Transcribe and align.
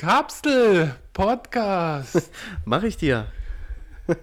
Kapsel 0.00 0.94
Podcast. 1.12 2.30
Mach 2.64 2.82
ich 2.84 2.96
dir. 2.96 3.26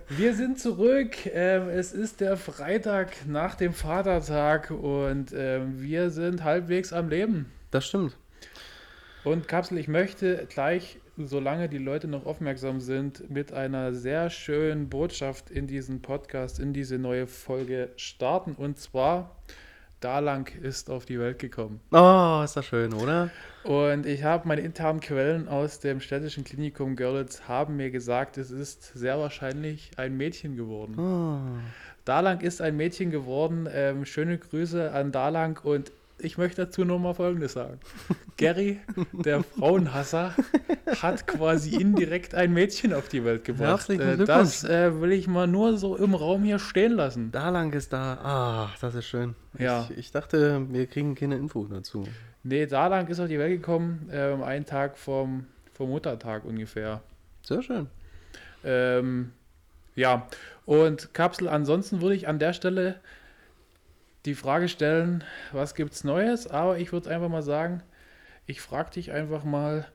Wir 0.09 0.33
sind 0.33 0.59
zurück. 0.59 1.15
Ähm, 1.31 1.69
es 1.69 1.93
ist 1.93 2.19
der 2.19 2.35
Freitag 2.35 3.27
nach 3.27 3.53
dem 3.53 3.73
Vatertag 3.73 4.71
und 4.71 5.35
ähm, 5.37 5.79
wir 5.79 6.09
sind 6.09 6.43
halbwegs 6.43 6.93
am 6.93 7.09
Leben. 7.09 7.51
Das 7.69 7.85
stimmt. 7.85 8.17
Und 9.23 9.47
Kapsel, 9.47 9.77
ich 9.77 9.87
möchte 9.87 10.47
gleich, 10.49 10.97
solange 11.15 11.69
die 11.69 11.77
Leute 11.77 12.07
noch 12.07 12.25
aufmerksam 12.25 12.79
sind, 12.79 13.29
mit 13.29 13.53
einer 13.53 13.93
sehr 13.93 14.31
schönen 14.31 14.89
Botschaft 14.89 15.51
in 15.51 15.67
diesen 15.67 16.01
Podcast, 16.01 16.57
in 16.59 16.73
diese 16.73 16.97
neue 16.97 17.27
Folge 17.27 17.91
starten. 17.97 18.55
Und 18.55 18.79
zwar, 18.79 19.37
Dalang 19.99 20.47
ist 20.61 20.89
auf 20.91 21.05
die 21.05 21.19
Welt 21.19 21.39
gekommen. 21.39 21.79
Oh, 21.91 22.41
ist 22.43 22.55
das 22.55 22.65
schön, 22.65 22.93
oder? 22.93 23.31
Und 23.63 24.05
ich 24.05 24.23
habe 24.23 24.47
meine 24.47 24.61
internen 24.61 24.99
Quellen 24.99 25.47
aus 25.47 25.79
dem 25.79 26.01
städtischen 26.01 26.43
Klinikum 26.43 26.95
Görlitz 26.95 27.41
haben 27.47 27.77
mir 27.77 27.89
gesagt, 27.89 28.37
es 28.37 28.51
ist 28.51 28.93
sehr 28.93 29.17
wahrscheinlich 29.19 29.91
ein 29.97 30.15
Mädchen 30.15 30.55
geworden. 30.55 30.99
Oh. 30.99 31.59
Dalang 32.05 32.39
ist 32.41 32.61
ein 32.61 32.77
Mädchen 32.77 33.11
geworden. 33.11 33.67
Ähm, 33.69 34.05
schöne 34.05 34.37
Grüße 34.37 34.91
an 34.93 35.11
Dalang 35.11 35.59
und 35.63 35.91
ich 36.19 36.37
möchte 36.37 36.65
dazu 36.65 36.83
nur 36.85 36.99
mal 36.99 37.13
Folgendes 37.13 37.53
sagen. 37.53 37.79
Gary, 38.37 38.79
der 39.13 39.43
Frauenhasser, 39.43 40.33
hat 41.01 41.27
quasi 41.27 41.75
indirekt 41.75 42.33
ein 42.35 42.53
Mädchen 42.53 42.93
auf 42.93 43.07
die 43.09 43.23
Welt 43.23 43.43
gebracht. 43.43 43.67
Herzlichen 43.89 44.01
Äh, 44.01 44.15
Glückwunsch. 44.15 44.27
das 44.27 44.63
äh, 44.63 45.01
will 45.01 45.11
ich 45.11 45.27
mal 45.27 45.47
nur 45.47 45.77
so 45.77 45.95
im 45.95 46.13
Raum 46.15 46.43
hier 46.43 46.59
stehen 46.59 46.93
lassen. 46.93 47.31
Da 47.31 47.49
lang 47.49 47.71
ist 47.73 47.93
da. 47.93 48.13
Ah, 48.23 48.69
das 48.81 48.95
ist 48.95 49.05
schön. 49.05 49.35
Ja. 49.57 49.87
Ich, 49.91 49.97
ich 49.97 50.11
dachte, 50.11 50.65
wir 50.69 50.87
kriegen 50.87 51.15
keine 51.15 51.35
Info 51.35 51.65
dazu. 51.65 52.07
Nee, 52.43 52.65
Dalang 52.65 53.07
ist 53.07 53.19
auf 53.19 53.27
die 53.27 53.39
Welt 53.39 53.51
gekommen, 53.51 54.09
ähm, 54.11 54.41
einen 54.43 54.65
Tag 54.65 54.97
vom, 54.97 55.45
vom 55.73 55.89
Muttertag 55.89 56.45
ungefähr. 56.45 57.01
Sehr 57.43 57.61
schön. 57.61 57.87
Ähm, 58.63 59.31
ja, 59.95 60.27
und 60.65 61.13
Kapsel, 61.13 61.47
ansonsten 61.49 62.01
würde 62.01 62.15
ich 62.15 62.27
an 62.27 62.39
der 62.39 62.53
Stelle 62.53 62.99
die 64.27 64.35
Frage 64.35 64.67
stellen, 64.67 65.23
was 65.53 65.73
gibt's 65.73 66.03
Neues? 66.03 66.47
Aber 66.47 66.77
ich 66.77 66.91
würde 66.91 67.09
einfach 67.09 67.29
mal 67.29 67.41
sagen, 67.41 67.81
ich 68.45 68.61
frage 68.61 68.91
dich 68.91 69.11
einfach 69.11 69.43
mal, 69.43 69.87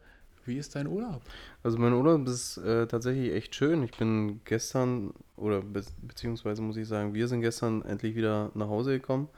wie 0.44 0.56
ist 0.56 0.75
dein 0.75 0.88
Urlaub? 0.88 1.22
Also 1.62 1.78
mein 1.78 1.92
Urlaub 1.92 2.27
ist 2.27 2.56
äh, 2.56 2.86
tatsächlich 2.86 3.33
echt 3.33 3.55
schön. 3.55 3.83
Ich 3.83 3.92
bin 3.92 4.41
gestern, 4.44 5.12
oder 5.36 5.60
be 5.60 5.84
beziehungsweise 6.00 6.62
muss 6.62 6.77
ich 6.77 6.88
sagen, 6.88 7.14
wir 7.14 7.28
sind 7.28 7.42
gestern 7.42 7.83
endlich 7.83 8.16
wieder 8.16 8.50
nach 8.55 8.69
Hause 8.69 8.98
gekommen. 8.98 9.28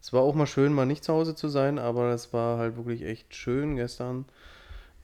Es 0.00 0.12
war 0.12 0.20
auch 0.20 0.34
mal 0.34 0.46
schön, 0.46 0.72
mal 0.72 0.86
nicht 0.86 1.02
zu 1.02 1.14
Hause 1.14 1.34
zu 1.34 1.48
sein, 1.48 1.78
aber 1.78 2.12
es 2.12 2.32
war 2.32 2.58
halt 2.58 2.76
wirklich 2.76 3.02
echt 3.02 3.34
schön 3.34 3.74
gestern, 3.74 4.26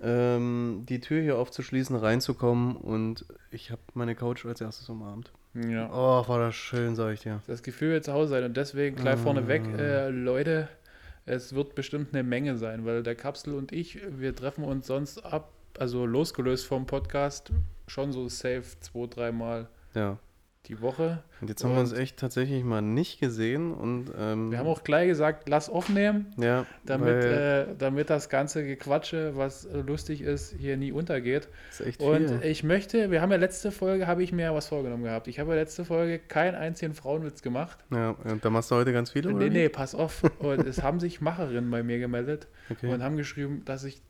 ähm, 0.01 0.85
die 0.89 1.01
Tür 1.01 1.23
hier 1.23 1.39
aufzuschließen, 1.39 1.97
reinzukommen 1.97 2.77
und 2.77 3.25
ich 3.51 3.71
habe 3.71 3.81
meine 3.95 4.15
Couch 4.15 4.45
als 4.45 4.61
erstes 4.61 4.89
umarmt. 4.89 5.33
Ja. 5.55 5.91
Oh, 5.93 6.27
war 6.29 6.39
das 6.39 6.55
schön, 6.55 6.95
sag 6.95 7.13
ich 7.13 7.21
dir. 7.21 7.41
Das 7.47 7.63
Gefühl 7.63 7.91
wird 7.91 8.05
zu 8.05 8.13
Hause 8.13 8.31
sein 8.31 8.45
und 8.45 8.57
deswegen 8.57 8.97
gleich 8.97 9.19
vorneweg, 9.19 9.63
äh, 9.79 10.09
Leute, 10.09 10.69
es 11.27 11.55
wird 11.55 11.75
bestimmt 11.75 12.15
eine 12.15 12.23
Menge 12.23 12.57
sein, 12.57 12.85
weil 12.87 13.03
der 13.03 13.15
Kapsel 13.15 13.55
und 13.55 13.71
ich, 13.71 14.01
wir 14.19 14.35
treffen 14.35 14.65
uns 14.65 14.87
sonst 14.87 15.25
ab, 15.25 15.53
also 15.79 16.07
losgelöst 16.07 16.67
vom 16.67 16.87
Podcast, 16.87 17.53
schon 17.87 18.13
so 18.13 18.29
safe 18.29 18.65
zwei, 18.81 19.07
dreimal 19.07 19.69
Ja. 19.95 20.19
Die 20.69 20.81
Woche. 20.81 21.25
Und 21.41 21.49
jetzt 21.49 21.65
haben 21.65 21.75
wir 21.75 21.81
uns 21.81 21.93
Und- 21.93 21.99
echt 21.99 22.19
tatsächlich 22.19 22.63
mal 22.63 22.81
nicht 22.83 23.19
gesehen 23.19 23.73
und 23.73 24.13
ähm, 24.17 24.53
Wir 24.53 24.59
haben 24.59 24.69
auch 24.69 24.85
gleich 24.85 25.09
gesagt, 25.09 25.49
lass 25.49 25.69
aufnehmen, 25.69 26.33
ja, 26.37 26.67
damit, 26.87 27.25
äh, 27.25 27.67
damit 27.77 28.11
das 28.11 28.29
ganze 28.29 28.63
Gequatsche, 28.65 29.37
was 29.37 29.65
äh, 29.65 29.81
lustig 29.81 30.21
ist, 30.21 30.55
hier 30.57 30.77
nie 30.77 30.93
untergeht. 30.93 31.49
ist 31.71 31.81
echt 31.81 32.01
Und 32.01 32.29
viel. 32.29 32.41
ich 32.45 32.63
möchte, 32.63 33.11
wir 33.11 33.21
haben 33.23 33.33
ja 33.33 33.39
letzte 33.39 33.73
Folge, 33.73 34.07
habe 34.07 34.23
ich 34.23 34.31
mir 34.31 34.43
ja 34.43 34.55
was 34.55 34.69
vorgenommen 34.69 35.03
gehabt. 35.03 35.27
Ich 35.27 35.41
habe 35.41 35.51
ja 35.51 35.57
letzte 35.57 35.85
Folge 35.85 36.21
keinen 36.21 36.55
einzigen 36.55 36.95
Frauenwitz 36.95 37.43
gemacht. 37.43 37.79
Ja, 37.91 38.11
und 38.11 38.45
da 38.45 38.51
machst 38.51 38.71
du 38.71 38.77
heute 38.77 38.93
ganz 38.93 39.11
viele, 39.11 39.31
oder? 39.31 39.39
Nee, 39.39 39.47
wie? 39.47 39.51
nee, 39.51 39.69
pass 39.69 39.97
auf. 39.97 40.23
Und 40.39 40.65
es 40.65 40.81
haben 40.83 41.01
sich 41.01 41.21
Macherinnen 41.21 41.71
bei 41.73 41.83
mir 41.83 41.99
gemeldet 41.99 42.47
Okay. 42.71 42.93
und 42.93 43.03
haben 43.03 43.17
geschrieben, 43.17 43.63
dass 43.65 43.83
ich 43.83 44.01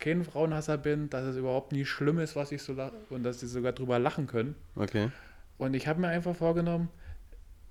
kein 0.00 0.24
Frauenhasser 0.24 0.76
bin, 0.78 1.08
dass 1.10 1.24
es 1.24 1.36
überhaupt 1.36 1.70
nie 1.72 1.84
schlimm 1.84 2.18
ist, 2.18 2.34
was 2.34 2.50
ich 2.52 2.62
so 2.62 2.72
lache 2.72 2.94
und 3.10 3.22
dass 3.22 3.38
sie 3.40 3.46
sogar 3.46 3.72
drüber 3.72 4.00
lachen 4.00 4.26
können. 4.26 4.56
okay. 4.74 5.10
Und 5.60 5.74
ich 5.74 5.86
habe 5.86 6.00
mir 6.00 6.08
einfach 6.08 6.34
vorgenommen, 6.34 6.88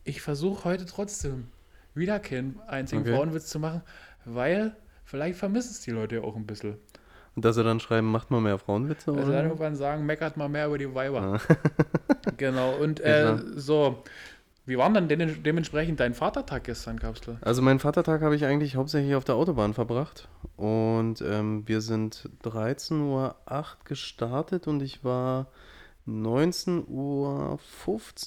ich 0.03 0.21
versuche 0.21 0.63
heute 0.63 0.85
trotzdem 0.85 1.47
wieder 1.95 2.19
keinen 2.19 2.59
einzigen 2.67 3.01
Okay. 3.01 3.15
Frauenwitz 3.15 3.47
zu 3.47 3.59
machen, 3.59 3.81
weil 4.25 4.75
vielleicht 5.03 5.39
vermissen 5.39 5.71
es 5.71 5.81
die 5.81 5.89
Leute 5.91 6.17
ja 6.17 6.21
auch 6.21 6.35
ein 6.35 6.45
bisschen. 6.45 6.77
Und 7.35 7.45
dass 7.45 7.55
sie 7.55 7.63
dann 7.63 7.79
schreiben, 7.79 8.11
macht 8.11 8.29
mal 8.29 8.41
mehr 8.41 8.59
Frauenwitze, 8.59 9.11
Also 9.11 9.23
oder? 9.23 9.37
dann 9.37 9.45
irgendwann 9.45 9.75
sagen, 9.75 10.05
meckert 10.05 10.37
mal 10.37 10.49
mehr 10.49 10.67
über 10.67 10.77
die 10.77 10.93
Weiber. 10.93 11.21
Ah. 11.21 11.39
Genau, 12.37 12.75
und 12.75 12.99
Ja, 12.99 13.35
äh, 13.35 13.37
so, 13.55 14.03
wie 14.67 14.77
war 14.77 14.91
denn 14.93 15.07
de 15.07 15.35
dementsprechend 15.41 15.99
dein 15.99 16.13
Vatertag 16.13 16.65
gestern, 16.65 16.99
Kapsel? 16.99 17.37
Also 17.41 17.63
meinen 17.63 17.79
Vatertag 17.79 18.21
habe 18.21 18.35
ich 18.35 18.45
eigentlich 18.45 18.75
hauptsächlich 18.75 19.15
auf 19.15 19.23
der 19.25 19.33
Autobahn 19.35 19.73
verbracht 19.73 20.27
und 20.57 21.21
ähm, 21.21 21.67
wir 21.67 21.81
sind 21.81 22.29
13.08 22.43 23.01
Uhr 23.01 23.35
gestartet 23.83 24.67
und 24.67 24.81
ich 24.83 25.03
war 25.03 25.47
19.15 26.07 26.87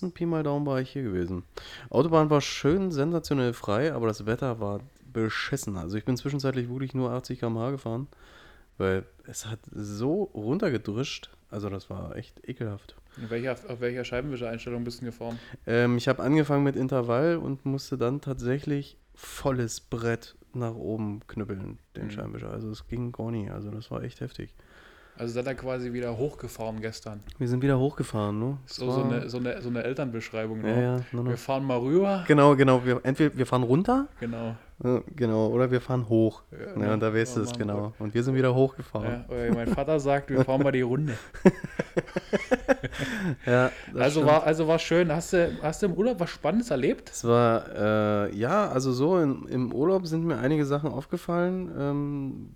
Uhr 0.05 0.15
Pi 0.15 0.27
mal 0.27 0.43
Daumen 0.43 0.67
war 0.67 0.81
ich 0.81 0.91
hier 0.91 1.03
gewesen. 1.03 1.45
Autobahn 1.91 2.31
war 2.31 2.41
schön 2.41 2.91
sensationell 2.93 3.53
frei, 3.53 3.93
aber 3.93 4.07
das 4.07 4.27
Wetter 4.27 4.61
war 4.61 4.81
beschissen. 5.13 5.77
Also 5.77 5.97
ich 5.97 6.05
bin 6.05 6.17
zwischenzeitlich 6.17 6.69
wirklich 6.69 6.95
nur 6.95 7.11
80 7.11 7.41
km/h 7.41 7.71
gefahren, 7.73 8.07
weil 8.79 9.05
es 9.27 9.47
hat 9.47 9.61
so 9.73 10.25
runtergedrischt. 10.35 11.31
Also 11.51 11.69
das 11.69 11.91
war 11.91 12.17
echt 12.17 12.49
ekelhaft. 12.49 12.97
Welcher, 13.29 13.53
auf 13.53 13.81
welcher 13.81 14.05
Scheibenwischereinstellung 14.05 14.85
bist 14.85 15.03
du 15.03 15.07
gefahren? 15.07 15.39
Ähm, 15.67 15.99
ich 15.99 16.09
habe 16.09 16.23
angefangen 16.23 16.65
mit 16.65 16.77
Intervall 16.77 17.37
und 17.37 17.67
musste 17.67 17.99
dann 17.99 18.23
tatsächlich 18.23 18.97
volles 19.15 19.81
Brett 19.83 20.35
nach 20.55 20.75
oben 20.75 21.21
knüppeln, 21.27 21.79
den 21.95 22.07
Mhm. 22.07 22.11
Scheinwischer. 22.11 22.51
Also 22.51 22.71
es 22.71 22.87
ging 22.89 23.13
gar 23.13 23.31
nicht. 23.31 23.51
Also 23.51 23.71
das 23.71 23.91
war 23.91 24.03
echt 24.03 24.21
heftig. 24.23 24.55
Also 25.19 25.35
seid 25.35 25.47
ihr 25.47 25.55
quasi 25.55 25.93
wieder 25.93 26.17
hochgefahren 26.17 26.81
gestern. 26.81 27.21
Wir 27.39 27.47
sind 27.47 27.63
wieder 27.63 27.79
hochgefahren, 27.79 28.39
ne? 28.39 28.59
So, 28.67 28.91
so, 28.91 29.03
eine, 29.05 29.29
so, 29.29 29.39
eine, 29.39 29.61
so 29.61 29.69
eine 29.69 29.85
Elternbeschreibung. 29.85 30.65
Ja, 30.65 30.75
ne? 30.75 30.83
ja, 30.83 30.97
no, 31.13 31.23
no. 31.23 31.31
Wir 31.31 31.37
fahren 31.37 31.65
mal 31.65 31.79
rüber. 31.79 32.25
Genau, 32.27 32.57
genau. 32.57 32.85
Wir, 32.85 32.99
entweder 33.05 33.37
wir 33.37 33.45
fahren 33.47 33.63
runter, 33.63 34.09
Genau. 34.21 34.57
äh, 34.83 35.01
genau, 35.15 35.49
oder 35.49 35.71
wir 35.71 35.81
fahren 35.83 36.09
hoch. 36.09 36.43
Ja, 36.51 36.83
Ja, 36.83 36.95
und 36.95 37.01
da 37.01 37.13
weißt 37.15 37.37
du 37.37 37.41
ja, 37.41 37.47
es 37.47 37.53
genau. 37.59 37.93
Und 37.99 38.15
wir 38.15 38.23
sind 38.23 38.35
wieder 38.35 38.55
hochgefahren. 38.55 39.25
Ja, 39.31 39.55
mein 39.55 39.69
Vater 39.69 40.01
sagt, 40.01 40.31
wir 40.31 40.45
fahren 40.45 40.63
mal 40.63 40.73
die 40.73 40.81
Runde. 40.81 41.15
Ja, 43.47 43.71
Also 43.95 44.21
stimmt. 44.21 44.27
war, 44.33 44.43
also 44.45 44.69
war 44.69 44.79
schön. 44.79 45.11
Hast 45.13 45.33
du, 45.33 45.57
hast 45.63 45.83
du 45.83 45.87
im 45.87 45.95
Urlaub 45.95 46.21
was 46.21 46.31
Spannendes 46.31 46.71
erlebt? 46.71 47.11
Es 47.11 47.25
war, 47.25 47.65
äh, 48.29 48.37
ja, 48.37 48.69
also 48.69 48.93
so 48.93 49.19
in, 49.19 49.47
im 49.49 49.73
Urlaub 49.73 50.07
sind 50.07 50.25
mir 50.25 50.39
einige 50.39 50.65
Sachen 50.67 50.91
aufgefallen, 50.91 51.71
ähm, 51.79 52.51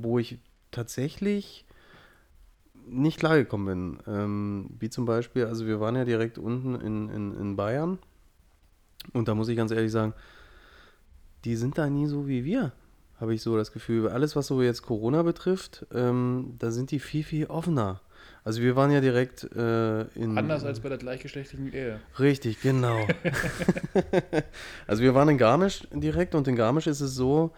wo 0.00 0.18
ich 0.18 0.38
tatsächlich 0.76 1.64
nicht 2.86 3.18
klargekommen 3.18 3.98
bin. 4.06 4.14
Ähm, 4.14 4.70
wie 4.78 4.90
zum 4.90 5.06
Beispiel, 5.06 5.46
also 5.46 5.66
wir 5.66 5.80
waren 5.80 5.96
ja 5.96 6.04
direkt 6.04 6.38
unten 6.38 6.74
in, 6.76 7.08
in, 7.08 7.34
in 7.34 7.56
Bayern 7.56 7.98
und 9.12 9.28
da 9.28 9.34
muss 9.34 9.48
ich 9.48 9.56
ganz 9.56 9.72
ehrlich 9.72 9.90
sagen, 9.90 10.12
die 11.44 11.56
sind 11.56 11.78
da 11.78 11.88
nie 11.88 12.06
so 12.06 12.28
wie 12.28 12.44
wir, 12.44 12.72
habe 13.20 13.34
ich 13.34 13.42
so 13.42 13.56
das 13.56 13.72
Gefühl. 13.72 14.08
Alles, 14.08 14.36
was 14.36 14.48
so 14.48 14.62
jetzt 14.62 14.82
Corona 14.82 15.22
betrifft, 15.22 15.86
ähm, 15.92 16.54
da 16.58 16.70
sind 16.70 16.90
die 16.90 17.00
viel, 17.00 17.24
viel 17.24 17.46
offener. 17.46 18.00
Also 18.44 18.62
wir 18.62 18.76
waren 18.76 18.92
ja 18.92 19.00
direkt 19.00 19.44
äh, 19.56 20.02
in... 20.14 20.36
Anders 20.38 20.64
als 20.64 20.80
bei 20.80 20.88
der 20.88 20.98
gleichgeschlechtlichen 20.98 21.72
Ehe. 21.72 22.00
Richtig, 22.18 22.60
genau. 22.60 22.98
also 24.86 25.02
wir 25.02 25.14
waren 25.14 25.28
in 25.28 25.38
Garmisch 25.38 25.86
direkt 25.92 26.34
und 26.34 26.46
in 26.46 26.54
Garmisch 26.54 26.86
ist 26.86 27.00
es 27.00 27.14
so, 27.14 27.52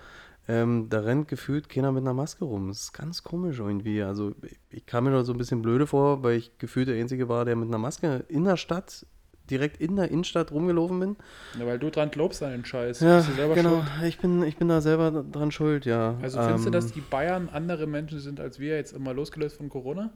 ähm, 0.49 0.89
da 0.89 1.01
rennt 1.01 1.29
gefühlt 1.29 1.69
keiner 1.69 1.93
mit 1.93 2.03
einer 2.03 2.15
Maske 2.15 2.47
rum. 2.47 2.69
Das 2.69 2.81
ist 2.81 2.93
ganz 2.95 3.23
komisch 3.23 3.59
irgendwie. 3.59 4.03
Also 4.03 4.35
ich, 4.71 4.87
kam 4.87 5.05
mir 5.05 5.11
da 5.11 5.23
so 5.23 5.33
ein 5.33 5.39
bisschen 5.39 5.61
blöde 5.61 5.87
vor, 5.87 6.23
weil 6.23 6.39
ich 6.39 6.57
gefühlt 6.57 6.89
der 6.89 6.97
Einzige 6.97 7.29
war, 7.29 7.45
der 7.45 7.55
mit 7.55 7.69
einer 7.69 7.79
Maske 7.79 8.25
in 8.29 8.45
der 8.45 8.57
Stadt, 8.57 9.07
direkt 9.51 9.79
in 9.79 9.97
der 9.97 10.11
Innenstadt 10.11 10.51
rumgelaufen 10.51 11.01
bin. 11.01 11.17
Ja, 11.59 11.67
weil 11.67 11.79
du 11.79 11.91
dran 11.91 12.11
glaubst 12.11 12.43
an 12.43 12.53
den 12.53 12.65
Scheiß. 12.65 13.01
Ja, 13.01 13.21
du 13.21 13.55
genau. 13.55 13.83
schuld? 13.83 13.87
Ich 14.05 14.19
bin, 14.19 14.43
ich 14.43 14.57
bin 14.57 14.69
da 14.69 14.81
selber 14.81 15.11
dran 15.23 15.51
schuld, 15.51 15.85
ja. 15.85 16.17
Also 16.23 16.41
findest 16.41 16.65
du, 16.65 16.69
Ähm, 16.69 16.73
dass 16.73 16.93
die 16.93 17.01
Bayern 17.03 17.51
andere 17.51 17.87
Menschen 17.87 18.19
sind 18.19 18.41
als 18.41 18.59
wir, 18.59 18.77
jetzt 18.77 18.93
immer 18.93 19.13
losgelöst 19.13 19.59
von 19.59 19.69
Corona? 19.69 20.11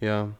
Ja, 0.00 0.30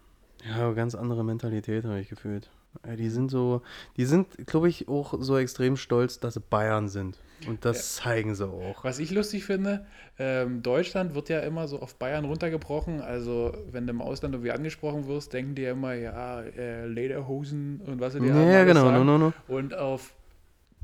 ja, 0.48 0.72
ganz 0.72 0.94
andere 0.94 1.24
Mentalität 1.24 1.84
habe 1.84 2.00
ich 2.00 2.08
gefühlt. 2.08 2.50
Ja, 2.86 2.96
die 2.96 3.08
sind 3.08 3.30
so, 3.30 3.62
die 3.96 4.04
sind, 4.04 4.46
glaube 4.46 4.68
ich, 4.68 4.88
auch 4.88 5.14
so 5.20 5.38
extrem 5.38 5.76
stolz, 5.76 6.18
dass 6.20 6.34
sie 6.34 6.40
Bayern 6.40 6.88
sind. 6.88 7.18
Und 7.46 7.64
das 7.64 7.94
zeigen 7.96 8.34
sie 8.34 8.46
auch. 8.46 8.82
Was 8.84 8.98
ich 8.98 9.10
lustig 9.10 9.44
finde, 9.44 9.86
ähm, 10.18 10.62
Deutschland 10.62 11.14
wird 11.14 11.28
ja 11.28 11.40
immer 11.40 11.68
so 11.68 11.80
auf 11.80 11.96
Bayern 11.96 12.24
runtergebrochen. 12.24 13.00
Also, 13.00 13.52
wenn 13.70 13.86
du 13.86 13.92
im 13.92 14.00
Ausland 14.02 14.34
irgendwie 14.34 14.52
angesprochen 14.52 15.06
wirst, 15.06 15.32
denken 15.32 15.54
die 15.54 15.62
ja 15.62 15.72
immer, 15.72 15.94
ja, 15.94 16.40
äh, 16.42 16.86
Lederhosen 16.86 17.80
und 17.86 18.00
was 18.00 18.14
sie 18.14 18.20
dir 18.20 18.28
Ja, 18.28 18.42
ja, 18.42 18.64
genau, 18.64 18.90
no, 18.90 19.04
no, 19.04 19.18
no. 19.18 19.32
Und 19.48 19.74
auf 19.74 20.14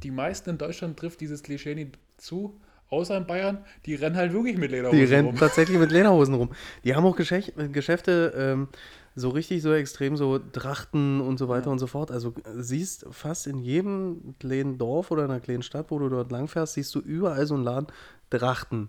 die 0.02 0.10
meisten 0.10 0.50
in 0.50 0.58
Deutschland 0.58 0.98
trifft 0.98 1.20
dieses 1.20 1.42
Klischee 1.42 1.74
nicht 1.74 1.98
zu. 2.16 2.58
außer 2.90 3.16
in 3.16 3.26
Bayern, 3.26 3.58
die 3.86 3.94
rennen 3.94 4.16
halt 4.16 4.32
wirklich 4.32 4.58
mit 4.58 4.70
Lederhosen 4.72 4.98
Die 4.98 5.04
rennen 5.04 5.28
rum. 5.28 5.36
tatsächlich 5.36 5.78
mit 5.78 5.92
Lederhosen 5.92 6.34
rum. 6.34 6.50
Die 6.84 6.94
haben 6.94 7.06
auch 7.06 7.14
Geschäfte 7.16 8.34
ähm, 8.36 8.68
so 9.16 9.28
richtig 9.30 9.62
so 9.62 9.72
extrem, 9.72 10.16
so 10.16 10.38
Trachten 10.38 11.20
und 11.20 11.38
so 11.38 11.48
weiter 11.48 11.66
Ja. 11.66 11.72
und 11.72 11.78
so 11.78 11.86
fort. 11.86 12.10
Also 12.10 12.30
äh, 12.44 12.62
siehst 12.62 13.06
fast 13.10 13.46
in 13.46 13.58
jedem 13.58 14.34
kleinen 14.38 14.78
Dorf 14.78 15.10
oder 15.10 15.24
in 15.24 15.30
einer 15.30 15.40
kleinen 15.40 15.62
Stadt, 15.62 15.90
wo 15.90 15.98
du 15.98 16.08
dort 16.08 16.30
langfährst, 16.30 16.74
siehst 16.74 16.94
du 16.94 17.00
überall 17.00 17.46
so 17.46 17.54
einen 17.54 17.64
Laden 17.64 17.88
Trachten. 18.30 18.88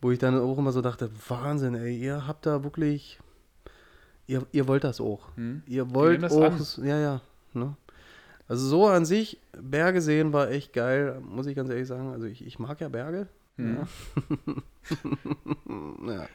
Wo 0.00 0.10
ich 0.10 0.18
dann 0.18 0.38
auch 0.38 0.58
immer 0.58 0.72
so 0.72 0.82
dachte, 0.82 1.10
Wahnsinn, 1.28 1.74
ey, 1.74 1.96
ihr 1.98 2.26
habt 2.26 2.46
da 2.46 2.62
wirklich, 2.62 3.18
ihr, 4.26 4.46
ihr 4.52 4.68
wollt 4.68 4.84
das 4.84 5.00
auch. 5.00 5.28
Hm? 5.36 5.62
Ihr 5.66 5.92
wollt 5.94 6.22
das 6.22 6.32
auch, 6.32 6.84
ja, 6.84 6.98
ja. 6.98 7.20
Ne? 7.54 7.76
Also 8.48 8.66
so 8.68 8.86
an 8.86 9.04
sich, 9.04 9.40
Berge 9.60 10.00
sehen 10.00 10.32
war 10.32 10.50
echt 10.50 10.72
geil, 10.72 11.20
muss 11.26 11.46
ich 11.46 11.56
ganz 11.56 11.70
ehrlich 11.70 11.88
sagen. 11.88 12.12
Also 12.12 12.26
ich, 12.26 12.46
ich 12.46 12.58
mag 12.58 12.80
ja 12.80 12.88
Berge. 12.88 13.26
Hm. 13.56 13.78
Ja. 13.78 13.86
ja. 16.12 16.28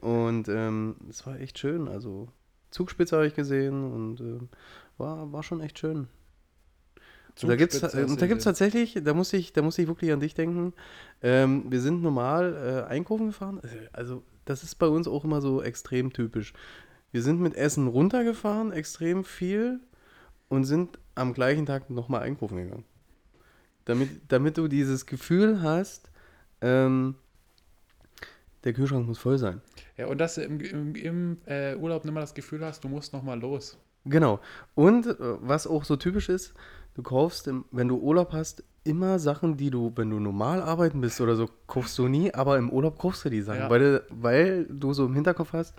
Und 0.00 0.48
ähm, 0.48 0.96
es 1.08 1.24
war 1.26 1.38
echt 1.38 1.58
schön. 1.58 1.86
Also 1.88 2.28
Zugspitze 2.74 3.14
habe 3.14 3.28
ich 3.28 3.34
gesehen 3.34 3.92
und 3.92 4.20
ähm, 4.20 4.48
war, 4.98 5.32
war 5.32 5.44
schon 5.44 5.60
echt 5.60 5.78
schön. 5.78 6.08
Und 7.42 7.48
da 7.48 7.56
gibt 7.56 7.72
es 7.72 7.80
da 7.80 8.26
gibt's 8.26 8.44
tatsächlich, 8.44 8.98
da 9.02 9.14
muss 9.14 9.32
ich, 9.32 9.52
da 9.52 9.62
muss 9.62 9.78
ich 9.78 9.86
wirklich 9.86 10.12
an 10.12 10.20
dich 10.20 10.34
denken. 10.34 10.72
Ähm, 11.22 11.70
wir 11.70 11.80
sind 11.80 12.02
normal 12.02 12.84
äh, 12.88 12.90
einkaufen 12.90 13.28
gefahren. 13.28 13.60
Also 13.92 14.22
das 14.44 14.64
ist 14.64 14.74
bei 14.76 14.88
uns 14.88 15.06
auch 15.06 15.24
immer 15.24 15.40
so 15.40 15.62
extrem 15.62 16.12
typisch. 16.12 16.52
Wir 17.12 17.22
sind 17.22 17.40
mit 17.40 17.54
Essen 17.54 17.86
runtergefahren, 17.86 18.72
extrem 18.72 19.24
viel, 19.24 19.80
und 20.48 20.64
sind 20.64 20.98
am 21.14 21.32
gleichen 21.32 21.66
Tag 21.66 21.90
nochmal 21.90 22.22
einkaufen 22.22 22.56
gegangen. 22.56 22.84
Damit, 23.84 24.08
damit 24.28 24.58
du 24.58 24.66
dieses 24.66 25.06
Gefühl 25.06 25.62
hast, 25.62 26.10
ähm, 26.60 27.14
der 28.64 28.72
Kühlschrank 28.72 29.06
muss 29.06 29.18
voll 29.18 29.38
sein. 29.38 29.60
Ja, 29.96 30.06
und 30.06 30.18
dass 30.18 30.34
du 30.36 30.42
im, 30.42 30.60
im, 30.60 30.94
im 30.94 31.38
äh, 31.46 31.74
Urlaub 31.76 32.04
nicht 32.04 32.12
mehr 32.14 32.22
das 32.22 32.34
Gefühl 32.34 32.64
hast, 32.64 32.82
du 32.84 32.88
musst 32.88 33.12
nochmal 33.12 33.38
los. 33.40 33.78
Genau. 34.06 34.40
Und 34.74 35.06
äh, 35.06 35.14
was 35.18 35.66
auch 35.66 35.84
so 35.84 35.96
typisch 35.96 36.28
ist, 36.28 36.54
du 36.94 37.02
kaufst, 37.02 37.46
im, 37.48 37.64
wenn 37.70 37.88
du 37.88 37.96
Urlaub 37.98 38.32
hast, 38.32 38.64
immer 38.84 39.18
Sachen, 39.18 39.56
die 39.56 39.70
du, 39.70 39.92
wenn 39.96 40.10
du 40.10 40.18
normal 40.20 40.60
arbeiten 40.62 41.00
bist 41.00 41.20
oder 41.20 41.36
so, 41.36 41.48
kaufst 41.66 41.98
du 41.98 42.08
nie, 42.08 42.32
aber 42.34 42.58
im 42.58 42.70
Urlaub 42.70 42.98
kaufst 42.98 43.24
du 43.24 43.30
die 43.30 43.40
Sachen, 43.42 43.60
Ja. 43.60 43.70
weil, 43.70 43.80
du, 43.80 44.04
weil 44.10 44.64
du 44.66 44.92
so 44.92 45.06
im 45.06 45.14
Hinterkopf 45.14 45.52
hast, 45.54 45.74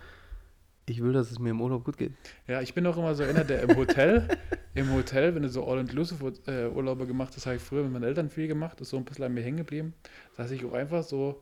ich 0.88 1.02
will, 1.04 1.14
dass 1.14 1.32
es 1.32 1.40
mir 1.40 1.50
im 1.50 1.62
Urlaub 1.62 1.84
gut 1.84 1.98
geht. 1.98 2.14
Ja, 2.48 2.62
ich 2.62 2.74
bin 2.76 2.86
auch 2.86 2.98
immer 2.98 3.16
so 3.16 3.24
einer, 3.24 3.44
der 3.44 3.64
im 3.64 3.76
Hotel, 3.76 4.28
im 4.76 4.92
Hotel, 4.94 5.34
wenn 5.34 5.42
du 5.44 5.50
so 5.50 5.66
All-Inclusive-Urlaube 5.68 7.08
gemacht 7.08 7.34
hast, 7.36 7.46
habe 7.46 7.56
ich 7.56 7.62
früher 7.62 7.84
mit 7.84 7.92
meinen 7.94 8.04
Eltern 8.04 8.30
viel 8.30 8.48
gemacht, 8.48 8.82
ist 8.82 8.90
so 8.90 8.98
ein 8.98 9.06
bisschen 9.06 9.26
an 9.26 9.34
mir 9.34 9.42
hängen 9.42 9.58
geblieben, 9.58 9.94
dass 10.38 10.52
ich 10.52 10.64
auch 10.66 10.74
einfach 10.74 11.04
so, 11.04 11.42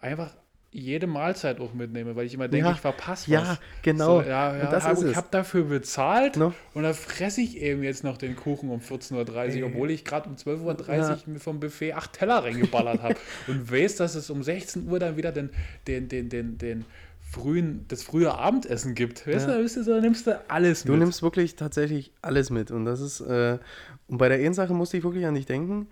einfach 0.00 0.36
jede 0.72 1.06
Mahlzeit 1.08 1.58
auch 1.60 1.74
mitnehme, 1.74 2.14
weil 2.14 2.26
ich 2.26 2.34
immer 2.34 2.46
denke, 2.46 2.68
Ja, 2.68 2.72
ich 2.74 2.80
verpasse 2.80 3.28
Ja, 3.30 3.40
was. 3.42 3.60
genau. 3.82 4.22
So, 4.22 4.28
ja, 4.28 4.56
ja, 4.56 4.70
das 4.70 4.84
hab- 4.84 4.92
ist 4.98 5.02
ich 5.02 5.16
habe 5.16 5.26
dafür 5.30 5.64
bezahlt 5.64 6.36
Ne? 6.36 6.52
und 6.74 6.82
dann 6.84 6.94
fresse 6.94 7.40
ich 7.40 7.56
eben 7.60 7.82
jetzt 7.82 8.04
noch 8.04 8.16
den 8.18 8.36
Kuchen 8.36 8.70
um 8.70 8.80
14.30 8.80 9.36
Ey. 9.56 9.62
Uhr, 9.64 9.68
obwohl 9.70 9.90
ich 9.90 10.04
gerade 10.04 10.28
um 10.28 10.36
12.30 10.36 11.26
Uhr 11.26 11.32
mir 11.34 11.40
vom 11.40 11.58
Buffet 11.58 11.94
acht 11.94 12.12
Teller 12.12 12.44
reingeballert 12.44 13.02
habe 13.02 13.16
und 13.48 13.70
weiß, 13.72 13.96
dass 13.96 14.14
es 14.14 14.30
um 14.30 14.42
16 14.44 14.88
Uhr 14.88 14.98
dann 15.00 15.16
wieder 15.16 15.32
den, 15.32 15.50
den, 15.88 16.08
den, 16.08 16.28
den, 16.28 16.56
den 16.58 16.84
frühen, 17.20 17.84
das 17.88 18.02
frühe 18.04 18.32
Abendessen 18.32 18.94
gibt. 18.94 19.26
Weißt 19.26 19.48
Ja. 19.48 19.56
du, 19.56 19.64
weißt 19.64 19.76
du, 19.78 19.82
so 19.84 20.00
nimmst 20.00 20.26
du 20.28 20.40
alles 20.48 20.84
Du 20.84 20.92
mit. 20.92 21.00
nimmst 21.00 21.22
wirklich 21.22 21.56
tatsächlich 21.56 22.12
alles 22.22 22.50
mit. 22.50 22.70
Und 22.70 22.84
das 22.84 23.00
ist, 23.00 23.20
äh, 23.20 23.58
und 24.06 24.18
bei 24.18 24.28
der 24.28 24.38
einen 24.38 24.54
Sache 24.54 24.72
musste 24.74 24.96
ich 24.96 25.02
wirklich 25.04 25.26
an 25.26 25.34
dich 25.34 25.46
denken, 25.46 25.88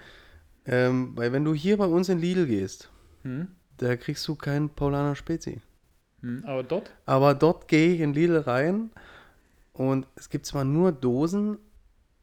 ähm, 0.66 1.12
weil 1.16 1.32
wenn 1.32 1.44
du 1.44 1.54
hier 1.54 1.76
bei 1.78 1.86
uns 1.86 2.08
in 2.08 2.19
Lidl 2.20 2.46
gehst, 2.46 2.90
Hm? 3.24 3.48
Da 3.78 3.96
kriegst 3.96 4.26
du 4.28 4.34
keinen 4.34 4.69
Paulaner 4.69 5.14
Spezi. 5.16 5.60
Hm, 6.20 6.44
aber 6.46 6.62
dort, 6.62 6.90
Aber 7.06 7.34
dort 7.34 7.69
gehe 7.69 7.94
ich 7.94 8.00
in 8.00 8.12
Lidl 8.12 8.38
rein 8.38 8.90
und 9.72 10.06
es 10.16 10.28
gibt 10.28 10.46
zwar 10.46 10.64
nur 10.64 10.92
Dosen, 10.92 11.58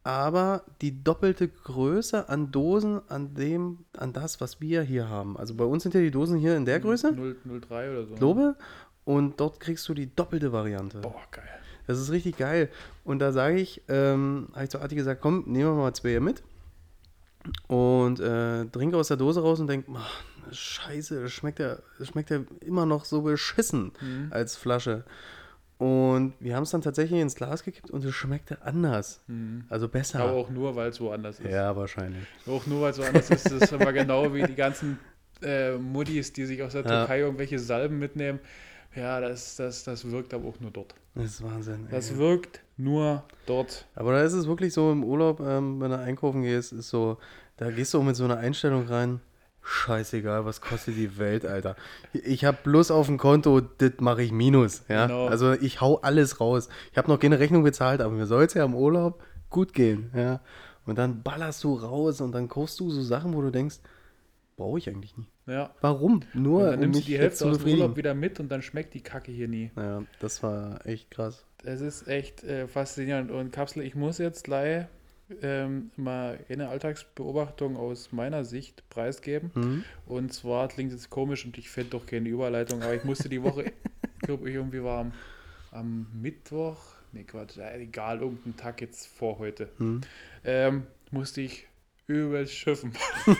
aber 0.04 0.62
die 0.82 1.02
doppelte 1.02 1.48
Größe 1.48 2.28
an 2.28 2.52
Dosen 2.52 3.00
an 3.08 3.34
dem, 3.34 3.86
an 3.96 4.12
das, 4.12 4.40
was 4.40 4.60
wir 4.60 4.82
hier 4.82 5.08
haben. 5.08 5.36
Also 5.36 5.54
bei 5.54 5.64
uns 5.64 5.82
sind 5.82 5.94
ja 5.94 6.00
die 6.00 6.10
Dosen 6.10 6.38
hier 6.38 6.56
in 6.56 6.64
der 6.64 6.78
Größe, 6.78 7.12
0, 7.12 7.36
03 7.60 7.90
oder 7.90 8.06
so. 8.06 8.14
Globe, 8.14 8.56
und 9.04 9.40
dort 9.40 9.60
kriegst 9.60 9.88
du 9.88 9.94
die 9.94 10.14
doppelte 10.14 10.52
Variante. 10.52 10.98
Boah, 10.98 11.22
geil. 11.30 11.48
Das 11.86 11.98
ist 11.98 12.10
richtig 12.10 12.36
geil. 12.36 12.68
Und 13.04 13.20
da 13.20 13.32
sage 13.32 13.58
ich, 13.58 13.82
ähm, 13.88 14.48
habe 14.52 14.64
ich 14.64 14.70
zu 14.70 14.80
Arti 14.80 14.96
gesagt, 14.96 15.20
komm, 15.20 15.44
nehmen 15.46 15.70
wir 15.70 15.74
mal 15.74 15.94
zwei 15.94 16.10
hier 16.10 16.20
mit. 16.20 16.42
Und 17.68 18.18
äh, 18.18 18.64
trinke 18.66 18.96
aus 18.96 19.08
der 19.08 19.16
Dose 19.16 19.40
raus 19.40 19.60
und 19.60 19.68
denke, 19.68 19.92
scheiße, 20.52 21.22
das 21.22 21.32
schmeckt 21.32 21.58
ja, 21.58 21.78
das 21.98 22.08
schmeckt 22.08 22.30
ja 22.30 22.40
immer 22.60 22.86
noch 22.86 23.04
so 23.04 23.22
beschissen 23.22 23.92
Mhm. 24.00 24.28
als 24.30 24.56
Flasche. 24.56 25.04
Und 25.78 26.32
wir 26.40 26.56
haben 26.56 26.62
es 26.62 26.70
dann 26.70 26.80
tatsächlich 26.80 27.20
ins 27.20 27.34
Glas 27.34 27.62
gekippt 27.62 27.90
und 27.90 28.02
es 28.04 28.14
schmeckte 28.14 28.62
anders. 28.62 29.20
Mhm. 29.26 29.64
Also 29.68 29.88
besser. 29.88 30.20
Aber 30.20 30.32
auch 30.32 30.48
nur, 30.48 30.74
weil 30.74 30.88
es 30.88 31.00
woanders 31.00 31.38
ist. 31.38 31.50
ja, 31.50 31.76
wahrscheinlich. 31.76 32.24
Auch 32.46 32.66
nur, 32.66 32.80
weil 32.82 32.92
es 32.92 32.98
woanders 32.98 33.28
ist. 33.28 33.44
Das 33.46 33.52
ist 33.52 33.72
immer 33.72 33.92
genau 33.92 34.32
wie 34.32 34.42
die 34.44 34.54
ganzen 34.54 34.98
äh, 35.42 35.76
Muddis, 35.76 36.32
die 36.32 36.46
sich 36.46 36.62
aus 36.62 36.72
der 36.72 36.82
Ja. 36.82 36.88
Türkei 37.00 37.20
irgendwelche 37.20 37.58
Salben 37.58 37.98
mitnehmen. 37.98 38.38
Ja, 38.94 39.20
das, 39.20 39.56
das, 39.56 39.84
das 39.84 40.10
wirkt 40.10 40.32
aber 40.32 40.48
auch 40.48 40.58
nur 40.60 40.70
dort. 40.70 40.94
Das 41.14 41.26
ist 41.26 41.42
Wahnsinn. 41.42 41.86
Das 41.90 42.10
ey. 42.10 42.16
wirkt 42.16 42.60
nur 42.78 43.22
dort. 43.44 43.84
Aber 43.94 44.12
da 44.12 44.22
ist 44.22 44.32
es 44.32 44.46
wirklich 44.46 44.72
so 44.72 44.90
im 44.90 45.04
Urlaub, 45.04 45.40
ähm, 45.40 45.78
wenn 45.82 45.90
du 45.90 45.98
einkaufen 45.98 46.40
gehst, 46.40 46.72
ist 46.72 46.88
so, 46.88 47.18
da 47.58 47.70
gehst 47.70 47.92
du 47.92 47.98
auch 47.98 48.02
mit 48.02 48.16
so 48.16 48.24
einer 48.24 48.38
Einstellung 48.38 48.86
rein. 48.88 49.20
Scheißegal, 49.68 50.44
was 50.44 50.60
kostet 50.60 50.96
die 50.96 51.18
Welt, 51.18 51.44
Alter. 51.44 51.74
Ich 52.12 52.44
habe 52.44 52.58
bloß 52.62 52.92
auf 52.92 53.06
dem 53.06 53.18
Konto, 53.18 53.60
das 53.60 53.94
mache 53.98 54.22
ich 54.22 54.30
Minus. 54.30 54.84
Ja? 54.88 55.08
Genau. 55.08 55.26
Also 55.26 55.54
ich 55.54 55.80
hau 55.80 55.96
alles 55.96 56.40
raus. 56.40 56.68
Ich 56.92 56.98
habe 56.98 57.08
noch 57.08 57.18
keine 57.18 57.40
Rechnung 57.40 57.64
bezahlt, 57.64 58.00
aber 58.00 58.14
mir 58.14 58.26
soll 58.26 58.44
es 58.44 58.54
ja 58.54 58.64
im 58.64 58.76
Urlaub 58.76 59.24
gut 59.50 59.72
gehen. 59.72 60.12
Ja? 60.14 60.40
Und 60.84 60.98
dann 60.98 61.24
ballerst 61.24 61.64
du 61.64 61.74
raus 61.74 62.20
und 62.20 62.30
dann 62.30 62.48
kaufst 62.48 62.78
du 62.78 62.90
so 62.90 63.02
Sachen, 63.02 63.34
wo 63.34 63.42
du 63.42 63.50
denkst, 63.50 63.80
brauche 64.56 64.78
ich 64.78 64.88
eigentlich 64.88 65.16
nie. 65.16 65.26
Ja. 65.48 65.74
Warum? 65.80 66.20
Nur 66.32 66.60
Und 66.60 66.66
dann 66.66 66.74
um 66.74 66.80
nimmst 66.80 67.00
du 67.00 67.04
die 67.06 67.18
Hälfte 67.18 67.46
aus 67.46 67.58
dem. 67.58 67.72
Urlaub 67.72 67.96
wieder 67.96 68.14
mit 68.14 68.38
und 68.38 68.48
dann 68.48 68.62
schmeckt 68.62 68.94
die 68.94 69.02
Kacke 69.02 69.32
hier 69.32 69.48
nie. 69.48 69.72
Ja, 69.76 70.04
das 70.20 70.44
war 70.44 70.86
echt 70.86 71.10
krass. 71.10 71.44
Es 71.64 71.80
ist 71.80 72.06
echt 72.06 72.44
äh, 72.44 72.68
faszinierend. 72.68 73.32
Und 73.32 73.50
Kapsel, 73.50 73.82
ich 73.82 73.96
muss 73.96 74.18
jetzt 74.18 74.44
gleich 74.44 74.86
ähm, 75.42 75.90
mal 75.96 76.38
eine 76.48 76.68
Alltagsbeobachtung 76.68 77.76
aus 77.76 78.12
meiner 78.12 78.44
Sicht 78.44 78.88
preisgeben. 78.90 79.50
Mhm. 79.54 79.84
Und 80.06 80.32
zwar 80.32 80.68
klingt 80.68 80.92
es 80.92 81.10
komisch 81.10 81.44
und 81.44 81.58
ich 81.58 81.68
finde 81.70 81.90
doch 81.90 82.06
keine 82.06 82.28
Überleitung, 82.28 82.82
aber 82.82 82.94
ich 82.94 83.04
musste 83.04 83.28
die 83.28 83.42
Woche, 83.42 83.72
glaube 84.22 84.48
ich, 84.48 84.54
irgendwie 84.54 84.82
war 84.82 85.00
am, 85.00 85.12
am 85.72 86.06
Mittwoch, 86.20 86.78
nee 87.12 87.24
Quatsch, 87.24 87.58
egal, 87.58 88.20
irgendein 88.20 88.56
Tag 88.56 88.80
jetzt 88.80 89.06
vor 89.06 89.38
heute, 89.38 89.68
Mhm. 89.78 90.00
ähm, 90.44 90.86
musste 91.10 91.40
ich 91.40 91.66
übel 92.06 92.46
schiffen. 92.46 92.92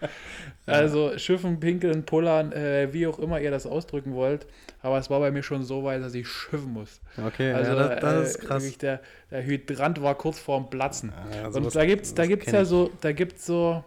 also 0.66 1.16
schiffen, 1.18 1.58
pinkeln, 1.60 2.04
pullern, 2.04 2.52
äh, 2.52 2.92
wie 2.92 3.06
auch 3.06 3.18
immer 3.18 3.40
ihr 3.40 3.50
das 3.50 3.66
ausdrücken 3.66 4.14
wollt, 4.14 4.46
aber 4.82 4.98
es 4.98 5.08
war 5.10 5.20
bei 5.20 5.30
mir 5.30 5.42
schon 5.42 5.62
so 5.64 5.84
weit, 5.84 6.02
dass 6.02 6.14
ich 6.14 6.28
schiffen 6.28 6.72
muss. 6.72 7.00
Okay, 7.16 7.52
Also 7.52 7.72
ja, 7.72 7.88
das, 7.88 8.00
das 8.00 8.28
ist 8.28 8.36
äh, 8.36 8.46
krass. 8.46 8.62
wirklich 8.62 8.78
Der, 8.78 9.00
der 9.30 9.44
Hydrant 9.44 10.02
war 10.02 10.14
kurz 10.16 10.38
vorm 10.38 10.68
Platzen. 10.70 11.12
Ja, 11.34 11.46
Und 11.46 11.52
sowas- 11.54 11.72
da 11.74 11.86
gibt's, 11.86 12.14
da 12.14 12.22
das 12.22 12.28
gibt's 12.28 12.52
ja 12.52 12.64
so, 12.64 12.90
da 13.00 13.12
gibt's 13.12 13.46
so 13.46 13.84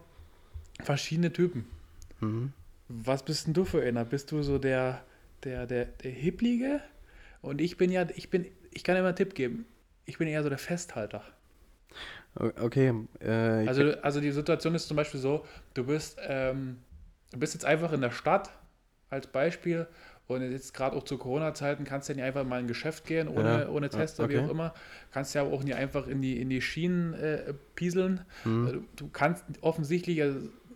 verschiedene 0.84 1.32
Typen. 1.32 1.66
Mhm. 2.22 2.54
Was 2.88 3.24
bist 3.24 3.46
denn 3.48 3.54
du 3.54 3.66
für 3.66 3.84
einer? 3.84 4.04
Bist 4.06 4.32
du 4.32 4.42
so 4.42 4.58
der, 4.58 5.04
der, 5.44 5.68
der, 5.68 5.86
der 5.86 6.12
Hipplige? 6.12 6.82
Und 7.42 7.62
ich 7.62 7.78
bin 7.78 7.92
ja, 7.92 8.06
ich 8.16 8.30
bin, 8.30 8.48
ich 8.72 8.84
kann 8.84 8.96
dir 8.96 9.02
mal 9.02 9.10
einen 9.10 9.16
Tipp 9.16 9.36
geben. 9.36 9.66
Ich 10.06 10.18
bin 10.18 10.28
eher 10.28 10.42
so 10.42 10.50
der 10.50 10.58
Festhalter. 10.58 11.24
Okay, 12.36 12.94
äh, 13.20 13.68
Also, 13.68 13.92
also 14.02 14.22
die 14.22 14.32
Situation 14.32 14.76
ist 14.76 14.88
zum 14.88 14.96
Beispiel 14.98 15.20
so, 15.20 15.46
du 15.74 15.86
bist, 15.86 16.20
ähm, 16.26 16.78
du 17.32 17.40
bist 17.40 17.54
jetzt 17.54 17.66
einfach 17.66 17.92
in 17.92 18.02
der 18.02 18.12
Stadt 18.12 18.50
als 19.10 19.28
Beispiel 19.28 19.88
und 20.28 20.44
jetzt 20.44 20.74
gerade 20.76 20.96
auch 20.96 21.04
zu 21.04 21.18
Corona-Zeiten 21.18 21.84
kannst 21.86 22.08
du 22.08 22.14
ja 22.14 22.18
nicht 22.18 22.26
einfach 22.26 22.44
mal 22.46 22.60
in 22.60 22.66
ein 22.66 22.68
Geschäft 22.68 23.06
gehen 23.06 23.28
ohne, 23.28 23.62
Ja, 23.64 23.70
ohne 23.70 23.88
ja, 23.88 23.98
Test 23.98 24.20
oder 24.20 24.30
wie 24.30 24.38
okay. 24.38 24.46
auch 24.46 24.52
immer. 24.52 24.74
Kannst 25.12 25.34
ja 25.34 25.42
auch 25.42 25.64
nicht 25.64 25.76
einfach 25.76 26.08
in 26.08 26.22
die, 26.22 26.40
in 26.40 26.50
die 26.50 26.62
Schienen 26.62 27.14
äh, 27.16 27.54
pieseln. 27.76 28.22
Mhm. 28.46 28.66
Also, 28.68 28.80
Du 28.96 29.10
kannst 29.10 29.44
offensichtlich 29.62 30.22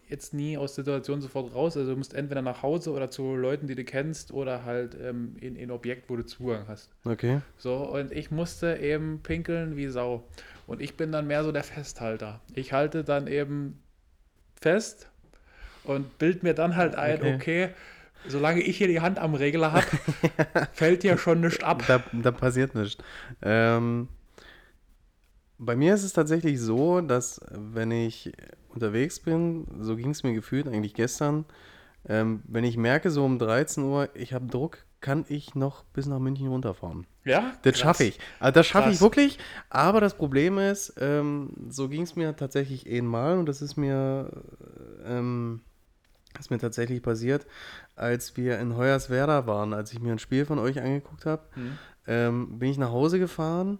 jetzt 0.10 0.34
nie 0.34 0.58
aus 0.58 0.76
der 0.76 0.84
Situation 0.84 1.22
sofort 1.22 1.54
raus. 1.56 1.78
Also 1.78 1.92
du 1.92 1.98
musst 1.98 2.14
entweder 2.16 2.42
nach 2.42 2.62
Hause 2.64 2.92
oder 2.92 3.10
zu 3.10 3.36
Leuten, 3.36 3.68
die 3.68 3.76
du 3.76 3.84
kennst 3.84 4.32
oder 4.32 4.66
halt 4.66 4.98
ähm, 5.02 5.36
in 5.40 5.56
in 5.56 5.70
ein 5.70 5.72
Objekt, 5.72 6.10
wo 6.10 6.16
du 6.16 6.26
Zugang 6.26 6.68
hast. 6.68 6.90
okay. 7.06 7.42
So, 7.58 7.76
und 7.78 8.12
ich 8.12 8.32
musste 8.32 8.78
eben 8.78 9.22
pinkeln 9.22 9.76
wie 9.78 9.88
Sau. 9.88 10.24
Und 10.68 10.82
ich 10.82 10.96
bin 10.96 11.12
dann 11.12 11.28
mehr 11.28 11.44
so 11.44 11.52
der 11.52 11.64
Festhalter. 11.64 12.42
Ich 12.54 12.72
halte 12.74 13.04
dann 13.04 13.28
eben 13.28 13.82
fest 14.60 15.10
und 15.84 16.18
bild 16.18 16.44
mir 16.44 16.54
dann 16.54 16.76
halt 16.76 16.96
ein, 16.96 17.20
Okay. 17.22 17.36
okay, 17.36 17.70
solange 18.28 18.62
ich 18.62 18.78
hier 18.78 18.88
die 18.88 19.02
Hand 19.02 19.20
am 19.20 19.36
Regler 19.36 19.74
habe, 19.74 19.86
fällt 20.74 21.02
hier 21.02 21.18
schon 21.18 21.42
nichts 21.42 21.64
ab. 21.64 21.84
Da, 21.88 22.02
da 22.14 22.32
passiert 22.32 22.74
nichts. 22.76 23.04
Ähm, 23.42 24.08
Bei 25.58 25.76
mir 25.76 25.94
ist 25.94 26.04
es 26.04 26.14
tatsächlich 26.14 26.60
so, 26.60 27.02
dass 27.02 27.42
wenn 27.52 27.92
ich 27.92 28.32
unterwegs 28.70 29.20
bin, 29.20 29.68
so 29.82 29.96
ging 29.96 30.12
es 30.12 30.24
mir 30.24 30.34
gefühlt 30.34 30.68
eigentlich 30.68 30.94
gestern, 30.94 31.46
ähm, 32.08 32.42
wenn 32.48 32.64
ich 32.64 32.76
merke, 32.78 33.12
so 33.12 33.24
um 33.24 33.38
13 33.40 33.84
Uhr, 33.84 34.10
ich 34.14 34.34
habe 34.34 34.46
Druck, 34.48 34.80
kann 35.04 35.26
ich 35.28 35.54
noch 35.54 35.84
bis 35.94 36.08
nach 36.08 36.18
München 36.18 36.48
runterfahren. 36.48 37.06
Ja? 37.26 37.54
Das 37.62 37.78
schaffe 37.78 38.06
ich. 38.06 38.20
Also 38.40 38.54
das 38.54 38.66
schaffe 38.66 38.90
ich 38.90 39.02
wirklich. 39.02 39.38
Aber 39.70 40.02
das 40.02 40.16
Problem 40.16 40.58
ist, 40.58 40.94
ähm, 41.00 41.52
so 41.70 41.90
ging 41.90 42.02
es 42.04 42.16
mir 42.16 42.36
tatsächlich 42.36 42.90
einmal 42.90 43.38
und 43.38 43.46
das 43.46 43.62
ist 43.62 43.76
mir, 43.76 44.32
äh, 45.06 45.18
ähm, 45.20 45.62
ist 46.40 46.50
mir 46.50 46.58
tatsächlich 46.58 47.04
passiert, 47.04 47.46
als 47.96 48.38
wir 48.38 48.58
in 48.60 48.76
Hoyerswerda 48.78 49.46
waren, 49.46 49.74
als 49.74 49.92
ich 49.92 50.00
mir 50.00 50.14
ein 50.14 50.20
Spiel 50.20 50.46
von 50.46 50.58
euch 50.58 50.80
angeguckt 50.82 51.26
habe, 51.26 51.44
Hm. 51.54 51.78
ähm, 52.08 52.60
bin 52.60 52.70
ich 52.72 52.78
nach 52.78 52.92
Hause 52.92 53.20
gefahren 53.20 53.80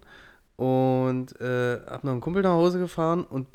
und 0.58 1.40
äh, 1.40 1.80
habe 1.88 2.06
noch 2.06 2.12
einen 2.12 2.22
Kumpel 2.22 2.44
nach 2.44 2.52
Hause 2.52 2.80
gefahren 2.80 3.24
und 3.24 3.48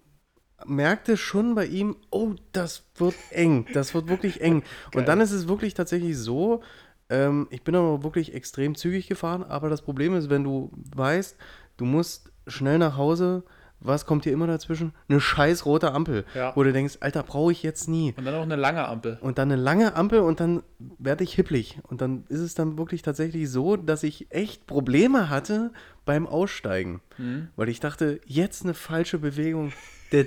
merkte 0.64 1.16
schon 1.16 1.54
bei 1.54 1.66
ihm, 1.66 1.96
oh, 2.10 2.34
das 2.52 2.82
wird 2.96 3.14
eng, 3.30 3.66
das 3.74 3.94
wird 3.94 4.08
wirklich 4.08 4.40
eng. 4.40 4.64
Und 4.94 5.06
dann 5.06 5.20
ist 5.20 5.30
es 5.30 5.46
wirklich 5.46 5.74
tatsächlich 5.74 6.18
so, 6.18 6.62
ähm, 7.10 7.46
ich 7.50 7.62
bin 7.62 7.74
aber 7.74 8.02
wirklich 8.02 8.34
extrem 8.34 8.74
zügig 8.74 9.08
gefahren, 9.08 9.42
aber 9.42 9.68
das 9.68 9.82
Problem 9.82 10.14
ist, 10.14 10.30
wenn 10.30 10.44
du 10.44 10.70
weißt, 10.94 11.36
du 11.76 11.84
musst 11.84 12.30
schnell 12.46 12.78
nach 12.78 12.96
Hause, 12.96 13.44
was 13.80 14.06
kommt 14.06 14.24
hier 14.24 14.32
immer 14.32 14.48
dazwischen? 14.48 14.92
Eine 15.08 15.20
scheiß 15.20 15.64
rote 15.64 15.92
Ampel, 15.92 16.24
Ja. 16.34 16.50
wo 16.56 16.64
du 16.64 16.72
denkst, 16.72 16.96
Alter, 17.00 17.22
brauche 17.22 17.52
ich 17.52 17.62
jetzt 17.62 17.88
nie. 17.88 18.12
Und 18.16 18.24
dann 18.24 18.34
noch 18.34 18.42
eine 18.42 18.56
lange 18.56 18.84
Ampel. 18.88 19.18
Und 19.20 19.38
dann 19.38 19.52
eine 19.52 19.60
lange 19.60 19.94
Ampel 19.94 20.18
und 20.20 20.40
dann 20.40 20.64
werde 20.98 21.22
ich 21.22 21.34
hipplig. 21.34 21.78
Und 21.84 22.00
dann 22.00 22.24
ist 22.28 22.40
es 22.40 22.54
dann 22.54 22.76
wirklich 22.76 23.02
tatsächlich 23.02 23.48
so, 23.48 23.76
dass 23.76 24.02
ich 24.02 24.26
echt 24.32 24.66
Probleme 24.66 25.30
hatte 25.30 25.70
beim 26.04 26.26
Aussteigen. 26.26 27.00
Hm. 27.18 27.48
Weil 27.54 27.68
ich 27.68 27.78
dachte, 27.78 28.20
jetzt 28.26 28.64
eine 28.64 28.74
falsche 28.74 29.18
Bewegung, 29.20 29.72
das 30.10 30.26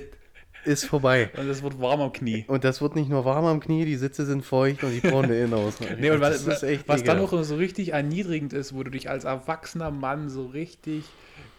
ist 0.64 0.84
vorbei. 0.84 1.30
Und 1.36 1.48
es 1.48 1.62
wird 1.62 1.80
warm 1.80 2.00
am 2.00 2.12
Knie. 2.12 2.44
Und 2.46 2.64
das 2.64 2.80
wird 2.80 2.96
nicht 2.96 3.08
nur 3.08 3.24
warm 3.24 3.44
am 3.44 3.60
Knie, 3.60 3.84
die 3.84 3.96
Sitze 3.96 4.26
sind 4.26 4.44
feucht 4.44 4.84
und 4.84 4.92
die 4.92 5.00
brauchen 5.00 5.26
eine 5.26 5.38
Innenaus. 5.38 5.74
Nee, 5.98 6.10
und 6.10 6.20
was, 6.20 6.46
was 6.86 7.04
dann 7.04 7.18
auch 7.18 7.42
so 7.42 7.56
richtig 7.56 7.92
erniedrigend 7.92 8.52
ist, 8.52 8.74
wo 8.74 8.82
du 8.82 8.90
dich 8.90 9.10
als 9.10 9.24
erwachsener 9.24 9.90
Mann 9.90 10.28
so 10.30 10.46
richtig 10.46 11.04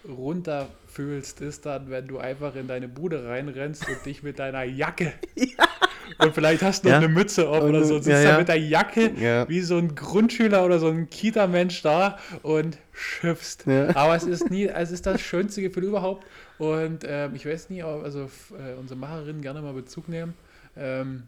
runter 0.08 0.68
fühlst, 0.88 1.42
ist 1.42 1.66
dann, 1.66 1.90
wenn 1.90 2.08
du 2.08 2.20
einfach 2.20 2.56
in 2.56 2.68
deine 2.68 2.88
Bude 2.88 3.26
reinrennst 3.26 3.88
und 3.88 4.06
dich 4.06 4.24
mit 4.24 4.40
deiner 4.40 4.64
Jacke 4.64 5.14
und 6.20 6.34
vielleicht 6.34 6.62
hast 6.62 6.84
du 6.84 6.90
noch 6.90 6.94
Ja. 6.94 6.98
eine 7.00 7.08
Mütze 7.10 7.48
auf 7.50 7.62
Und- 7.64 7.70
oder 7.70 7.84
so, 7.84 7.96
sitzt 7.96 8.08
ja, 8.24 8.32
da 8.34 8.38
mit 8.40 8.48
der 8.48 8.60
Jacke 8.60 9.12
Ja. 9.20 9.48
wie 9.50 9.62
so 9.62 9.78
ein 9.78 9.96
Grundschüler 9.96 10.64
oder 10.66 10.80
so 10.80 10.88
ein 10.88 11.10
Kita-Mensch 11.10 11.82
da 11.82 12.18
und 12.42 12.78
schimpfst. 12.92 13.66
Ja. 13.66 13.96
Aber 13.96 14.16
es 14.16 14.24
ist 14.24 14.50
nie, 14.50 14.68
es 14.68 14.92
ist 14.92 15.06
das 15.06 15.22
schönste 15.22 15.62
Gefühl 15.62 15.86
überhaupt 15.86 16.26
und 16.58 17.04
ähm, 17.08 17.36
ich 17.36 17.46
weiß 17.46 17.70
nie, 17.70 17.84
ob- 17.84 18.04
also 18.04 18.30
äh, 18.52 18.78
unsere 18.80 19.00
Macherinnen 19.00 19.42
gerne 19.42 19.62
mal 19.62 19.74
Bezug 19.74 20.08
nehmen. 20.10 20.34
Ähm, 20.78 21.24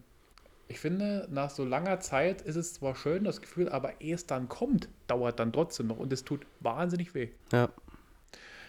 ich 0.67 0.79
finde, 0.79 1.27
nach 1.31 1.51
so 1.51 1.63
langer 1.63 1.99
Zeit 1.99 2.41
ist 2.41 2.55
es 2.55 2.73
zwar 2.73 2.95
schön, 2.95 3.23
das 3.23 3.39
Gefühl, 3.39 3.69
aber 3.69 4.01
ehe 4.01 4.15
es 4.15 4.25
dann 4.25 4.49
kommt, 4.49 4.89
dauert 5.05 5.39
dann 5.39 5.53
trotzdem 5.53 5.85
noch 5.87 5.97
und 5.97 6.11
es 6.11 6.23
tut 6.23 6.41
wahnsinnig 6.59 7.13
weh. 7.13 7.27
Ja. 7.51 7.69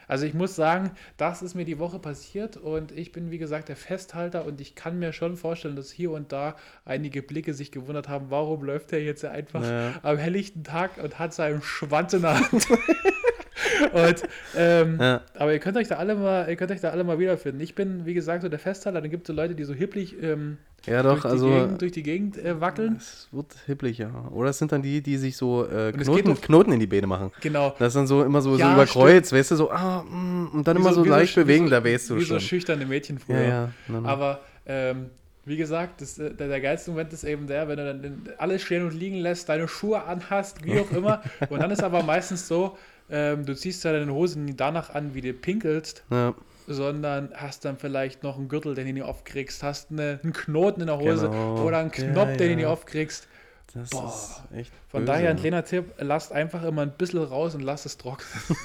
Also 0.08 0.26
ich 0.26 0.34
muss 0.34 0.54
sagen, 0.56 0.90
das 1.16 1.42
ist 1.42 1.54
mir 1.54 1.64
die 1.64 1.78
Woche 1.78 1.98
passiert 1.98 2.56
und 2.56 2.92
ich 2.92 3.12
bin, 3.12 3.30
wie 3.30 3.38
gesagt, 3.38 3.68
der 3.68 3.76
Festhalter 3.76 4.44
und 4.44 4.60
ich 4.60 4.74
kann 4.74 4.98
mir 4.98 5.12
schon 5.12 5.36
vorstellen, 5.36 5.76
dass 5.76 5.90
hier 5.90 6.10
und 6.12 6.32
da 6.32 6.56
einige 6.84 7.22
Blicke 7.22 7.54
sich 7.54 7.72
gewundert 7.72 8.08
haben, 8.08 8.26
warum 8.30 8.62
läuft 8.62 8.92
er 8.92 9.02
jetzt 9.02 9.24
einfach 9.24 9.62
Ja. 9.62 9.94
am 10.02 10.16
helllichten 10.18 10.64
Tag 10.64 10.98
und 11.02 11.18
hat 11.18 11.34
seinen 11.34 11.62
Schwanz 11.62 12.12
in 12.12 12.22
der 12.22 12.38
Hand. 12.38 12.66
und, 13.92 14.22
ähm, 14.56 14.98
Ja. 15.00 15.22
aber 15.34 15.52
ihr 15.52 15.58
könnt 15.58 15.76
euch 15.76 15.88
da 15.88 15.96
alle 15.96 16.14
mal, 16.14 16.48
ihr 16.48 16.56
könnt 16.56 16.70
euch 16.70 16.80
da 16.80 16.90
alle 16.90 17.04
mal 17.04 17.18
wiederfinden. 17.18 17.60
Ich 17.60 17.74
bin, 17.74 18.04
wie 18.06 18.14
gesagt, 18.14 18.42
so 18.42 18.48
der 18.48 18.58
Festhalter. 18.58 19.00
Dann 19.00 19.10
gibt 19.10 19.24
es 19.24 19.28
so 19.28 19.32
Leute, 19.32 19.54
die 19.54 19.64
so 19.64 19.72
hipplich 19.74 20.14
ähm, 20.22 20.58
ja, 20.86 21.02
durch, 21.02 21.16
doch, 21.16 21.22
die 21.22 21.28
also 21.28 21.48
Gegend, 21.48 21.82
durch 21.82 21.92
die 21.92 22.02
Gegend 22.02 22.38
äh, 22.38 22.60
wackeln. 22.60 22.96
es 22.96 23.28
wird 23.32 23.46
hipplig, 23.66 23.98
ja. 23.98 24.10
Oder 24.30 24.50
es 24.50 24.58
sind 24.58 24.72
dann 24.72 24.82
die, 24.82 25.00
die 25.00 25.16
sich 25.16 25.36
so 25.36 25.66
äh, 25.66 25.92
Knoten, 25.92 26.32
auf- 26.32 26.40
Knoten 26.40 26.72
in 26.72 26.80
die 26.80 26.86
Beine 26.86 27.06
machen. 27.06 27.32
Genau. 27.40 27.74
Das 27.78 27.88
ist 27.88 27.96
dann 27.96 28.06
so 28.06 28.22
immer 28.22 28.40
so, 28.42 28.56
Ja, 28.56 28.68
so 28.68 28.72
über 28.74 28.86
Kreuz, 28.86 29.32
weißt 29.32 29.52
du, 29.52 29.56
so, 29.56 29.70
ah, 29.70 30.02
mm, 30.02 30.50
und 30.52 30.68
dann 30.68 30.76
Wie 30.76 30.80
immer 30.80 30.92
so, 30.92 31.04
wie 31.04 31.08
leicht 31.08 31.36
wie 31.36 31.40
bewegen, 31.40 31.64
so, 31.66 31.70
da 31.70 31.84
weißt 31.84 32.10
du 32.10 32.16
Wie 32.16 32.20
schon. 32.24 32.38
so 32.38 32.46
schüchterne 32.46 32.84
Mädchen 32.86 33.18
früher. 33.18 33.40
ja. 33.42 33.68
No, 33.88 34.00
no. 34.02 34.08
Aber 34.08 34.40
ähm, 34.66 35.06
wie 35.44 35.56
gesagt, 35.56 36.00
das, 36.02 36.18
äh, 36.18 36.34
der, 36.34 36.48
der 36.48 36.60
geilste 36.60 36.90
Moment 36.90 37.12
ist 37.12 37.24
eben 37.24 37.46
der, 37.46 37.68
wenn 37.68 37.76
du 37.78 37.84
dann 37.84 38.22
alles 38.38 38.62
stehen 38.62 38.84
und 38.84 38.92
liegen 38.94 39.16
lässt, 39.16 39.48
deine 39.48 39.66
Schuhe 39.68 40.02
anhast, 40.04 40.64
wie 40.64 40.78
auch 40.78 40.90
immer. 40.92 41.22
und 41.50 41.60
dann 41.60 41.70
ist 41.70 41.82
aber 41.82 42.02
meistens 42.02 42.46
so, 42.48 42.76
ähm, 43.10 43.44
du 43.46 43.54
ziehst 43.54 43.84
ja 43.84 43.92
deine 43.92 44.12
Hosen 44.12 44.44
nie 44.44 44.54
danach 44.56 44.94
an, 44.94 45.14
wie 45.14 45.20
du 45.20 45.32
pinkelst, 45.32 46.04
ja, 46.10 46.34
sondern 46.66 47.30
hast 47.34 47.64
dann 47.64 47.76
vielleicht 47.78 48.22
noch 48.22 48.36
einen 48.38 48.48
Gürtel, 48.48 48.74
den 48.74 48.86
du 48.86 48.92
nicht 48.94 49.02
aufkriegst, 49.04 49.62
hast 49.62 49.90
eine, 49.90 50.18
einen 50.22 50.32
Knoten 50.32 50.80
in 50.80 50.86
der 50.88 50.98
Hose 50.98 51.28
Genau. 51.28 51.62
oder 51.64 51.78
einen 51.78 51.92
Ja, 51.96 52.10
Knopf, 52.12 52.28
den 52.30 52.38
du 52.38 52.48
ja. 52.50 52.56
nicht 52.56 52.66
aufkriegst. 52.66 53.28
das 53.74 53.90
Boah. 53.90 54.08
ist 54.52 54.58
echt 54.58 54.72
Von 54.88 55.02
böse. 55.02 55.12
daher 55.12 55.30
ein 55.30 55.36
kleiner 55.36 55.64
Tipp, 55.64 55.84
lasst 55.98 56.32
einfach 56.32 56.62
immer 56.64 56.82
ein 56.82 56.92
bisschen 56.92 57.22
raus 57.22 57.54
und 57.54 57.60
lasst 57.62 57.86
es 57.86 57.96
trocknen. 57.98 58.28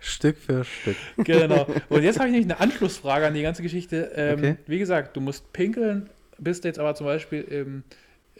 Stück 0.00 0.36
für 0.38 0.64
Stück. 0.64 0.96
genau. 1.18 1.64
Und 1.88 2.02
jetzt 2.02 2.18
habe 2.18 2.28
ich 2.28 2.32
nämlich 2.34 2.50
eine 2.52 2.58
Anschlussfrage 2.60 3.26
an 3.26 3.34
die 3.34 3.42
ganze 3.42 3.62
Geschichte. 3.62 4.10
Ähm, 4.16 4.38
Okay. 4.38 4.56
Wie 4.66 4.78
gesagt, 4.80 5.16
du 5.16 5.20
musst 5.20 5.52
pinkeln, 5.52 6.10
bist 6.38 6.64
jetzt 6.64 6.78
aber 6.80 6.94
zum 6.96 7.06
Beispiel 7.06 7.42
im, 7.42 7.84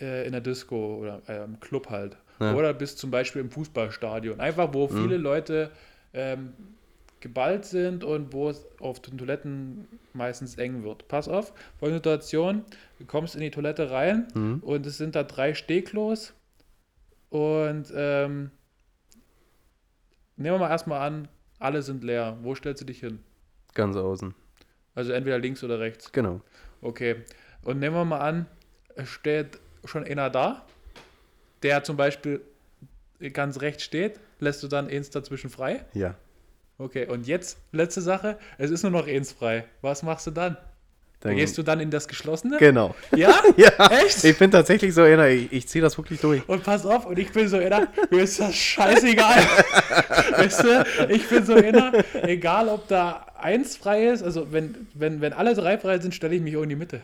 äh, 0.00 0.26
in 0.26 0.32
der 0.32 0.40
Disco 0.40 0.96
oder 0.96 1.22
äh, 1.28 1.44
im 1.44 1.60
Club 1.60 1.88
halt. 1.90 2.16
Ja. 2.42 2.54
Oder 2.54 2.74
bist 2.74 2.98
zum 2.98 3.10
Beispiel 3.10 3.40
im 3.40 3.50
Fußballstadion. 3.50 4.40
Einfach, 4.40 4.72
wo 4.74 4.88
viele 4.88 5.16
Leute 5.16 5.70
ähm, 6.12 6.52
geballt 7.20 7.64
sind 7.64 8.02
und 8.04 8.32
wo 8.32 8.48
es 8.50 8.66
auf 8.80 9.00
den 9.00 9.16
Toiletten 9.18 9.86
meistens 10.12 10.56
eng 10.56 10.82
wird. 10.82 11.06
Pass 11.08 11.28
auf, 11.28 11.52
folgende 11.78 11.98
Situation, 11.98 12.64
du 12.98 13.04
kommst 13.06 13.34
in 13.36 13.40
die 13.40 13.50
Toilette 13.50 13.90
rein 13.90 14.26
Mhm. 14.34 14.58
und 14.62 14.84
es 14.86 14.98
sind 14.98 15.14
da 15.14 15.22
drei 15.22 15.54
Stehklos 15.54 16.34
und 17.30 17.92
ähm, 17.94 18.50
nehmen 20.36 20.56
wir 20.56 20.58
mal 20.58 20.70
erstmal 20.70 21.00
an, 21.06 21.28
alle 21.58 21.82
sind 21.82 22.02
leer. 22.04 22.36
Wo 22.42 22.54
stellst 22.54 22.82
du 22.82 22.86
dich 22.86 23.00
hin? 23.00 23.20
Ganz 23.74 23.96
außen. 23.96 24.34
Also 24.94 25.12
entweder 25.12 25.38
links 25.38 25.62
oder 25.64 25.78
rechts. 25.78 26.12
Genau. 26.12 26.40
Okay. 26.80 27.16
Und 27.62 27.78
nehmen 27.78 27.94
wir 27.94 28.04
mal 28.04 28.18
an, 28.20 28.46
es 28.96 29.08
steht 29.08 29.58
schon 29.84 30.04
einer 30.04 30.28
da, 30.28 30.66
der 31.62 31.84
zum 31.84 31.96
Beispiel 31.96 32.40
ganz 33.32 33.60
rechts 33.60 33.84
steht, 33.84 34.18
lässt 34.40 34.62
du 34.62 34.68
dann 34.68 34.88
eins 34.88 35.10
dazwischen 35.10 35.50
frei. 35.50 35.84
Ja. 35.94 36.16
Okay, 36.78 37.06
und 37.06 37.26
jetzt 37.26 37.58
letzte 37.70 38.00
Sache, 38.00 38.38
es 38.58 38.70
ist 38.70 38.82
nur 38.82 38.90
noch 38.90 39.06
eins 39.06 39.32
frei. 39.32 39.64
Was 39.82 40.02
machst 40.02 40.26
du 40.26 40.30
dann? 40.30 40.56
Dann, 41.20 41.36
Gehst 41.36 41.56
du 41.56 41.62
dann 41.62 41.78
in 41.78 41.90
das 41.90 42.08
Geschlossene? 42.08 42.56
Genau. 42.58 42.96
Ja? 43.16 43.40
Ja, 43.56 43.70
Echt? 44.04 44.24
ich 44.24 44.36
bin 44.36 44.50
tatsächlich 44.50 44.92
so 44.92 45.02
einer, 45.02 45.28
ich, 45.28 45.52
ich 45.52 45.68
ziehe 45.68 45.80
das 45.82 45.96
wirklich 45.96 46.20
durch. 46.20 46.42
Und 46.48 46.64
pass 46.64 46.84
auf, 46.84 47.06
und 47.06 47.16
ich 47.18 47.30
bin 47.30 47.46
so 47.46 47.58
einer, 47.58 47.86
mir 48.10 48.22
ist 48.22 48.40
das 48.40 48.56
scheißegal. 48.56 49.36
weißt 50.36 50.64
du, 50.64 50.86
ich 51.10 51.28
bin 51.28 51.44
so 51.44 51.54
einer, 51.54 51.92
egal 52.22 52.68
ob 52.68 52.88
da 52.88 53.26
eins 53.38 53.76
frei 53.76 54.08
ist, 54.08 54.24
also 54.24 54.50
wenn, 54.50 54.88
wenn, 54.94 55.20
wenn 55.20 55.32
alle 55.32 55.54
drei 55.54 55.78
frei 55.78 56.00
sind, 56.00 56.12
stelle 56.14 56.34
ich 56.34 56.42
mich 56.42 56.56
auch 56.56 56.62
in 56.62 56.70
die 56.70 56.76
Mitte. 56.76 57.02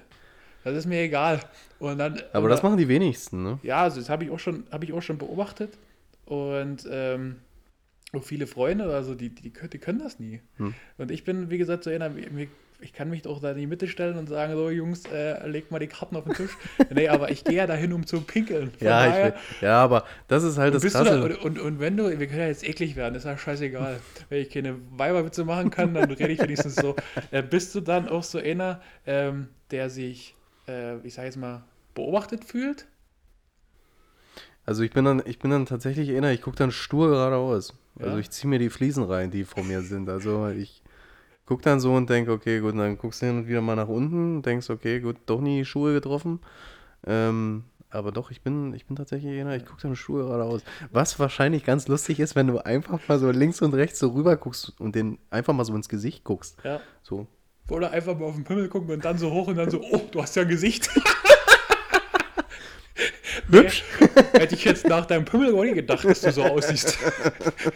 Das 0.72 0.84
ist 0.84 0.86
mir 0.86 1.00
egal. 1.02 1.40
Und 1.78 1.98
dann, 1.98 2.20
Aber 2.32 2.44
und 2.44 2.50
das 2.50 2.62
machen 2.62 2.76
die 2.76 2.88
wenigsten, 2.88 3.42
ne? 3.42 3.58
Ja, 3.62 3.82
also 3.82 4.00
das 4.00 4.08
habe 4.08 4.24
ich 4.24 4.30
auch 4.30 4.38
schon, 4.38 4.64
habe 4.70 4.84
ich 4.84 4.92
auch 4.92 5.02
schon 5.02 5.18
beobachtet. 5.18 5.78
Und 6.24 6.86
ähm, 6.90 7.36
auch 8.14 8.22
viele 8.24 8.46
Freunde, 8.46 8.84
also 8.94 9.14
die, 9.14 9.30
die, 9.30 9.50
können- 9.50 9.70
die 9.70 9.78
können 9.78 9.98
das 9.98 10.18
nie. 10.18 10.40
Hm. 10.56 10.74
Und 10.98 11.10
ich 11.10 11.24
bin, 11.24 11.50
wie 11.50 11.58
gesagt, 11.58 11.84
so 11.84 11.90
einer, 11.90 12.10
ich 12.80 12.92
kann 12.92 13.10
mich 13.10 13.22
doch 13.22 13.40
da 13.40 13.50
in 13.52 13.58
die 13.58 13.66
Mitte 13.66 13.86
stellen 13.88 14.16
und 14.16 14.28
sagen, 14.28 14.54
so 14.54 14.70
Jungs, 14.70 15.04
äh, 15.12 15.46
legt 15.48 15.70
mal 15.70 15.78
die 15.78 15.88
Karten 15.88 16.16
auf 16.16 16.24
den 16.24 16.34
Tisch. 16.34 16.50
nee, 16.94 17.08
aber 17.08 17.30
ich 17.30 17.44
gehe 17.44 17.56
ja 17.56 17.66
dahin, 17.66 17.92
um 17.92 18.06
zu 18.06 18.20
pinkeln. 18.20 18.70
Von 18.70 18.86
Ja, 18.86 19.06
ich, 19.06 19.12
daher- 19.12 19.24
will- 19.26 19.34
ja, 19.62 19.82
aber 19.82 20.04
das 20.28 20.42
ist 20.44 20.58
halt 20.58 20.74
das 20.74 20.82
du 20.82 20.88
da, 20.90 21.02
Krasse. 21.02 21.22
und, 21.22 21.36
und, 21.44 21.58
und 21.58 21.80
wenn 21.80 21.96
du, 21.96 22.04
wir 22.18 22.26
können 22.26 22.40
ja 22.40 22.46
jetzt 22.46 22.66
eklig 22.66 22.94
werden, 22.96 23.14
ist 23.14 23.24
ja 23.24 23.36
scheißegal. 23.36 23.98
Wenn 24.28 24.42
ich 24.42 24.50
keine 24.50 24.76
Weiberwitze 24.96 25.44
machen 25.44 25.70
kann, 25.70 25.92
dann 25.94 26.10
rede 26.10 26.32
ich 26.32 26.40
wenigstens 26.40 26.76
so. 26.76 26.94
Äh, 27.30 27.42
bist 27.42 27.74
du 27.74 27.80
dann 27.80 28.08
auch 28.08 28.22
so 28.22 28.38
einer, 28.38 28.80
ähm, 29.06 29.48
der 29.70 29.90
sich, 29.90 30.34
äh, 30.68 30.98
ich 30.98 31.14
sage 31.14 31.26
jetzt 31.26 31.36
mal, 31.36 31.64
beobachtet 31.94 32.44
fühlt? 32.44 32.86
Also 34.64 34.82
ich 34.82 34.90
bin 34.90 35.04
dann, 35.04 35.22
ich 35.24 35.38
bin 35.38 35.50
dann 35.50 35.66
tatsächlich 35.66 36.14
einer, 36.14 36.30
ich 36.32 36.42
gucke 36.42 36.56
dann 36.56 36.70
stur 36.70 37.08
geradeaus. 37.08 37.74
Also 37.98 38.12
Ja? 38.12 38.18
ich 38.18 38.30
ziehe 38.30 38.48
mir 38.50 38.58
die 38.58 38.70
Fliesen 38.70 39.04
rein, 39.04 39.30
die 39.30 39.44
vor 39.44 39.64
mir 39.64 39.80
sind. 39.82 40.08
Also 40.08 40.48
ich 40.48 40.82
gucke 41.46 41.62
dann 41.62 41.80
so 41.80 41.94
und 41.94 42.10
denke, 42.10 42.32
okay, 42.32 42.60
gut, 42.60 42.72
und 42.72 42.78
dann 42.78 42.98
guckst 42.98 43.22
du 43.22 43.26
hin 43.26 43.38
und 43.38 43.48
wieder 43.48 43.62
mal 43.62 43.76
nach 43.76 43.88
unten 43.88 44.42
denkst, 44.42 44.68
okay, 44.68 45.00
gut, 45.00 45.16
doch 45.26 45.40
nie 45.40 45.64
Schuhe 45.64 45.94
getroffen. 45.94 46.40
Ähm, 47.06 47.64
aber 47.90 48.12
doch, 48.12 48.30
ich 48.30 48.42
bin, 48.42 48.74
ich 48.74 48.84
bin 48.84 48.96
tatsächlich 48.96 49.40
einer, 49.40 49.56
ich 49.56 49.64
gucke 49.64 49.80
dann 49.80 49.96
Schuhe 49.96 50.24
geradeaus. 50.24 50.62
Was 50.92 51.18
wahrscheinlich 51.18 51.64
ganz 51.64 51.88
lustig 51.88 52.20
ist, 52.20 52.36
wenn 52.36 52.46
du 52.46 52.58
einfach 52.58 53.00
mal 53.08 53.18
so 53.18 53.30
links 53.30 53.62
und 53.62 53.72
rechts 53.72 53.98
so 53.98 54.08
rüber 54.10 54.36
guckst 54.36 54.78
und 54.78 54.94
den 54.94 55.16
einfach 55.30 55.54
mal 55.54 55.64
so 55.64 55.74
ins 55.74 55.88
Gesicht 55.88 56.24
guckst. 56.24 56.58
Ja. 56.62 56.82
So. 57.02 57.26
Oder 57.68 57.90
einfach 57.90 58.18
mal 58.18 58.26
auf 58.26 58.34
den 58.34 58.44
Pimmel 58.44 58.68
gucken 58.68 58.90
und 58.90 59.04
dann 59.04 59.18
so 59.18 59.30
hoch 59.30 59.48
und 59.48 59.56
dann 59.56 59.70
so, 59.70 59.80
oh, 59.82 60.00
du 60.10 60.22
hast 60.22 60.34
ja 60.36 60.42
ein 60.42 60.48
Gesicht. 60.48 60.88
Hübsch. 63.50 63.82
Hätte 64.32 64.54
ich 64.54 64.64
jetzt 64.64 64.86
nach 64.88 65.06
deinem 65.06 65.24
Pimmel 65.24 65.54
auch 65.54 65.62
nicht 65.62 65.74
gedacht, 65.74 66.04
dass 66.04 66.20
du 66.20 66.32
so 66.32 66.42
aussiehst. 66.42 66.98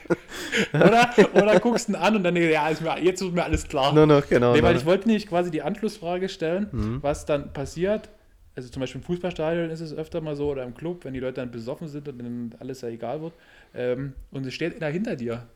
oder, 0.75 1.11
oder 1.35 1.61
guckst 1.61 1.89
ihn 1.89 1.95
an 1.95 2.17
und 2.17 2.25
dann, 2.25 2.37
ja, 2.37 2.69
ist 2.69 2.83
mir, 2.83 2.99
jetzt 3.03 3.23
ist 3.23 3.33
mir 3.33 3.45
alles 3.45 3.67
klar. 3.67 3.93
Nur 3.95 4.07
noch, 4.07 4.27
genau. 4.29 4.53
Nee, 4.55 4.63
weil 4.63 4.73
nur 4.73 4.81
ich 4.81 4.87
wollte 4.87 5.07
nämlich 5.09 5.27
quasi 5.27 5.51
die 5.51 5.63
Anschlussfrage 5.63 6.29
stellen, 6.29 6.69
Mhm. 6.73 6.99
was 7.03 7.25
dann 7.25 7.53
passiert. 7.53 8.11
Also 8.55 8.69
zum 8.69 8.81
Beispiel 8.81 9.01
im 9.01 9.05
Fußballstadion 9.07 9.71
ist 9.71 9.81
es 9.81 9.95
öfter 9.95 10.21
mal 10.21 10.37
so 10.37 10.51
oder 10.51 10.63
im 10.65 10.75
Club, 10.75 11.05
wenn 11.05 11.15
die 11.15 11.21
Leute 11.21 11.35
dann 11.41 11.51
besoffen 11.51 11.89
sind 11.89 12.07
und 12.09 12.19
dann 12.19 12.55
alles 12.61 12.83
ja 12.83 12.89
egal 12.89 13.23
wird. 13.23 13.33
Ähm, 13.75 14.13
und 14.31 14.45
es 14.45 14.53
steht 14.53 14.77
einer 14.77 14.93
hinter 14.93 15.17
dir. 15.17 15.47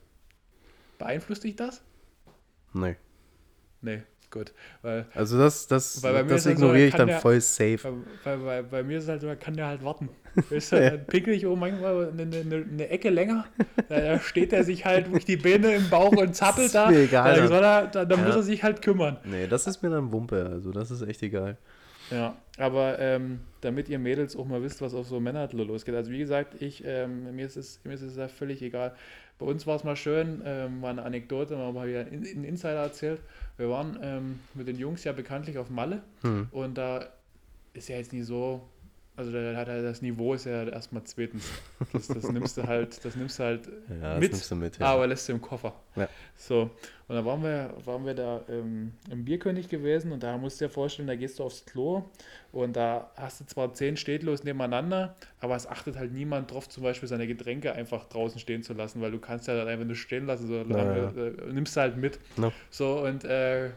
Beeinflusst 0.98 1.44
dich 1.44 1.56
das? 1.56 1.82
Nee. 2.72 2.96
Nee, 3.82 4.02
gut. 4.36 4.52
Weil, 4.82 5.06
Also 5.14 5.38
das, 5.38 5.66
das, 5.66 6.00
bei 6.00 6.12
das 6.12 6.46
halt 6.46 6.58
so, 6.58 6.64
ignoriere 6.64 6.86
ich 6.86 6.90
kann 6.92 6.98
dann 7.00 7.08
der- 7.08 7.20
voll 7.20 7.40
safe. 7.40 7.78
weil, 8.24 8.44
weil 8.44 8.62
bei 8.64 8.82
mir 8.82 8.98
ist 8.98 9.04
es 9.04 9.10
halt 9.10 9.20
so, 9.22 9.32
kann 9.40 9.56
der 9.56 9.66
halt 9.66 9.84
warten. 9.84 10.08
Weißt 10.50 10.72
du, 10.72 10.76
dann 10.90 11.06
pickel 11.06 11.32
ich 11.34 11.46
auch 11.46 11.56
manchmal 11.56 12.10
eine, 12.10 12.22
eine, 12.22 12.66
eine 12.70 12.88
Ecke 12.90 13.08
länger. 13.08 13.46
Da, 13.88 14.00
da 14.00 14.20
steht 14.20 14.52
er 14.52 14.64
sich 14.64 14.84
halt 14.84 15.06
durch 15.12 15.24
die 15.24 15.36
Beine 15.38 15.74
im 15.74 15.88
Bauch 15.88 16.12
und 16.12 16.34
zappelt 16.36 16.74
da. 16.74 16.90
mir 16.90 17.04
egal, 17.04 17.34
Dann, 17.36 17.50
er, 17.52 17.86
da, 17.86 18.04
dann 18.04 18.20
Ja. 18.20 18.26
muss 18.26 18.36
er 18.36 18.42
sich 18.42 18.62
halt 18.62 18.82
kümmern. 18.82 19.16
Nee, 19.24 19.46
das 19.46 19.66
ist 19.66 19.82
mir 19.82 19.88
dann 19.90 20.12
Wumpe. 20.12 20.46
Also 20.52 20.72
das 20.72 20.90
ist 20.90 21.00
echt 21.02 21.22
egal. 21.22 21.56
Ja, 22.10 22.36
aber 22.58 22.98
ähm, 23.00 23.40
damit 23.62 23.88
ihr 23.88 23.98
Mädels 23.98 24.36
auch 24.36 24.44
mal 24.46 24.62
wisst, 24.62 24.80
was 24.80 24.94
auf 24.94 25.08
so 25.08 25.18
Männer 25.18 25.48
losgeht. 25.52 25.94
Also 25.94 26.10
wie 26.12 26.18
gesagt, 26.18 26.60
ich, 26.60 26.84
ähm, 26.86 27.34
mir, 27.34 27.46
ist 27.46 27.56
es, 27.56 27.80
mir 27.84 27.94
ist 27.94 28.02
es 28.02 28.16
ja 28.16 28.28
völlig 28.28 28.62
egal. 28.62 28.94
Bei 29.38 29.46
uns 29.46 29.66
war 29.66 29.76
es 29.76 29.84
mal 29.84 29.96
schön, 29.96 30.40
ähm, 30.44 30.80
war 30.82 30.90
eine 30.90 31.02
Anekdote, 31.02 31.56
mal 31.56 31.72
mal 31.72 31.86
wieder 31.88 32.00
einen 32.00 32.24
einen 32.24 32.44
Insider 32.44 32.82
erzählt. 32.82 33.20
Wir 33.58 33.68
waren 33.68 33.98
ähm, 34.02 34.40
mit 34.54 34.66
den 34.66 34.78
Jungs 34.78 35.04
ja 35.04 35.12
bekanntlich 35.12 35.58
auf 35.58 35.68
Malle 35.70 36.02
Hm. 36.22 36.48
und 36.50 36.76
da 36.78 37.06
ist 37.74 37.88
ja 37.88 37.96
jetzt 37.96 38.12
nie 38.12 38.22
so, 38.22 38.66
also 39.16 39.32
das 39.32 40.02
Niveau 40.02 40.34
ist 40.34 40.44
ja 40.44 40.64
erstmal 40.64 41.02
zweitens. 41.04 41.50
Das, 41.92 42.08
das 42.08 42.30
nimmst 42.30 42.56
du 42.58 42.66
halt, 42.66 43.02
das 43.04 43.16
nimmst 43.16 43.38
du 43.38 43.44
halt 43.44 43.68
Ja, 44.02 44.18
mit, 44.18 44.32
nimmst 44.32 44.50
du 44.50 44.56
mit. 44.56 44.78
Ja. 44.78 44.86
aber 44.86 45.06
lässt 45.06 45.28
du 45.28 45.32
im 45.32 45.40
Koffer. 45.40 45.72
Ja. 45.94 46.08
So, 46.36 46.70
und 47.08 47.14
dann 47.14 47.24
waren 47.24 47.42
wir, 47.42 47.72
waren 47.84 48.04
wir 48.04 48.14
da 48.14 48.42
ähm, 48.48 48.92
im 49.10 49.24
Bierkönig 49.24 49.68
gewesen 49.68 50.12
und 50.12 50.22
da 50.22 50.36
musst 50.36 50.60
du 50.60 50.66
dir 50.66 50.70
vorstellen, 50.70 51.08
da 51.08 51.16
gehst 51.16 51.38
du 51.38 51.44
aufs 51.44 51.64
Klo 51.64 52.04
und 52.52 52.76
da 52.76 53.10
hast 53.16 53.40
du 53.40 53.46
zwar 53.46 53.72
zehn 53.72 53.96
Städtlos 53.96 54.44
nebeneinander, 54.44 55.16
aber 55.40 55.56
es 55.56 55.66
achtet 55.66 55.96
halt 55.96 56.12
niemand 56.12 56.50
drauf, 56.50 56.68
zum 56.68 56.82
Beispiel 56.82 57.08
seine 57.08 57.26
Getränke 57.26 57.72
einfach 57.72 58.06
draußen 58.08 58.38
stehen 58.38 58.62
zu 58.62 58.74
lassen, 58.74 59.00
weil 59.00 59.12
du 59.12 59.18
kannst 59.18 59.48
ja 59.48 59.56
dann 59.56 59.68
einfach 59.68 59.86
nur 59.86 59.96
stehen 59.96 60.26
lassen, 60.26 60.46
so, 60.46 60.56
äh, 60.56 61.52
nimmst 61.52 61.76
du 61.76 61.80
halt 61.80 61.96
mit. 61.96 62.18
No. 62.36 62.52
So, 62.70 63.00
und 63.02 63.24
äh, 63.24 63.70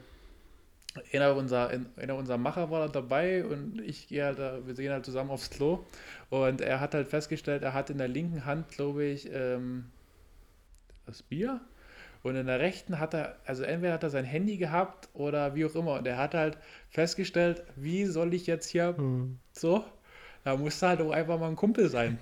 einer 1.14 1.36
unserer, 1.36 1.70
einer 1.98 2.16
unserer 2.16 2.38
Macher 2.38 2.70
war 2.72 2.82
da 2.82 2.88
dabei 2.88 3.46
und 3.46 3.80
ich 3.82 4.08
gehe 4.08 4.26
halt, 4.26 4.38
wir 4.38 4.74
gehen 4.74 4.92
halt 4.92 5.06
zusammen 5.06 5.30
aufs 5.32 5.50
Klo. 5.50 5.86
Und 6.30 6.62
er 6.62 6.80
hat 6.80 6.94
halt 6.94 7.08
festgestellt, 7.08 7.64
er 7.64 7.74
hat 7.74 7.90
in 7.90 7.98
der 7.98 8.08
linken 8.08 8.46
Hand, 8.46 8.70
glaube 8.70 9.06
ich, 9.06 9.30
ähm, 9.34 9.86
das 11.06 11.24
Bier. 11.24 11.62
Und 12.24 12.36
in 12.36 12.48
der 12.48 12.60
rechten 12.60 13.00
hat 13.00 13.14
er, 13.14 13.38
also 13.46 13.64
entweder 13.64 13.94
hat 13.94 14.04
er 14.04 14.10
sein 14.10 14.26
Handy 14.26 14.58
gehabt 14.58 15.10
oder 15.14 15.56
wie 15.56 15.66
auch 15.66 15.76
immer. 15.76 15.94
Und 15.94 16.08
er 16.08 16.18
hat 16.18 16.34
halt 16.34 16.58
festgestellt, 16.90 17.64
wie 17.76 18.06
soll 18.06 18.34
ich 18.34 18.46
jetzt 18.48 18.68
hier 18.70 18.96
Hm. 18.98 19.40
so, 19.52 19.86
da 20.44 20.56
muss 20.56 20.82
halt 20.82 21.02
auch 21.02 21.12
einfach 21.12 21.40
mal 21.40 21.50
ein 21.50 21.56
Kumpel 21.56 21.90
sein. 21.90 22.18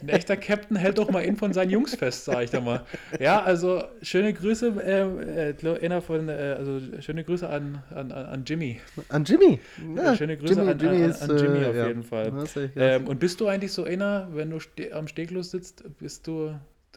Ein 0.00 0.08
echter 0.08 0.36
Captain 0.36 0.76
hält 0.76 0.98
doch 0.98 1.10
mal 1.10 1.22
einen 1.22 1.36
von 1.36 1.52
seinen 1.52 1.70
Jungs 1.70 1.94
fest, 1.94 2.24
sage 2.24 2.44
ich 2.44 2.50
da 2.50 2.60
mal. 2.60 2.84
Ja, 3.20 3.42
also 3.42 3.82
schöne 4.02 4.32
Grüße, 4.32 4.68
äh, 4.82 5.50
äh, 5.50 5.80
einer 5.84 6.00
von, 6.00 6.28
äh, 6.28 6.54
also 6.58 6.80
schöne 7.00 7.24
Grüße 7.24 7.48
an, 7.48 7.82
an, 7.90 8.12
an 8.12 8.26
an 8.26 8.44
Jimmy. 8.46 8.80
An 9.08 9.24
Jimmy. 9.24 9.58
Ja, 9.96 10.16
schöne 10.16 10.36
Grüße 10.36 10.60
an- 10.62 10.68
an- 10.80 11.12
an 11.30 11.38
Jimmy 11.38 11.64
auf 11.66 11.74
jeden 11.88 12.02
Fall. 12.02 12.32
Ähm, 12.76 13.08
und 13.08 13.18
bist 13.18 13.40
du 13.40 13.48
eigentlich 13.48 13.72
so 13.72 13.84
einer, 13.84 14.28
wenn 14.32 14.50
du 14.50 14.60
ste 14.60 14.92
am 14.94 15.08
Steglos 15.08 15.50
sitzt, 15.50 15.84
bist 15.98 16.26
du, 16.26 16.54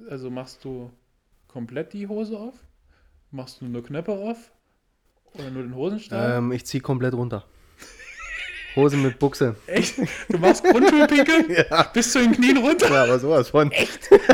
also 0.10 0.30
machst 0.30 0.64
du 0.64 0.92
komplett 1.48 1.94
die 1.94 2.08
Hose 2.08 2.38
auf? 2.38 2.54
Machst 3.32 3.62
du 3.62 3.66
nur 3.66 3.84
Knöpfe 3.84 4.12
auf? 4.14 4.52
Oder 5.34 5.50
nur 5.52 5.64
den 5.64 5.76
Hosenstall? 5.76 6.38
ähm, 6.38 6.52
ich 6.52 6.66
ziehe 6.66 6.82
komplett 6.82 7.14
runter. 7.14 7.46
Hose 8.78 8.96
mit 8.96 9.20
Buchse. 9.20 9.56
Echt? 9.68 9.96
Du 10.30 10.38
machst 10.38 10.64
Grundschulpinkeln? 10.64 11.46
Ja. 11.70 11.84
Bis 11.94 12.12
zu 12.14 12.20
den 12.20 12.32
Knien 12.32 12.58
runter? 12.58 12.90
Ja, 12.92 13.04
aber 13.04 13.20
sowas 13.20 13.50
von. 13.50 13.72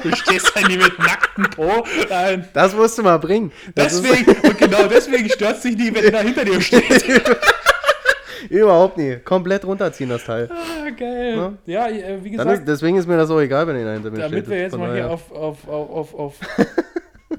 Du 0.04 0.16
stehst 0.16 0.52
da 0.56 0.68
nie 0.68 0.78
mit 0.78 0.98
nacktem 1.00 1.46
Po. 1.50 1.84
Nein. 2.10 2.48
Das 2.54 2.76
musst 2.76 2.98
du 2.98 3.04
mal 3.04 3.18
bringen. 3.18 3.52
Das 3.74 4.02
Deswegen, 4.02 4.32
und 4.48 4.58
genau 4.58 4.88
deswegen 4.88 5.30
stört 5.30 5.64
dich 5.64 5.76
nie, 5.78 5.94
wenn 5.96 6.04
er 6.04 6.12
da 6.12 6.20
hinter 6.22 6.46
dir 6.46 6.62
steht. 6.62 6.90
ist 6.92 7.06
überhaupt 8.50 8.98
nie. 8.98 9.18
Komplett 9.18 9.66
runterziehen, 9.66 10.10
das 10.10 10.24
Teil. 10.26 10.50
Ah, 10.52 10.90
geil. 10.90 11.54
Ja, 11.66 11.88
äh, 11.88 12.24
wie 12.24 12.32
gesagt, 12.32 12.52
ist, 12.60 12.68
deswegen 12.68 12.98
ist 12.98 13.08
mir 13.08 13.18
das 13.18 13.30
auch 13.30 13.40
egal, 13.40 13.66
wenn 13.68 13.78
ihr 13.78 13.92
hinter 13.94 14.12
mir 14.12 14.20
damit 14.20 14.40
steht. 14.46 14.50
wir 14.50 14.60
jetzt 14.60 14.78
mal 14.78 14.94
hier 14.94 15.10
auf, 15.10 15.32
auf, 15.32 15.68
auf, 15.68 15.90
auf, 15.90 16.14
auf, 16.20 16.36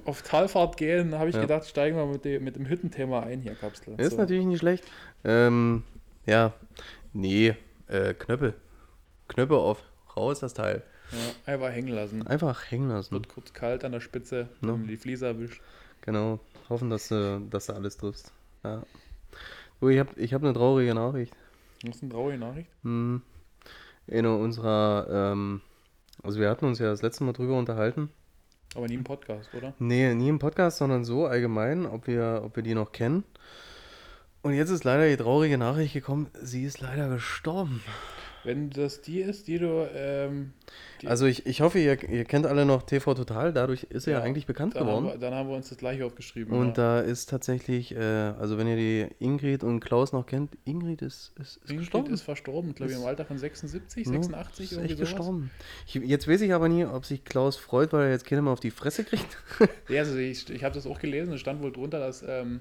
auf 0.07 0.23
Talfahrt 0.23 0.77
gehen, 0.77 1.17
habe 1.19 1.29
ich 1.29 1.35
Ja. 1.37 1.43
gedacht, 1.43 1.67
steigen 1.69 1.97
wir 1.97 2.07
mit 2.07 2.25
dem, 2.25 2.43
mit 2.45 2.57
dem 2.57 2.67
Hüttenthema 2.67 3.21
ein 3.21 3.41
hier, 3.43 3.55
Kapsel. 3.55 3.95
Ist 3.99 4.13
So. 4.13 4.17
natürlich 4.17 4.47
nicht 4.47 4.61
schlecht. 4.61 4.85
Ähm, 5.25 5.83
ja. 6.27 6.53
Nee, 7.15 7.57
äh, 7.87 8.13
Knöpfe. 8.13 8.55
Knöpfe 9.29 9.57
auf. 9.57 9.83
Raus 10.17 10.41
das 10.41 10.53
Teil. 10.53 10.83
Ja, 11.13 11.55
einfach 11.55 11.71
hängen 11.71 11.89
lassen. 11.95 12.27
Einfach 12.27 12.71
hängen 12.71 12.89
lassen. 12.89 13.13
Wird 13.13 13.29
kurz 13.29 13.53
kalt 13.53 13.85
an 13.85 13.93
der 13.93 14.01
Spitze, 14.01 14.49
No. 14.61 14.75
wenn 14.75 14.83
du 14.83 14.89
die 14.89 14.97
Fliese 14.97 15.27
erwischt. 15.27 15.63
Genau. 16.03 16.41
Hoffen, 16.69 16.91
dass 16.91 17.09
du, 17.09 17.41
dass 17.51 17.67
du 17.67 17.73
alles 17.75 17.97
triffst. 17.97 18.33
Ja. 18.63 18.83
Du, 19.81 19.89
ich 19.89 19.99
habe 19.99 20.11
ich 20.17 20.35
hab 20.35 20.43
eine 20.43 20.53
traurige 20.53 20.95
Nachricht. 20.95 21.35
Das 21.83 21.97
ist 21.97 22.03
eine 22.03 22.13
traurige 22.13 22.39
Nachricht. 22.39 22.71
Hm. 22.83 23.23
In 24.07 24.27
unserer, 24.27 25.07
ähm, 25.11 25.61
also 26.23 26.41
wir 26.41 26.51
hatten 26.51 26.67
uns 26.67 26.79
ja 26.79 26.87
das 26.87 27.03
letzte 27.03 27.25
Mal 27.25 27.33
drüber 27.33 27.57
unterhalten. 27.59 28.11
Aber 28.75 28.87
nie 28.89 28.95
im 28.95 29.05
Podcast, 29.05 29.55
oder? 29.55 29.73
Nee, 29.79 30.15
nie 30.15 30.29
im 30.29 30.39
Podcast, 30.39 30.79
sondern 30.79 31.05
so 31.05 31.27
allgemein, 31.27 31.87
ob 31.87 32.07
wir, 32.07 32.43
ob 32.45 32.57
wir 32.57 32.63
die 32.63 32.75
noch 32.75 32.93
kennen. 32.93 33.25
Und 34.45 34.53
jetzt 34.55 34.71
ist 34.71 34.85
leider 34.85 35.09
die 35.09 35.17
traurige 35.17 35.59
Nachricht 35.59 35.95
gekommen, 35.95 36.29
sie 36.43 36.65
ist 36.65 36.81
leider 36.81 37.09
gestorben. 37.09 37.83
Wenn 38.45 38.69
das 38.69 39.01
die 39.01 39.21
ist, 39.23 39.47
die 39.49 39.59
du. 39.59 39.89
Ähm, 39.95 40.53
die, 41.01 41.07
Also 41.09 41.25
ich, 41.25 41.47
ich 41.47 41.63
hoffe, 41.63 41.79
ihr, 41.79 42.07
ihr 42.11 42.27
kennt 42.27 42.45
alle 42.45 42.67
noch 42.67 42.83
TV 42.83 43.15
Total, 43.15 43.55
dadurch 43.55 43.85
ist 43.85 44.07
er 44.07 44.19
ja, 44.19 44.21
eigentlich 44.23 44.45
bekannt 44.45 44.75
dann, 44.77 44.83
haben 44.87 44.89
geworden. 45.05 45.07
wir, 45.07 45.19
dann 45.19 45.33
haben 45.35 45.49
wir 45.49 45.57
uns 45.57 45.71
das 45.71 45.79
gleiche 45.79 46.05
aufgeschrieben. 46.05 46.53
Und 46.55 46.77
ja. 46.77 46.99
da 46.99 47.01
ist 47.01 47.31
tatsächlich, 47.31 47.97
äh, 47.97 47.99
also 47.99 48.59
wenn 48.59 48.67
ihr 48.69 48.77
die 48.77 49.07
Ingrid 49.19 49.65
und 49.65 49.81
Klaus 49.81 50.13
noch 50.13 50.27
kennt, 50.27 50.51
Ingrid 50.67 51.01
ist, 51.01 51.33
ist, 51.41 51.57
ist 51.57 51.71
Ingrid 51.71 51.79
gestorben. 51.87 52.13
ist 52.13 52.21
verstorben, 52.21 52.75
glaube 52.75 52.91
ich, 52.93 52.99
im 52.99 53.03
Ist- 53.05 53.09
Alter 53.09 53.25
von 53.25 53.39
76, 53.39 54.07
Ja, 54.09 54.13
86, 54.13 54.65
ist 54.67 54.73
irgendwie 54.73 54.91
echt 54.93 54.99
sowas. 54.99 55.09
gestorben. 55.15 55.51
Ich, 55.87 55.95
jetzt 55.95 56.29
weiß 56.29 56.43
ich 56.43 56.53
aber 56.53 56.69
nie, 56.69 56.85
ob 56.85 57.07
sich 57.07 57.25
Klaus 57.25 57.57
freut, 57.57 57.95
weil 57.95 58.03
er 58.09 58.11
jetzt 58.11 58.27
Kinder 58.27 58.43
mal 58.43 58.53
auf 58.53 58.61
die 58.61 58.71
Fresse 58.73 59.05
kriegt. 59.05 59.39
Ja, 59.89 60.01
also 60.01 60.19
ich, 60.19 60.51
ich 60.51 60.63
habe 60.65 60.75
das 60.75 60.87
auch 60.87 60.99
gelesen, 60.99 61.33
es 61.33 61.41
stand 61.41 61.63
wohl 61.63 61.73
drunter, 61.73 61.99
dass, 61.99 62.23
ähm, 62.29 62.61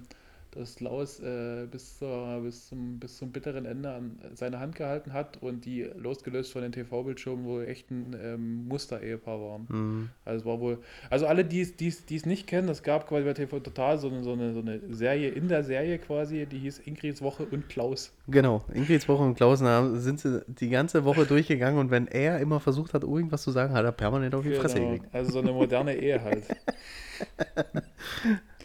dass 0.56 0.76
Klaus 0.76 1.20
äh, 1.20 1.66
bis, 1.70 1.98
zur, 2.00 2.42
bis, 2.44 2.68
zum, 2.68 3.00
bis 3.00 3.18
zum 3.18 3.32
bitteren 3.32 3.66
Ende 3.66 3.92
an 3.92 4.20
seine 4.36 4.60
Hand 4.60 4.76
gehalten 4.76 5.14
hat 5.14 5.42
und 5.42 5.66
die 5.66 5.84
losgelöst 5.98 6.52
von 6.52 6.62
den 6.62 6.72
TV-Bildschirmen 6.72 7.46
wohl 7.46 7.66
echt 7.66 7.90
ein 7.92 8.16
ähm, 8.22 8.68
Muster-Ehepaar 8.68 9.40
waren. 9.42 9.68
Hm. 9.70 10.10
Also 10.26 10.46
war 10.46 10.60
wohl, 10.60 10.80
also 11.10 11.28
alle, 11.28 11.46
die 11.46 11.62
es- 11.62 12.26
nicht 12.26 12.48
kennen, 12.48 12.70
es 12.70 12.84
gab 12.84 13.08
quasi 13.08 13.26
bei 13.26 13.34
TV 13.34 13.60
Total 13.60 13.98
so 13.98 14.08
eine, 14.10 14.24
so, 14.24 14.34
eine, 14.34 14.54
so 14.54 14.60
eine 14.60 14.80
Serie 14.94 15.30
in 15.30 15.48
der 15.48 15.64
Serie 15.64 15.98
quasi, 16.00 16.46
die 16.46 16.60
hieß 16.60 16.80
Ingrids 16.86 17.22
Woche 17.22 17.46
und 17.46 17.70
Klaus. 17.70 18.12
Genau, 18.28 18.64
Ingrids 18.74 19.08
Woche 19.10 19.24
und 19.24 19.36
Klaus 19.36 19.62
na, 19.62 19.96
sind 19.96 20.20
sie 20.20 20.42
die 20.48 20.70
ganze 20.70 21.04
Woche 21.04 21.26
durchgegangen 21.26 21.80
und 21.80 21.92
wenn 21.92 22.08
er 22.08 22.40
immer 22.40 22.60
versucht 22.60 22.94
hat, 22.94 23.04
irgendwas 23.04 23.44
zu 23.44 23.52
sagen, 23.52 23.74
hat 23.74 23.86
er 23.86 23.92
permanent 23.92 24.34
auf 24.36 24.44
die 24.44 24.54
Fresse 24.54 24.76
Genau, 24.80 24.92
gekriegt. 24.92 25.14
also 25.14 25.32
so 25.32 25.40
eine 25.40 25.52
moderne 25.52 25.96
Ehe 25.96 26.22
halt. 26.24 26.44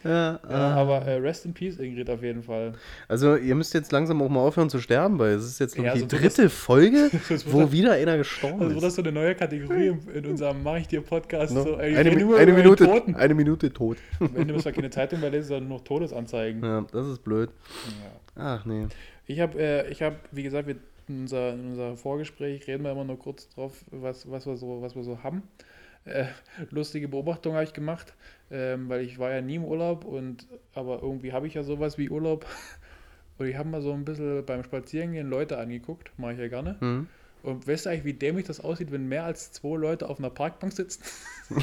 Ja, 0.04 0.32
Ja, 0.32 0.40
ah. 0.48 0.74
aber 0.74 1.02
äh, 1.06 1.14
Rest 1.16 1.44
in 1.46 1.54
Peace, 1.54 1.78
Ingrid, 1.78 2.08
auf 2.10 2.22
jeden 2.22 2.42
Fall. 2.42 2.72
Also 3.08 3.36
ihr 3.36 3.54
müsst 3.54 3.74
jetzt 3.74 3.90
langsam 3.92 4.22
auch 4.22 4.28
mal 4.28 4.40
aufhören 4.40 4.70
zu 4.70 4.78
sterben, 4.80 5.18
weil 5.18 5.32
es 5.32 5.44
ist 5.44 5.58
jetzt 5.58 5.76
Ja, 5.76 5.94
ich, 5.94 6.02
die 6.06 6.08
dritte 6.08 6.48
Folge, 6.50 7.10
sonst 7.28 7.46
wird 7.46 7.52
wo 7.54 7.60
das- 7.62 7.72
wieder 7.72 7.92
einer 7.92 8.16
gestorben 8.18 8.60
Also 8.60 8.74
wird 8.74 8.82
das 8.84 8.88
ist. 8.92 8.96
so 8.96 9.02
eine 9.02 9.12
neue 9.12 9.34
Kategorie 9.34 9.88
in, 9.88 10.08
in 10.14 10.26
unserem 10.26 10.62
Mach 10.62 10.76
ich 10.76 10.88
dir 10.88 11.00
Podcast. 11.00 11.52
No? 11.54 11.62
So, 11.62 11.78
ey, 11.78 11.96
eine, 11.96 12.10
eine, 12.10 12.52
Minute, 12.52 12.84
Toten. 12.84 13.14
eine 13.14 13.34
Minute 13.34 13.72
tot. 13.72 13.98
Wenn 14.18 14.46
du 14.48 14.54
müssen 14.54 14.64
wir 14.66 14.72
keine 14.72 14.90
Zeitung 14.90 15.20
mehr 15.20 15.30
lesen, 15.30 15.48
sondern 15.48 15.68
nur 15.68 15.82
Todesanzeigen. 15.84 16.62
Ja, 16.64 16.84
das 16.92 17.06
ist 17.08 17.24
blöd. 17.24 17.50
Ja. 18.36 18.42
Ach 18.42 18.64
nee. 18.64 18.86
Ich 19.26 19.40
habe, 19.40 19.58
äh, 19.60 19.90
ich 19.90 20.00
habe, 20.02 20.16
wie 20.32 20.42
gesagt, 20.42 20.68
wir, 20.68 20.76
in, 21.08 21.20
unser, 21.22 21.54
in 21.54 21.70
unser 21.70 21.96
Vorgespräch 21.96 22.66
reden 22.66 22.84
wir 22.84 22.92
immer 22.92 23.04
nur 23.04 23.18
kurz 23.18 23.48
drauf, 23.48 23.72
was, 23.90 24.30
was, 24.30 24.46
wir, 24.46 24.56
so, 24.56 24.80
was 24.80 24.94
wir 24.94 25.02
so 25.02 25.22
haben. 25.22 25.42
Äh, 26.04 26.24
lustige 26.70 27.08
Beobachtung 27.08 27.52
habe 27.54 27.64
ich 27.64 27.72
gemacht, 27.74 28.14
ähm, 28.50 28.88
weil 28.88 29.02
ich 29.02 29.18
war 29.18 29.30
ja 29.30 29.40
nie 29.40 29.56
im 29.56 29.64
Urlaub 29.64 30.04
und 30.04 30.46
aber 30.74 31.02
irgendwie 31.02 31.32
habe 31.32 31.46
ich 31.46 31.54
ja 31.54 31.62
sowas 31.62 31.98
wie 31.98 32.10
Urlaub. 32.10 32.46
Und 33.38 33.46
ich 33.46 33.56
habe 33.56 33.68
mal 33.68 33.80
so 33.80 33.92
ein 33.92 34.04
bisschen 34.04 34.44
beim 34.44 34.64
Spazierengehen 34.64 35.30
Leute 35.30 35.58
angeguckt, 35.58 36.10
mache 36.16 36.32
ich 36.32 36.40
ja 36.40 36.48
gerne. 36.48 36.74
Hm. 36.80 37.06
Und 37.44 37.68
weißt 37.68 37.86
du 37.86 37.90
eigentlich, 37.90 38.04
wie 38.04 38.14
dämlich 38.14 38.46
das 38.46 38.60
aussieht, 38.60 38.90
wenn 38.90 39.08
mehr 39.08 39.24
als 39.24 39.52
zwei 39.52 39.76
Leute 39.76 40.08
auf 40.08 40.18
einer 40.18 40.30
Parkbank 40.30 40.72
sitzen? 40.72 41.02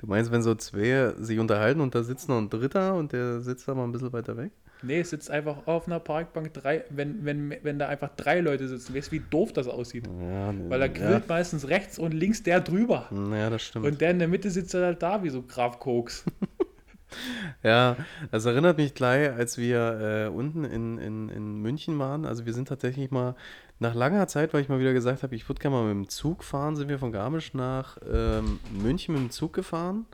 Du 0.00 0.06
meinst, 0.06 0.32
wenn 0.32 0.42
so 0.42 0.54
zwei 0.54 1.12
sich 1.18 1.38
unterhalten 1.38 1.80
und 1.80 1.94
da 1.94 2.02
sitzt 2.02 2.28
noch 2.28 2.38
ein 2.38 2.50
Dritter 2.50 2.94
und 2.94 3.12
der 3.12 3.40
sitzt 3.40 3.68
da 3.68 3.74
mal 3.74 3.84
ein 3.84 3.92
bisschen 3.92 4.12
weiter 4.12 4.36
weg? 4.36 4.50
Nee, 4.84 5.02
sitzt 5.02 5.30
einfach 5.30 5.66
auf 5.66 5.86
einer 5.86 6.00
Parkbank, 6.00 6.52
drei, 6.52 6.84
wenn, 6.90 7.24
wenn, 7.24 7.54
wenn 7.62 7.78
da 7.78 7.88
einfach 7.88 8.10
drei 8.16 8.40
Leute 8.40 8.68
sitzen. 8.68 8.94
Weißt 8.94 9.08
du, 9.08 9.12
wie 9.12 9.22
doof 9.30 9.52
das 9.52 9.66
aussieht? 9.66 10.06
Ja, 10.06 10.54
Weil 10.68 10.82
er 10.82 10.88
grillt 10.88 11.28
meistens 11.28 11.68
rechts 11.68 11.98
und 11.98 12.12
links 12.12 12.42
der 12.42 12.60
drüber. 12.60 13.08
Naja, 13.10 13.50
das 13.50 13.62
stimmt. 13.62 13.86
Und 13.86 14.00
der 14.00 14.10
in 14.10 14.18
der 14.18 14.28
Mitte 14.28 14.50
sitzt 14.50 14.74
halt 14.74 15.02
da 15.02 15.22
wie 15.22 15.30
so 15.30 15.42
Graf 15.42 15.78
Koks. 15.78 16.24
Ja, 17.62 17.96
das 18.30 18.44
erinnert 18.44 18.78
mich 18.78 18.94
gleich, 18.94 19.30
als 19.30 19.56
wir 19.56 20.26
äh, 20.26 20.28
unten 20.28 20.64
in, 20.64 20.98
in, 20.98 21.28
in 21.28 21.62
München 21.62 21.98
waren. 21.98 22.24
Also 22.24 22.44
wir 22.44 22.52
sind 22.52 22.68
tatsächlich 22.68 23.10
mal 23.10 23.34
nach 23.78 23.94
langer 23.94 24.26
Zeit, 24.26 24.52
weil 24.52 24.62
ich 24.62 24.68
mal 24.68 24.80
wieder 24.80 24.92
gesagt 24.92 25.22
habe, 25.22 25.34
ich 25.34 25.48
würde 25.48 25.60
gerne 25.60 25.76
mal 25.76 25.94
mit 25.94 26.06
dem 26.06 26.08
Zug 26.08 26.44
fahren, 26.44 26.76
sind 26.76 26.88
wir 26.88 26.98
von 26.98 27.12
Garmisch 27.12 27.54
nach 27.54 27.98
ähm, 28.10 28.60
München 28.70 29.14
mit 29.14 29.22
dem 29.22 29.30
Zug 29.30 29.52
gefahren. 29.52 30.06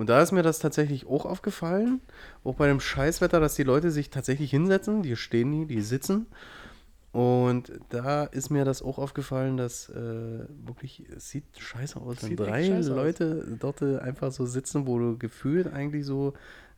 Und 0.00 0.08
da 0.08 0.22
ist 0.22 0.32
mir 0.32 0.42
das 0.42 0.58
tatsächlich 0.60 1.06
auch 1.06 1.26
aufgefallen, 1.26 2.00
auch 2.42 2.54
bei 2.54 2.66
dem 2.68 2.80
Scheißwetter, 2.80 3.38
dass 3.38 3.54
die 3.54 3.64
Leute 3.64 3.90
sich 3.90 4.08
tatsächlich 4.08 4.50
hinsetzen, 4.50 5.02
die 5.02 5.14
stehen 5.14 5.50
nie, 5.50 5.66
die 5.66 5.82
sitzen. 5.82 6.24
Und 7.12 7.70
da 7.90 8.24
ist 8.24 8.48
mir 8.48 8.64
das 8.64 8.80
auch 8.80 8.96
aufgefallen, 8.98 9.58
dass 9.58 9.90
äh, 9.90 9.94
wirklich, 10.64 11.04
es 11.14 11.28
sieht 11.28 11.44
scheiße 11.58 12.00
aus, 12.00 12.22
wenn 12.22 12.34
drei 12.34 12.64
scheiße 12.64 12.92
aus. 12.92 12.96
Leute 12.96 13.46
dort 13.60 13.82
äh, 13.82 13.98
einfach 13.98 14.32
so 14.32 14.46
sitzen, 14.46 14.86
wo 14.86 14.98
du 14.98 15.18
gefühlt 15.18 15.70
eigentlich 15.70 16.06
so 16.06 16.32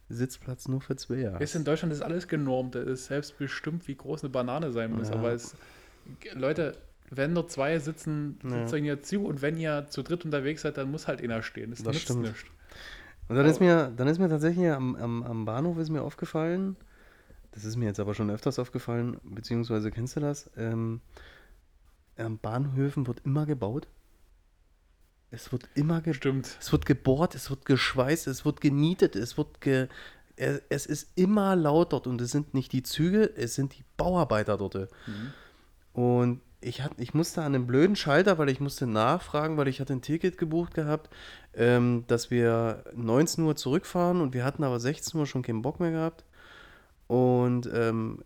Sitzplatz 0.09 0.67
nur 0.67 0.81
für 0.81 0.97
zwei 0.97 1.31
hast. 1.33 1.55
Du, 1.55 1.59
in 1.59 1.65
Deutschland 1.65 1.93
ist 1.93 2.03
alles 2.03 2.27
genormt. 2.27 2.75
Es 2.75 2.89
ist 3.03 3.07
selbstbestimmt, 3.07 3.87
wie 3.87 3.95
groß 3.95 4.23
eine 4.25 4.31
Banane 4.31 4.73
sein 4.73 4.93
muss. 4.93 5.11
Ja. 5.11 5.15
Aber 5.15 5.33
es, 5.33 5.55
Leute, 6.35 6.77
wenn 7.11 7.35
nur 7.35 7.47
zwei 7.47 7.79
sitzen, 7.79 8.39
Ja. 8.43 8.51
sitzt 8.63 8.75
euch 8.75 8.83
hier 8.83 9.01
zu 9.01 9.25
und 9.27 9.43
wenn 9.43 9.57
ihr 9.59 9.87
zu 9.91 10.03
dritt 10.03 10.25
unterwegs 10.25 10.63
seid, 10.63 10.77
dann 10.77 10.91
muss 10.91 11.07
halt 11.07 11.23
einer 11.23 11.43
stehen. 11.43 11.71
Das, 11.71 11.83
Das 11.85 11.93
nützt 11.93 12.03
stimmt. 12.07 12.23
nichts. 12.23 12.45
Und 13.29 13.37
dann 13.37 13.47
ist 13.47 13.61
mir, 13.61 13.93
dann 13.97 14.09
ist 14.09 14.19
mir 14.19 14.29
tatsächlich 14.29 14.69
am, 14.71 14.97
am, 14.97 15.23
am 15.23 15.45
Bahnhof 15.45 15.79
ist 15.79 15.91
mir 15.91 16.03
aufgefallen, 16.03 16.77
das 17.53 17.65
ist 17.65 17.77
mir 17.77 17.87
jetzt 17.87 18.01
aber 18.01 18.15
schon 18.15 18.31
öfters 18.31 18.59
aufgefallen, 18.59 19.19
beziehungsweise 19.23 19.91
kennst 19.91 20.17
du 20.17 20.21
das? 20.21 20.51
Ähm, 20.57 21.01
an 22.17 22.39
Bahnhöfen 22.39 23.07
wird 23.07 23.21
immer 23.25 23.47
gebaut. 23.47 23.89
Es 25.31 25.53
wird 25.53 25.69
immer 25.75 26.01
gebaut. 26.01 26.17
Stimmt. 26.17 26.57
Es 26.61 26.73
wird 26.73 26.87
gebohrt, 26.87 27.35
es 27.35 27.51
wird 27.51 27.65
geschweißt, 27.65 28.27
es 28.27 28.45
wird 28.45 28.61
genietet, 28.61 29.17
es 29.17 29.37
wird 29.37 29.61
ge. 29.61 29.89
Es, 30.37 30.63
es 30.71 30.87
ist 30.87 31.09
immer 31.15 31.57
laut 31.57 31.93
dort 31.93 32.07
und 32.07 32.21
es 32.21 32.31
sind 32.31 32.55
nicht 32.55 32.73
die 32.73 32.83
Züge, 32.83 33.31
es 33.37 33.55
sind 33.55 33.77
die 33.77 33.85
Bauarbeiter 33.99 34.57
dort. 34.57 34.89
Und 35.93 36.41
ich, 36.63 36.83
hat, 36.83 36.93
ich 36.97 37.15
musste 37.15 37.43
an 37.43 37.55
einem 37.55 37.67
blöden 37.67 37.97
Schalter, 37.97 38.39
weil 38.39 38.49
ich 38.49 38.61
musste 38.61 38.87
nachfragen, 38.87 39.57
weil 39.57 39.69
ich 39.69 39.81
hatte 39.81 39.93
ein 39.93 40.03
Ticket 40.03 40.39
gebucht 40.39 40.75
gehabt, 40.75 41.11
ähm, 41.55 42.05
dass 42.07 42.31
wir 42.31 42.85
19 42.95 43.45
Uhr 43.45 43.57
zurückfahren 43.57 44.21
und 44.21 44.33
wir 44.35 44.45
hatten 44.45 44.65
aber 44.65 44.81
16 44.81 45.19
Uhr 45.21 45.27
schon 45.27 45.43
keinen 45.43 45.63
Bock 45.63 45.81
mehr 45.81 45.91
gehabt. 45.91 46.25
Und 47.09 47.69
ähm, 47.73 48.23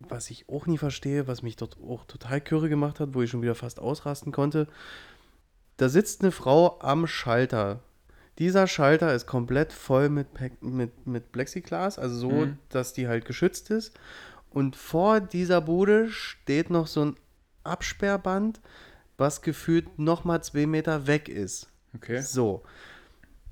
was 0.00 0.30
ich 0.30 0.48
auch 0.48 0.66
nie 0.66 0.78
verstehe, 0.78 1.26
was 1.28 1.42
mich 1.42 1.56
dort 1.56 1.76
auch 1.82 2.04
total 2.06 2.40
kürre 2.40 2.68
gemacht 2.68 3.00
hat, 3.00 3.14
wo 3.14 3.22
ich 3.22 3.30
schon 3.30 3.42
wieder 3.42 3.54
fast 3.54 3.78
ausrasten 3.78 4.32
konnte, 4.32 4.66
da 5.76 5.88
sitzt 5.88 6.22
eine 6.22 6.30
Frau 6.32 6.78
am 6.80 7.06
Schalter. 7.06 7.80
Dieser 8.38 8.66
Schalter 8.66 9.14
ist 9.14 9.26
komplett 9.26 9.72
voll 9.72 10.08
mit, 10.08 10.26
mit, 10.60 11.06
mit 11.06 11.32
Plexiglas, 11.32 11.98
also 11.98 12.16
so, 12.16 12.30
Mhm. 12.30 12.58
dass 12.68 12.92
die 12.92 13.06
halt 13.06 13.24
geschützt 13.24 13.70
ist. 13.70 13.94
Und 14.50 14.76
vor 14.76 15.20
dieser 15.20 15.60
Bude 15.60 16.10
steht 16.10 16.70
noch 16.70 16.86
so 16.86 17.04
ein 17.04 17.16
Absperrband, 17.64 18.60
was 19.16 19.42
gefühlt 19.42 19.98
nochmal 19.98 20.42
zwei 20.42 20.66
Meter 20.66 21.06
weg 21.06 21.28
ist. 21.28 21.68
Okay. 21.94 22.20
So. 22.20 22.62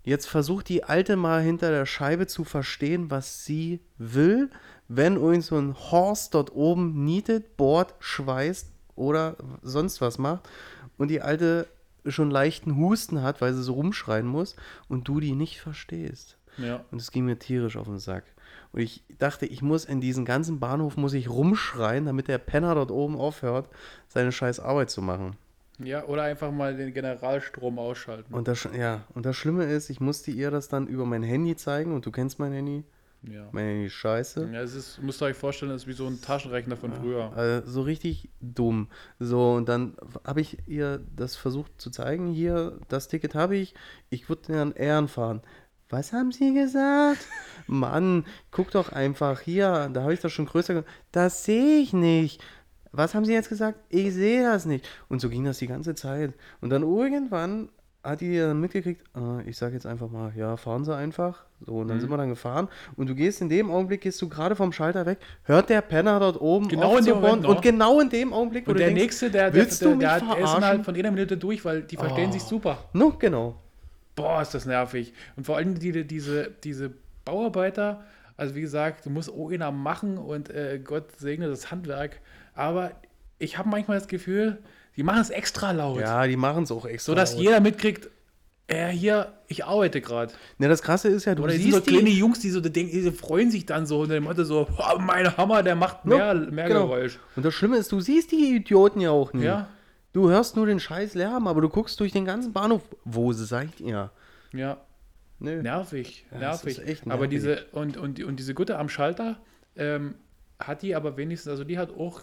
Jetzt 0.05 0.27
versucht 0.27 0.69
die 0.69 0.83
Alte 0.83 1.15
mal 1.17 1.43
hinter 1.43 1.71
der 1.71 1.87
Scheibe 1.87 2.27
zu 2.27 2.43
verstehen, 2.43 3.11
was 3.11 3.45
sie 3.45 3.81
will, 3.99 4.51
wenn 4.89 5.15
irgend 5.15 5.45
so 5.45 5.57
ein 5.57 5.75
Horst 5.75 6.35
dort 6.35 6.53
oben 6.53 7.05
nietet, 7.05 7.57
bohrt, 7.57 7.95
schweißt 8.01 8.69
oder 8.97 9.37
sonst 9.63 10.01
was 10.01 10.19
macht 10.19 10.49
und 10.99 11.09
die 11.09 11.23
Alte 11.23 11.69
schon 12.07 12.33
leichten 12.33 12.77
Husten 12.77 13.23
hat, 13.23 13.41
weil 13.41 13.55
sie 13.55 13.63
so 13.63 13.75
rumschreien 13.75 14.27
muss 14.27 14.57
und 14.89 15.07
du 15.07 15.21
die 15.21 15.35
nicht 15.35 15.61
verstehst. 15.61 16.37
Ja. 16.59 16.85
Und 16.91 17.01
es 17.01 17.13
ging 17.13 17.25
mir 17.25 17.39
tierisch 17.39 17.77
auf 17.77 17.87
den 17.87 17.99
Sack. 17.99 18.25
Und 18.73 18.81
ich 18.81 19.03
dachte, 19.19 19.47
ich 19.47 19.61
muss 19.63 19.85
in 19.85 20.01
diesen 20.01 20.25
ganzen 20.25 20.59
Bahnhof 20.61 20.97
muss 20.97 21.13
ich 21.13 21.29
rumschreien, 21.29 22.07
damit 22.07 22.29
der 22.29 22.39
Penner 22.39 22.75
dort 22.75 22.91
oben 22.91 23.17
aufhört, 23.17 23.69
seine 24.09 24.33
scheiß 24.33 24.61
Arbeit 24.61 24.91
zu 24.91 25.03
machen. 25.03 25.37
ja, 25.79 26.05
oder 26.07 26.23
einfach 26.23 26.51
mal 26.53 26.77
den 26.77 26.95
Generalstrom 26.95 27.79
ausschalten. 27.79 28.33
Und 28.33 28.49
das, 28.49 28.69
ja, 28.77 29.05
und 29.15 29.27
das 29.27 29.37
Schlimme 29.37 29.65
ist, 29.65 29.91
ich 29.91 30.01
musste 30.01 30.31
ihr 30.31 30.51
das 30.51 30.69
dann 30.69 30.87
über 30.87 31.05
mein 31.05 31.23
Handy 31.23 31.57
zeigen 31.57 31.93
und 31.95 32.07
du 32.07 32.11
kennst 32.11 32.39
mein 32.39 32.53
Handy. 32.53 32.85
ja. 33.23 33.47
Mein 33.53 33.67
Handy 33.67 33.87
ist 33.87 33.93
scheiße. 33.95 34.49
ja, 34.53 34.61
es 34.63 34.75
ist, 34.75 35.03
müsst 35.03 35.23
ihr 35.23 35.27
euch 35.27 35.37
vorstellen, 35.37 35.71
das 35.73 35.83
ist 35.83 35.89
wie 35.89 35.93
so 35.93 36.07
ein 36.07 36.21
Taschenrechner 36.21 36.77
von 36.77 36.93
früher. 36.93 37.33
Also 37.37 37.71
so 37.71 37.83
richtig 37.83 38.31
dumm. 38.41 38.89
So, 39.19 39.55
und 39.55 39.69
dann 39.69 39.97
habe 40.25 40.41
ich 40.41 40.59
ihr 40.67 41.01
das 41.17 41.37
versucht 41.37 41.73
zu 41.81 41.91
zeigen. 41.91 42.29
Hier, 42.29 42.79
das 42.89 43.09
Ticket 43.09 43.35
habe 43.35 43.57
ich. 43.57 43.75
Ich 44.11 44.29
würde 44.29 44.53
dann 44.53 44.73
Ehren 44.73 45.09
fahren. 45.09 45.43
Was 45.93 46.15
haben 46.15 46.33
Sie 46.33 46.55
gesagt? 46.55 47.19
Mann, 47.67 48.25
guck 48.51 48.71
doch 48.71 48.91
einfach 48.93 49.41
hier. 49.41 49.91
Da 49.93 50.03
habe 50.03 50.15
ich 50.15 50.21
das 50.21 50.33
schon 50.33 50.47
größer 50.47 50.73
gemacht. 50.73 50.89
Das 51.13 51.45
sehe 51.45 51.81
ich 51.81 51.93
nicht. 51.93 52.43
Was 52.93 53.15
haben 53.15 53.27
Sie 53.27 53.35
jetzt 53.35 53.51
gesagt? 53.51 53.79
Ich 53.91 54.15
sehe 54.15 54.43
das 54.43 54.65
nicht. 54.65 54.89
Und 55.11 55.21
so 55.21 55.29
ging 55.29 55.45
das 55.45 55.59
die 55.59 55.67
ganze 55.67 55.95
Zeit. 55.95 56.33
Und 56.63 56.71
dann 56.71 56.83
irgendwann 56.83 57.69
hat 58.03 58.23
die 58.23 58.39
dann 58.39 58.59
mitgekriegt, 58.59 59.05
äh, 59.15 59.49
ich 59.49 59.59
sage 59.59 59.75
jetzt 59.75 59.85
einfach 59.87 60.11
mal, 60.11 60.33
ja, 60.35 60.57
fahren 60.57 60.83
Sie 60.87 60.97
einfach. 60.97 61.45
So, 61.61 61.75
und 61.77 61.89
dann 61.89 61.99
Mhm. 61.99 62.01
sind 62.01 62.11
wir 62.11 62.17
dann 62.17 62.31
gefahren. 62.31 62.69
Und 62.97 63.11
du 63.11 63.15
gehst 63.15 63.43
in 63.43 63.51
dem 63.51 63.71
Augenblick, 63.71 64.01
gehst 64.01 64.21
du 64.23 64.31
gerade 64.31 64.57
vom 64.57 64.73
Schalter 64.73 65.05
weg, 65.05 65.19
hört 65.45 65.69
der 65.69 65.83
Penner 65.83 66.19
dort 66.21 66.41
oben 66.41 66.69
Genau 66.69 66.93
auf 66.95 66.99
in 67.01 67.05
dem 67.05 67.21
Moment. 67.21 67.45
Und 67.45 67.61
genau 67.61 68.01
in 68.01 68.09
dem 68.09 68.33
Augenblick, 68.33 68.67
wo 68.67 68.71
Und 68.71 68.77
du 68.77 68.79
der 68.79 68.89
denkst, 68.89 69.03
nächste, 69.03 69.31
der, 69.31 69.51
der, 69.51 69.55
willst 69.61 69.83
der, 69.83 69.89
du 69.89 69.95
mich 69.97 70.01
der, 70.09 70.19
der 70.19 70.27
ist 70.29 70.33
verarschen? 70.35 70.57
innerhalb 70.57 70.85
von 70.87 70.95
einer 70.97 71.11
Minute 71.11 71.37
durch, 71.37 71.65
weil 71.67 71.83
die 71.83 71.97
verstehen 71.97 72.31
Oh. 72.31 72.33
sich 72.33 72.43
super. 72.43 72.79
no, 72.95 73.13
genau. 73.19 73.57
Boah, 74.15 74.43
ist 74.43 74.55
das 74.55 74.67
nervig. 74.67 75.13
Und 75.37 75.45
vor 75.45 75.57
allem 75.57 75.79
die, 75.79 76.07
diese, 76.07 76.51
diese 76.65 76.93
Bauarbeiter, 77.25 78.05
also 78.37 78.55
wie 78.55 78.61
gesagt, 78.61 79.07
du 79.07 79.11
musst 79.11 79.31
einer 79.31 79.71
machen 79.71 80.19
und 80.19 80.51
äh, 80.51 80.81
Gott 80.83 81.19
segne 81.19 81.49
das 81.49 81.71
Handwerk. 81.71 82.21
Aber 82.55 82.93
ich 83.39 83.59
habe 83.59 83.69
manchmal 83.69 83.99
das 83.99 84.09
Gefühl, 84.09 84.59
die 84.97 85.03
machen 85.03 85.21
es 85.21 85.31
extra 85.31 85.73
laut. 85.73 86.01
Ja, 86.01 86.27
die 86.27 86.37
machen 86.37 86.65
es 86.65 86.71
auch 86.71 86.85
extra. 86.85 87.13
so 87.13 87.17
dass 87.17 87.35
jeder 87.35 87.61
mitkriegt, 87.61 88.11
äh, 88.69 88.89
hier, 88.89 89.33
ich 89.49 89.65
arbeite 89.65 90.01
gerade. 90.01 90.33
Ne, 90.59 90.69
das 90.69 90.83
Krasse 90.83 91.09
ist 91.09 91.25
ja, 91.25 91.35
du 91.35 91.43
Oder 91.43 91.53
siehst 91.53 91.75
so 91.75 91.81
kleine 91.81 92.05
die, 92.05 92.19
Jungs, 92.19 92.41
die 92.41 92.51
so 92.51 92.61
die 92.61 92.73
denken, 92.73 92.93
die 92.93 93.11
freuen 93.11 93.51
sich 93.51 93.67
dann 93.67 93.87
so 93.87 94.01
und 94.01 94.11
dem 94.11 94.25
Motto 94.25 94.45
so, 94.45 94.67
oh, 94.79 94.99
mein 94.99 95.37
Hammer, 95.37 95.63
der 95.63 95.75
macht 95.75 96.05
mehr, 96.05 96.35
mehr 96.35 96.69
genau. 96.69 96.87
Geräusch. 96.87 97.19
Und 97.37 97.45
das 97.45 97.55
Schlimme 97.55 97.77
ist, 97.77 97.91
du 97.93 98.01
siehst 98.01 98.33
die 98.33 98.57
Idioten 98.57 99.01
ja 99.01 99.11
auch 99.11 99.33
nie. 99.33 99.45
Ja, 99.45 99.69
Du 100.13 100.29
hörst 100.29 100.57
nur 100.57 100.67
den 100.67 100.79
scheiß 100.81 101.15
Lärm, 101.15 101.47
aber 101.47 101.61
du 101.61 101.69
guckst 101.69 101.99
durch 102.01 102.13
den 102.13 102.25
ganzen 102.25 102.53
Bahnhof. 102.53 102.83
Wo 103.05 103.33
seid 103.33 103.81
ihr? 103.81 104.11
ja. 104.53 104.79
Nö. 105.39 105.61
Nervig, 105.61 106.25
Ja, 106.31 106.39
nervig. 106.39 106.79
echt 106.87 107.03
Aber 107.07 107.27
nervig. 107.27 107.31
diese, 107.31 107.65
und, 107.73 107.97
und, 107.97 108.23
und 108.23 108.37
diese 108.39 108.55
Gutte 108.55 108.79
am 108.79 108.89
Schalter, 108.89 109.41
ähm, 109.75 110.15
hat 110.61 110.83
die 110.83 110.95
aber 110.95 111.17
wenigstens, 111.17 111.51
also 111.51 111.65
die 111.65 111.79
hat 111.79 111.91
auch 111.91 112.21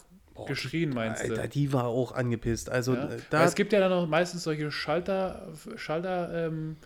geschrien, 0.48 0.92
meinst 0.92 1.26
du? 1.26 1.32
Alter, 1.32 1.50
die 1.50 1.74
war 1.74 1.86
auch 1.86 2.14
angepisst. 2.14 2.70
Also 2.70 2.96
ja? 2.96 3.10
äh, 3.10 3.18
da 3.30 3.44
es 3.44 3.56
gibt 3.56 3.74
ja 3.74 3.82
dann 3.82 3.92
noch 3.92 4.08
meistens 4.08 4.44
solche 4.44 4.72
Schalter, 4.72 5.50
Schalter, 5.76 6.48
ähm, 6.48 6.78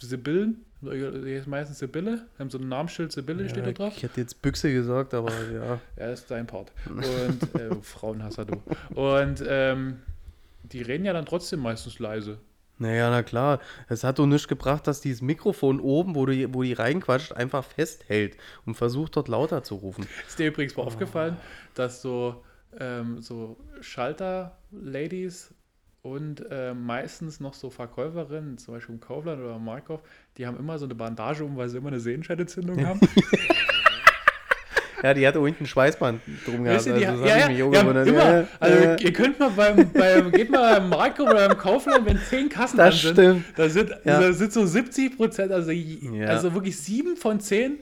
Sibyllen, 0.00 0.64
die 0.82 1.32
ist 1.34 1.46
meistens 1.46 1.80
Sibylle, 1.80 2.26
haben 2.38 2.48
so 2.48 2.58
ein 2.58 2.68
Namensschild 2.68 3.12
Sibylle 3.12 3.48
steht 3.48 3.64
da 3.64 3.68
ja, 3.68 3.72
drauf. 3.74 3.94
ich 3.96 4.02
hätte 4.02 4.20
jetzt 4.20 4.40
Büchse 4.40 4.72
gesagt, 4.72 5.12
aber 5.14 5.32
ja. 5.52 5.80
Ja, 5.98 6.10
ist 6.12 6.30
dein 6.30 6.46
Part. 6.46 6.72
Und 6.86 7.54
äh, 7.60 7.74
Frauenhasser 7.82 8.44
du. 8.44 8.62
Und 8.94 9.44
ähm, 9.46 9.98
die 10.72 10.82
reden 10.82 11.04
ja 11.04 11.12
dann 11.12 11.26
trotzdem 11.26 11.60
meistens 11.60 11.98
leise. 11.98 12.38
Naja, 12.80 13.10
na 13.10 13.22
klar. 13.22 13.60
Es 13.88 14.04
hat 14.04 14.18
doch 14.18 14.26
nichts 14.26 14.48
gebracht, 14.48 14.86
dass 14.86 15.02
dieses 15.02 15.20
Mikrofon 15.20 15.80
oben, 15.80 16.14
wo, 16.14 16.24
du, 16.24 16.54
wo 16.54 16.62
die 16.62 16.72
reinquatscht, 16.72 17.32
einfach 17.32 17.62
festhält 17.62 18.38
und 18.64 18.74
versucht 18.74 19.16
dort 19.16 19.28
lauter 19.28 19.62
zu 19.62 19.74
rufen. 19.74 20.06
Ist 20.26 20.38
dir 20.38 20.48
übrigens 20.48 20.76
mal 20.76 20.84
aufgefallen, 20.84 21.36
dass 21.74 22.00
so, 22.00 22.42
ähm, 22.78 23.20
so 23.20 23.58
Schalter-Ladies 23.82 25.54
und 26.00 26.42
äh, 26.50 26.72
meistens 26.72 27.38
noch 27.38 27.52
so 27.52 27.68
Verkäuferinnen, 27.68 28.56
zum 28.56 28.72
Beispiel 28.72 28.94
im 28.94 29.00
Kaufland 29.00 29.42
oder 29.42 29.56
im 29.56 29.64
Markov, 29.64 30.00
die 30.38 30.46
haben 30.46 30.56
immer 30.56 30.78
so 30.78 30.86
eine 30.86 30.94
Bandage 30.94 31.44
um, 31.44 31.58
weil 31.58 31.68
sie 31.68 31.76
immer 31.76 31.88
eine 31.88 32.00
Sehenscheidentzündung 32.00 32.86
haben. 32.86 33.00
Ja, 35.02 35.14
die 35.14 35.26
hatte 35.26 35.40
unten 35.40 35.64
ein 35.64 35.66
Schweißband 35.66 36.20
drum 36.46 36.64
gehabt. 36.64 36.84
Die, 36.86 36.90
also 36.90 37.04
das 37.18 37.28
ja, 37.28 37.36
ja, 37.48 37.50
ja, 37.50 37.80
immer. 37.80 38.04
Ja, 38.06 38.46
Also 38.58 38.76
äh, 38.78 39.02
ihr 39.02 39.12
könnt 39.12 39.38
mal 39.38 39.50
beim, 39.50 39.90
beim 39.92 40.30
geht 40.32 40.50
mal 40.50 40.80
beim 40.80 40.88
Markov 40.90 41.28
oder 41.30 41.48
beim 41.48 41.56
Kaufland, 41.58 42.06
wenn 42.06 42.18
zehn 42.18 42.48
Kassen 42.48 42.76
Das 42.76 42.86
an 42.86 42.92
sind, 43.00 43.12
stimmt. 43.14 43.44
da 43.56 43.68
sind, 43.68 43.90
Ja. 44.04 44.20
da 44.20 44.32
sind 44.32 44.52
so 44.52 44.66
70 44.66 45.16
Prozent, 45.16 45.52
also, 45.52 45.70
Ja. 45.70 46.26
also 46.26 46.52
wirklich 46.54 46.78
sieben 46.78 47.16
von 47.16 47.40
zehn 47.40 47.78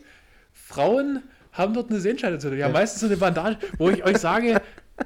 Frauen 0.52 1.22
haben 1.52 1.74
dort 1.74 1.90
eine 1.90 1.98
Sehenscheidentzündung. 2.00 2.58
Die 2.58 2.64
haben 2.64 2.72
meistens 2.72 3.00
so 3.00 3.06
eine 3.06 3.16
Bandage, 3.16 3.56
wo 3.78 3.90
ich 3.90 4.04
euch 4.04 4.18
sage, 4.18 4.60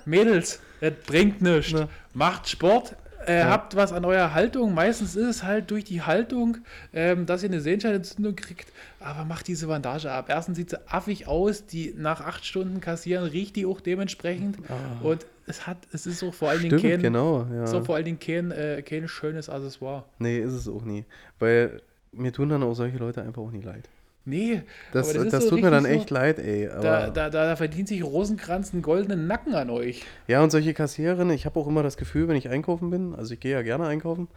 Mädels, 0.05 0.61
das 0.81 0.93
bringt 1.07 1.41
nichts. 1.41 1.75
Macht 2.15 2.49
Sport, 2.49 2.95
äh, 3.27 3.41
Ja. 3.41 3.51
habt 3.51 3.77
was 3.77 3.93
an 3.93 4.05
eurer 4.05 4.35
Haltung. 4.35 4.75
Meistens 4.75 5.17
ist 5.17 5.27
es 5.27 5.43
halt 5.43 5.71
durch 5.71 5.85
die 5.85 6.03
Haltung, 6.03 6.59
ähm, 6.93 7.27
dass 7.27 7.43
ihr 7.43 7.49
eine 7.49 7.61
Sehenscheinentzündung 7.61 8.37
kriegt. 8.37 8.73
Aber 9.01 9.25
macht 9.25 9.49
diese 9.49 9.67
Bandage 9.67 10.11
ab. 10.11 10.27
Erstens 10.29 10.57
sieht 10.57 10.71
sie 10.71 10.79
affig 10.89 11.27
aus, 11.27 11.67
die 11.67 11.95
nach 11.97 12.21
acht 12.21 12.45
Stunden 12.45 12.81
kassieren, 12.81 13.25
riecht 13.25 13.57
die 13.57 13.67
auch 13.67 13.81
dementsprechend. 13.81 14.59
Und 15.03 15.27
es 15.47 15.67
hat, 15.67 15.79
es 15.93 16.07
ist 16.07 16.23
auch 16.23 16.33
vor 16.33 16.51
allen 16.51 16.63
Dingen 16.63 16.79
Ah. 16.79 16.81
Kein, 16.83 17.03
genau. 17.03 17.47
Ja. 17.53 17.67
so 17.67 17.83
vor 17.83 17.97
allen 17.97 18.05
Dingen 18.05 18.21
kein, 18.21 18.51
äh, 18.53 18.83
kein 18.83 19.09
schönes 19.09 19.49
Accessoire. 19.49 20.05
Nee, 20.19 20.39
ist 20.39 20.53
es 20.53 20.69
auch 20.69 20.83
nie. 20.85 21.05
Weil 21.41 21.83
mir 22.13 22.33
tun 22.33 22.49
dann 22.49 22.63
auch 22.63 22.75
solche 22.75 22.99
Leute 22.99 23.23
einfach 23.23 23.43
auch 23.43 23.51
nie 23.51 23.63
leid. 23.63 23.89
Nee, 24.25 24.63
Das, 24.93 25.13
das, 25.13 25.25
ist 25.25 25.43
so 25.43 25.51
tut 25.51 25.63
mir 25.63 25.71
dann 25.71 25.85
echt 25.85 26.11
leid, 26.11 26.39
ey. 26.39 26.69
So, 26.69 26.75
Aber, 26.75 26.83
da, 26.83 27.11
da, 27.11 27.31
da, 27.31 27.47
da 27.47 27.57
verdient 27.57 27.89
sich 27.89 28.05
Rosenkranz 28.05 28.73
einen 28.73 28.83
goldenen 28.83 29.27
Nacken 29.27 29.55
an 29.55 29.69
euch. 29.69 30.05
Ja, 30.29 30.43
und 30.43 30.51
solche 30.51 30.75
Kassiererinnen, 30.75 31.35
ich 31.35 31.45
habe 31.45 31.59
auch 31.59 31.67
immer 31.67 31.83
das 31.83 31.97
Gefühl, 31.97 32.29
wenn 32.29 32.37
ich 32.37 32.49
einkaufen 32.49 32.91
bin, 32.91 33.15
also 33.15 33.35
ich 33.35 33.41
gehe 33.41 33.53
ja 33.53 33.63
gerne 33.63 33.87
einkaufen, 33.87 34.29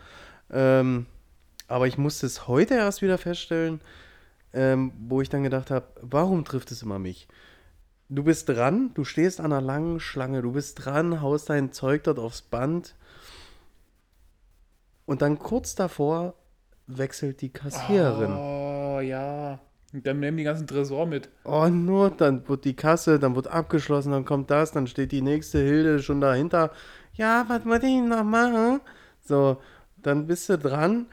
ähm, 0.51 1.05
aber 1.67 1.85
ich 1.87 1.97
musste 1.99 2.25
es 2.25 2.47
heute 2.47 2.73
erst 2.73 3.03
wieder 3.03 3.19
feststellen, 3.19 3.79
ähm, 4.53 4.91
wo 5.07 5.21
ich 5.21 5.29
dann 5.29 5.43
gedacht 5.43 5.69
habe, 5.69 5.85
warum 6.01 6.45
trifft 6.45 6.71
es 6.71 6.81
immer 6.81 6.97
mich? 6.97 7.27
Du 8.09 8.23
bist 8.23 8.49
dran, 8.49 8.91
du 8.95 9.03
stehst 9.03 9.39
an 9.39 9.51
einer 9.51 9.61
langen 9.61 9.99
Schlange, 9.99 10.41
du 10.41 10.53
bist 10.53 10.85
dran, 10.85 11.21
haust 11.21 11.49
dein 11.49 11.71
Zeug 11.71 12.03
dort 12.03 12.17
aufs 12.19 12.41
Band 12.41 12.95
und 15.05 15.21
dann 15.21 15.37
kurz 15.37 15.75
davor 15.75 16.35
wechselt 16.87 17.41
die 17.41 17.49
Kassiererin. 17.49 18.33
Oh, 18.33 18.99
ja. 18.99 19.59
Und 19.95 20.05
dann 20.05 20.19
nehmen 20.19 20.35
die 20.35 20.43
ganzen 20.43 20.67
Tresor 20.67 21.05
mit. 21.05 21.29
Oh, 21.45 21.67
nur, 21.67 22.09
dann 22.09 22.45
wird 22.49 22.65
die 22.65 22.75
Kasse, 22.75 23.17
dann 23.17 23.33
wird 23.33 23.47
abgeschlossen, 23.47 24.11
dann 24.11 24.25
kommt 24.25 24.51
das, 24.51 24.73
dann 24.73 24.87
steht 24.87 25.13
die 25.13 25.21
nächste 25.21 25.59
Hilde 25.59 26.03
schon 26.03 26.19
dahinter. 26.19 26.71
Ja, 27.13 27.45
was 27.47 27.63
muss 27.63 27.81
ich 27.81 28.01
noch 28.01 28.25
machen? 28.25 28.81
So, 29.23 29.55
dann 29.95 30.27
bist 30.27 30.49
du 30.49 30.57
dran, 30.57 31.05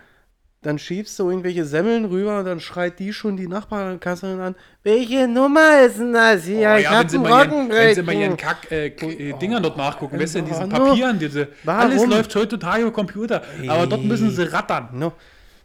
dann 0.62 0.80
schiebst 0.80 1.16
du 1.20 1.30
irgendwelche 1.30 1.64
Semmeln 1.64 2.06
rüber 2.06 2.40
und 2.40 2.44
dann 2.44 2.58
schreit 2.58 2.98
die 2.98 3.12
schon 3.12 3.36
die 3.36 3.46
Nachbarkasserin 3.46 4.40
an. 4.40 4.56
Welche 4.82 5.28
Nummer 5.28 5.82
ist 5.86 6.00
denn 6.00 6.12
das 6.12 6.42
hier? 6.42 6.72
oh, 6.74 6.78
ich 6.78 6.82
ja, 6.82 6.90
hab 6.90 7.02
wenn 7.02 7.08
sie, 7.08 7.16
einen 7.18 7.30
mal 7.30 7.46
ihren, 7.46 7.70
wenn 7.70 7.94
sie 7.94 8.02
mal 8.02 8.14
ihren 8.14 8.32
Rockenbrechen. 8.32 8.36
Kack 8.36 8.72
äh, 8.72 9.30
äh, 9.30 9.38
Dingern 9.38 9.62
dort 9.62 9.76
nachgucken, 9.76 10.18
weißt 10.18 10.34
du, 10.34 10.38
in 10.40 10.46
diesen 10.46 10.64
Oh. 10.72 10.76
Papieren, 10.88 11.20
diese, 11.20 11.46
Warum? 11.62 11.80
alles 11.82 12.04
läuft 12.04 12.34
heutzutage 12.34 12.82
über 12.82 12.92
Computer, 12.92 13.42
aber 13.68 13.86
dort 13.86 14.02
müssen 14.02 14.28
sie 14.32 14.52
rattern. 14.52 14.88
No. 14.92 15.12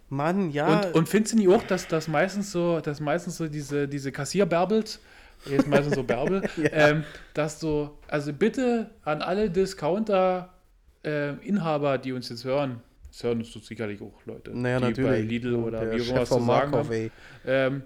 Mann, 0.10 0.52
ja. 0.52 0.82
Und, 0.82 0.96
und 0.96 1.10
findest 1.10 1.34
du 1.34 1.38
nicht 1.38 1.50
auch, 1.50 1.64
dass 1.64 1.88
das 1.88 2.08
meistens 2.08 2.52
so, 2.52 2.80
dass 2.80 3.00
meistens 3.00 3.38
so 3.38 3.48
diese, 3.48 3.88
diese 3.88 4.12
Kassierbärbels, 4.12 5.00
jetzt 5.46 5.68
meistens 5.68 5.96
so 5.96 6.04
Bärbel, 6.04 6.48
ähm, 6.72 7.04
dass 7.34 7.60
so, 7.60 7.98
also 8.08 8.32
bitte 8.34 8.92
an 9.04 9.22
alle 9.22 9.50
Discounter-Inhaber, 9.50 11.98
die 11.98 12.14
uns 12.14 12.30
jetzt 12.30 12.46
hören, 12.46 12.82
das 13.10 13.24
hören 13.24 13.40
uns 13.40 13.52
sicherlich 13.66 14.02
auch 14.02 14.26
Leute, 14.26 14.58
naja, 14.58 14.80
die 14.80 14.86
natürlich. 14.86 15.10
bei 15.10 15.22
Lidl 15.22 15.56
oder 15.56 15.82
Der 15.82 15.96
wie 15.96 16.02
auch 16.02 16.10
immer 16.10 16.22
was 16.22 16.30
zu 16.30 16.40
sagen 16.40 16.72
haben, 16.72 17.12
ähm, 17.46 17.84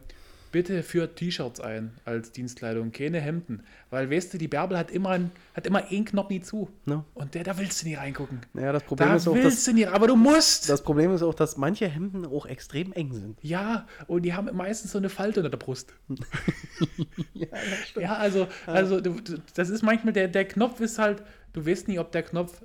bitte 0.51 0.83
führt 0.83 1.15
T-Shirts 1.15 1.59
ein 1.59 1.91
als 2.05 2.31
Dienstkleidung, 2.31 2.91
keine 2.91 3.19
Hemden, 3.19 3.63
weil 3.89 4.09
weißt 4.11 4.33
du, 4.33 4.37
die 4.37 4.47
Bärbel 4.47 4.77
hat 4.77 4.91
immer, 4.91 5.09
ein, 5.09 5.31
hat 5.53 5.65
immer 5.65 5.85
einen 5.85 6.05
Knopf 6.05 6.29
nie 6.29 6.41
zu 6.41 6.69
No. 6.85 7.05
und 7.13 7.33
der, 7.33 7.43
da 7.43 7.57
willst 7.57 7.81
du 7.81 7.87
nicht 7.87 7.97
reingucken. 7.97 8.41
Naja, 8.53 8.73
das 8.73 8.83
Problem 8.83 9.09
Da 9.09 9.15
ist 9.15 9.27
auch, 9.27 9.33
willst 9.33 9.57
dass, 9.59 9.65
du 9.65 9.73
nicht, 9.73 9.87
aber 9.87 10.07
du 10.07 10.15
musst. 10.15 10.69
das 10.69 10.83
Problem 10.83 11.11
ist 11.13 11.21
auch, 11.23 11.33
dass 11.33 11.57
manche 11.57 11.87
Hemden 11.87 12.25
auch 12.25 12.45
extrem 12.45 12.91
eng 12.93 13.13
sind. 13.13 13.37
Ja, 13.41 13.87
und 14.07 14.23
die 14.23 14.33
haben 14.33 14.55
meistens 14.55 14.91
so 14.91 14.97
eine 14.97 15.09
Falte 15.09 15.39
unter 15.39 15.49
der 15.49 15.57
Brust. 15.57 15.93
ja, 17.95 18.15
also, 18.15 18.47
also 18.65 19.01
du, 19.01 19.19
du, 19.21 19.37
das 19.55 19.69
ist 19.69 19.81
manchmal, 19.81 20.13
der, 20.13 20.27
der 20.27 20.45
Knopf 20.45 20.79
ist 20.79 20.99
halt, 20.99 21.23
du 21.53 21.65
weißt 21.65 21.87
nie, 21.87 21.99
ob 21.99 22.11
der 22.11 22.23
Knopf 22.23 22.61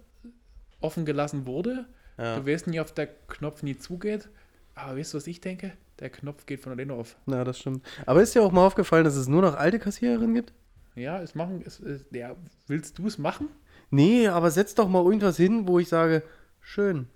offen 0.80 1.04
gelassen 1.04 1.46
wurde. 1.46 1.86
Ja. 2.18 2.38
Du 2.38 2.46
weißt 2.46 2.66
nie, 2.66 2.80
ob 2.80 2.94
der 2.94 3.08
Knopf 3.28 3.62
nie 3.62 3.76
zugeht. 3.76 4.28
Aber 4.74 4.98
weißt 4.98 5.14
du, 5.14 5.18
was 5.18 5.26
ich 5.26 5.40
denke? 5.40 5.72
Der 6.00 6.10
Knopf 6.10 6.46
geht 6.46 6.60
von 6.60 6.72
alleine 6.72 6.92
auf. 6.92 7.16
Na, 7.26 7.44
das 7.44 7.58
stimmt. 7.58 7.84
Aber 8.04 8.22
ist 8.22 8.34
dir 8.34 8.42
auch 8.42 8.52
mal 8.52 8.66
aufgefallen, 8.66 9.04
dass 9.04 9.16
es 9.16 9.28
nur 9.28 9.42
noch 9.42 9.54
alte 9.56 9.78
Kassiererinnen 9.78 10.34
gibt? 10.34 10.52
Ja, 10.94 11.20
es 11.20 11.34
machen, 11.34 11.62
es, 11.64 11.80
es, 11.80 12.04
ja, 12.10 12.36
willst 12.66 12.98
du 12.98 13.06
es 13.06 13.18
machen? 13.18 13.48
Nee, 13.90 14.28
aber 14.28 14.50
setz 14.50 14.74
doch 14.74 14.88
mal 14.88 15.04
irgendwas 15.04 15.36
hin, 15.36 15.68
wo 15.68 15.78
ich 15.78 15.88
sage, 15.88 16.22
schön. 16.60 17.06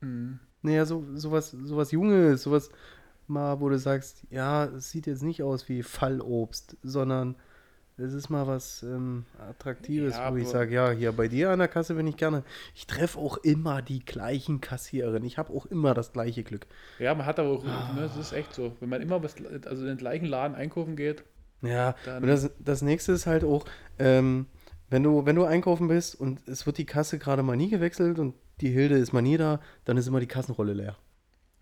Hm. 0.00 0.38
Naja, 0.62 0.84
so, 0.84 1.04
sowas, 1.14 1.50
sowas 1.50 1.92
Junges, 1.92 2.42
sowas 2.42 2.70
mal, 3.26 3.60
wo 3.60 3.68
du 3.68 3.78
sagst, 3.78 4.24
ja, 4.30 4.64
es 4.64 4.90
sieht 4.90 5.06
jetzt 5.06 5.22
nicht 5.22 5.42
aus 5.42 5.68
wie 5.68 5.82
Fallobst, 5.82 6.76
sondern 6.82 7.36
es 7.98 8.14
ist 8.14 8.28
mal 8.30 8.46
was 8.46 8.82
ähm, 8.82 9.24
Attraktives, 9.38 10.14
Ja, 10.16 10.32
wo 10.32 10.36
ich 10.36 10.46
sage, 10.48 10.74
ja, 10.74 10.90
hier 10.90 11.12
bei 11.12 11.28
dir 11.28 11.50
an 11.50 11.58
der 11.58 11.68
Kasse 11.68 11.94
bin 11.94 12.06
ich 12.06 12.16
gerne. 12.16 12.44
Ich 12.74 12.86
treffe 12.86 13.18
auch 13.18 13.36
immer 13.38 13.82
die 13.82 14.04
gleichen 14.04 14.60
Kassiererinnen. 14.60 15.24
Ich 15.24 15.36
habe 15.38 15.52
auch 15.52 15.66
immer 15.66 15.94
das 15.94 16.12
gleiche 16.12 16.44
Glück. 16.44 16.66
Ja, 16.98 17.14
man 17.14 17.26
hat 17.26 17.38
aber 17.38 17.50
auch, 17.50 17.64
ne, 17.64 17.72
das 17.96 18.16
ist 18.16 18.32
echt 18.32 18.54
so. 18.54 18.76
Wenn 18.80 18.88
man 18.88 19.02
immer 19.02 19.22
was, 19.22 19.34
also 19.66 19.82
in 19.82 19.88
den 19.88 19.96
gleichen 19.98 20.26
Laden 20.26 20.54
einkaufen 20.54 20.96
geht, 20.96 21.24
Ja, 21.60 21.94
Dann- 22.04 22.22
und 22.22 22.28
das, 22.28 22.50
das 22.60 22.82
nächste 22.82 23.12
ist 23.12 23.26
halt 23.26 23.42
auch, 23.44 23.64
ähm, 23.98 24.46
wenn 24.90 25.02
du, 25.02 25.26
wenn 25.26 25.34
du 25.36 25.44
einkaufen 25.44 25.88
bist 25.88 26.14
und 26.14 26.46
es 26.48 26.64
wird 26.66 26.78
die 26.78 26.86
Kasse 26.86 27.18
gerade 27.18 27.42
mal 27.42 27.56
nie 27.56 27.68
gewechselt 27.68 28.18
und 28.20 28.34
die 28.60 28.70
Hilde 28.70 28.96
ist 28.96 29.12
mal 29.12 29.22
nie 29.22 29.36
da, 29.36 29.60
dann 29.84 29.96
ist 29.96 30.06
immer 30.06 30.20
die 30.20 30.26
Kassenrolle 30.28 30.72
leer. 30.72 30.96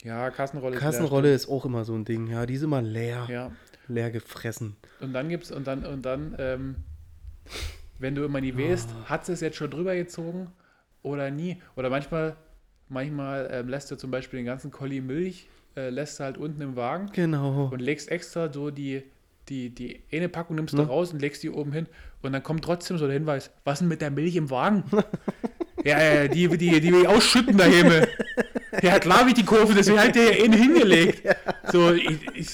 ja, 0.03 0.31
Kassenrolle 0.31 0.77
ist 0.77 0.83
leer, 0.83 0.90
Kassenrolle 0.90 1.33
ist 1.35 1.49
auch 1.49 1.64
immer 1.64 1.85
so 1.85 1.94
ein 1.94 2.05
Ding, 2.05 2.27
ja, 2.29 2.44
die 2.46 2.55
ist 2.55 2.62
immer 2.62 2.83
leer. 2.83 3.27
Ja, 3.31 3.51
leer 3.88 4.11
gefressen. 4.11 4.77
Und 5.01 5.12
dann 5.12 5.29
gibt's, 5.29 5.51
und 5.51 5.66
dann, 5.66 5.85
und 5.85 6.03
dann, 6.03 6.35
ähm, 6.38 6.77
wenn 7.99 8.14
du 8.14 8.25
immer 8.25 8.40
nie 8.40 8.57
weißt, 8.57 8.88
Ah. 9.07 9.11
hat 9.11 9.27
sie 9.27 9.33
es 9.33 9.40
jetzt 9.40 9.57
schon 9.57 9.70
drüber 9.70 9.94
gezogen 9.94 10.49
oder 11.03 11.31
nie? 11.31 11.62
Oder 11.77 11.90
manchmal, 11.90 12.37
manchmal 12.88 13.49
ähm, 13.53 13.68
lässt 13.68 13.90
du 13.90 13.96
zum 13.96 14.11
Beispiel 14.11 14.38
den 14.40 14.46
ganzen 14.46 14.70
Kolli 14.70 15.01
Milch, 15.01 15.49
äh, 15.77 15.88
lässt 15.90 16.18
du 16.20 16.25
halt 16.25 16.38
unten 16.38 16.61
im 16.61 16.77
Wagen 16.77 17.11
Genau. 17.12 17.68
und 17.72 17.81
legst 17.81 18.11
extra 18.11 18.53
so 18.53 18.70
die, 18.70 19.03
die, 19.49 19.70
die 19.70 20.03
eine 20.12 20.29
Packung 20.29 20.57
nimmst 20.57 20.75
du 20.75 20.79
Ne? 20.79 20.87
raus 20.88 21.12
und 21.12 21.20
legst 21.20 21.42
die 21.42 21.51
oben 21.51 21.72
hin 21.72 21.87
und 22.22 22.33
dann 22.33 22.42
kommt 22.42 22.64
trotzdem 22.64 22.99
so 22.99 23.07
der 23.07 23.14
Hinweis, 23.14 23.51
was 23.64 23.79
denn 23.79 23.88
mit 23.88 24.01
der 24.01 24.11
Milch 24.11 24.37
im 24.37 24.51
Wagen? 24.51 24.85
ja, 25.85 26.03
ja, 26.03 26.29
die, 26.29 26.49
die, 26.49 26.81
die 26.81 26.92
will 26.92 27.03
ich 27.03 27.09
ausschütten 27.09 27.57
daheim. 27.57 28.05
Ja, 28.83 28.99
klar, 28.99 29.27
wie 29.27 29.33
die 29.35 29.44
Kurve, 29.44 29.72
deswegen 29.75 30.01
hat 30.01 30.14
der 30.16 30.37
ja 30.38 30.44
eine 30.44 30.57
hingelegt. 30.57 31.22
So, 31.73 31.93
ich, 31.93 32.19
ich, 32.35 32.49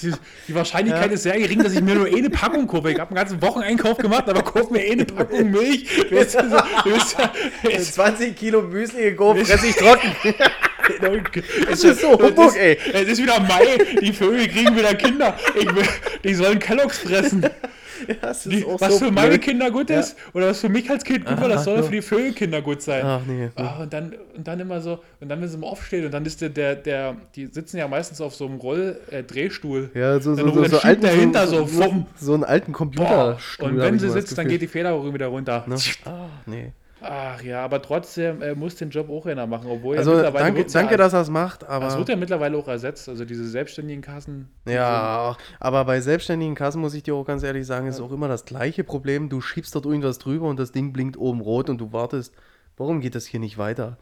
die 0.47 0.55
Wahrscheinlichkeit 0.55 1.07
Ja. 1.07 1.13
ist 1.13 1.23
sehr 1.23 1.37
gering, 1.37 1.63
dass 1.63 1.73
ich 1.73 1.81
mir 1.81 1.95
nur 1.95 2.07
eine 2.07 2.29
Packung 2.29 2.67
kaufe. 2.67 2.91
Ich 2.91 2.99
habe 2.99 3.09
einen 3.09 3.15
ganzen 3.17 3.41
Wocheneinkauf 3.41 3.97
gemacht, 3.97 4.27
aber 4.27 4.41
kauf 4.43 4.69
mir 4.69 4.81
eine 4.81 5.05
Packung 5.05 5.51
Milch. 5.51 5.87
Weißt 6.11 6.35
du, 6.35 6.49
so, 6.49 6.55
weißt 6.91 7.17
du, 7.63 7.69
es, 7.69 7.91
20 7.93 8.35
Kilo 8.35 8.61
Müsli 8.61 9.03
gekauft, 9.11 9.45
fress 9.47 9.63
ich 9.63 9.75
trocken. 9.75 10.11
es 11.71 11.83
ist 11.83 12.01
so 12.01 12.19
Humbug, 12.19 12.55
ey. 12.55 12.77
es 12.93 13.07
ist 13.07 13.21
wieder 13.21 13.39
Mai, 13.39 13.77
die 14.01 14.11
Vögel 14.13 14.47
kriegen 14.47 14.75
wieder 14.75 14.93
Kinder. 14.95 15.37
Ich 15.55 15.73
will, 15.73 15.87
die 16.23 16.33
sollen 16.33 16.59
Kelloggs 16.59 16.99
fressen. 16.99 17.45
das 18.21 18.43
Die, 18.43 18.65
was 18.79 18.99
für 18.99 19.11
meine 19.11 19.39
Kinder 19.39 19.71
gut 19.71 19.89
Ja. 19.89 19.99
ist 19.99 20.15
oder 20.33 20.47
was 20.49 20.59
für 20.59 20.69
mich 20.69 20.89
als 20.89 21.03
Kind 21.03 21.25
gut 21.25 21.39
war, 21.39 21.49
das 21.49 21.63
soll 21.63 21.77
ja. 21.77 21.83
für 21.83 21.91
die 21.91 22.01
Vögelkinder 22.01 22.61
gut 22.61 22.81
sein. 22.81 23.03
Ach 23.05 23.21
nee. 23.27 23.49
Ah, 23.55 23.81
und, 23.81 23.93
dann, 23.93 24.13
und 24.35 24.47
dann 24.47 24.59
immer 24.59 24.81
so, 24.81 24.99
und 25.19 25.29
dann, 25.29 25.41
wenn 25.41 25.47
sie 25.47 25.57
mal 25.57 25.67
aufstehen, 25.67 26.05
und 26.05 26.11
dann 26.13 26.25
ist 26.25 26.41
der, 26.41 26.49
der, 26.49 26.75
der 26.75 27.15
die 27.35 27.47
sitzen 27.47 27.77
ja 27.77 27.87
meistens 27.87 28.21
auf 28.21 28.35
so 28.35 28.45
einem 28.45 28.57
Roll-Drehstuhl. 28.57 29.91
Ja, 29.93 30.19
so, 30.19 30.35
so, 30.35 30.51
so, 30.51 30.63
so, 30.65 30.79
alten, 30.79 31.01
dahinter 31.01 31.47
so, 31.47 31.65
so 31.65 32.05
so 32.19 32.33
einen 32.33 32.43
alten. 32.43 32.73
Computerstuhl. 32.73 33.69
Und 33.69 33.77
wenn 33.77 33.99
sie 33.99 34.09
sitzt, 34.09 34.37
dann 34.37 34.47
geht 34.47 34.61
die 34.61 34.67
Federung 34.67 35.13
wieder 35.13 35.27
runter. 35.27 35.63
Ne? 35.67 35.75
Ah, 36.05 36.27
nee. 36.45 36.71
Ach 37.05 37.41
ja, 37.43 37.63
aber 37.63 37.81
trotzdem 37.81 38.41
äh, 38.41 38.55
muss 38.55 38.75
den 38.75 38.89
Job 38.89 39.09
auch 39.09 39.25
einer 39.25 39.45
machen, 39.45 39.67
obwohl 39.69 39.97
Also 39.97 40.11
ja 40.11 40.17
mittlerweile 40.17 40.45
danke, 40.55 40.71
danke 40.71 40.91
ja, 40.93 40.97
dass 40.97 41.13
er 41.13 41.21
es 41.21 41.29
macht, 41.29 41.63
aber. 41.65 41.85
Das 41.85 41.97
wird 41.97 42.09
ja 42.09 42.15
mittlerweile 42.15 42.57
auch 42.57 42.67
ersetzt, 42.67 43.09
also 43.09 43.25
diese 43.25 43.47
selbstständigen 43.47 44.01
Kassen. 44.01 44.49
Ja, 44.65 45.35
aber 45.59 45.85
bei 45.85 45.99
selbstständigen 46.01 46.55
Kassen 46.55 46.79
muss 46.81 46.93
ich 46.93 47.03
dir 47.03 47.13
auch 47.15 47.25
ganz 47.25 47.43
ehrlich 47.43 47.67
sagen, 47.67 47.87
ist 47.87 47.99
auch 47.99 48.11
immer 48.11 48.27
das 48.27 48.45
gleiche 48.45 48.83
Problem. 48.83 49.27
Du 49.29 49.41
schiebst 49.41 49.75
dort 49.75 49.85
irgendwas 49.85 50.17
drüber 50.17 50.47
und 50.47 50.57
das 50.59 50.71
Ding 50.71 50.93
blinkt 50.93 51.17
oben 51.17 51.41
rot 51.41 51.69
und 51.69 51.77
du 51.79 51.91
wartest, 51.91 52.33
warum 52.77 53.01
geht 53.01 53.15
das 53.15 53.25
hier 53.25 53.39
nicht 53.41 53.57
weiter? 53.57 53.97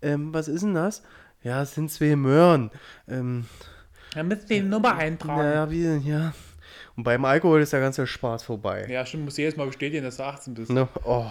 Ähm, 0.00 0.32
was 0.32 0.48
ist 0.48 0.62
denn 0.62 0.74
das? 0.74 1.02
Ja, 1.42 1.62
es 1.62 1.74
sind 1.74 1.90
zwei 1.90 2.16
Möhren. 2.16 2.70
Ähm, 3.06 3.44
sind- 3.44 4.16
Da 4.16 4.22
müssen 4.22 4.48
die 4.48 4.60
Nummer 4.60 4.96
eintragen. 4.96 5.42
naja, 5.42 5.70
wie 5.70 5.82
denn, 5.82 6.02
ja. 6.06 6.32
Und 6.96 7.04
beim 7.04 7.24
Alkohol 7.26 7.60
ist 7.60 7.74
der 7.74 7.80
ganze 7.80 8.06
Spaß 8.06 8.42
vorbei. 8.44 8.86
Ja, 8.88 9.04
stimmt, 9.04 9.26
musst 9.26 9.36
jedes 9.36 9.56
Mal 9.56 9.66
bestätigen, 9.66 10.02
dass 10.02 10.16
du 10.16 10.22
18 10.24 10.54
bist. 10.54 10.70
Ne? 10.70 10.88
Oh, 11.04 11.26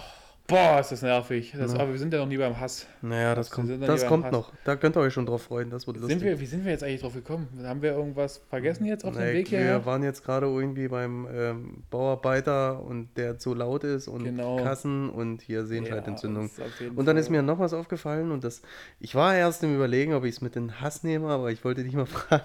Boah, 0.47 0.79
ist 0.79 0.91
das 0.91 1.01
nervig. 1.01 1.55
Das, 1.57 1.73
Aber 1.73 1.91
wir 1.91 1.97
sind 1.97 2.13
ja 2.13 2.19
noch 2.19 2.27
nie 2.27 2.37
beim 2.37 2.59
Hass. 2.59 2.85
naja, 3.01 3.33
das 3.33 3.49
Wir 3.49 3.55
kommt, 3.55 3.87
das 3.87 4.05
kommt 4.05 4.31
noch. 4.31 4.51
Da 4.63 4.75
könnt 4.75 4.95
ihr 4.95 4.99
euch 4.99 5.11
schon 5.13 5.25
drauf 5.25 5.41
freuen, 5.41 5.71
das 5.71 5.87
wird 5.87 5.97
lustig. 5.97 6.19
Sind 6.19 6.27
wir, 6.27 6.39
wie 6.39 6.45
sind 6.45 6.63
wir 6.65 6.71
jetzt 6.71 6.83
eigentlich 6.83 7.01
drauf 7.01 7.15
gekommen? 7.15 7.47
Haben 7.63 7.81
wir 7.81 7.93
irgendwas 7.93 8.41
vergessen 8.49 8.85
jetzt 8.85 9.05
auf 9.05 9.13
dem 9.15 9.23
Nee, 9.23 9.33
Weg 9.33 9.49
wir 9.51 9.57
hierher? 9.57 9.85
waren 9.87 10.03
jetzt 10.03 10.23
gerade 10.23 10.45
irgendwie 10.45 10.87
beim 10.87 11.27
ähm, 11.33 11.83
Bauarbeiter 11.89 12.83
und 12.83 13.09
der 13.17 13.39
zu 13.39 13.55
laut 13.55 13.83
ist 13.83 14.07
und 14.07 14.23
Genau. 14.23 14.57
Kassen 14.57 15.09
und 15.09 15.41
hier. 15.41 15.61
Ja, 15.61 15.97
ist 15.97 16.61
auf 16.61 16.79
jeden 16.79 16.95
Und 16.95 17.05
dann 17.05 17.17
ist 17.17 17.31
mir 17.31 17.41
noch 17.41 17.57
was 17.57 17.73
aufgefallen 17.73 18.31
und 18.31 18.43
das, 18.43 18.61
ich 18.99 19.15
war 19.15 19.35
erst 19.35 19.63
im 19.63 19.73
Überlegen, 19.73 20.13
ob 20.13 20.25
ich 20.25 20.35
es 20.35 20.41
mit 20.41 20.55
in 20.55 20.79
Hass 20.79 21.03
nehme, 21.03 21.27
aber 21.29 21.51
ich 21.51 21.63
wollte 21.65 21.83
dich 21.83 21.93
mal 21.93 22.05
fragen. 22.05 22.43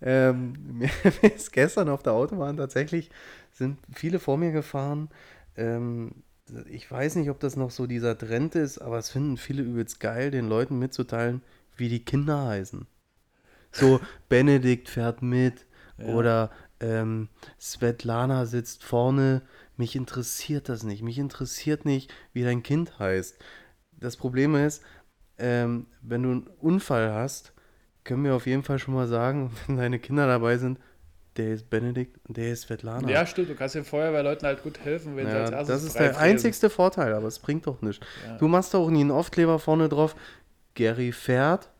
Ähm, 0.00 0.54
mir 0.78 0.90
ist 1.34 1.52
gestern 1.52 1.90
auf 1.90 2.02
der 2.02 2.14
Autobahn 2.14 2.56
tatsächlich, 2.56 3.10
sind 3.52 3.78
viele 3.92 4.18
vor 4.18 4.38
mir 4.38 4.52
gefahren, 4.52 5.08
ähm, 5.58 6.12
ich 6.70 6.90
weiß 6.90 7.16
nicht, 7.16 7.30
ob 7.30 7.40
das 7.40 7.56
noch 7.56 7.70
so 7.70 7.86
dieser 7.86 8.16
Trend 8.16 8.54
ist, 8.54 8.78
aber 8.78 8.98
es 8.98 9.10
finden 9.10 9.36
viele 9.36 9.62
übelst 9.62 10.00
geil, 10.00 10.30
den 10.30 10.48
Leuten 10.48 10.78
mitzuteilen, 10.78 11.42
wie 11.76 11.88
die 11.88 12.04
Kinder 12.04 12.46
heißen. 12.46 12.86
So, 13.72 14.00
Benedikt 14.28 14.88
fährt 14.88 15.22
mit 15.22 15.66
Ja. 15.98 16.06
oder 16.14 16.50
ähm, 16.80 17.28
Svetlana 17.60 18.46
sitzt 18.46 18.84
vorne. 18.84 19.42
Mich 19.76 19.96
interessiert 19.96 20.68
das 20.68 20.82
nicht. 20.84 21.02
Mich 21.02 21.18
interessiert 21.18 21.84
nicht, 21.84 22.12
wie 22.32 22.44
dein 22.44 22.62
Kind 22.62 22.98
heißt. 22.98 23.38
Das 23.98 24.16
Problem 24.16 24.54
ist, 24.54 24.82
ähm, 25.38 25.86
wenn 26.02 26.22
du 26.22 26.30
einen 26.30 26.46
Unfall 26.60 27.12
hast, 27.12 27.52
können 28.04 28.24
wir 28.24 28.34
auf 28.34 28.46
jeden 28.46 28.62
Fall 28.62 28.78
schon 28.78 28.94
mal 28.94 29.08
sagen, 29.08 29.50
wenn 29.66 29.76
deine 29.76 29.98
Kinder 29.98 30.26
dabei 30.26 30.58
sind, 30.58 30.78
der 31.38 31.54
ist 31.54 31.68
Benedikt 31.70 32.18
und 32.26 32.36
der 32.36 32.52
ist 32.52 32.62
Svetlana. 32.62 33.08
Ja, 33.08 33.26
stimmt. 33.26 33.50
Du 33.50 33.54
kannst 33.54 33.74
den 33.74 33.84
Feuerwehrleuten 33.84 34.46
halt 34.46 34.62
gut 34.62 34.80
helfen, 34.80 35.16
wenn 35.16 35.26
sie 35.26 35.32
als 35.32 35.50
Ja, 35.50 35.56
erstes 35.58 35.74
das 35.76 35.84
ist 35.84 35.98
der 35.98 36.18
einzigste 36.18 36.70
Vorteil, 36.70 37.12
aber 37.14 37.28
es 37.28 37.38
bringt 37.38 37.66
doch 37.66 37.82
nichts. 37.82 38.04
Ja. 38.26 38.36
Du 38.38 38.48
machst 38.48 38.74
doch 38.74 38.88
nie 38.90 39.00
einen 39.00 39.10
Aufkleber 39.10 39.58
vorne 39.58 39.88
drauf. 39.88 40.16
Gary 40.74 41.12
fährt, 41.12 41.70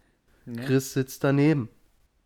Ja. 0.47 0.63
Chris 0.65 0.93
sitzt 0.93 1.23
daneben. 1.25 1.69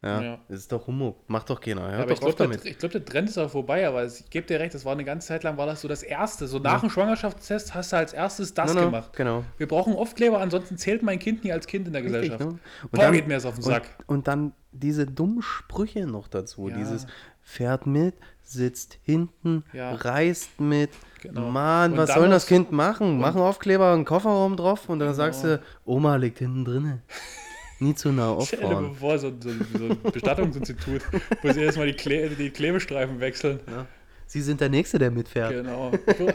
Ja, 0.03 0.23
Ja. 0.23 0.39
das 0.49 0.61
ist 0.61 0.73
doch 0.73 0.87
Humbug. 0.87 1.17
Macht 1.29 1.51
doch 1.51 1.61
keiner. 1.61 1.83
Hört 1.91 2.01
aber 2.03 2.13
ich 2.13 2.21
doch 2.21 2.29
auf 2.29 2.37
glaube, 2.37 2.57
der, 2.57 2.65
ich 2.71 2.79
glaub, 2.79 2.91
der 2.91 3.05
Trend 3.05 3.29
ist 3.29 3.37
auch 3.37 3.51
vorbei, 3.51 3.87
aber 3.87 4.07
ich 4.07 4.31
gebe 4.31 4.47
dir 4.47 4.59
recht, 4.59 4.73
das 4.73 4.87
war 4.87 4.93
eine 4.93 5.05
ganze 5.05 5.29
Zeit 5.29 5.43
lang, 5.43 5.59
war 5.59 5.67
das 5.67 5.83
so 5.83 5.89
das 5.89 6.03
Erste. 6.03 6.47
So 6.47 6.59
nach 6.59 6.81
dem 6.81 6.89
Schwangerschaftstest 6.89 7.75
hast 7.75 7.93
du 7.93 7.97
als 7.97 8.15
erstes 8.15 8.55
das 8.55 8.73
No, 8.73 8.81
no, 8.81 8.87
gemacht. 8.87 9.13
Genau. 9.15 9.45
Wir 9.59 9.69
brauchen 9.69 9.95
Aufkleber, 9.95 10.41
ansonsten 10.41 10.79
zählt 10.79 11.03
mein 11.03 11.19
Kind 11.19 11.45
nie 11.45 11.53
als 11.53 11.67
Kind 11.67 11.87
in 11.87 11.93
der 11.93 12.03
Richtig, 12.03 12.23
Gesellschaft. 12.31 12.41
ne? 12.51 12.59
Und 12.85 12.91
Boah, 12.93 13.01
dann- 13.03 13.13
geht 13.13 13.29
mir 13.29 13.35
das 13.35 13.45
auf 13.45 13.55
den 13.57 13.63
Sack. 13.63 13.83
Und, 14.07 14.17
und 14.17 14.29
dann 14.29 14.53
diese 14.73 15.05
dummen 15.07 15.43
Sprüche 15.43 16.07
noch 16.07 16.29
dazu. 16.29 16.69
Ja. 16.71 16.77
Dieses 16.79 17.07
fährt 17.43 17.87
mit, 17.87 18.15
sitzt 18.43 18.99
hinten, 19.03 19.65
Ja. 19.75 19.93
reist 19.97 20.61
mit. 20.61 20.91
Genau. 21.21 21.51
Mann, 21.51 21.99
was 21.99 22.15
soll 22.15 22.31
das 22.31 22.47
Kind 22.47 22.73
machen? 22.73 23.19
Mach 23.19 23.35
einen 23.35 23.45
Aufkleber, 23.45 23.93
einen 23.93 24.07
Kofferraum 24.07 24.57
drauf 24.57 24.89
und 24.89 24.99
dann 25.01 25.09
Genau. 25.09 25.17
sagst 25.17 25.45
du, 25.45 25.61
Oma 25.85 26.17
liegt 26.17 26.39
hinten 26.39 26.65
drinne. 26.65 27.03
Nie 27.81 27.95
zu 27.95 28.13
nah 28.13 28.37
Stell 28.45 28.61
dir 28.61 28.67
auffahren. 28.67 28.95
vor, 28.95 29.19
so, 29.19 29.33
so, 29.41 29.51
so 29.79 29.85
ein 29.87 29.99
Bestattungsinstitut, 30.13 31.01
wo 31.43 31.53
sie 31.53 31.61
erstmal 31.63 31.87
die, 31.87 31.95
Kle 31.95 32.29
die 32.31 32.51
Klebestreifen 32.51 33.21
wechseln. 33.21 33.61
Ja. 33.67 33.87
Sie 34.27 34.43
sind 34.43 34.61
der 34.61 34.69
Nächste, 34.69 34.99
der 34.99 35.11
mitfährt. 35.11 35.51
Genau. 35.51 35.91
Ich 36.07 36.19
würde 36.21 36.35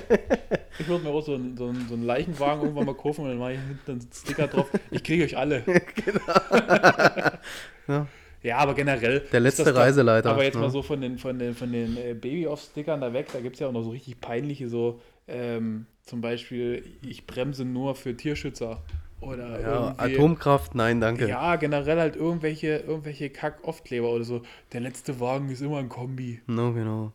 würd 0.88 1.04
mir 1.04 1.10
auch 1.12 1.22
so 1.22 1.36
einen, 1.36 1.56
so, 1.56 1.68
einen, 1.68 1.88
so 1.88 1.94
einen 1.94 2.04
Leichenwagen 2.04 2.64
irgendwann 2.64 2.86
mal 2.88 2.96
kaufen 2.96 3.22
und 3.22 3.30
dann 3.30 3.38
mache 3.38 3.54
ich 3.54 3.60
hinten 3.60 3.92
einen 3.92 4.10
Sticker 4.14 4.48
drauf. 4.48 4.70
Ich 4.92 5.02
kriege 5.04 5.24
euch 5.24 5.38
alle. 5.38 5.64
Ja. 7.88 8.08
Ja, 8.42 8.58
aber 8.58 8.74
generell. 8.76 9.22
Der 9.32 9.40
letzte 9.40 9.64
doch- 9.64 9.76
Reiseleiter, 9.76 10.30
Aber 10.32 10.44
jetzt 10.44 10.56
ne? 10.56 10.62
mal 10.62 10.70
so 10.70 10.82
von 10.84 11.02
den, 11.02 11.18
von 11.18 11.40
den, 11.40 11.56
von 11.56 11.72
den 11.72 11.98
äh, 11.98 12.14
Baby-Off-Stickern 12.14 13.02
da 13.02 13.12
weg, 13.14 13.28
da 13.34 13.40
gibt 13.40 13.56
es 13.56 13.60
ja 13.60 13.68
auch 13.68 13.72
noch 13.72 13.82
so 13.84 13.90
richtig 13.90 14.20
peinliche, 14.22 14.68
so 14.70 15.00
ähm, 15.28 15.86
zum 16.06 16.22
Beispiel, 16.22 16.84
ich 17.02 17.26
bremse 17.26 17.66
nur 17.66 17.96
für 17.96 18.16
Tierschützer. 18.16 18.82
Oder 19.22 19.60
Ja, 19.60 19.96
Atomkraft, 19.98 20.76
nein, 20.76 21.02
danke. 21.02 21.28
Ja, 21.28 21.56
generell 21.56 22.00
halt 22.00 22.16
irgendwelche, 22.16 22.78
irgendwelche 22.78 23.30
Kack-Aufkleber 23.30 24.10
oder 24.10 24.24
so. 24.24 24.42
Der 24.72 24.82
letzte 24.82 25.20
Wagen 25.20 25.50
ist 25.50 25.62
immer 25.62 25.80
ein 25.80 25.90
Kombi. 25.90 26.42
No, 26.46 26.74
genau. 26.74 27.12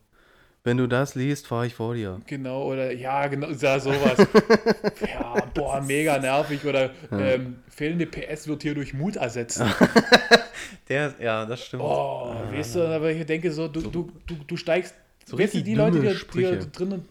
Wenn 0.63 0.77
du 0.77 0.87
das 0.87 1.15
liest, 1.15 1.47
fahre 1.47 1.67
ich 1.67 1.73
vor 1.73 1.95
dir. 1.95 2.19
Genau, 2.27 2.65
oder 2.65 2.91
ja, 2.91 3.27
genau, 3.27 3.47
ja, 3.49 3.79
sowas. 3.79 4.17
ja, 5.01 5.45
boah, 5.53 5.81
mega 5.81 6.19
nervig. 6.19 6.63
Oder 6.65 6.91
ähm, 7.11 7.59
fehlende 7.69 8.05
PS 8.05 8.47
wird 8.47 8.61
hier 8.61 8.75
durch 8.75 8.93
Mut 8.93 9.15
ersetzt. 9.15 9.63
Der, 10.89 11.15
ja, 11.19 11.45
das 11.45 11.65
stimmt. 11.65 11.83
Oh, 11.83 12.35
weißt 12.51 12.75
du, 12.75 12.87
aber 12.87 13.11
ich 13.11 13.25
denke 13.25 13.51
so, 13.51 13.67
du, 13.69 13.81
du, 13.81 14.11
du, 14.27 14.35
du 14.45 14.57
steigst, 14.57 14.93
So 15.25 15.39
weißt 15.39 15.55
du, 15.55 15.63
die 15.63 15.75
Leute, 15.75 16.01
die, 16.01 16.37
die 16.37 16.41
da 16.43 16.55
drinnen, 16.57 17.05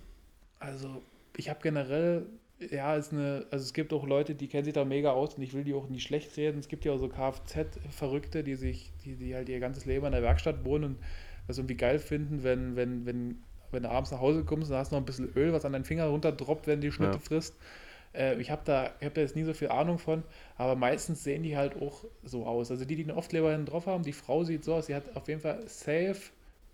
also 0.58 1.02
ich 1.40 1.48
habe 1.48 1.60
generell, 1.62 2.26
ja, 2.70 2.94
ist 2.94 3.12
eine, 3.12 3.46
also 3.50 3.64
es 3.64 3.72
gibt 3.72 3.92
auch 3.94 4.06
Leute, 4.06 4.34
die 4.34 4.46
kennen 4.46 4.64
sich 4.64 4.74
da 4.74 4.84
mega 4.84 5.12
aus 5.12 5.34
und 5.34 5.42
ich 5.42 5.54
will 5.54 5.64
die 5.64 5.72
auch 5.74 5.88
nicht 5.88 6.02
schlecht 6.02 6.36
reden. 6.36 6.58
Es 6.60 6.68
gibt 6.68 6.84
ja 6.84 6.92
auch 6.92 6.98
so 6.98 7.08
Kfz-Verrückte, 7.08 8.44
die 8.44 8.54
sich, 8.54 8.92
die, 9.04 9.16
die 9.16 9.34
halt 9.34 9.48
ihr 9.48 9.58
ganzes 9.58 9.86
Leben 9.86 10.04
in 10.04 10.12
der 10.12 10.22
Werkstatt 10.22 10.64
wohnen 10.64 10.84
und 10.84 10.98
das 11.46 11.56
irgendwie 11.58 11.76
geil 11.76 11.98
finden, 11.98 12.44
wenn, 12.44 12.76
wenn, 12.76 13.06
wenn, 13.06 13.38
wenn 13.70 13.82
du 13.82 13.90
abends 13.90 14.10
nach 14.10 14.20
Hause 14.20 14.44
kommst 14.44 14.70
und 14.70 14.76
hast 14.76 14.92
noch 14.92 14.98
ein 14.98 15.06
bisschen 15.06 15.32
Öl, 15.34 15.52
was 15.54 15.64
an 15.64 15.72
deinen 15.72 15.84
Finger 15.86 16.04
runterdroppt, 16.06 16.66
wenn 16.66 16.82
die 16.82 16.92
Schnitte 16.92 17.14
Ja. 17.14 17.20
frisst. 17.20 17.54
Äh, 18.12 18.38
ich 18.38 18.50
habe 18.50 18.62
da, 18.66 18.90
ich 19.00 19.06
hab 19.06 19.14
da 19.14 19.22
jetzt 19.22 19.36
nie 19.36 19.44
so 19.44 19.54
viel 19.54 19.68
Ahnung 19.68 19.98
von, 19.98 20.22
aber 20.58 20.76
meistens 20.76 21.24
sehen 21.24 21.42
die 21.42 21.56
halt 21.56 21.80
auch 21.80 22.04
so 22.22 22.44
aus. 22.44 22.70
Also 22.70 22.84
die, 22.84 22.96
die 22.96 23.04
den 23.04 23.16
Aufkleber 23.16 23.50
hinten 23.50 23.66
drauf 23.66 23.86
haben, 23.86 24.02
die 24.02 24.12
Frau 24.12 24.44
sieht 24.44 24.64
so 24.64 24.74
aus, 24.74 24.86
sie 24.86 24.94
hat 24.94 25.16
auf 25.16 25.26
jeden 25.28 25.40
Fall 25.40 25.66
safe, 25.66 26.20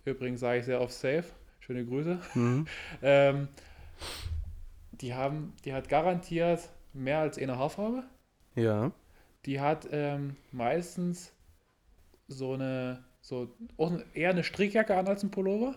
übrigens 0.05 0.41
sage 0.41 0.59
ich 0.59 0.65
sehr 0.65 0.81
oft 0.81 0.95
safe, 0.95 1.25
schöne 1.61 1.85
Grüße, 1.85 2.19
Mhm. 2.35 2.67
ähm, 3.03 3.49
die 5.01 5.15
haben, 5.15 5.53
die 5.65 5.73
hat 5.73 5.89
garantiert 5.89 6.69
mehr 6.93 7.19
als 7.19 7.39
eine 7.39 7.59
Haarfarbe. 7.59 8.05
Ja. 8.55 8.93
Die 9.45 9.61
hat 9.61 9.89
ähm, 9.93 10.37
meistens 10.53 11.33
so 12.29 12.55
eine, 12.55 13.05
so 13.21 13.49
eher 14.15 14.31
eine 14.31 14.45
Strickjacke 14.45 14.97
an 14.97 15.07
als 15.07 15.23
ein 15.23 15.31
Pullover. 15.31 15.77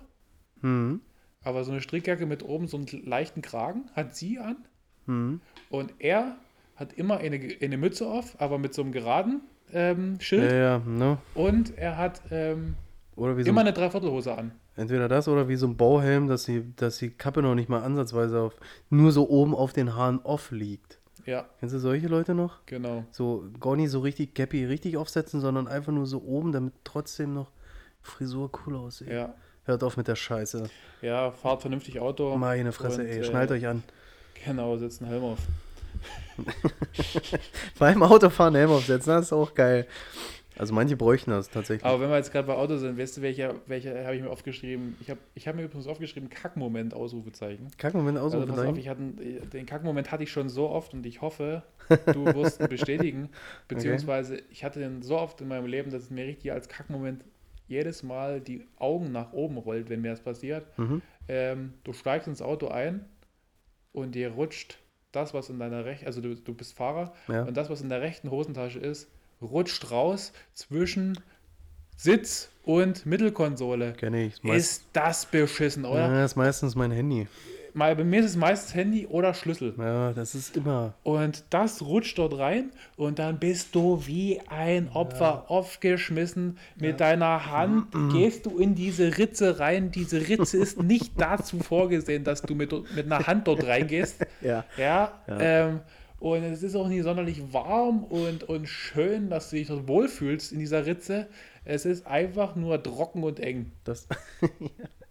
Mhm. 0.62 1.02
Aber 1.42 1.64
so 1.64 1.72
eine 1.72 1.82
Strickjacke 1.82 2.26
mit 2.26 2.44
oben 2.44 2.68
so 2.68 2.78
einen 2.78 2.88
leichten 3.06 3.42
Kragen 3.42 3.90
hat 3.94 4.16
sie 4.16 4.40
an. 4.40 4.58
Mhm. 5.06 5.42
Und 5.70 5.94
er 6.00 6.38
hat 6.76 6.94
immer 6.94 7.18
eine, 7.18 7.40
eine 7.62 7.78
Mütze 7.78 8.08
auf, 8.08 8.40
aber 8.42 8.58
mit 8.58 8.74
so 8.74 8.82
einem 8.82 8.92
geraden 8.92 9.42
ähm, 9.72 10.20
Schild. 10.20 10.52
Ja, 10.52 10.58
ja, 10.58 10.80
no. 10.80 11.18
Und 11.36 11.78
er 11.78 11.98
hat 11.98 12.22
ähm, 12.32 12.76
so 13.16 13.28
immer 13.28 13.62
ein, 13.62 13.68
eine 13.68 13.74
Dreiviertelhose 13.74 14.36
an. 14.36 14.52
Entweder 14.80 15.08
das 15.08 15.28
oder 15.28 15.48
wie 15.48 15.56
so 15.56 15.68
ein 15.68 15.78
Bauhelm, 15.78 16.28
dass 16.28 16.46
die, 16.46 16.76
dass 16.76 16.98
die 16.98 17.10
Kappe 17.12 17.42
noch 17.42 17.56
nicht 17.56 17.70
mal 17.70 17.84
ansatzweise 17.84 18.40
auf, 18.42 18.56
nur 18.90 19.12
so 19.12 19.30
oben 19.30 19.54
auf 19.54 19.74
den 19.74 19.96
Haaren 19.96 20.20
off 20.24 20.52
liegt. 20.52 20.98
Ja, 21.26 21.46
Kennst 21.60 21.76
du 21.76 21.80
solche 21.80 22.08
Leute 22.08 22.34
noch? 22.34 22.66
genau. 22.66 23.04
So 23.12 23.44
gar 23.60 23.76
nicht 23.76 23.92
so 23.92 24.00
richtig 24.00 24.34
Cappy 24.34 24.66
richtig 24.66 24.98
aufsetzen, 24.98 25.42
sondern 25.42 25.68
einfach 25.68 25.92
nur 25.92 26.06
so 26.08 26.22
oben, 26.24 26.52
damit 26.52 26.74
trotzdem 26.84 27.34
noch 27.34 27.52
Frisur 28.02 28.50
cool 28.66 28.76
aussieht. 28.78 29.10
Ja, 29.10 29.34
Hört 29.66 29.84
auf 29.84 29.98
mit 29.98 30.08
der 30.08 30.16
Scheiße. 30.16 30.64
ja 31.02 31.30
fahrt 31.32 31.62
vernünftig 31.62 32.00
Auto. 32.00 32.36
Meine 32.38 32.72
Fresse, 32.72 33.02
Und, 33.02 33.08
ey. 33.08 33.20
äh, 33.20 33.24
Schnallt 33.24 33.52
euch 33.52 33.68
an. 33.68 33.84
Genau, 34.46 34.76
setzt 34.78 35.02
einen 35.02 35.12
Helm 35.12 35.24
auf. 35.24 35.40
Beim 37.80 38.02
Autofahren 38.04 38.56
Helm 38.56 38.72
aufsetzen, 38.72 39.14
das 39.14 39.26
ist 39.26 39.34
auch 39.34 39.54
geil. 39.54 39.86
Also 40.60 40.74
manche 40.74 40.98
bräuchten 40.98 41.32
das 41.32 41.50
tatsächlich. 41.50 41.86
Aber 41.86 42.02
wenn 42.02 42.10
wir 42.10 42.18
jetzt 42.18 42.32
gerade 42.32 42.46
bei 42.46 42.54
Auto 42.54 42.76
sind, 42.78 42.98
weißt 42.98 43.18
du, 43.18 43.22
welcher, 43.22 43.56
welcher 43.66 44.04
habe 44.04 44.16
ich 44.16 44.22
mir 44.22 44.30
aufgeschrieben? 44.30 44.96
Ich 45.00 45.10
habe 45.10 45.20
ich 45.34 45.48
hab 45.48 45.56
mir 45.56 45.64
übrigens 45.64 45.88
aufgeschrieben, 45.88 46.30
Kackmoment, 46.30 46.94
Ausrufezeichen. 46.94 47.68
Kackmoment 47.78 48.18
Also 48.18 48.40
pass 48.42 48.50
auf, 48.50 48.58
Ausrufezeichen. 48.58 48.78
ich 48.80 48.90
hatte, 48.90 49.48
den 49.48 49.66
Kackmoment 49.66 50.12
hatte 50.12 50.24
ich 50.24 50.32
schon 50.32 50.50
so 50.50 50.70
oft 50.70 50.94
und 50.94 51.06
ich 51.06 51.22
hoffe, 51.22 51.64
du 52.14 52.26
wirst 52.36 52.60
ihn 52.60 52.68
bestätigen. 52.68 53.30
Beziehungsweise 53.70 54.42
ich 54.52 54.64
hatte 54.64 54.80
den 54.80 55.02
so 55.02 55.18
oft 55.18 55.40
in 55.42 55.48
meinem 55.48 55.66
Leben, 55.66 55.92
dass 55.92 56.04
es 56.04 56.10
mir 56.10 56.26
richtig 56.26 56.52
als 56.52 56.68
Kackmoment 56.68 57.24
jedes 57.68 58.04
Mal 58.04 58.42
die 58.42 58.66
Augen 58.78 59.12
nach 59.12 59.32
oben 59.32 59.58
rollt, 59.58 59.90
wenn 59.90 60.02
mir 60.02 60.12
das 60.12 60.22
passiert. 60.22 60.66
Mhm. 60.78 61.02
Ähm, 61.28 61.74
du 61.84 61.94
steigst 61.94 62.28
ins 62.28 62.42
Auto 62.42 62.68
ein 62.68 63.06
und 63.94 64.14
dir 64.16 64.32
rutscht 64.32 64.80
das, 65.12 65.34
was 65.34 65.50
in 65.50 65.58
deiner 65.60 65.86
rechten, 65.86 66.06
also 66.06 66.22
du, 66.22 66.36
du 66.36 66.54
bist 66.54 66.76
Fahrer 66.76 67.14
Ja. 67.28 67.44
und 67.44 67.56
das, 67.58 67.70
was 67.70 67.82
in 67.82 67.90
der 67.90 68.02
rechten 68.02 68.30
Hosentasche 68.30 68.80
ist, 68.80 69.10
rutscht 69.42 69.92
raus 69.92 70.32
zwischen 70.54 71.20
Sitz 71.98 72.50
und 72.64 73.06
Mittelkonsole. 73.06 73.94
Kenne 73.94 74.26
ich. 74.26 74.44
Ist 74.44 74.86
das 74.94 75.26
beschissen, 75.26 75.86
oder? 75.86 76.02
ja, 76.02 76.22
das 76.22 76.32
ist 76.32 76.38
meistens 76.38 76.76
mein 76.76 76.92
Handy. 76.92 77.28
Mal, 77.74 77.96
bei 77.96 78.04
mir 78.04 78.22
ist 78.22 78.26
es 78.28 78.36
meistens 78.36 78.74
Handy 78.74 79.06
oder 79.08 79.34
Schlüssel. 79.34 79.74
Ja, 79.78 80.12
das 80.14 80.34
ist 80.34 80.58
immer. 80.58 80.94
Und 81.04 81.44
das 81.50 81.82
rutscht 81.82 82.18
dort 82.18 82.38
rein 82.38 82.72
und 82.98 83.20
dann 83.20 83.40
bist 83.40 83.76
du 83.76 84.06
wie 84.06 84.42
ein 84.50 84.90
Opfer 84.90 85.46
aufgeschmissen 85.50 86.58
mit 86.78 87.00
deiner 87.00 87.52
Hand. 87.52 87.88
Gehst 88.12 88.46
du 88.46 88.58
in 88.58 88.76
diese 88.76 89.18
Ritze 89.18 89.60
rein. 89.60 89.92
Diese 89.92 90.28
Ritze 90.28 90.58
ist 90.58 90.82
nicht 90.82 91.14
dazu 91.18 91.60
vorgesehen, 91.60 92.24
dass 92.24 92.42
du 92.42 92.56
mit, 92.56 92.72
mit 92.96 93.06
einer 93.06 93.28
Hand 93.28 93.48
dort 93.48 93.66
reingehst. 93.66 94.26
Ja. 94.42 94.64
Ja. 94.78 95.12
Ähm, 95.28 95.82
und 96.20 96.44
es 96.44 96.64
ist 96.64 96.76
auch 96.76 96.88
nicht 96.88 97.04
sonderlich 97.04 97.54
warm 97.54 98.04
und, 98.04 98.44
und 98.44 98.68
schön, 98.68 99.30
dass 99.30 99.50
du 99.50 99.56
dich 99.56 99.68
dort 99.68 99.88
wohlfühlst 99.88 100.52
in 100.52 100.60
dieser 100.60 100.86
Ritze. 100.86 101.28
Es 101.66 101.86
ist 101.86 102.06
einfach 102.06 102.56
nur 102.56 102.82
trocken 102.82 103.24
und 103.24 103.40
eng. 103.40 103.72
Das, 103.84 104.08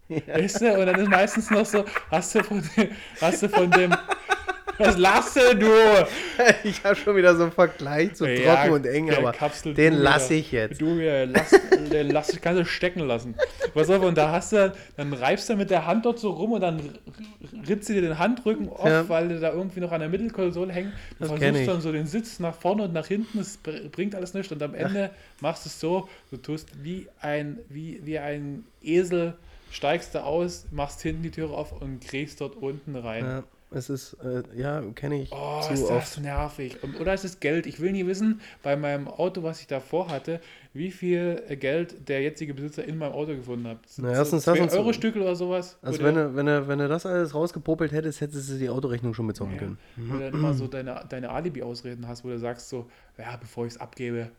Weißt 0.09 0.61
du? 0.61 0.73
Und 0.73 0.87
dann 0.87 0.99
ist 0.99 1.09
meistens 1.09 1.51
noch 1.51 1.65
so, 1.65 1.85
hast 2.09 2.33
du 2.33 2.43
von 2.43 2.63
dem, 2.75 2.89
hast 3.21 3.43
du 3.43 3.49
von 3.49 3.69
dem, 3.69 3.91
was 4.79 4.97
lachst 4.97 5.35
denn 5.35 5.59
du? 5.59 5.67
ich 6.63 6.83
habe 6.83 6.95
schon 6.95 7.15
wieder 7.15 7.35
so 7.35 7.43
einen 7.43 7.51
Vergleich 7.51 8.13
zu 8.15 8.25
Ja, 8.25 8.55
trocken 8.55 8.73
und 8.73 8.85
eng, 8.87 9.11
aber 9.13 9.31
Kapsel, 9.31 9.73
den 9.73 9.93
lasse 9.93 10.33
ich 10.33 10.51
jetzt. 10.51 10.81
Du 10.81 10.97
wieder, 10.97 11.25
lass, 11.27 11.51
den 11.91 12.09
lass, 12.09 12.39
kannst 12.41 12.59
du 12.61 12.65
stecken 12.65 13.01
lassen. 13.01 13.35
Pass 13.73 13.89
auf, 13.89 14.01
und 14.03 14.17
da 14.17 14.31
hast 14.31 14.53
du, 14.53 14.73
dann 14.97 15.13
reibst 15.13 15.49
du 15.49 15.55
mit 15.55 15.69
der 15.69 15.85
Hand 15.85 16.05
dort 16.05 16.19
so 16.19 16.31
rum 16.31 16.53
und 16.53 16.61
dann 16.61 16.79
ritzt 17.67 17.89
du 17.89 17.93
dir 17.93 18.01
den 18.01 18.17
Handrücken 18.17 18.69
auf, 18.69 18.85
Ja. 18.87 19.07
weil 19.09 19.29
du 19.29 19.39
da 19.39 19.51
irgendwie 19.53 19.79
noch 19.81 19.91
an 19.91 19.99
der 19.99 20.09
Mittelkonsole 20.09 20.73
hängst. 20.73 20.93
Du 21.19 21.27
Das 21.27 21.37
versuchst 21.37 21.67
dann 21.67 21.81
so 21.81 21.91
den 21.91 22.07
Sitz 22.07 22.39
nach 22.39 22.55
vorne 22.55 22.83
und 22.83 22.93
nach 22.93 23.07
hinten, 23.07 23.39
es 23.39 23.57
br- 23.57 23.89
bringt 23.91 24.15
alles 24.15 24.33
nichts. 24.33 24.51
Und 24.51 24.63
am 24.63 24.73
Ende 24.73 25.11
machst 25.41 25.65
du 25.65 25.69
es 25.69 25.79
so, 25.79 26.09
du 26.31 26.37
tust 26.37 26.69
wie 26.83 27.07
ein, 27.21 27.59
wie, 27.69 28.01
wie 28.05 28.17
ein 28.19 28.63
Esel, 28.81 29.33
steigst 29.71 30.15
du 30.15 30.23
aus, 30.23 30.65
machst 30.71 31.01
hinten 31.01 31.21
die 31.23 31.31
Türe 31.31 31.53
auf 31.53 31.79
und 31.81 32.01
kriegst 32.01 32.41
dort 32.41 32.55
unten 32.55 32.95
rein. 32.95 33.23
Ja. 33.25 33.43
Es 33.71 33.87
ist, 33.87 34.13
äh, 34.23 34.41
ja, 34.55 34.81
kenne 34.95 35.21
ich 35.21 35.29
Oh, 35.31 35.61
zu 35.61 35.73
ist 35.73 35.83
das 35.83 35.91
oft. 35.91 36.21
nervig. 36.21 36.77
Oder 36.99 37.13
ist 37.13 37.23
es 37.23 37.39
Geld? 37.39 37.67
Ich 37.67 37.79
will 37.79 37.91
nie 37.91 38.07
wissen, 38.07 38.41
bei 38.63 38.75
meinem 38.75 39.07
Auto, 39.07 39.43
was 39.43 39.61
ich 39.61 39.67
davor 39.67 40.09
hatte, 40.09 40.41
wie 40.73 40.89
viel 40.89 41.43
äh, 41.47 41.55
Geld 41.55 42.09
der 42.09 42.21
jetzige 42.23 42.55
Besitzer 42.55 42.83
in 42.83 42.97
meinem 42.97 43.11
Auto 43.11 43.35
gefunden 43.35 43.67
hat. 43.67 43.77
Na, 43.97 44.11
erstens 44.11 44.45
das 44.45 44.57
so- 44.71 44.79
Euro 44.79 44.91
Stückel 44.91 45.21
oder 45.21 45.35
sowas? 45.35 45.77
Also 45.83 46.01
wenn 46.01 46.15
du, 46.15 46.35
wenn, 46.35 46.47
du, 46.47 46.67
wenn 46.67 46.79
du 46.79 46.87
das 46.87 47.05
alles 47.05 47.35
rausgepopelt 47.35 47.91
hättest, 47.91 48.21
hättest 48.21 48.49
du 48.49 48.57
die 48.57 48.69
Autorechnung 48.69 49.13
schon 49.13 49.27
bezahlen 49.27 49.51
Ja. 49.53 49.57
können. 49.59 49.77
wo 49.97 50.13
du 50.13 50.19
dann 50.19 50.33
immer 50.33 50.53
so 50.55 50.65
deine, 50.67 51.05
deine 51.07 51.29
Alibi-Ausreden 51.29 52.07
hast, 52.07 52.23
wo 52.25 52.29
du 52.29 52.39
sagst 52.39 52.69
so, 52.69 52.89
ja, 53.19 53.37
bevor 53.37 53.67
ich 53.67 53.73
es 53.73 53.79
abgebe, 53.79 54.31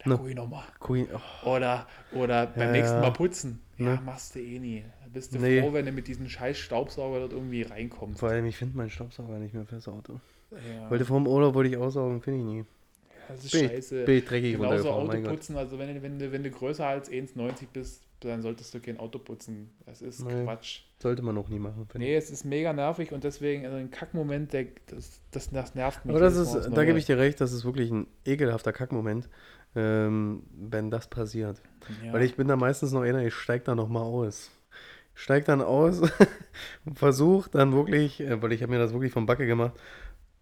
dann 0.00 0.12
Ne. 0.12 0.18
guck 0.18 0.28
ich 0.28 0.34
nochmal. 0.36 0.64
Oh, 1.44 1.48
Oder, 1.48 1.86
oder 2.14 2.46
beim 2.48 2.66
Ja, 2.66 2.72
nächsten 2.72 2.96
ja. 2.96 3.00
Mal 3.00 3.12
putzen. 3.12 3.62
Ja, 3.78 3.94
Ne. 3.94 4.00
machst 4.04 4.34
du 4.34 4.40
eh 4.40 4.58
nie. 4.58 4.84
Bist 5.12 5.34
du 5.34 5.38
Nee. 5.38 5.60
froh, 5.60 5.72
wenn 5.72 5.84
du 5.86 5.92
mit 5.92 6.08
diesem 6.08 6.28
scheiß 6.28 6.56
Staubsauger 6.58 7.20
dort 7.20 7.32
irgendwie 7.32 7.62
reinkommst. 7.62 8.20
vor 8.20 8.30
allem, 8.30 8.46
ich 8.46 8.56
finde 8.56 8.76
meinen 8.76 8.90
Staubsauger 8.90 9.38
nicht 9.38 9.54
mehr 9.54 9.64
fürs 9.66 9.88
Auto. 9.88 10.20
Ja, 10.50 10.90
Wollte 10.90 11.04
vor 11.04 11.18
dem 11.18 11.26
Urlaub 11.26 11.54
wollte 11.54 11.70
ich 11.70 11.76
aussaugen, 11.76 12.20
finde 12.20 12.40
ich 12.40 12.44
nie. 12.44 12.64
das 13.28 13.44
ist 13.44 13.52
Bin 13.52 13.64
ich, 13.64 13.70
scheiße. 13.70 14.04
bin 14.04 14.16
ich 14.18 14.24
dreckig 14.24 14.56
Genauso 14.56 14.90
Auto 14.90 15.20
putzen, 15.22 15.56
also 15.56 15.78
wenn 15.78 15.94
du, 15.94 16.02
wenn, 16.02 16.18
du, 16.18 16.32
wenn 16.32 16.42
du 16.42 16.50
größer 16.50 16.86
als 16.86 17.10
1,90 17.10 17.66
bist, 17.72 18.02
dann 18.20 18.40
solltest 18.42 18.72
du 18.72 18.78
kein 18.80 18.98
Auto 18.98 19.18
putzen. 19.18 19.70
Das 19.86 20.00
ist 20.02 20.24
Nee. 20.24 20.44
Quatsch. 20.44 20.82
Sollte 21.00 21.22
man 21.22 21.36
auch 21.38 21.48
nie 21.48 21.58
machen. 21.58 21.86
finde 21.90 22.06
Nee, 22.06 22.14
es 22.14 22.30
ist 22.30 22.44
mega 22.44 22.72
nervig 22.72 23.10
und 23.12 23.24
deswegen 23.24 23.64
also 23.64 23.76
ein 23.78 23.90
Kackmoment, 23.90 24.52
der, 24.52 24.66
das, 24.86 25.20
das, 25.32 25.50
das 25.50 25.74
nervt 25.74 26.04
mich. 26.04 26.14
Aber 26.14 26.24
das 26.24 26.36
ist, 26.36 26.54
da 26.72 26.84
gebe 26.84 26.98
ich 26.98 27.06
dir 27.06 27.18
recht, 27.18 27.40
das 27.40 27.52
ist 27.52 27.64
wirklich 27.64 27.90
ein 27.90 28.06
ekelhafter 28.24 28.72
Kackmoment, 28.72 29.28
ähm, 29.74 30.44
wenn 30.54 30.90
das 30.90 31.08
passiert. 31.08 31.60
ja. 32.04 32.12
Weil 32.12 32.22
ich 32.22 32.36
bin 32.36 32.46
da 32.46 32.56
meistens 32.56 32.92
noch 32.92 33.02
einer, 33.02 33.24
ich 33.26 33.34
steige 33.34 33.64
da 33.64 33.74
nochmal 33.74 34.02
aus. 34.04 34.50
Steige 35.14 35.44
dann 35.46 35.60
aus 35.62 36.00
und 36.84 36.98
versuche 36.98 37.50
dann 37.50 37.72
wirklich, 37.72 38.20
äh, 38.20 38.40
weil 38.42 38.52
ich 38.52 38.62
habe 38.62 38.72
mir 38.72 38.78
das 38.78 38.92
wirklich 38.92 39.12
vom 39.12 39.26
Backe 39.26 39.46
gemacht, 39.46 39.72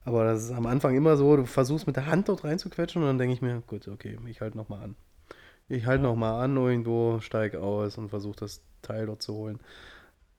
aber 0.05 0.25
das 0.25 0.45
ist 0.45 0.53
am 0.53 0.67
Anfang 0.67 0.97
immer 0.97 1.17
so, 1.17 1.37
du 1.37 1.45
versuchst 1.45 1.87
mit 1.87 1.97
der 1.97 2.07
Hand 2.07 2.29
dort 2.29 2.45
reinzuquetschen 2.45 3.03
und 3.03 3.09
dann 3.09 3.19
denke 3.19 3.35
ich 3.35 3.43
mir, 3.43 3.63
gut, 3.67 3.89
okay, 3.89 4.19
ich 4.27 4.41
halte 4.41 4.57
nochmal 4.57 4.83
an. 4.83 4.97
Ich 5.69 5.87
halte 5.87 6.05
Ja. 6.05 6.11
nochmal 6.11 6.43
an 6.45 6.57
irgendwo, 6.57 7.21
steige 7.21 7.61
aus 7.61 7.99
und 7.99 8.09
versuche 8.09 8.37
das 8.41 8.63
Teil 8.83 9.07
dort 9.07 9.23
zu 9.23 9.35
holen. 9.35 9.61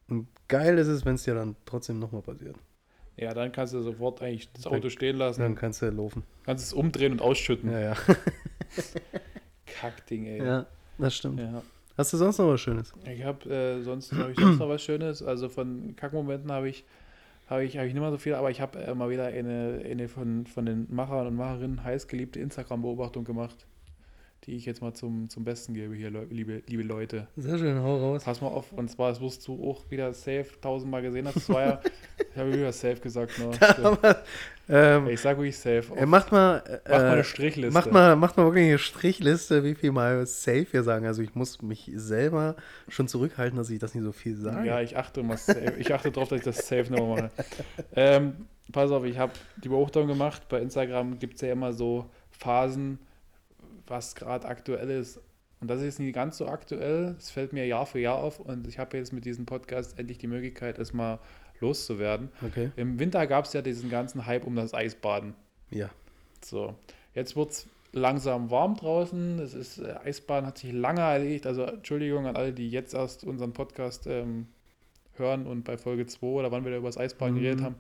Und 0.09 0.27
geil 0.47 0.77
ist 0.77 0.87
es, 0.87 1.05
wenn 1.05 1.15
es 1.15 1.23
dir 1.23 1.35
dann 1.35 1.55
trotzdem 1.65 1.99
nochmal 1.99 2.21
passiert. 2.21 2.55
ja, 3.17 3.33
dann 3.33 3.51
kannst 3.51 3.73
du 3.73 3.81
sofort 3.81 4.21
eigentlich 4.21 4.51
das 4.53 4.63
Dann- 4.63 4.73
Auto 4.73 4.89
stehen 4.89 5.17
lassen, 5.17 5.41
Dann 5.41 5.55
kannst 5.55 5.81
du 5.81 5.89
laufen. 5.89 6.23
kannst 6.45 6.65
es 6.65 6.73
umdrehen 6.73 7.11
und 7.13 7.21
ausschütten. 7.21 7.69
Ja, 7.71 7.79
ja. 7.79 7.95
Kackding, 9.65 10.25
ey. 10.25 10.43
Ja, 10.45 10.65
das 10.97 11.15
stimmt. 11.15 11.39
Ja. 11.39 11.61
Hast 12.01 12.13
du 12.13 12.17
sonst 12.17 12.39
noch 12.39 12.47
was 12.47 12.59
Schönes? 12.59 12.91
Ich 13.05 13.23
habe 13.23 13.47
äh, 13.47 13.83
sonst, 13.83 14.11
hab 14.13 14.31
ich 14.31 14.39
sonst 14.39 14.57
noch 14.57 14.69
was 14.69 14.81
Schönes. 14.81 15.21
Also 15.21 15.49
von 15.49 15.95
Kackmomenten 15.95 16.51
habe 16.51 16.67
ich, 16.67 16.83
habe 17.47 17.63
ich, 17.63 17.77
habe 17.77 17.85
ich 17.85 17.93
nicht 17.93 18.01
mehr 18.01 18.09
so 18.09 18.17
viel, 18.17 18.33
aber 18.33 18.49
ich 18.49 18.59
habe 18.59 18.79
äh, 18.79 18.95
mal 18.95 19.11
wieder 19.11 19.27
eine, 19.27 19.83
eine 19.85 20.07
von, 20.07 20.47
von 20.47 20.65
den 20.65 20.87
Machern 20.89 21.27
und 21.27 21.35
Macherinnen 21.35 21.83
heißgeliebte 21.83 22.39
Instagram-Beobachtung 22.39 23.23
gemacht, 23.23 23.67
die 24.45 24.55
ich 24.55 24.65
jetzt 24.65 24.81
mal 24.81 24.93
zum, 24.93 25.29
zum 25.29 25.43
Besten 25.43 25.73
gebe 25.75 25.93
hier, 25.93 26.09
liebe, 26.09 26.63
liebe 26.67 26.81
Leute. 26.81 27.27
Sehr 27.37 27.59
schön, 27.59 27.79
hau 27.81 27.97
raus. 27.97 28.23
Pass 28.23 28.41
mal 28.41 28.47
auf, 28.47 28.71
und 28.71 28.89
zwar, 28.89 29.09
das 29.09 29.21
wirst 29.21 29.47
du 29.47 29.69
auch 29.69 29.83
wieder 29.91 30.13
safe 30.13 30.47
tausendmal 30.59 31.03
gesehen 31.03 31.27
hast. 31.27 31.35
Das 31.35 31.49
war 31.49 31.61
ja, 31.61 31.81
ich 32.31 32.37
habe 32.37 32.51
wieder 32.51 32.71
safe 32.71 32.99
gesagt. 32.99 33.37
Ne? 33.37 33.51
Aber, 33.83 34.23
ähm, 34.67 35.09
Ich 35.09 35.21
sag 35.21 35.37
wirklich 35.37 35.57
safe. 35.57 35.93
äh, 35.95 36.07
macht 36.07 36.31
mal, 36.31 36.57
äh, 36.65 36.79
Mach 36.89 36.97
mal 36.97 37.11
eine 37.11 37.23
Strichliste. 37.23 37.71
Macht 37.73 37.91
mal, 37.91 38.15
macht 38.15 38.37
mal 38.37 38.45
wirklich 38.45 38.65
eine 38.65 38.79
Strichliste, 38.79 39.63
wie 39.63 39.75
viel 39.75 39.91
mal 39.91 40.25
safe 40.25 40.65
wir 40.71 40.81
sagen. 40.81 41.05
Also 41.05 41.21
ich 41.21 41.35
muss 41.35 41.61
mich 41.61 41.91
selber 41.93 42.55
schon 42.87 43.07
zurückhalten, 43.07 43.57
dass 43.57 43.69
ich 43.69 43.77
das 43.77 43.93
nicht 43.93 44.03
so 44.03 44.11
viel 44.11 44.35
sage. 44.35 44.67
Ja, 44.67 44.81
ich 44.81 44.97
achte 44.97 45.19
immer 45.19 45.37
safe. 45.37 45.75
Ich 45.77 45.93
achte 45.93 46.11
darauf, 46.11 46.29
dass 46.29 46.39
ich 46.39 46.45
das 46.45 46.67
safe 46.67 46.91
nochmal 46.91 47.23
mache. 47.23 47.31
Ähm, 47.95 48.47
pass 48.71 48.89
auf, 48.89 49.03
ich 49.03 49.19
habe 49.19 49.33
die 49.63 49.69
Beobachtung 49.69 50.07
gemacht. 50.07 50.47
Bei 50.49 50.59
Instagram 50.61 51.19
gibt 51.19 51.35
es 51.35 51.41
ja 51.41 51.51
immer 51.51 51.73
so 51.73 52.09
Phasen, 52.31 52.97
was 53.87 54.15
gerade 54.15 54.47
aktuell 54.47 54.89
ist. 54.89 55.19
Und 55.59 55.69
das 55.69 55.79
ist 55.79 55.85
jetzt 55.85 55.99
nicht 55.99 56.15
ganz 56.15 56.37
so 56.37 56.47
aktuell. 56.47 57.15
Es 57.19 57.29
fällt 57.29 57.53
mir 57.53 57.65
Jahr 57.67 57.85
für 57.85 57.99
Jahr 57.99 58.17
auf. 58.17 58.39
Und 58.39 58.67
ich 58.67 58.79
habe 58.79 58.97
jetzt 58.97 59.13
mit 59.13 59.25
diesem 59.25 59.45
Podcast 59.45 59.99
endlich 59.99 60.17
die 60.17 60.27
Möglichkeit, 60.27 60.79
es 60.79 60.91
mal 60.93 61.19
loszuwerden. 61.59 62.29
Okay. 62.45 62.71
Im 62.75 62.97
Winter 62.99 63.27
gab 63.27 63.45
es 63.45 63.53
ja 63.53 63.61
diesen 63.61 63.89
ganzen 63.91 64.25
Hype 64.25 64.45
um 64.47 64.55
das 64.55 64.73
Eisbaden. 64.73 65.35
Ja. 65.69 65.89
So, 66.43 66.73
jetzt 67.13 67.35
wird 67.35 67.51
es 67.51 67.67
langsam 67.93 68.49
warm 68.49 68.75
draußen. 68.75 69.37
Es 69.39 69.53
ist, 69.53 69.77
äh, 69.77 69.93
Eisbahn 70.03 70.47
hat 70.47 70.57
sich 70.57 70.71
lange 70.73 71.01
erledigt. 71.01 71.45
Also 71.45 71.63
Entschuldigung 71.63 72.25
an 72.25 72.35
alle, 72.35 72.53
die 72.53 72.69
jetzt 72.71 72.95
erst 72.95 73.23
unseren 73.23 73.53
Podcast 73.53 74.07
ähm, 74.07 74.47
hören 75.17 75.45
und 75.45 75.63
bei 75.63 75.77
Folge 75.77 76.07
2 76.07 76.25
oder 76.25 76.51
wann 76.51 76.63
wir 76.63 76.71
da 76.71 76.77
über 76.77 76.87
das 76.87 76.97
Eisbahn 76.97 77.33
Mhm. 77.33 77.39
geredet 77.39 77.61
haben. 77.61 77.75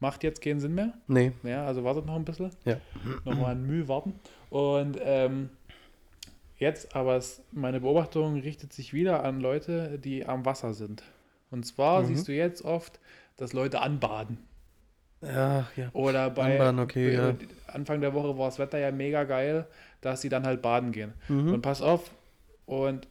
Macht 0.00 0.22
jetzt 0.22 0.40
keinen 0.42 0.60
Sinn 0.60 0.74
mehr. 0.74 0.92
Nee. 1.08 1.32
Ja, 1.42 1.66
also 1.66 1.82
wartet 1.84 2.06
noch 2.06 2.14
ein 2.14 2.24
bisschen. 2.24 2.50
Ja. 2.64 2.76
Nochmal 3.24 3.52
ein 3.52 3.66
Mühe 3.66 3.88
warten. 3.88 4.14
Und 4.48 4.96
ähm, 5.02 5.50
jetzt 6.56 6.94
aber, 6.94 7.20
meine 7.52 7.80
Beobachtung 7.80 8.38
richtet 8.40 8.72
sich 8.72 8.92
wieder 8.94 9.24
an 9.24 9.40
Leute, 9.40 9.98
die 9.98 10.24
am 10.24 10.44
Wasser 10.44 10.72
sind. 10.72 11.02
Und 11.50 11.64
zwar 11.66 12.02
Mhm. 12.02 12.06
siehst 12.06 12.28
du 12.28 12.32
jetzt 12.32 12.62
oft, 12.62 13.00
dass 13.36 13.52
Leute 13.52 13.80
anbaden. 13.80 14.38
Ja, 15.20 15.66
ja. 15.74 15.90
Oder 15.94 16.30
bei 16.30 16.52
Anbaden, 16.52 16.78
okay, 16.78 17.14
ja. 17.14 17.34
Anfang 17.66 18.00
der 18.00 18.14
Woche 18.14 18.38
war 18.38 18.46
das 18.46 18.60
Wetter 18.60 18.78
ja 18.78 18.92
mega 18.92 19.24
geil, 19.24 19.66
dass 20.00 20.20
sie 20.20 20.28
dann 20.28 20.46
halt 20.46 20.62
baden 20.62 20.92
gehen. 20.92 21.12
Mhm. 21.28 21.54
Und 21.54 21.62
pass 21.62 21.82
auf, 21.82 22.12
und 22.66 23.08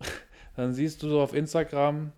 dann 0.56 0.72
siehst 0.72 1.02
du 1.02 1.08
so 1.08 1.20
auf 1.20 1.34
Instagram, 1.34 2.12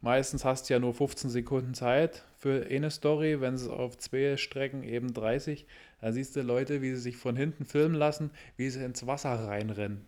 meistens 0.00 0.44
hast 0.46 0.68
du 0.70 0.74
ja 0.74 0.80
nur 0.80 0.94
15 0.94 1.28
Sekunden 1.28 1.74
Zeit 1.74 2.22
für 2.46 2.64
eine 2.70 2.92
Story, 2.92 3.40
wenn 3.40 3.54
es 3.54 3.66
auf 3.66 3.98
zwei 3.98 4.36
Strecken 4.36 4.84
eben 4.84 5.12
30, 5.12 5.66
da 6.00 6.12
siehst 6.12 6.36
du 6.36 6.42
Leute, 6.42 6.80
wie 6.80 6.90
sie 6.90 7.00
sich 7.00 7.16
von 7.16 7.34
hinten 7.34 7.64
filmen 7.64 7.96
lassen, 7.96 8.30
wie 8.56 8.70
sie 8.70 8.84
ins 8.84 9.04
Wasser 9.04 9.30
reinrennen. 9.48 10.06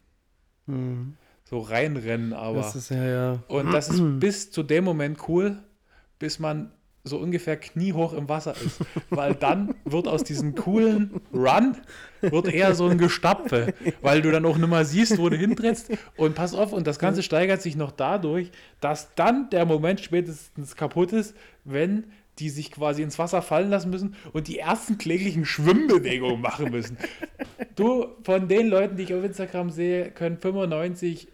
Mhm. 0.66 1.16
So 1.42 1.58
reinrennen 1.58 2.32
aber. 2.32 2.58
Das 2.58 2.76
ist 2.76 2.90
ja, 2.90 3.04
ja. 3.04 3.42
Und 3.48 3.72
das 3.72 3.88
ist 3.88 4.00
bis 4.20 4.52
zu 4.52 4.62
dem 4.62 4.84
Moment 4.84 5.18
cool, 5.28 5.56
bis 6.20 6.38
man 6.38 6.70
so 7.02 7.18
ungefähr 7.18 7.56
kniehoch 7.56 8.12
im 8.12 8.28
Wasser 8.28 8.54
ist. 8.64 8.82
Weil 9.10 9.34
dann 9.34 9.74
wird 9.84 10.06
aus 10.06 10.22
diesem 10.22 10.54
coolen 10.54 11.20
Run 11.32 11.76
wird 12.20 12.52
eher 12.52 12.74
so 12.76 12.86
ein 12.86 12.98
Gestapfe, 12.98 13.74
weil 14.02 14.22
du 14.22 14.30
dann 14.32 14.44
auch 14.44 14.58
nicht 14.58 14.68
mehr 14.68 14.84
siehst, 14.84 15.18
wo 15.18 15.28
du 15.28 15.36
hintrittst. 15.36 15.90
Und 16.16 16.34
pass 16.34 16.54
auf, 16.54 16.72
und 16.72 16.86
das 16.86 16.98
Ganze 16.98 17.22
steigert 17.22 17.62
sich 17.62 17.76
noch 17.76 17.92
dadurch, 17.92 18.50
dass 18.80 19.14
dann 19.14 19.50
der 19.50 19.64
Moment 19.64 20.00
spätestens 20.00 20.74
kaputt 20.76 21.12
ist, 21.12 21.36
wenn 21.64 22.04
die 22.38 22.50
sich 22.50 22.70
quasi 22.70 23.02
ins 23.02 23.18
Wasser 23.18 23.42
fallen 23.42 23.70
lassen 23.70 23.90
müssen 23.90 24.14
und 24.32 24.48
die 24.48 24.58
ersten 24.58 24.98
kläglichen 24.98 25.44
Schwimmbewegungen 25.44 26.40
machen 26.40 26.70
müssen. 26.70 26.96
Du, 27.76 28.06
von 28.22 28.48
den 28.48 28.68
Leuten, 28.68 28.96
die 28.96 29.04
ich 29.04 29.14
auf 29.14 29.24
Instagram 29.24 29.70
sehe, 29.70 30.10
können 30.10 30.38
95 30.38 31.28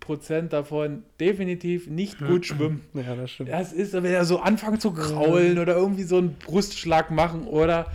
Prozent 0.00 0.52
davon 0.52 1.02
definitiv 1.18 1.88
nicht 1.88 2.18
gut 2.20 2.46
schwimmen. 2.46 2.82
Ja, 2.94 3.16
das 3.16 3.32
stimmt. 3.32 3.50
Das 3.50 3.72
ist, 3.72 3.92
wenn 3.92 4.04
er 4.04 4.24
so 4.24 4.38
anfangen 4.38 4.78
zu 4.78 4.92
kraulen 4.92 5.58
oder 5.58 5.74
irgendwie 5.74 6.04
so 6.04 6.18
einen 6.18 6.34
Brustschlag 6.34 7.10
machen 7.10 7.48
oder 7.48 7.86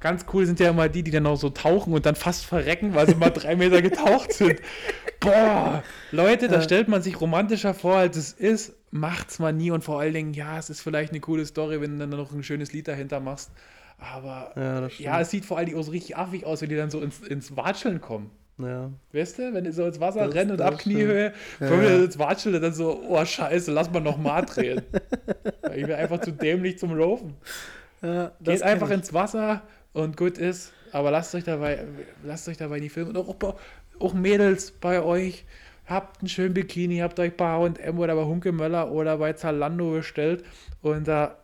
ganz 0.00 0.24
cool 0.32 0.46
sind 0.46 0.60
ja 0.60 0.70
immer 0.70 0.88
die, 0.88 1.02
die 1.02 1.10
dann 1.10 1.26
auch 1.26 1.36
so 1.36 1.50
tauchen 1.50 1.92
und 1.92 2.06
dann 2.06 2.14
fast 2.14 2.44
verrecken, 2.46 2.94
weil 2.94 3.08
sie 3.08 3.14
mal 3.14 3.30
drei 3.30 3.56
Meter 3.56 3.82
getaucht 3.82 4.32
sind. 4.32 4.60
Boah, 5.20 5.82
Leute, 6.12 6.46
da 6.48 6.62
stellt 6.62 6.86
man 6.88 7.02
sich 7.02 7.20
romantischer 7.20 7.74
vor, 7.74 7.96
als 7.96 8.16
es 8.16 8.32
ist. 8.32 8.74
Macht's 8.90 9.38
mal 9.38 9.52
nie 9.52 9.70
und 9.70 9.82
vor 9.84 10.00
allen 10.00 10.14
Dingen, 10.14 10.32
ja, 10.32 10.58
es 10.58 10.70
ist 10.70 10.80
vielleicht 10.80 11.10
eine 11.12 11.20
coole 11.20 11.44
Story, 11.44 11.80
wenn 11.80 11.92
du 11.98 12.06
dann 12.06 12.10
noch 12.18 12.32
ein 12.32 12.42
schönes 12.42 12.72
Lied 12.72 12.88
dahinter 12.88 13.20
machst. 13.20 13.50
Aber 13.98 14.52
Ja, 14.56 14.86
ja, 14.98 15.20
es 15.20 15.30
sieht 15.30 15.44
vor 15.44 15.56
allen 15.58 15.66
Dingen 15.66 15.78
auch 15.78 15.82
so 15.82 15.90
richtig 15.90 16.16
affig 16.16 16.46
aus, 16.46 16.62
wenn 16.62 16.68
die 16.68 16.76
dann 16.76 16.90
so 16.90 17.00
ins, 17.00 17.18
ins 17.20 17.56
Watscheln 17.56 18.00
kommen. 18.00 18.30
ja. 18.58 18.90
Weißt 19.12 19.38
du, 19.38 19.52
wenn 19.52 19.64
die 19.64 19.72
so 19.72 19.84
ins 19.84 19.98
Wasser 20.00 20.26
Das- 20.26 20.34
rennen 20.36 20.52
und 20.52 20.60
ab 20.60 20.78
Kniehöhe, 20.78 21.32
Ja, 21.60 21.68
kommen 21.68 21.82
die 21.82 22.04
ins 22.04 22.18
Watscheln 22.18 22.54
und 22.54 22.62
dann 22.62 22.72
so, 22.72 23.02
oh 23.08 23.24
Scheiße, 23.24 23.72
lass 23.72 23.90
mal 23.90 24.00
noch 24.00 24.16
mal 24.18 24.42
drehen. 24.42 24.82
ich 25.74 25.84
bin 25.84 25.92
einfach 25.96 26.20
zu 26.20 26.30
dämlich 26.30 26.78
zum 26.78 26.96
Laufen. 26.96 27.34
ja 28.00 28.30
Geht 28.40 28.62
einfach 28.62 28.88
kenn 28.88 29.00
ins 29.00 29.12
Wasser 29.12 29.62
und 29.98 30.16
gut 30.16 30.38
ist, 30.38 30.72
aber 30.92 31.10
lasst 31.10 31.34
euch 31.34 31.44
dabei, 31.44 31.84
lasst 32.24 32.48
euch 32.48 32.56
dabei 32.56 32.80
nicht 32.80 32.92
filmen. 32.92 33.16
Und 33.16 33.28
auch, 33.42 33.54
auch 33.98 34.14
Mädels 34.14 34.70
bei 34.72 35.02
euch, 35.02 35.44
habt 35.86 36.20
einen 36.20 36.28
schönen 36.28 36.54
Bikini, 36.54 36.98
habt 36.98 37.18
euch 37.20 37.36
bei 37.36 37.46
H&M 37.46 37.98
oder 37.98 38.14
bei 38.14 38.24
Hunke 38.24 38.52
Möller 38.52 38.90
oder 38.90 39.18
bei 39.18 39.32
Zalando 39.32 39.92
bestellt 39.92 40.44
und 40.82 41.08
da 41.08 41.36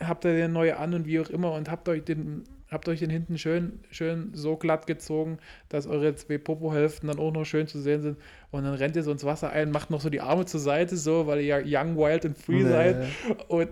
habt 0.00 0.24
ihr 0.24 0.32
den 0.34 0.52
neu 0.52 0.74
an 0.74 0.94
und 0.94 1.06
wie 1.06 1.20
auch 1.20 1.30
immer 1.30 1.52
und 1.52 1.70
habt 1.70 1.88
euch 1.88 2.04
den 2.04 2.44
habt 2.72 2.88
euch 2.88 3.00
den 3.00 3.10
hinten 3.10 3.36
schön, 3.38 3.80
schön 3.90 4.30
so 4.32 4.56
glatt 4.56 4.86
gezogen, 4.86 5.38
dass 5.68 5.86
eure 5.86 6.14
zwei 6.14 6.38
Popo-Hälften 6.38 7.06
dann 7.08 7.18
auch 7.18 7.30
noch 7.30 7.44
schön 7.44 7.68
zu 7.68 7.78
sehen 7.78 8.00
sind. 8.00 8.18
Und 8.50 8.64
dann 8.64 8.74
rennt 8.74 8.96
ihr 8.96 9.02
so 9.02 9.12
ins 9.12 9.24
Wasser 9.24 9.50
ein, 9.50 9.70
macht 9.70 9.90
noch 9.90 10.00
so 10.00 10.08
die 10.08 10.22
Arme 10.22 10.46
zur 10.46 10.60
Seite, 10.60 10.96
so, 10.96 11.26
weil 11.26 11.40
ihr 11.42 11.60
ja 11.62 11.82
young, 11.82 11.96
wild 11.96 12.24
and 12.24 12.38
free 12.38 12.62
Nee. 12.62 12.70
seid. 12.70 13.06
Und 13.48 13.68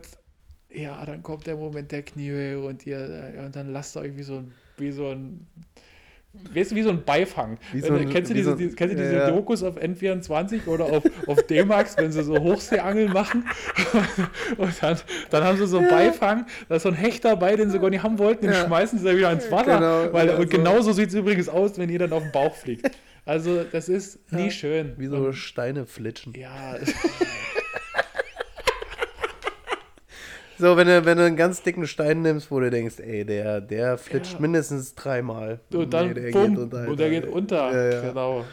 ja, 0.73 1.05
dann 1.05 1.23
kommt 1.23 1.47
der 1.47 1.57
Moment 1.57 1.91
der 1.93 2.03
Kniehöhe 2.03 2.61
und 2.61 2.87
ihr 2.87 3.35
und 3.45 3.55
dann 3.57 3.73
lasst 3.73 3.97
ihr 3.97 4.01
euch 4.03 4.16
wie 4.16 4.23
so 4.23 4.37
ein, 4.37 4.53
wie 4.79 4.91
so 4.93 5.09
ein 5.11 5.47
weißt 6.55 6.71
du, 6.71 6.77
wie 6.77 6.83
so 6.83 6.91
ein 6.91 7.03
Beifang. 7.05 7.59
Wenn 7.73 7.83
so 7.83 7.95
ein- 7.95 8.09
kennst 8.09 8.31
du 8.31 8.35
diese, 8.35 8.51
so 8.57 8.57
ein- 8.57 8.77
kennst 8.77 8.95
du 8.95 9.01
diese 9.03 9.14
ja, 9.14 9.18
ja. 9.27 9.31
Dokus 9.33 9.64
auf 9.64 9.77
N24 9.77 10.68
oder 10.68 10.85
auf, 10.85 11.03
auf 11.27 11.43
D-Max, 11.43 11.97
wenn 11.97 12.12
sie 12.12 12.23
so 12.23 12.39
Hochseeangeln 12.39 13.12
machen? 13.12 13.45
Und 14.57 14.73
dann, 14.81 14.97
dann 15.31 15.43
haben 15.43 15.59
sie 15.59 15.66
so 15.66 15.79
einen 15.79 15.89
Beifang, 15.89 16.47
da 16.68 16.77
ist 16.77 16.85
so 16.85 16.89
ein 16.91 16.95
Hecht 16.95 17.25
dabei, 17.25 17.57
den 17.57 17.71
sie 17.71 17.81
gar 17.81 17.91
nicht 17.91 18.05
haben 18.05 18.18
wollten, 18.21 18.43
den 18.47 18.53
Ja. 18.55 18.64
schmeißen 18.64 19.01
sie 19.01 19.05
dann 19.07 19.16
wieder 19.16 19.33
ins 19.33 19.51
Wasser. 19.51 19.75
Genau, 19.81 20.12
weil, 20.12 20.29
ja, 20.29 20.37
und 20.37 20.51
so. 20.53 20.57
genauso 20.57 20.93
sieht 20.93 21.09
es 21.09 21.14
übrigens 21.16 21.49
aus, 21.49 21.77
wenn 21.79 21.89
ihr 21.89 21.99
dann 21.99 22.12
auf 22.12 22.23
den 22.23 22.31
Bauch 22.31 22.55
fliegt. 22.55 22.89
Also, 23.27 23.64
das 23.64 23.89
ist 23.89 24.33
nie 24.33 24.51
schön. 24.53 24.95
Wie 24.99 25.07
so 25.09 25.16
Und, 25.16 25.33
Steine 25.35 25.85
flitschen. 25.85 26.33
ja, 26.35 26.77
So, 30.61 30.77
wenn 30.77 30.87
du, 30.87 31.07
wenn 31.07 31.17
du 31.17 31.25
einen 31.25 31.37
ganz 31.37 31.63
dicken 31.63 31.87
Stein 31.87 32.21
nimmst, 32.21 32.51
wo 32.51 32.61
du 32.61 32.69
denkst, 32.71 33.01
ey, 33.01 33.25
der, 33.25 33.63
der 33.63 33.97
flitscht 33.97 34.35
Ja. 34.35 34.41
mindestens 34.41 34.95
dreimal. 34.95 35.61
und 35.73 35.91
dann 35.95 36.09
Nee, 36.09 36.15
der 36.15 36.31
bumm, 36.33 36.55
geht 36.55 36.59
unter, 36.59 36.87
und 36.89 37.01
der 37.01 37.09
geht 37.11 37.27
unter. 37.27 37.73
Ja, 37.73 37.91
ja. 37.95 38.09
Genau. 38.09 38.45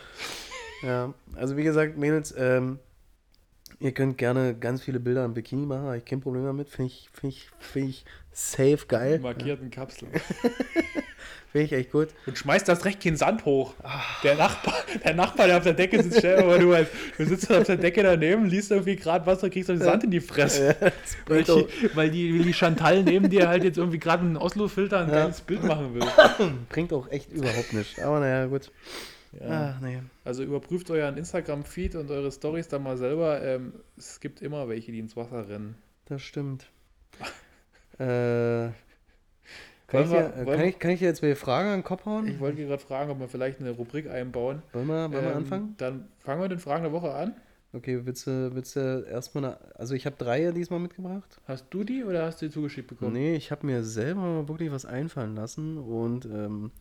Ja, 0.83 1.13
also 1.35 1.57
wie 1.57 1.63
gesagt, 1.63 1.97
Mädels, 1.97 2.33
ähm, 2.37 2.79
ihr 3.79 3.91
könnt 3.91 4.17
gerne 4.17 4.55
ganz 4.55 4.81
viele 4.81 4.99
Bilder 4.99 5.25
im 5.25 5.33
Bikini 5.33 5.65
machen, 5.65 5.83
habe 5.83 5.97
ich 5.97 6.05
kein 6.05 6.21
Problem 6.21 6.45
damit. 6.45 6.69
Finde 6.69 6.91
ich, 6.91 7.09
find 7.13 7.33
ich, 7.33 7.49
find 7.59 7.89
ich 7.89 8.05
safe 8.31 8.79
geil. 8.87 9.19
Markierten 9.19 9.69
Kapseln. 9.69 10.11
Finde 11.51 11.65
ich 11.65 11.71
echt 11.71 11.91
gut. 11.91 12.09
Und 12.25 12.37
schmeißt 12.37 12.67
das 12.67 12.83
recht 12.83 13.01
kein 13.01 13.15
Sand 13.15 13.45
hoch. 13.45 13.73
Ah. 13.81 14.01
Der 14.21 14.35
Nachbar, 14.35 14.75
der 15.03 15.13
Nachbar, 15.13 15.47
der 15.47 15.57
auf 15.57 15.63
der 15.63 15.73
Decke 15.73 16.03
sitzt, 16.03 16.19
stell 16.19 16.41
dir 16.41 16.45
mal, 16.45 16.59
du, 16.59 16.73
halt, 16.73 16.89
du 17.17 17.25
sitzt 17.25 17.49
auf 17.51 17.63
der 17.63 17.77
Decke 17.77 18.03
daneben, 18.03 18.45
liest 18.45 18.69
irgendwie 18.69 18.97
gerade 18.97 19.25
was 19.25 19.41
und 19.43 19.51
kriegst 19.51 19.69
dann 19.69 19.79
Sand 19.79 20.03
in 20.03 20.11
die 20.11 20.19
Fresse. 20.19 20.75
Das 20.79 20.91
Weil, 21.25 21.43
die, 21.43 21.67
weil, 21.95 22.11
die, 22.11 22.43
die 22.43 22.53
Chantal 22.53 23.01
neben 23.03 23.29
dir 23.29 23.47
halt 23.47 23.63
jetzt 23.63 23.77
irgendwie 23.77 23.97
gerade 23.97 24.23
einen 24.23 24.35
Oslo-Filter 24.35 24.99
ein 24.99 25.09
Ja. 25.09 25.21
geiles 25.21 25.39
Bild 25.39 25.63
machen 25.63 25.93
will. 25.95 26.03
bringt 26.69 26.91
auch 26.91 27.09
echt 27.09 27.31
überhaupt 27.31 27.71
nichts. 27.71 27.97
Aber 28.01 28.19
naja, 28.19 28.45
gut. 28.47 28.69
Ja. 29.39 29.47
Ah, 29.47 29.79
nee. 29.81 29.99
Also 30.25 30.43
überprüft 30.43 30.89
euren 30.89 31.17
Instagram-Feed 31.17 31.95
und 31.95 32.09
eure 32.11 32.31
Stories 32.31 32.67
dann 32.67 32.83
mal 32.83 32.97
selber. 32.97 33.41
Ähm, 33.43 33.73
es 33.97 34.19
gibt 34.19 34.41
immer 34.41 34.67
welche, 34.67 34.91
die 34.91 34.99
ins 34.99 35.15
Wasser 35.15 35.47
rennen. 35.47 35.75
Das 36.05 36.21
stimmt. 36.21 36.67
äh, 37.99 38.69
kann, 39.87 40.03
ich 40.03 40.11
wir- 40.11 40.33
wollen- 40.45 40.57
kann, 40.57 40.65
ich, 40.67 40.79
kann 40.79 40.91
ich 40.91 41.01
jetzt 41.01 41.21
welche 41.21 41.35
Fragen 41.35 41.69
an 41.69 41.79
den 41.79 41.83
Kopf 41.83 42.05
hauen? 42.05 42.27
Ich 42.27 42.39
wollte 42.39 42.65
gerade 42.65 42.81
fragen, 42.81 43.11
ob 43.11 43.19
wir 43.19 43.27
vielleicht 43.27 43.59
eine 43.59 43.71
Rubrik 43.71 44.09
einbauen. 44.09 44.61
wollen 44.73 44.87
wir, 44.87 45.11
wollen 45.11 45.11
wir 45.11 45.31
Ähm, 45.31 45.37
anfangen? 45.37 45.75
Dann 45.77 46.07
fangen 46.19 46.41
wir 46.41 46.49
den 46.49 46.59
Fragen 46.59 46.83
der 46.83 46.91
Woche 46.91 47.13
an. 47.13 47.33
Okay, 47.73 48.01
willst 48.05 48.25
du, 48.27 48.53
willst 48.55 48.75
du 48.75 49.05
erstmal 49.09 49.43
eine. 49.45 49.75
Also, 49.75 49.93
ich 49.93 50.05
habe 50.05 50.15
drei 50.17 50.41
ja 50.41 50.51
diesmal 50.51 50.79
mitgebracht. 50.79 51.39
Hast 51.47 51.65
du 51.69 51.83
die 51.83 52.03
oder 52.03 52.25
hast 52.25 52.41
du 52.41 52.47
die 52.47 52.51
zugeschickt 52.51 52.87
bekommen? 52.87 53.11
Nee, 53.13 53.35
ich 53.35 53.51
habe 53.51 53.65
mir 53.65 53.83
selber 53.83 54.21
mal 54.21 54.47
wirklich 54.47 54.71
was 54.71 54.85
einfallen 54.85 55.35
lassen 55.35 55.77
und 55.77 56.25
ähm, 56.25 56.71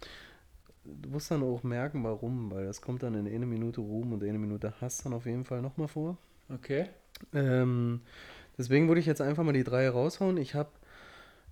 du 1.02 1.08
musst 1.10 1.30
dann 1.30 1.42
auch 1.42 1.62
merken, 1.62 2.04
warum, 2.04 2.50
weil 2.50 2.66
das 2.66 2.80
kommt 2.80 3.02
dann 3.02 3.14
in 3.14 3.26
eine 3.26 3.46
Minute 3.46 3.80
Ruhm 3.80 4.12
und 4.12 4.22
eine 4.22 4.38
Minute 4.38 4.74
Hass 4.80 4.98
dann 4.98 5.12
auf 5.12 5.26
jeden 5.26 5.44
Fall 5.44 5.62
nochmal 5.62 5.88
vor. 5.88 6.16
Okay. 6.52 6.86
Ähm, 7.34 8.00
deswegen 8.58 8.88
würde 8.88 9.00
ich 9.00 9.06
jetzt 9.06 9.20
einfach 9.20 9.42
mal 9.44 9.52
die 9.52 9.64
drei 9.64 9.88
raushauen. 9.88 10.36
Ich 10.36 10.54
habe, 10.54 10.70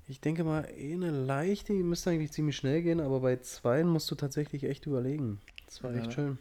ich 0.07 0.21
denke 0.21 0.45
mal, 0.45 0.67
eine 0.79 1.11
leichte, 1.11 1.73
die 1.73 1.83
müsste 1.83 2.11
eigentlich 2.11 2.33
ziemlich 2.33 2.57
schnell 2.57 2.83
gehen, 2.83 3.01
aber 3.01 3.21
bei 3.21 3.37
zwei 3.39 3.83
musst 3.85 4.11
du 4.11 4.15
tatsächlich 4.15 4.65
echt 4.65 4.87
überlegen. 4.87 5.41
Das 5.67 5.83
war 5.83 5.93
Ja. 5.93 5.99
echt 6.01 6.13
schön. 6.13 6.39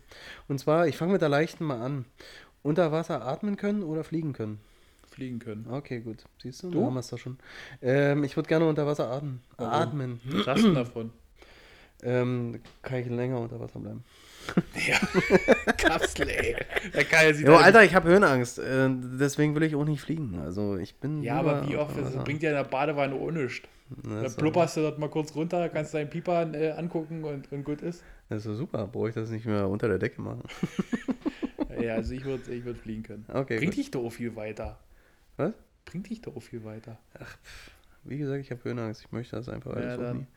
Und 0.47 0.59
zwar, 0.59 0.87
ich 0.87 0.97
fange 0.97 1.13
mit 1.13 1.21
der 1.21 1.29
leichten 1.29 1.65
mal 1.65 1.81
an. 1.81 2.05
Unter 2.61 2.91
Wasser 2.91 3.25
atmen 3.25 3.57
können 3.57 3.83
oder 3.83 4.03
fliegen 4.03 4.33
können? 4.33 4.59
Fliegen 5.07 5.39
können. 5.39 5.67
Okay, 5.69 5.99
gut. 5.99 6.23
Siehst 6.41 6.63
du? 6.63 6.71
Du? 6.71 6.79
Da 6.79 6.85
haben 6.85 6.93
wir 6.93 6.99
es 7.01 7.07
doch 7.09 7.17
schon. 7.17 7.37
Ähm, 7.81 8.23
ich 8.23 8.35
würde 8.35 8.47
gerne 8.47 8.65
unter 8.67 8.85
Wasser 8.87 9.09
atmen. 9.11 9.41
Warum? 9.57 9.73
Atmen. 9.73 10.21
Denn 10.23 10.43
davon? 10.73 11.11
Ähm, 12.03 12.59
kann 12.81 12.99
ich 12.99 13.07
länger 13.07 13.39
unter 13.39 13.59
Wasser 13.59 13.79
bleiben. 13.79 14.03
Ja, 14.87 14.97
Kapsel, 15.77 16.27
ey. 16.29 16.55
Der 16.93 17.05
Kai 17.05 17.31
sieht 17.31 17.47
Jo, 17.47 17.55
Alter, 17.55 17.81
ich 17.85 17.95
habe 17.95 18.09
Höhenangst. 18.09 18.59
Äh, 18.59 18.89
deswegen 19.17 19.55
will 19.55 19.63
ich 19.63 19.73
auch 19.73 19.85
nicht 19.85 20.01
fliegen. 20.01 20.37
Also 20.43 20.75
ich 20.75 20.95
bin. 20.95 21.23
Ja, 21.23 21.39
aber 21.39 21.65
wie 21.69 21.77
oft? 21.77 21.97
Das 21.97 22.13
bringt 22.25 22.43
ja 22.43 22.49
in 22.49 22.57
der 22.57 22.65
Badewanne 22.65 23.15
auch 23.15 23.31
nichts. 23.31 23.67
Na, 24.03 24.19
Da 24.19 24.25
ist 24.25 24.35
doch- 24.35 24.41
plupperst 24.41 24.75
du 24.77 24.81
dort 24.81 24.99
mal 24.99 25.09
kurz 25.09 25.33
runter, 25.33 25.69
kannst 25.69 25.93
deinen 25.93 26.09
Pieper 26.09 26.53
äh, 26.53 26.71
angucken 26.71 27.23
und, 27.23 27.49
und 27.53 27.63
gut 27.63 27.81
ist. 27.81 28.03
Das 28.27 28.39
ist 28.39 28.47
doch 28.47 28.55
super. 28.55 28.85
Brauche 28.87 29.09
ich 29.09 29.15
das 29.15 29.29
nicht 29.29 29.45
mehr 29.45 29.67
unter 29.69 29.87
der 29.87 29.97
Decke 29.99 30.21
machen. 30.21 30.43
Ja, 31.81 31.95
also 31.95 32.13
ich 32.13 32.23
würde 32.23 32.53
ich 32.53 32.63
würd 32.65 32.77
fliegen 32.77 33.01
können. 33.01 33.25
Okay, 33.27 33.57
Bringt 33.57 33.71
gut. 33.71 33.77
dich 33.79 33.89
doch 33.91 34.07
viel 34.11 34.35
weiter. 34.35 34.77
Was? 35.37 35.53
Bringt 35.85 36.07
dich 36.07 36.21
doch 36.21 36.39
viel 36.39 36.63
weiter. 36.63 36.99
Wie 38.03 38.19
gesagt, 38.19 38.41
ich 38.41 38.51
habe 38.51 38.63
Höhenangst. 38.63 39.01
Ich 39.01 39.11
möchte 39.11 39.35
das 39.37 39.49
einfach 39.49 39.71
alles 39.73 39.85
Ja, 39.87 39.95
auch 39.95 39.99
dann. 40.01 40.27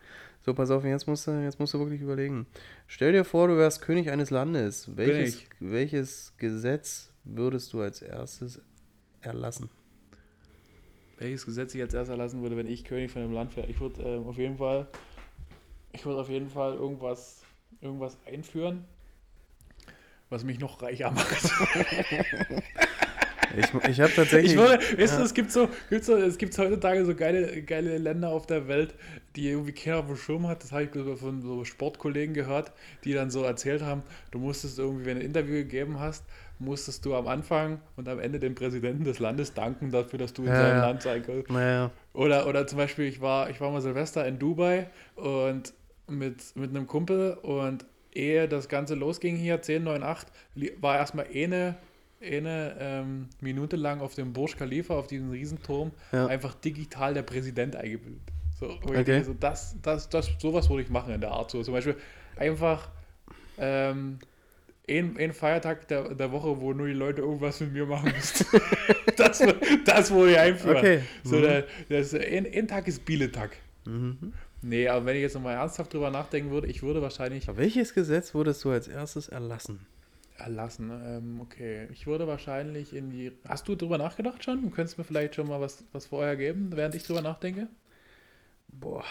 So, 0.47 0.55
pass 0.55 0.70
auf, 0.70 0.84
jetzt 0.84 1.09
musst, 1.09 1.26
du, 1.26 1.32
jetzt 1.42 1.59
musst 1.59 1.74
du 1.74 1.80
wirklich 1.80 2.01
überlegen. 2.01 2.47
Stell 2.86 3.11
dir 3.11 3.24
vor, 3.24 3.49
du 3.49 3.57
wärst 3.57 3.82
König 3.82 4.12
eines 4.12 4.30
Landes. 4.30 4.97
Welches, 4.97 5.42
welches 5.59 6.34
Gesetz 6.38 7.11
würdest 7.24 7.72
du 7.72 7.80
als 7.80 8.01
erstes 8.01 8.62
erlassen? 9.22 9.70
Welches 11.18 11.47
Gesetz 11.47 11.74
ich 11.74 11.82
als 11.82 11.94
erstes 11.94 12.11
erlassen 12.11 12.42
würde, 12.42 12.57
wenn 12.57 12.68
ich 12.68 12.84
König 12.84 13.11
von 13.11 13.22
dem 13.22 13.32
Land 13.32 13.57
wäre? 13.57 13.66
Ich 13.66 13.80
würde 13.80 14.01
ähm, 14.03 14.24
auf 14.28 14.38
jeden 14.38 14.57
Fall, 14.57 14.86
ich 15.90 16.07
würde 16.07 16.20
auf 16.20 16.28
jeden 16.28 16.49
Fall 16.49 16.74
irgendwas, 16.74 17.42
irgendwas 17.80 18.16
einführen, 18.24 18.84
was 20.30 20.44
mich 20.44 20.61
noch 20.61 20.80
reicher 20.80 21.11
macht. 21.11 21.42
Ich, 23.55 23.72
ich 23.84 24.01
habe 24.01 24.12
tatsächlich. 24.12 24.53
Ich 24.55 24.59
weißt 24.59 24.99
ja. 24.99 25.18
du, 25.18 25.22
es 25.24 25.34
gibt 25.34 25.53
so, 25.53 25.68
gibt 25.88 26.05
so, 26.05 26.16
es 26.16 26.38
gibt 26.38 26.57
heutzutage 26.59 27.05
so 27.05 27.14
geile, 27.14 27.62
geile 27.62 27.99
Länder 27.99 28.30
auf 28.30 28.47
der 28.47 28.68
Welt, 28.68 28.94
die 29.36 29.49
irgendwie 29.49 29.72
keiner 29.72 29.99
auf 29.99 30.07
dem 30.07 30.16
Schirm 30.16 30.47
hat. 30.49 30.62
Das 30.62 30.72
habe 30.72 30.84
ich 30.84 31.18
von 31.18 31.42
so 31.42 31.64
Sportkollegen 31.64 32.34
gehört, 32.34 32.72
die 33.05 33.12
dann 33.12 33.30
so 33.30 33.42
erzählt 33.44 33.82
haben, 33.82 34.03
du 34.30 34.38
musstest 34.38 34.78
irgendwie, 34.78 35.05
wenn 35.07 35.16
du 35.18 35.22
ein 35.22 35.26
Interview 35.26 35.55
gegeben 35.55 36.01
hast, 36.01 36.24
musstest 36.59 37.05
du 37.05 37.14
am 37.14 37.28
Anfang 37.28 37.80
und 37.97 38.09
am 38.09 38.18
Ende 38.18 38.38
dem 38.40 38.55
Präsidenten 38.55 39.05
des 39.05 39.18
Landes 39.18 39.55
danken 39.55 39.90
dafür, 39.90 40.18
dass 40.18 40.32
du 40.32 40.47
in 40.47 40.49
Ja, 40.49 40.57
seinem 40.57 40.76
ja. 40.76 40.80
Land 40.80 41.03
sein 41.03 41.22
kannst. 41.22 41.51
Naja, 41.51 41.90
Oder, 42.12 42.47
oder 42.47 42.66
zum 42.66 42.78
Beispiel, 42.78 43.07
ich 43.07 43.20
war, 43.20 43.51
ich 43.51 43.61
war 43.61 43.70
mal 43.70 43.82
Silvester 43.82 44.26
in 44.26 44.38
Dubai 44.38 44.88
und 45.16 45.74
mit, 46.09 46.57
mit 46.57 46.70
einem 46.70 46.86
Kumpel 46.86 47.34
und 47.42 47.84
ehe 48.14 48.49
das 48.49 48.68
Ganze 48.68 48.94
losging 48.94 49.36
hier, 49.36 49.61
10, 49.61 49.84
9, 49.84 50.03
8, 50.03 50.28
li- 50.55 50.72
war 50.80 50.97
erstmal 50.97 51.26
eine, 51.34 51.76
eine 52.20 52.76
ähm, 52.78 53.28
Minute 53.40 53.76
lang 53.76 54.00
auf 54.00 54.14
dem 54.14 54.32
Burj 54.32 54.56
Khalifa, 54.56 54.94
auf 54.94 55.06
diesem 55.06 55.30
Riesenturm, 55.30 55.92
Ja. 56.12 56.26
einfach 56.26 56.54
digital 56.54 57.14
der 57.14 57.22
Präsident 57.22 57.76
eingebildet. 57.76 58.22
So, 58.58 58.70
Okay. 58.70 59.04
denke, 59.04 59.24
so, 59.24 59.34
das, 59.34 59.76
das, 59.82 60.08
das, 60.08 60.30
sowas 60.38 60.68
würde 60.70 60.82
ich 60.82 60.88
machen 60.88 61.12
in 61.12 61.20
der 61.20 61.30
Art. 61.30 61.50
So, 61.50 61.62
zum 61.62 61.74
Beispiel 61.74 61.96
einfach 62.36 62.88
ähm, 63.58 64.18
ein, 64.88 65.16
ein 65.18 65.32
Feiertag 65.32 65.88
der, 65.88 66.14
der 66.14 66.32
Woche, 66.32 66.60
wo 66.60 66.72
nur 66.72 66.86
die 66.86 66.92
Leute 66.94 67.20
irgendwas 67.20 67.60
mit 67.60 67.72
mir 67.72 67.84
machen 67.86 68.12
müssen. 68.16 68.46
das, 69.16 69.42
das 69.84 70.10
würde 70.10 70.32
ich 70.32 70.38
einführen. 70.38 70.76
Okay. 70.78 71.00
So, 71.22 71.36
Mhm. 71.36 71.42
der, 71.42 71.64
das, 71.90 72.14
ein, 72.14 72.46
ein 72.52 72.66
Tag 72.68 72.88
ist 72.88 73.04
Bieletag. 73.04 73.56
Mhm. 73.84 74.32
Nee, 74.62 74.88
aber 74.88 75.04
wenn 75.06 75.16
ich 75.16 75.22
jetzt 75.22 75.34
nochmal 75.34 75.54
ernsthaft 75.56 75.92
drüber 75.92 76.10
nachdenken 76.10 76.50
würde, 76.50 76.66
ich 76.66 76.82
würde 76.82 77.02
wahrscheinlich 77.02 77.48
Aber 77.48 77.58
welches 77.58 77.92
Gesetz 77.94 78.34
würdest 78.34 78.64
du 78.64 78.70
als 78.70 78.88
erstes 78.88 79.28
erlassen? 79.28 79.86
Erlassen. 80.39 80.91
Ähm, 80.91 81.41
okay, 81.41 81.89
ich 81.93 82.07
würde 82.07 82.26
wahrscheinlich 82.26 82.95
in 82.95 83.11
die. 83.11 83.32
Hast 83.47 83.68
du 83.68 83.74
drüber 83.74 83.99
nachgedacht 83.99 84.45
schon? 84.45 84.62
Du 84.62 84.70
könntest 84.70 84.99
mir 84.99 85.05
vielleicht 85.05 85.34
schon 85.34 85.49
mal 85.49 85.61
was, 85.61 85.84
was 85.93 86.07
vorher 86.07 86.37
geben, 86.37 86.70
während 86.74 86.95
ich 86.95 87.05
drüber 87.05 87.22
nachdenke? 87.22 87.68
Boah. 88.68 89.05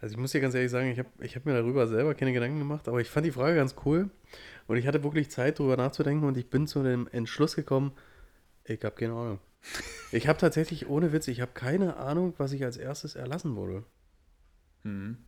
Also 0.00 0.14
ich 0.14 0.18
muss 0.18 0.32
dir 0.32 0.40
ganz 0.40 0.54
ehrlich 0.54 0.70
sagen, 0.70 0.90
ich 0.90 0.98
habe 0.98 1.08
ich 1.20 1.36
hab 1.36 1.44
mir 1.44 1.54
darüber 1.54 1.86
selber 1.86 2.14
keine 2.14 2.32
Gedanken 2.32 2.58
gemacht, 2.58 2.88
aber 2.88 3.00
ich 3.00 3.10
fand 3.10 3.26
die 3.26 3.32
Frage 3.32 3.56
ganz 3.56 3.74
cool 3.84 4.10
und 4.66 4.76
ich 4.76 4.86
hatte 4.86 5.02
wirklich 5.02 5.30
Zeit, 5.30 5.58
darüber 5.58 5.76
nachzudenken 5.76 6.26
und 6.26 6.36
ich 6.36 6.48
bin 6.48 6.66
zu 6.66 6.82
dem 6.82 7.08
Entschluss 7.08 7.56
gekommen, 7.56 7.92
ich 8.64 8.82
habe 8.84 8.94
keine 8.94 9.14
Ahnung. 9.14 9.40
Ich 10.12 10.28
habe 10.28 10.38
tatsächlich, 10.38 10.88
ohne 10.88 11.12
Witz, 11.12 11.28
ich 11.28 11.40
habe 11.40 11.52
keine 11.52 11.96
Ahnung, 11.96 12.34
was 12.38 12.52
ich 12.52 12.64
als 12.64 12.76
erstes 12.76 13.14
erlassen 13.14 13.56
würde. 13.56 13.84
Mhm. 14.84 15.18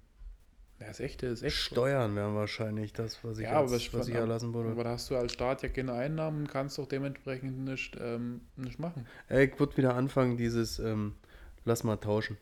Ja, 0.80 0.86
ist 0.86 1.00
echt, 1.00 1.22
ist 1.22 1.42
echt. 1.42 1.56
Steuern 1.56 2.16
wären 2.16 2.34
wahrscheinlich 2.34 2.94
das, 2.94 3.22
was 3.22 3.38
ich, 3.38 3.44
Ja, 3.44 3.60
als, 3.60 3.70
das 3.70 3.92
was 3.92 4.08
ich 4.08 4.14
erlassen 4.14 4.54
würde. 4.54 4.70
Aber 4.70 4.84
da 4.84 4.90
hast 4.90 5.10
du 5.10 5.16
als 5.16 5.32
Staat 5.32 5.62
ja 5.62 5.68
keine 5.68 5.92
Einnahmen 5.92 6.40
und 6.40 6.48
kannst 6.48 6.78
doch 6.78 6.86
dementsprechend 6.86 7.64
nicht, 7.64 7.98
ähm, 8.00 8.40
nicht 8.56 8.78
machen. 8.78 9.06
Ey, 9.28 9.46
ich 9.46 9.60
würde 9.60 9.76
wieder 9.76 9.94
anfangen, 9.94 10.38
dieses, 10.38 10.78
ähm, 10.78 11.14
lass 11.66 11.84
mal 11.84 11.96
tauschen. 11.96 12.38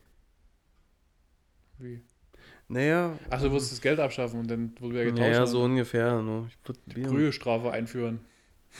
Wie? 1.79 2.01
Naja, 2.69 3.17
Achso, 3.29 3.47
du 3.47 3.53
wirst 3.53 3.71
das 3.71 3.81
Geld 3.81 3.99
abschaffen 3.99 4.39
und 4.39 4.49
dann 4.49 4.73
wird 4.79 4.91
wieder 4.91 5.03
getauscht. 5.03 5.21
naja, 5.21 5.45
so 5.45 5.63
ungefähr. 5.63 6.21
Ne? 6.21 6.45
Ich 6.47 6.67
würd 6.67 6.79
die 6.85 7.01
Brühestrafe 7.01 7.71
einführen. 7.71 8.19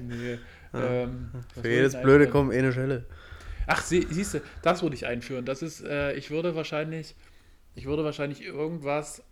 nee. 0.00 0.38
Ähm, 0.72 1.30
was 1.32 1.62
Für 1.62 1.70
jedes 1.70 2.00
Blöde 2.00 2.28
kommt 2.28 2.52
eh 2.52 2.58
eine 2.58 2.72
Schelle. 2.72 3.06
Ach, 3.66 3.82
sie, 3.82 4.06
siehst 4.10 4.34
du, 4.34 4.40
das 4.62 4.82
würde 4.82 4.96
ich 4.96 5.06
einführen. 5.06 5.44
Das 5.44 5.62
ist, 5.62 5.82
äh, 5.82 6.14
ich 6.14 6.30
würde 6.30 6.54
wahrscheinlich, 6.54 7.14
ich 7.74 7.86
würde 7.86 8.04
wahrscheinlich 8.04 8.42
irgendwas, 8.42 9.22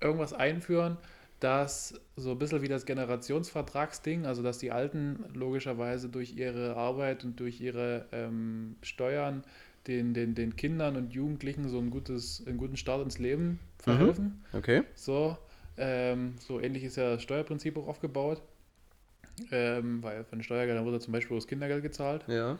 irgendwas 0.00 0.32
einführen, 0.32 0.96
das 1.40 1.98
so 2.16 2.32
ein 2.32 2.38
bisschen 2.38 2.62
wie 2.62 2.68
das 2.68 2.84
Generationsvertragsding, 2.84 4.26
also 4.26 4.42
dass 4.42 4.58
die 4.58 4.70
Alten 4.70 5.24
logischerweise 5.34 6.08
durch 6.08 6.36
ihre 6.36 6.76
Arbeit 6.76 7.24
und 7.24 7.40
durch 7.40 7.60
ihre 7.60 8.06
ähm, 8.12 8.76
Steuern 8.82 9.42
den, 9.86 10.12
den, 10.12 10.34
den 10.34 10.56
Kindern 10.56 10.96
und 10.96 11.12
Jugendlichen 11.12 11.68
so 11.68 11.78
ein 11.78 11.90
gutes, 11.90 12.44
einen 12.46 12.58
guten 12.58 12.76
Start 12.76 13.02
ins 13.02 13.18
Leben 13.18 13.58
verhelfen. 13.78 14.44
Okay. 14.52 14.82
So, 14.94 15.38
ähm, 15.78 16.34
so 16.38 16.60
ähnlich 16.60 16.84
ist 16.84 16.96
ja 16.96 17.12
das 17.14 17.22
Steuerprinzip 17.22 17.76
auch 17.78 17.88
aufgebaut. 17.88 18.42
Ähm, 19.50 20.02
weil 20.02 20.24
von 20.24 20.38
den 20.38 20.44
Steuergeldern 20.44 20.84
wurde 20.84 21.00
zum 21.00 21.12
Beispiel 21.12 21.34
das 21.36 21.46
Kindergeld 21.46 21.82
gezahlt. 21.82 22.24
Ja. 22.28 22.58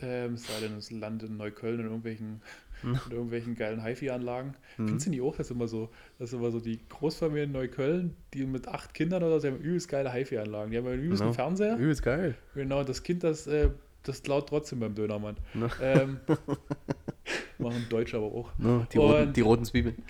Ähm, 0.00 0.34
es 0.34 0.46
sei 0.46 0.60
denn, 0.60 0.76
es 0.76 0.90
landet 0.90 1.30
in 1.30 1.36
Neukölln 1.36 1.80
in 1.80 1.86
irgendwelchen, 1.86 2.40
Hm. 2.82 2.98
in 3.06 3.12
irgendwelchen 3.12 3.56
geilen 3.56 3.84
HiFi-Anlagen. 3.84 4.54
Mhm. 4.78 4.86
Findest 4.86 5.06
du 5.06 5.10
nicht 5.10 5.20
auch, 5.20 5.36
dass 5.36 5.50
immer 5.50 5.68
so, 5.68 5.90
dass 6.18 6.32
immer 6.32 6.50
so 6.50 6.60
die 6.60 6.78
Großfamilien 6.88 7.50
in 7.50 7.52
Neukölln, 7.52 8.16
die 8.32 8.46
mit 8.46 8.68
acht 8.68 8.94
Kindern 8.94 9.22
oder 9.22 9.38
so, 9.40 9.48
die 9.48 9.54
haben 9.54 9.60
übelst 9.62 9.88
geile 9.88 10.10
HiFi-Anlagen. 10.12 10.70
Die 10.70 10.78
haben 10.78 10.86
einen 10.86 11.02
übelsten 11.02 11.26
Genau. 11.28 11.34
Fernseher. 11.34 11.76
Übelst 11.76 12.02
geil. 12.02 12.36
Genau, 12.54 12.82
das 12.82 13.02
Kind, 13.02 13.22
das, 13.22 13.46
äh, 13.46 13.68
das 14.04 14.22
klaut 14.22 14.48
trotzdem 14.48 14.80
beim 14.80 14.94
Dönermann. 14.94 15.36
Ne? 15.52 15.68
Ähm, 15.82 16.20
machen 17.58 17.84
Deutsche 17.90 18.16
aber 18.16 18.26
auch. 18.26 18.50
Ne, 18.58 18.86
Die, 18.92 18.98
roten, 18.98 19.22
Und- 19.28 19.36
die 19.36 19.40
roten 19.42 19.64
Zwiebeln. 19.64 19.96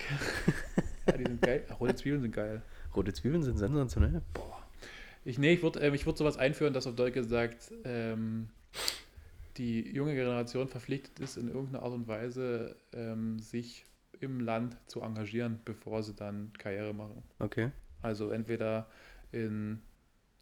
Ja, 1.07 1.17
die 1.17 1.23
sind 1.25 1.41
geil. 1.41 1.63
Rote 1.79 1.95
Zwiebeln 1.95 2.21
sind 2.21 2.35
geil. 2.35 2.61
Rote 2.95 3.11
Zwiebeln 3.11 3.41
sind 3.41 3.57
sensationell. 3.57 4.21
Ich, 5.25 5.39
nee, 5.39 5.53
ich 5.53 5.63
würde 5.63 5.79
ähm, 5.79 5.95
ich 5.95 6.05
würd 6.05 6.15
sowas 6.15 6.37
einführen, 6.37 6.73
dass 6.73 6.85
auf 6.85 6.95
Deutsch 6.95 7.15
gesagt 7.15 7.71
ähm, 7.83 8.49
die 9.57 9.93
junge 9.93 10.15
Generation 10.15 10.67
verpflichtet 10.67 11.19
ist, 11.19 11.37
in 11.37 11.47
irgendeiner 11.47 11.83
Art 11.83 11.93
und 11.93 12.07
Weise 12.07 12.75
ähm, 12.93 13.39
sich 13.39 13.85
im 14.19 14.39
Land 14.39 14.77
zu 14.87 15.01
engagieren, 15.01 15.59
bevor 15.65 16.03
sie 16.03 16.13
dann 16.13 16.51
Karriere 16.57 16.93
machen. 16.93 17.23
Okay. 17.39 17.71
Also 18.01 18.29
entweder 18.29 18.87
in 19.31 19.81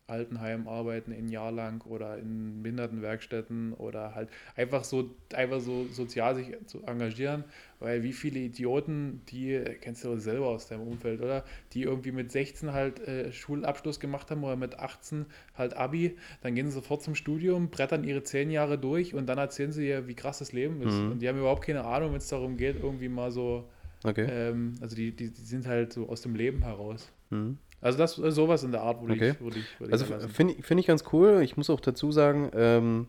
Altenheimen 0.10 0.68
arbeiten 0.68 1.12
ein 1.14 1.30
Jahr 1.30 1.52
lang 1.52 1.86
oder 1.86 2.18
in 2.18 2.62
Behindertenwerkstätten 2.64 3.74
oder 3.74 4.16
halt 4.16 4.30
einfach 4.56 4.84
so 4.84 5.10
einfach 5.34 5.60
so 5.60 5.86
sozial 5.92 6.36
sich 6.36 6.56
zu 6.66 6.84
engagieren, 6.84 7.44
weil 7.80 8.04
wie 8.04 8.14
viele 8.14 8.40
Idioten, 8.40 9.22
die 9.30 9.62
kennst 9.82 10.04
du 10.04 10.18
selber 10.18 10.48
aus 10.48 10.68
deinem 10.68 10.88
Umfeld, 10.88 11.22
oder? 11.22 11.44
Die 11.74 11.84
irgendwie 11.84 12.12
mit 12.12 12.32
16 12.32 12.74
halt 12.74 13.00
äh, 13.08 13.32
Schulabschluss 13.32 14.00
gemacht 14.00 14.32
haben 14.32 14.44
oder 14.44 14.56
mit 14.56 14.80
18 14.80 15.26
halt 15.58 15.76
Abi, 15.76 16.18
dann 16.42 16.56
gehen 16.56 16.68
sie 16.68 16.74
sofort 16.74 17.04
zum 17.04 17.16
Studium, 17.16 17.70
brettern 17.70 18.04
ihre 18.04 18.24
zehn 18.24 18.52
Jahre 18.52 18.78
durch 18.78 19.14
und 19.14 19.28
dann 19.28 19.38
erzählen 19.38 19.72
sie 19.72 19.88
ihr, 19.88 20.08
wie 20.08 20.16
krass 20.16 20.40
das 20.40 20.52
Leben 20.52 20.82
ist. 20.82 20.96
Mhm. 20.96 21.12
Und 21.12 21.20
die 21.20 21.30
haben 21.30 21.40
überhaupt 21.40 21.64
keine 21.66 21.86
Ahnung, 21.86 22.12
wenn 22.12 22.18
es 22.18 22.28
darum 22.28 22.58
geht, 22.58 22.78
irgendwie 22.82 23.10
mal 23.10 23.32
so, 23.32 23.70
Okay. 24.04 24.28
ähm, 24.30 24.76
also 24.82 24.96
die, 24.96 25.12
die, 25.12 25.30
die 25.30 25.42
sind 25.42 25.68
halt 25.68 25.94
so 25.94 26.08
aus 26.08 26.22
dem 26.22 26.36
Leben 26.36 26.64
heraus. 26.64 27.12
Mhm. 27.30 27.58
Also 27.82 27.98
das 27.98 28.18
äh, 28.18 28.32
sowas 28.32 28.64
in 28.64 28.72
der 28.72 28.82
Art 28.82 29.02
würde 29.02 29.16
Okay. 29.16 29.32
ich, 29.32 29.42
würde 29.42 29.60
ich, 29.60 29.80
würde 29.80 29.94
Also 29.94 30.06
finde 30.28 30.54
ich, 30.54 30.66
find 30.66 30.80
ich 30.80 30.88
ganz 30.88 31.04
cool. 31.14 31.42
Ich 31.44 31.58
muss 31.58 31.70
auch 31.70 31.80
dazu 31.80 32.12
sagen, 32.12 32.52
ähm, 32.54 33.08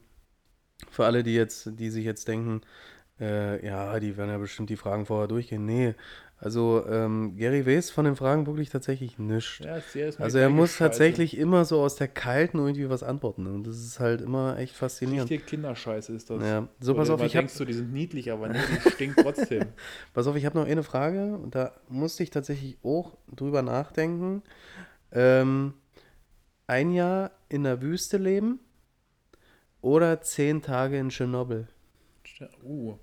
für 0.91 1.05
alle, 1.07 1.23
die 1.23 1.35
jetzt, 1.35 1.79
die 1.79 1.91
sich 1.91 2.05
jetzt 2.05 2.29
denken, 2.29 2.63
äh, 3.21 3.65
ja, 3.65 3.99
die 4.01 4.17
werden 4.17 4.31
ja 4.31 4.39
bestimmt 4.39 4.71
die 4.71 4.77
Fragen 4.77 5.07
vorher 5.07 5.29
durchgehen. 5.29 5.67
Nee, 5.67 5.95
also 6.41 6.87
ähm, 6.89 7.37
Gary 7.37 7.67
weiß 7.67 7.91
von 7.91 8.07
den 8.07 8.17
Fragen 8.17 8.47
wirklich 8.47 8.71
tatsächlich 8.71 9.19
nichts. 9.19 9.59
Ja, 9.59 9.79
Also 10.19 10.39
er 10.39 10.49
muss 10.49 10.71
Scheiße. 10.71 10.79
tatsächlich 10.79 11.37
immer 11.37 11.67
so 11.67 11.83
aus 11.83 11.97
der 11.97 12.09
Kalten 12.09 12.59
irgendwie 12.59 12.89
was 12.89 13.03
antworten. 13.03 13.47
Und 13.47 13.67
das 13.67 13.77
ist 13.77 14.01
halt 14.01 14.23
immer 14.23 14.59
echt 14.59 14.75
faszinierend. 14.75 15.31
Richtige 15.31 15.45
Kinderscheiße 15.45 16.15
ist 16.15 16.31
das. 16.31 16.43
Ja, 16.43 16.67
so 16.81 16.95
Wo 16.95 16.99
pass 16.99 17.11
auf, 17.11 17.21
ich 17.21 17.37
habe 17.37 17.47
denkst 17.47 17.59
du, 17.59 17.67
die 17.67 17.75
sind 17.75 17.93
niedlich, 17.93 18.33
aber 18.33 18.49
nee, 18.49 18.59
die 18.85 18.91
stinken 18.91 19.23
trotzdem. 19.23 19.67
Pass 20.15 20.27
auf, 20.27 20.35
ich 20.35 20.47
habe 20.47 20.59
noch 20.59 20.67
eine 20.67 20.83
Frage 20.83 21.37
und 21.37 21.55
da 21.55 21.75
musste 21.91 22.23
ich 22.23 22.31
tatsächlich 22.31 22.79
auch 22.83 23.19
drüber 23.29 23.61
nachdenken. 23.61 24.43
Ähm, 25.13 25.75
ein 26.67 26.91
Jahr 26.91 27.33
in 27.51 27.65
der 27.65 27.83
Wüste 27.83 28.17
leben 28.17 28.61
oder 29.83 30.23
zehn 30.23 30.63
Tage 30.63 30.97
in 30.99 31.11
Tschernobyl? 31.11 31.69
Uh. 32.65 32.97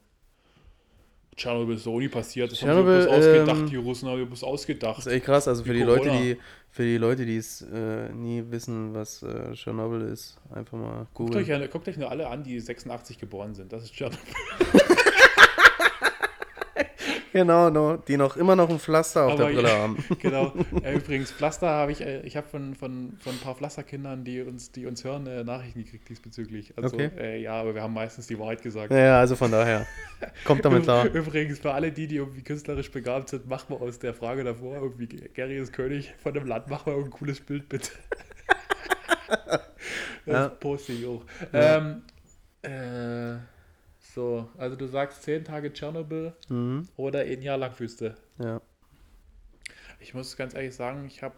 Tschernobyl 1.38 1.76
ist 1.76 1.84
so 1.84 2.00
nie 2.00 2.10
passiert. 2.10 2.52
Das 2.52 2.58
Tschernobyl, 2.60 2.96
haben 2.96 3.02
sie 3.02 3.08
bloß 3.08 3.18
ausgedacht, 3.20 3.60
ähm, 3.60 3.70
die 3.70 3.76
Russen 3.76 4.10
haben 4.10 4.26
bloß 4.26 4.44
ausgedacht. 4.44 4.98
Das 4.98 5.06
ist 5.06 5.14
echt 5.14 5.26
krass, 5.26 5.48
also 5.48 5.64
für 5.64 5.70
Wie 5.74 5.78
die 5.78 5.84
Leute, 5.84 6.10
die 6.10 6.38
für 6.72 6.84
die 6.84 6.98
Leute, 6.98 7.26
die 7.26 7.38
es 7.38 7.62
äh, 7.62 8.10
nie 8.12 8.44
wissen, 8.50 8.94
was 8.94 9.24
äh, 9.24 9.54
Tschernobyl 9.54 10.02
ist, 10.02 10.38
einfach 10.54 10.78
mal 10.78 11.08
Guckt 11.14 11.36
euch, 11.36 11.48
googeln. 11.48 11.70
guckt 11.72 11.88
euch 11.88 11.98
nur 11.98 12.12
alle 12.12 12.28
an, 12.28 12.44
die 12.44 12.60
86 12.60 13.20
geboren 13.20 13.54
sind. 13.54 13.72
Das 13.72 13.84
ist 13.84 13.94
Tschernobyl. 13.94 14.20
Genau, 17.38 17.70
no, 17.70 17.98
die 17.98 18.18
noch 18.18 18.36
immer 18.36 18.56
noch 18.56 18.68
ein 18.68 18.80
Pflaster 18.80 19.26
auf 19.26 19.34
Aber 19.34 19.46
der 19.46 19.54
Brille 19.54 19.70
ja. 19.70 19.78
haben. 19.78 20.04
genau. 20.20 20.54
Äh, 20.84 20.96
übrigens, 20.96 21.32
Pflaster 21.32 21.68
habe 21.68 21.92
ich, 21.92 22.02
äh, 22.02 22.22
ich 22.22 22.36
habe 22.36 22.48
von, 22.48 22.74
von, 22.74 23.16
von 23.20 23.34
ein 23.34 23.40
paar 23.40 23.54
Pflasterkindern, 23.54 24.24
die 24.24 24.42
uns, 24.42 24.72
die 24.72 24.88
uns 24.88 25.04
hören, 25.04 25.28
äh, 25.28 25.44
Nachrichten 25.44 25.84
gekriegt 25.84 26.10
diesbezüglich. 26.10 26.74
Also, 26.76 26.96
Okay. 26.96 27.12
äh, 27.18 27.40
ja, 27.42 27.54
aber 27.54 27.76
wir 27.76 27.84
haben 27.84 27.94
meistens 27.94 28.26
die 28.26 28.40
Wahrheit 28.40 28.64
gesagt. 28.64 28.92
Ja, 28.92 29.20
also 29.20 29.36
von 29.36 29.52
daher. 29.52 29.86
Kommt 30.46 30.66
damit 30.66 30.84
klar. 30.84 31.06
Übrigens, 31.06 31.60
für 31.60 31.74
alle 31.74 31.92
die, 31.92 32.08
die 32.08 32.16
irgendwie 32.16 32.42
künstlerisch 32.42 32.90
begabt 32.92 33.30
sind, 33.30 33.48
macht 33.48 33.70
mal 33.70 33.76
aus 33.76 34.00
der 34.00 34.16
Frage 34.16 34.44
davor, 34.44 34.76
irgendwie 34.78 35.06
Gary 35.08 35.58
ist 35.60 35.74
König 35.74 36.14
von 36.24 36.34
dem 36.34 36.48
Land, 36.48 36.66
mach 36.70 36.88
mal 36.88 36.94
irgendein 36.94 37.20
cooles 37.20 37.40
Bild 37.40 37.70
bitte. 37.70 37.92
das 39.38 39.62
Ja. 40.26 40.50
poste 40.50 40.94
ich 40.94 41.06
auch. 41.06 41.24
Ja. 41.54 41.78
Ähm, 41.78 42.02
äh, 42.64 43.38
so, 44.18 44.50
also 44.58 44.76
du 44.76 44.88
sagst 44.88 45.22
10 45.22 45.46
Tage 45.46 45.72
Tschernobyl 45.72 46.34
Mhm. 46.50 46.88
oder 46.98 47.20
ein 47.20 47.44
Jahr 47.44 47.58
lang 47.60 47.80
Wüste. 47.80 48.16
Ja. 48.40 48.60
Ich 50.00 50.16
muss 50.16 50.36
ganz 50.36 50.56
ehrlich 50.56 50.76
sagen, 50.76 51.06
ich 51.06 51.22
habe 51.22 51.36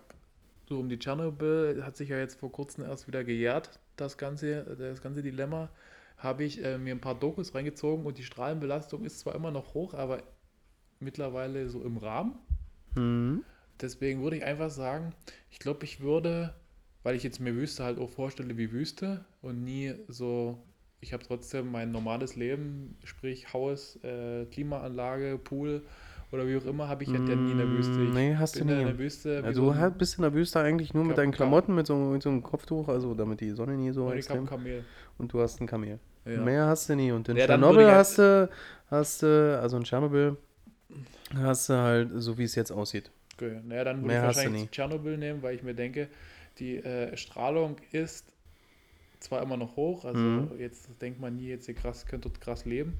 so 0.69 0.79
um 0.79 0.87
die 0.87 0.97
Tschernobyl, 0.97 1.83
hat 1.83 1.97
sich 1.97 2.07
ja 2.07 2.17
jetzt 2.17 2.39
vor 2.39 2.51
kurzem 2.53 2.85
erst 2.85 3.05
wieder 3.07 3.25
gejährt, 3.25 3.79
das 3.97 4.17
ganze, 4.17 4.63
das 4.77 5.01
ganze 5.01 5.21
Dilemma, 5.21 5.69
habe 6.17 6.45
ich 6.45 6.63
äh, 6.63 6.77
mir 6.77 6.95
ein 6.95 7.01
paar 7.01 7.19
Dokus 7.19 7.53
reingezogen 7.53 8.05
und 8.05 8.17
die 8.17 8.23
Strahlenbelastung 8.23 9.03
ist 9.03 9.19
zwar 9.19 9.35
immer 9.35 9.51
noch 9.51 9.73
hoch, 9.73 9.93
aber 9.93 10.23
mittlerweile 11.01 11.67
so 11.67 11.81
im 11.83 11.97
Rahmen. 11.97 12.37
Mhm. 12.95 13.43
Deswegen 13.81 14.21
würde 14.23 14.37
ich 14.37 14.45
einfach 14.45 14.69
sagen, 14.69 15.13
ich 15.51 15.59
glaube, 15.59 15.83
ich 15.83 15.99
würde, 15.99 16.53
weil 17.03 17.15
ich 17.15 17.23
jetzt 17.23 17.39
mir 17.41 17.55
Wüste 17.55 17.83
halt 17.83 17.99
auch 17.99 18.09
vorstelle 18.09 18.57
wie 18.57 18.71
Wüste 18.71 19.25
und 19.41 19.63
nie 19.65 19.95
so, 20.07 20.61
ich 21.01 21.13
habe 21.13 21.23
trotzdem 21.25 21.71
mein 21.71 21.91
normales 21.91 22.35
Leben, 22.35 22.97
sprich 23.03 23.53
Haus, 23.53 23.97
äh, 24.03 24.45
Klimaanlage, 24.45 25.37
Pool 25.37 25.83
oder 26.31 26.47
wie 26.47 26.57
auch 26.57 26.65
immer, 26.65 26.87
habe 26.87 27.03
ich 27.03 27.09
halt 27.09 27.27
ja 27.27 27.35
nie 27.35 27.51
in 27.51 27.57
der 27.57 27.67
Wüste. 27.69 28.01
Ich 28.03 28.13
Nee, 28.13 28.35
hast 28.35 28.59
du 28.59 28.65
nie. 28.65 28.73
in 28.73 28.85
der 28.87 28.97
Wüste. 28.99 29.41
Also 29.43 29.65
so 29.65 29.73
du 29.73 29.91
bist 29.91 30.17
in 30.17 30.21
der 30.23 30.33
Wüste 30.33 30.59
eigentlich 30.59 30.93
nur 30.93 31.03
mit 31.03 31.17
deinen 31.17 31.31
Klamotten, 31.31 31.73
mit 31.73 31.87
so, 31.87 31.95
mit 31.95 32.21
so 32.21 32.29
einem 32.29 32.43
Kopftuch, 32.43 32.87
also 32.87 33.13
damit 33.15 33.41
die 33.41 33.51
Sonne 33.51 33.75
nie 33.77 33.91
so 33.91 34.05
und 34.07 34.13
extrem. 34.17 34.45
Kamel. 34.45 34.83
Und 35.17 35.33
du 35.33 35.41
hast 35.41 35.59
ein 35.59 35.67
Kamel. 35.67 35.99
Ja. 36.25 36.41
Mehr 36.41 36.67
hast 36.67 36.87
du 36.89 36.95
nie. 36.95 37.11
Und 37.11 37.27
in 37.29 37.37
Ja, 37.37 37.45
Tschernobyl 37.45 37.85
halt- 37.87 37.95
hast 37.95 38.17
du, 38.19 38.49
hast 38.91 39.23
du, 39.23 39.59
also 39.61 39.77
in 39.77 39.83
Tschernobyl 39.83 40.37
hast 41.35 41.69
du 41.69 41.73
halt 41.73 42.09
so, 42.15 42.37
wie 42.37 42.43
es 42.43 42.55
jetzt 42.55 42.71
aussieht. 42.71 43.09
Okay. 43.35 43.61
Naja, 43.65 43.85
dann 43.85 43.97
würde 43.97 44.07
Mehr 44.07 44.19
ich 44.29 44.35
wahrscheinlich. 44.37 44.69
Tschernobyl 44.69 45.17
nehmen, 45.17 45.41
weil 45.41 45.55
ich 45.55 45.63
mir 45.63 45.73
denke, 45.73 46.09
die 46.59 46.75
äh, 46.77 47.15
Strahlung 47.17 47.77
ist 47.91 48.25
zwar 49.19 49.41
immer 49.41 49.57
noch 49.57 49.75
hoch, 49.75 50.05
also 50.05 50.17
Mhm. 50.19 50.59
jetzt 50.59 50.89
denkt 51.01 51.19
man 51.19 51.35
nie, 51.35 51.47
jetzt 51.49 51.65
hier 51.65 51.75
krass, 51.75 52.05
könnte 52.05 52.29
dort 52.29 52.41
krass 52.41 52.65
leben, 52.65 52.93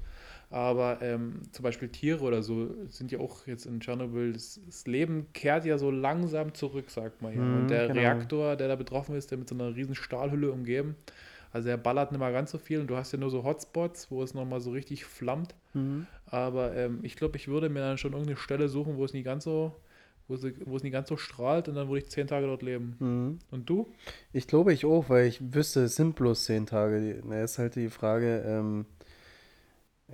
aber 0.50 1.00
ähm, 1.02 1.42
zum 1.52 1.62
Beispiel 1.62 1.88
Tiere 1.88 2.22
oder 2.22 2.42
so 2.42 2.68
sind 2.88 3.10
ja 3.12 3.18
auch 3.20 3.46
jetzt 3.46 3.66
in 3.66 3.80
Tschernobyl, 3.80 4.32
das, 4.32 4.60
das 4.66 4.86
Leben 4.86 5.26
kehrt 5.32 5.64
ja 5.64 5.78
so 5.78 5.90
langsam 5.90 6.54
zurück, 6.54 6.90
sagt 6.90 7.22
man 7.22 7.34
ja. 7.34 7.42
Mhm, 7.42 7.56
Und 7.58 7.70
der 7.70 7.88
genau. 7.88 8.00
Reaktor, 8.00 8.56
der 8.56 8.68
da 8.68 8.76
betroffen 8.76 9.14
ist, 9.16 9.30
der 9.30 9.38
mit 9.38 9.48
so 9.48 9.54
einer 9.54 9.74
riesen 9.74 9.94
Stahlhülle 9.94 10.52
umgeben, 10.52 10.96
also 11.52 11.68
er 11.68 11.76
ballert 11.78 12.12
nicht 12.12 12.20
mal 12.20 12.32
ganz 12.32 12.50
so 12.50 12.58
viel 12.58 12.80
und 12.80 12.86
du 12.88 12.96
hast 12.96 13.12
ja 13.12 13.18
nur 13.18 13.30
so 13.30 13.42
Hotspots, 13.44 14.10
wo 14.10 14.22
es 14.22 14.34
nochmal 14.34 14.60
so 14.60 14.70
richtig 14.70 15.04
flammt. 15.04 15.54
Aber 16.26 16.76
ähm, 16.76 17.00
ich 17.02 17.16
glaube, 17.16 17.36
ich 17.36 17.48
würde 17.48 17.68
mir 17.68 17.80
dann 17.80 17.98
schon 17.98 18.12
irgendeine 18.12 18.36
Stelle 18.36 18.68
suchen, 18.68 18.96
wo 18.96 19.04
es 19.04 19.12
nie 19.12 19.22
ganz 19.22 19.44
so, 19.44 19.74
wo, 20.30 20.36
sie, 20.36 20.54
wo 20.64 20.76
es 20.76 20.82
nie 20.82 20.90
ganz 20.90 21.08
so 21.08 21.16
strahlt 21.16 21.68
und 21.68 21.74
dann 21.74 21.88
würde 21.88 21.98
ich 22.04 22.10
zehn 22.10 22.26
Tage 22.26 22.46
dort 22.46 22.62
leben. 22.62 22.96
Mhm. 23.00 23.38
Und 23.50 23.68
du? 23.68 23.88
Ich 24.32 24.46
glaube 24.46 24.72
ich 24.72 24.86
auch, 24.86 25.08
weil 25.08 25.26
ich 25.26 25.52
wüsste, 25.54 25.82
es 25.82 25.96
sind 25.96 26.14
bloß 26.16 26.44
zehn 26.44 26.66
Tage. 26.66 27.20
Na, 27.26 27.42
ist 27.42 27.58
halt 27.58 27.74
die 27.74 27.88
Frage, 27.90 28.42
ähm, 28.46 28.86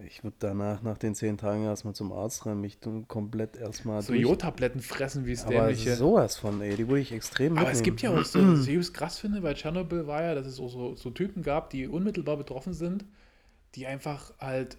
ich 0.06 0.22
würde 0.22 0.36
danach, 0.40 0.82
nach 0.82 0.98
den 0.98 1.14
zehn 1.14 1.38
Tagen 1.38 1.64
erstmal 1.64 1.94
zum 1.94 2.12
Arzt 2.12 2.44
rennen, 2.44 2.60
mich 2.60 2.78
komplett 3.08 3.56
erstmal 3.56 4.02
So 4.02 4.12
Jodtabletten 4.14 4.80
fressen, 4.80 5.26
wie 5.26 5.32
es 5.32 5.44
Aber 5.44 5.68
dämliche. 5.68 5.94
sowas 5.96 6.36
von, 6.36 6.60
ey, 6.60 6.76
die 6.76 6.88
würde 6.88 7.00
ich 7.00 7.12
extrem 7.12 7.56
Aber 7.56 7.70
es 7.70 7.78
mitnehmen. 7.78 7.84
gibt 7.84 8.02
ja 8.02 8.10
auch 8.10 8.24
so, 8.24 8.40
was 8.58 8.66
ich 8.66 8.92
krass 8.92 9.18
finde, 9.18 9.40
bei 9.40 9.54
Tschernobyl 9.54 10.06
war 10.06 10.22
ja, 10.22 10.34
dass 10.34 10.46
es 10.46 10.60
auch 10.60 10.68
so, 10.68 10.94
so 10.94 11.10
Typen 11.10 11.42
gab, 11.42 11.70
die 11.70 11.88
unmittelbar 11.88 12.36
betroffen 12.36 12.74
sind, 12.74 13.04
die 13.74 13.86
einfach 13.86 14.32
halt, 14.38 14.76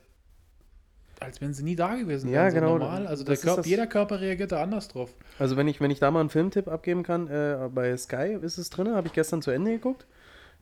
als 1.20 1.41
wenn 1.41 1.53
sie 1.53 1.63
nie 1.63 1.76
da 1.76 1.95
gewesen 1.95 2.30
Ja, 2.30 2.43
wären, 2.43 2.51
so 2.51 2.55
genau, 2.55 2.78
normal. 2.78 3.07
Also 3.07 3.24
der 3.24 3.38
Körper, 3.38 3.65
jeder 3.65 3.88
Körper 3.88 4.22
reagiert 4.22 4.51
da 4.51 4.61
anders 4.61 4.88
drauf. 4.88 5.13
Also 5.39 5.57
wenn 5.57 5.68
ich, 5.68 5.82
wenn 5.82 5.91
ich 5.91 5.99
da 5.99 6.11
mal 6.11 6.20
einen 6.20 6.30
Filmtipp 6.30 6.68
abgeben 6.68 7.03
kann, 7.03 7.28
äh, 7.28 7.70
bei 7.74 7.95
Sky 7.97 8.38
ist 8.41 8.57
es 8.57 8.70
drin, 8.70 8.89
habe 8.89 9.07
ich 9.07 9.13
gestern 9.13 9.41
zu 9.41 9.51
Ende 9.51 9.72
geguckt. 9.72 10.05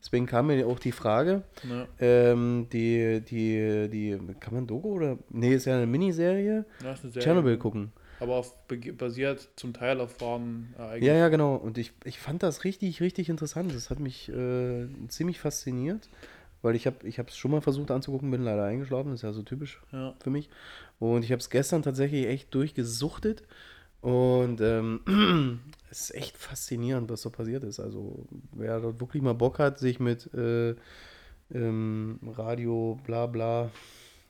Deswegen 0.02 0.28
kam 0.28 0.48
mir 0.48 0.68
auch 0.68 0.80
die 0.80 0.92
Frage, 0.92 1.42
Ne? 1.64 1.88
ähm, 2.00 2.68
die, 2.72 3.22
die, 3.22 3.90
die, 3.90 4.20
kann 4.40 4.54
man 4.54 4.68
Doku 4.68 4.90
oder? 4.94 5.18
Nee, 5.30 5.56
ist 5.56 5.66
ja 5.66 5.76
eine 5.78 5.88
Miniserie. 5.88 6.66
Ja. 6.84 6.96
Tschernobyl 7.12 7.58
gucken. 7.58 7.92
Aber 8.20 8.36
auf, 8.36 8.54
basiert 8.98 9.50
zum 9.56 9.74
Teil 9.74 10.00
auf 10.00 10.22
wahren 10.22 10.74
Ereignissen. 10.78 11.08
Ja, 11.08 11.20
ja, 11.20 11.30
genau. 11.30 11.56
Und 11.56 11.78
ich, 11.78 11.92
ich 12.04 12.20
fand 12.20 12.44
das 12.44 12.64
richtig, 12.64 13.02
richtig 13.02 13.30
interessant. 13.30 13.74
Das 13.74 13.90
hat 13.90 14.00
mich 14.00 14.30
äh, 14.30 14.88
ziemlich 15.10 15.40
fasziniert, 15.40 16.08
weil 16.66 16.76
ich 16.76 16.88
habe 16.88 17.08
ich 17.08 17.20
es 17.20 17.38
schon 17.38 17.52
mal 17.52 17.62
versucht 17.62 17.92
anzugucken, 17.92 18.32
bin 18.32 18.44
leider 18.44 18.64
eingeschlafen, 18.64 19.12
das 19.12 19.20
ist 19.20 19.24
ja 19.24 19.34
so 19.34 19.44
typisch 19.44 19.82
Ja. 19.92 20.16
für 20.20 20.32
mich. 20.32 20.50
Und 21.00 21.24
ich 21.24 21.32
habe 21.32 21.40
es 21.40 21.50
gestern 21.52 21.84
tatsächlich 21.84 22.26
echt 22.26 22.54
durchgesuchtet 22.56 23.44
und 24.02 24.62
ähm, 24.62 25.62
es 25.92 26.10
ist 26.10 26.16
echt 26.16 26.38
faszinierend, 26.38 27.10
was 27.10 27.22
so 27.22 27.30
passiert 27.30 27.64
ist. 27.64 27.80
Also 27.80 28.26
wer 28.52 28.80
dort 28.80 29.00
wirklich 29.00 29.22
mal 29.22 29.34
Bock 29.34 29.60
hat, 29.60 29.78
sich 29.78 30.00
mit 30.00 30.34
äh, 30.34 30.76
ähm, 31.54 32.20
Radio, 32.36 33.00
bla 33.06 33.28
bla, 33.28 33.70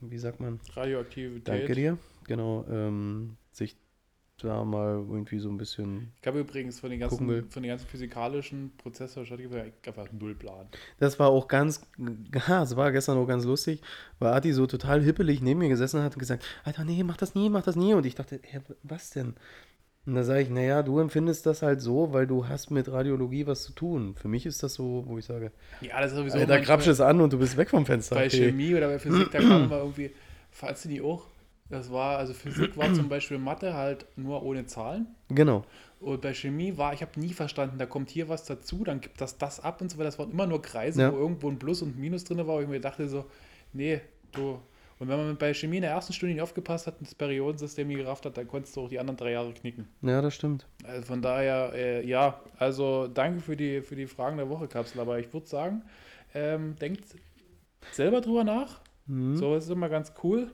wie 0.01 0.17
sagt 0.17 0.41
man? 0.41 0.59
Radioaktivität. 0.73 1.47
Danke 1.47 1.73
dir. 1.73 1.97
Genau, 2.27 2.65
ähm, 2.69 3.37
sich 3.53 3.77
da 4.37 4.63
mal 4.65 4.95
irgendwie 5.09 5.39
so 5.39 5.49
ein 5.49 5.57
bisschen. 5.57 6.11
Ich 6.21 6.27
habe 6.27 6.39
übrigens 6.39 6.79
von 6.79 6.89
den 6.89 6.99
ganzen, 6.99 7.49
von 7.49 7.63
den 7.63 7.69
ganzen 7.69 7.87
physikalischen 7.87 8.71
Prozessen 8.77 9.25
einfach 9.85 10.07
null 10.11 10.35
Plan. 10.35 10.67
Das 10.99 11.19
war 11.19 11.29
auch 11.29 11.47
ganz, 11.47 11.81
ja, 12.47 12.63
es 12.63 12.75
war 12.75 12.91
gestern 12.91 13.17
auch 13.17 13.27
ganz 13.27 13.45
lustig, 13.45 13.81
weil 14.19 14.33
Adi 14.33 14.51
so 14.51 14.67
total 14.67 15.01
hippelig 15.01 15.41
neben 15.41 15.59
mir 15.59 15.69
gesessen 15.69 16.01
hat 16.03 16.13
und 16.13 16.19
gesagt, 16.19 16.43
Alter, 16.65 16.83
nee, 16.83 17.03
mach 17.03 17.17
das 17.17 17.33
nie, 17.33 17.49
mach 17.49 17.63
das 17.63 17.75
nie. 17.75 17.93
Und 17.93 18.05
ich 18.05 18.15
dachte, 18.15 18.39
hä, 18.43 18.59
was 18.83 19.09
denn? 19.11 19.35
Und 20.05 20.13
da 20.13 20.23
sage 20.23 20.41
ich, 20.41 20.49
naja, 20.49 20.83
du 20.83 20.99
empfindest 20.99 21.45
das 21.47 21.63
halt 21.63 21.81
so, 21.81 22.13
weil 22.13 22.27
du 22.27 22.47
hast 22.47 22.69
mit 22.69 22.91
Radiologie 22.91 23.47
was 23.47 23.63
zu 23.63 23.71
tun. 23.73 24.15
Für 24.15 24.27
mich 24.27 24.45
ist 24.45 24.61
das 24.61 24.75
so, 24.75 25.03
wo 25.07 25.17
ich 25.17 25.25
sage, 25.25 25.51
Ja, 25.81 25.99
das 25.99 26.11
ist 26.11 26.17
sowieso 26.17 26.37
manchmal 26.37 26.61
grapsch 26.61 26.87
es 26.87 27.01
an 27.01 27.21
und 27.21 27.33
du 27.33 27.39
bist 27.39 27.57
weg 27.57 27.69
vom 27.69 27.85
Fenster. 27.85 28.15
bei 28.15 28.27
Okay. 28.27 28.49
Chemie 28.49 28.75
oder 28.75 28.87
bei 28.87 28.99
Physik, 28.99 29.31
da 29.31 29.39
kann 29.39 29.67
man 29.69 29.79
irgendwie, 29.79 30.11
falls 30.51 30.83
du 30.83 30.89
die 30.89 31.01
auch, 31.01 31.25
das 31.69 31.91
war, 31.91 32.17
also 32.17 32.33
Physik 32.33 32.77
war 32.77 32.93
zum 32.93 33.09
Beispiel 33.09 33.37
Mathe 33.37 33.73
halt 33.73 34.05
nur 34.15 34.43
ohne 34.43 34.65
Zahlen. 34.65 35.07
Genau. 35.29 35.63
Und 35.99 36.21
bei 36.21 36.33
Chemie 36.33 36.77
war, 36.77 36.93
ich 36.93 37.01
habe 37.01 37.19
nie 37.19 37.33
verstanden, 37.33 37.77
da 37.79 37.85
kommt 37.85 38.09
hier 38.09 38.29
was 38.29 38.45
dazu, 38.45 38.83
dann 38.83 39.01
gibt 39.01 39.19
das 39.21 39.37
das 39.37 39.59
ab 39.59 39.81
und 39.81 39.89
so 39.89 39.97
weiter. 39.97 40.05
Das 40.05 40.19
waren 40.19 40.29
immer 40.31 40.45
nur 40.45 40.61
Kreise, 40.61 41.01
Ja. 41.01 41.11
wo 41.11 41.17
irgendwo 41.17 41.49
ein 41.49 41.57
Plus 41.57 41.81
und 41.81 41.97
ein 41.97 41.99
Minus 42.01 42.23
drin 42.23 42.37
war, 42.37 42.47
wo 42.47 42.61
ich 42.61 42.67
mir 42.67 42.79
dachte 42.79 43.07
so, 43.09 43.25
nee, 43.73 44.01
du. 44.31 44.59
Und 44.97 45.09
wenn 45.09 45.17
man 45.17 45.35
bei 45.37 45.53
Chemie 45.53 45.77
in 45.77 45.81
der 45.81 45.91
ersten 45.91 46.13
Stunde 46.13 46.33
nicht 46.35 46.41
aufgepasst 46.41 46.87
hat 46.87 46.99
und 46.99 47.07
das 47.07 47.15
Periodensystem 47.15 47.85
nie 47.87 47.95
gerafft 47.95 48.25
hat, 48.25 48.37
dann 48.37 48.47
konntest 48.47 48.75
du 48.77 48.81
auch 48.81 48.89
die 48.89 48.97
anderen 48.99 49.17
drei 49.17 49.31
Jahre 49.31 49.51
knicken. 49.51 49.89
Ja, 50.01 50.21
das 50.21 50.35
stimmt. 50.35 50.67
Also 50.85 51.01
von 51.07 51.21
daher, 51.21 51.71
äh, 51.73 52.07
ja, 52.07 52.39
also 52.59 53.07
danke 53.07 53.41
für 53.41 53.57
die, 53.57 53.81
für 53.81 53.97
die 53.97 54.07
Fragen 54.07 54.37
der 54.37 54.47
Woche, 54.49 54.67
Kapsel. 54.69 55.01
Aber 55.01 55.19
ich 55.19 55.33
würde 55.33 55.47
sagen, 55.47 55.81
ähm, 56.33 56.75
denkt 56.79 57.03
selber 57.91 58.21
drüber 58.21 58.43
nach. 58.45 58.79
Mhm. 59.07 59.35
So, 59.35 59.53
das 59.55 59.65
ist 59.65 59.69
immer 59.71 59.89
ganz 59.89 60.13
cool. 60.23 60.51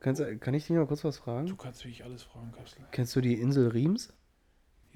Kannst, 0.00 0.22
kann 0.40 0.54
ich 0.54 0.66
dich 0.66 0.76
mal 0.76 0.86
kurz 0.86 1.04
was 1.04 1.18
fragen? 1.18 1.46
Du 1.46 1.56
kannst 1.56 1.84
wirklich 1.84 2.02
alles 2.04 2.22
fragen, 2.22 2.52
Kapsel. 2.52 2.82
Kennst 2.90 3.14
du 3.14 3.20
die 3.20 3.34
Insel 3.34 3.68
Riems? 3.68 4.12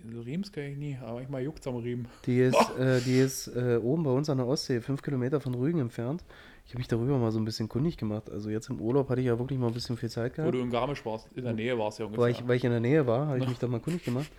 Also 0.02 0.22
Riems 0.22 0.50
kann 0.50 0.64
ich 0.64 0.76
nie, 0.76 0.98
aber 1.00 1.14
manchmal 1.14 1.42
juckt 1.42 1.60
es 1.60 1.66
am 1.66 1.76
Riemen. 1.76 2.08
Die 2.26 2.40
ist, 2.40 2.56
äh, 2.78 3.00
die 3.00 3.18
ist 3.18 3.48
äh, 3.48 3.76
oben 3.76 4.02
bei 4.02 4.10
uns 4.10 4.28
an 4.28 4.38
der 4.38 4.46
Ostsee, 4.46 4.80
fünf 4.80 5.02
Kilometer 5.02 5.40
von 5.40 5.54
Rügen 5.54 5.78
entfernt. 5.78 6.24
Ich 6.64 6.72
habe 6.72 6.78
mich 6.78 6.88
darüber 6.88 7.18
mal 7.18 7.30
so 7.30 7.38
ein 7.38 7.44
bisschen 7.44 7.68
kundig 7.68 7.96
gemacht. 7.96 8.30
Also 8.30 8.50
jetzt 8.50 8.70
im 8.70 8.80
Urlaub 8.80 9.08
hatte 9.08 9.20
ich 9.20 9.26
ja 9.28 9.38
wirklich 9.38 9.58
mal 9.58 9.68
ein 9.68 9.74
bisschen 9.74 9.96
viel 9.96 10.10
Zeit 10.10 10.32
Wo 10.32 10.36
gehabt. 10.36 10.54
du 10.54 10.60
in 10.60 10.70
Garmisch 10.70 11.04
warst, 11.04 11.28
in 11.34 11.44
der 11.44 11.52
Nähe 11.52 11.78
warst 11.78 11.98
ja 11.98 12.06
ungefähr. 12.06 12.24
Weil 12.24 12.32
ich, 12.32 12.48
weil 12.48 12.56
ich 12.56 12.64
in 12.64 12.70
der 12.70 12.80
Nähe 12.80 13.06
war, 13.06 13.28
habe 13.28 13.38
ich 13.38 13.48
mich 13.48 13.58
da 13.58 13.68
mal 13.68 13.80
kundig 13.80 14.04
gemacht. 14.04 14.30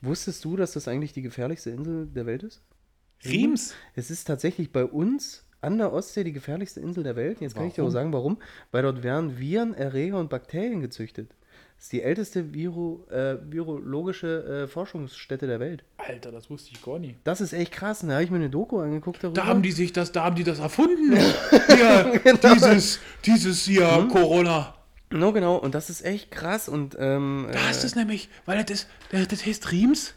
Wusstest 0.00 0.44
du, 0.44 0.56
dass 0.56 0.72
das 0.72 0.88
eigentlich 0.88 1.12
die 1.12 1.22
gefährlichste 1.22 1.70
Insel 1.70 2.06
der 2.06 2.26
Welt 2.26 2.42
ist? 2.42 2.62
Riems? 3.24 3.74
Es 3.94 4.10
ist 4.10 4.24
tatsächlich 4.24 4.72
bei 4.72 4.84
uns 4.84 5.44
an 5.62 5.78
der 5.78 5.92
Ostsee 5.92 6.24
die 6.24 6.32
gefährlichste 6.32 6.80
Insel 6.80 7.04
der 7.04 7.16
Welt. 7.16 7.40
Jetzt 7.40 7.54
kann 7.54 7.66
ich 7.68 7.74
dir 7.74 7.82
auch 7.82 7.86
Warum? 7.86 7.92
sagen, 7.92 8.12
warum. 8.12 8.38
Weil 8.72 8.82
dort 8.82 9.02
werden 9.02 9.38
Viren, 9.38 9.74
Erreger 9.74 10.18
und 10.18 10.28
Bakterien 10.28 10.80
gezüchtet. 10.80 11.30
Das 11.76 11.86
ist 11.86 11.92
die 11.92 12.02
älteste 12.02 12.52
Viro, 12.54 13.06
äh, 13.10 13.38
virologische 13.50 14.64
äh, 14.64 14.68
Forschungsstätte 14.68 15.46
der 15.46 15.58
Welt. 15.58 15.82
Alter, 15.96 16.30
das 16.30 16.48
wusste 16.50 16.70
ich 16.72 16.82
gar 16.82 16.98
nie. 16.98 17.16
Das 17.24 17.40
ist 17.40 17.52
echt 17.52 17.72
krass. 17.72 18.00
Da 18.00 18.12
habe 18.12 18.22
ich 18.24 18.30
mir 18.30 18.36
eine 18.36 18.50
Doku 18.50 18.78
angeguckt 18.78 19.22
darüber. 19.22 19.40
Da 19.40 19.46
haben 19.46 19.62
die 19.62 19.72
sich 19.72 19.92
das, 19.92 20.12
da 20.12 20.24
haben 20.24 20.36
die 20.36 20.44
das 20.44 20.58
erfunden. 20.60 21.12
ja, 21.68 22.12
dieses, 22.54 23.00
dieses 23.24 23.64
hier 23.64 24.08
Corona. 24.12 24.74
No, 25.10 25.32
genau. 25.32 25.56
Und 25.56 25.74
das 25.74 25.90
ist 25.90 26.04
echt 26.04 26.30
krass. 26.30 26.68
Und 26.68 26.96
ähm, 26.98 27.48
Da 27.52 27.70
ist 27.70 27.84
es 27.84 27.94
nämlich, 27.96 28.28
weil 28.46 28.62
das, 28.64 28.86
das, 29.10 29.28
das 29.28 29.44
heißt 29.44 29.70
Riems 29.72 30.14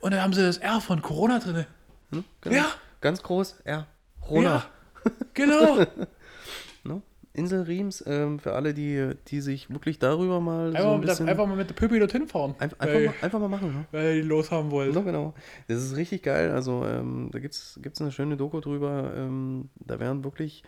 und 0.00 0.14
da 0.14 0.22
haben 0.22 0.32
sie 0.32 0.42
das 0.42 0.58
R 0.58 0.80
von 0.80 1.02
Corona 1.02 1.38
drin. 1.40 1.66
äh, 2.12 2.22
genau. 2.40 2.56
Ja. 2.56 2.66
ganz 3.00 3.22
groß. 3.22 3.56
Ja. 3.66 3.86
Rona. 4.28 4.42
Ja, 4.48 4.66
genau. 5.34 5.84
No? 6.82 7.02
Insel 7.34 7.62
Riems, 7.62 8.02
ähm, 8.06 8.38
für 8.38 8.54
alle, 8.54 8.72
die, 8.72 9.10
die 9.28 9.42
sich 9.42 9.68
wirklich 9.70 9.98
darüber 9.98 10.40
mal 10.40 10.70
so 10.70 10.76
Einfach, 10.78 10.92
ein 10.92 11.00
mit, 11.00 11.08
bisschen... 11.08 11.28
einfach 11.28 11.46
mal 11.46 11.56
mit 11.56 11.68
der 11.68 11.74
Püppi 11.74 11.98
dorthin 11.98 12.26
fahren. 12.26 12.54
Einfach, 12.58 12.80
einfach, 12.80 12.94
weil, 12.94 13.06
mal, 13.06 13.14
einfach 13.20 13.38
mal 13.38 13.48
machen, 13.48 13.68
ne? 13.68 13.84
weil 13.92 14.14
die 14.22 14.26
los 14.26 14.50
haben 14.50 14.70
wollen. 14.70 14.94
So 14.94 15.02
genau. 15.02 15.34
Das 15.68 15.82
ist 15.82 15.94
richtig 15.94 16.22
geil. 16.22 16.50
Also 16.50 16.84
ähm, 16.86 17.28
da 17.30 17.38
gibt 17.38 17.54
es 17.54 17.78
eine 18.00 18.10
schöne 18.10 18.38
Doku 18.38 18.60
drüber. 18.60 19.12
Ähm, 19.14 19.68
da 19.76 20.00
werden 20.00 20.24
wirklich 20.24 20.64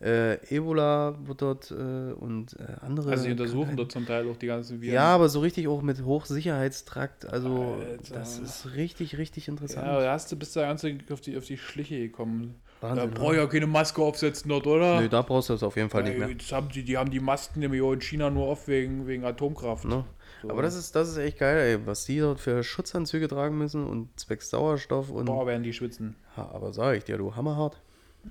äh, 0.00 0.54
Ebola 0.54 1.16
wird 1.22 1.40
dort 1.40 1.70
äh, 1.70 1.74
und 1.74 2.54
äh, 2.58 2.64
andere. 2.82 3.10
Also 3.10 3.24
sie 3.24 3.30
untersuchen 3.30 3.60
Krankheiten. 3.60 3.76
dort 3.76 3.92
zum 3.92 4.06
Teil 4.06 4.28
auch 4.28 4.36
die 4.36 4.46
ganzen 4.46 4.82
Viren. 4.82 4.94
Ja, 4.94 5.14
aber 5.14 5.30
so 5.30 5.40
richtig 5.40 5.68
auch 5.68 5.80
mit 5.80 6.04
Hochsicherheitstrakt. 6.04 7.24
Also 7.26 7.78
Alter. 7.80 8.14
das 8.14 8.38
ist 8.38 8.74
richtig, 8.74 9.16
richtig 9.16 9.48
interessant. 9.48 9.86
Ja, 9.86 10.00
da 10.00 10.12
hast 10.12 10.30
du, 10.30 10.36
bist 10.36 10.54
du 10.54 10.60
ganz 10.60 10.84
auf 11.10 11.20
die, 11.22 11.36
auf 11.38 11.46
die 11.46 11.56
Schliche 11.56 11.98
gekommen. 11.98 12.56
Wahnsinn, 12.80 13.10
da 13.10 13.18
brauche 13.18 13.34
ich 13.34 13.40
ja 13.40 13.46
keine 13.46 13.66
Maske 13.66 14.02
aufsetzen 14.02 14.48
dort, 14.48 14.66
oder? 14.66 15.00
Nö, 15.00 15.08
da 15.08 15.22
brauchst 15.22 15.48
du 15.48 15.54
das 15.54 15.62
auf 15.62 15.76
jeden 15.76 15.88
Fall 15.90 16.02
nicht 16.02 16.12
Ey, 16.14 16.18
mehr. 16.18 16.34
das 16.34 16.52
haben 16.52 16.68
die, 16.68 16.82
die 16.84 16.96
haben 16.98 17.10
die 17.10 17.20
Masken 17.20 17.60
nämlich 17.60 17.80
auch 17.82 17.92
in 17.92 18.00
China 18.00 18.28
nur 18.30 18.46
auf 18.48 18.68
wegen, 18.68 19.06
wegen 19.06 19.24
Atomkraft. 19.24 19.84
Ne? 19.86 20.04
So. 20.42 20.50
Aber 20.50 20.62
das 20.62 20.74
ist, 20.76 20.94
das 20.94 21.08
ist 21.08 21.16
echt 21.16 21.38
geil, 21.38 21.58
ey, 21.58 21.86
was 21.86 22.04
die 22.04 22.18
dort 22.18 22.38
für 22.40 22.62
Schutzanzüge 22.62 23.28
tragen 23.28 23.56
müssen 23.56 23.86
und 23.86 24.08
zwecks 24.20 24.50
Sauerstoff 24.50 25.10
und. 25.10 25.24
Boah, 25.24 25.46
werden 25.46 25.62
die 25.62 25.72
schwitzen. 25.72 26.16
Ha, 26.36 26.50
aber 26.52 26.72
sag 26.72 26.96
ich 26.96 27.04
dir, 27.04 27.16
du 27.16 27.34
hammerhart. 27.34 27.80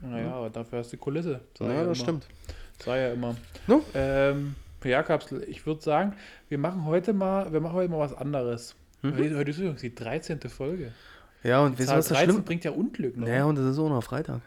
Naja, 0.01 0.33
aber 0.33 0.49
dafür 0.49 0.79
hast 0.79 0.93
du 0.93 0.97
Kulisse. 0.97 1.41
Sag 1.57 1.67
Ja, 1.67 1.73
ich 1.73 1.77
das 1.79 1.85
immer. 1.85 1.95
stimmt. 1.95 2.27
Sag 2.83 2.97
ja 2.97 3.13
immer. 3.13 3.35
No? 3.67 3.81
Ähm, 3.93 4.55
ja, 4.83 5.01
Kapsel, 5.01 5.43
ich 5.49 5.65
würde 5.65 5.81
sagen, 5.81 6.13
wir 6.49 6.57
machen 6.59 6.85
heute 6.85 7.13
mal, 7.13 7.51
wir 7.51 7.59
machen 7.61 7.73
heute 7.73 7.89
mal 7.89 7.99
was 7.99 8.13
anderes. 8.13 8.75
Mhm. 9.01 9.17
Heute, 9.17 9.37
heute 9.37 9.51
ist 9.51 9.57
übrigens 9.57 9.81
die 9.81 9.95
13. 9.95 10.39
Folge. 10.41 10.91
Ja, 11.45 11.61
und 11.63 11.73
weißt 11.73 11.81
du, 11.81 11.85
Zahl 11.85 11.97
was 11.99 12.07
das 12.07 12.17
13 12.17 12.31
schlimm? 12.33 12.43
bringt 12.45 12.63
ja 12.63 12.71
Unglück. 12.71 13.17
Ne? 13.17 13.25
Naja, 13.27 13.45
und 13.45 13.55
das 13.55 13.65
ist 13.65 13.77
auch 13.79 13.89
noch 13.89 14.03
Freitag. 14.03 14.41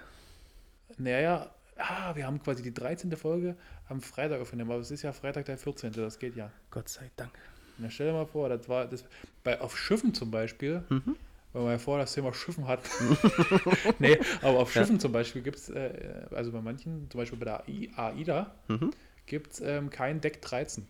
Naja, 0.96 1.49
ah, 1.76 2.14
wir 2.16 2.26
haben 2.26 2.42
quasi 2.42 2.62
die 2.62 2.74
13. 2.74 3.16
Folge 3.16 3.55
am 3.88 4.01
Freitag 4.01 4.40
aufgenommen, 4.40 4.70
aber 4.72 4.80
es 4.80 4.90
ist 4.90 5.03
ja 5.03 5.12
Freitag 5.12 5.44
der 5.46 5.59
14. 5.59 5.92
Das 5.92 6.18
geht 6.18 6.36
ja. 6.36 6.51
Gott 6.70 6.88
sei 6.88 7.11
Dank. 7.16 7.30
Na, 7.78 7.88
stell 7.90 8.09
dir 8.09 8.12
mal 8.14 8.26
vor, 8.26 8.49
das 8.49 8.68
war 8.68 8.86
das 8.86 9.05
bei 9.44 9.61
auf 9.61 9.78
Schiffen 9.78 10.12
zum 10.12 10.30
Beispiel, 10.32 10.82
Mhm. 10.88 11.14
weil 11.53 11.64
wir 11.64 11.70
ja 11.72 11.78
vorher 11.78 12.05
das 12.05 12.12
Thema 12.14 12.34
Schiffen 12.34 12.66
hatten. 12.66 12.88
nee, 14.01 14.18
aber 14.42 14.59
auf 14.59 14.72
Schiffen 14.72 14.99
zum 14.99 15.12
Beispiel 15.12 15.42
gibt 15.42 15.59
es, 15.59 15.68
äh, 15.70 15.92
also 16.34 16.51
bei 16.51 16.61
manchen, 16.61 17.09
zum 17.11 17.18
Beispiel 17.20 17.38
bei 17.38 17.44
der 17.44 17.61
AI 17.68 17.90
AIDA, 17.96 18.51
Mhm. 18.66 18.90
gibt 19.26 19.53
es 19.53 19.61
ähm, 19.61 19.90
kein 19.90 20.20
Deck 20.20 20.42
13. 20.42 20.86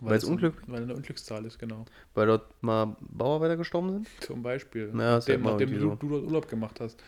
Weil 0.00 0.16
es 0.16 0.24
ein- 0.24 0.36
Unglück- 0.38 0.54
Weil 0.66 0.82
eine 0.82 0.94
Unglückszahl 0.94 1.44
ist, 1.44 1.58
genau. 1.58 1.84
Weil 2.14 2.26
dort 2.26 2.62
mal 2.62 2.96
Bauarbeiter 3.00 3.56
gestorben 3.56 3.90
sind? 3.92 4.08
Zum 4.20 4.42
Beispiel. 4.42 4.90
Ja, 4.94 4.98
ja 5.00 5.16
nachdem, 5.16 5.44
irgendwie 5.46 5.78
du, 5.80 5.94
du 5.96 6.08
dort 6.10 6.24
Urlaub 6.24 6.48
gemacht 6.48 6.80
hast. 6.80 7.02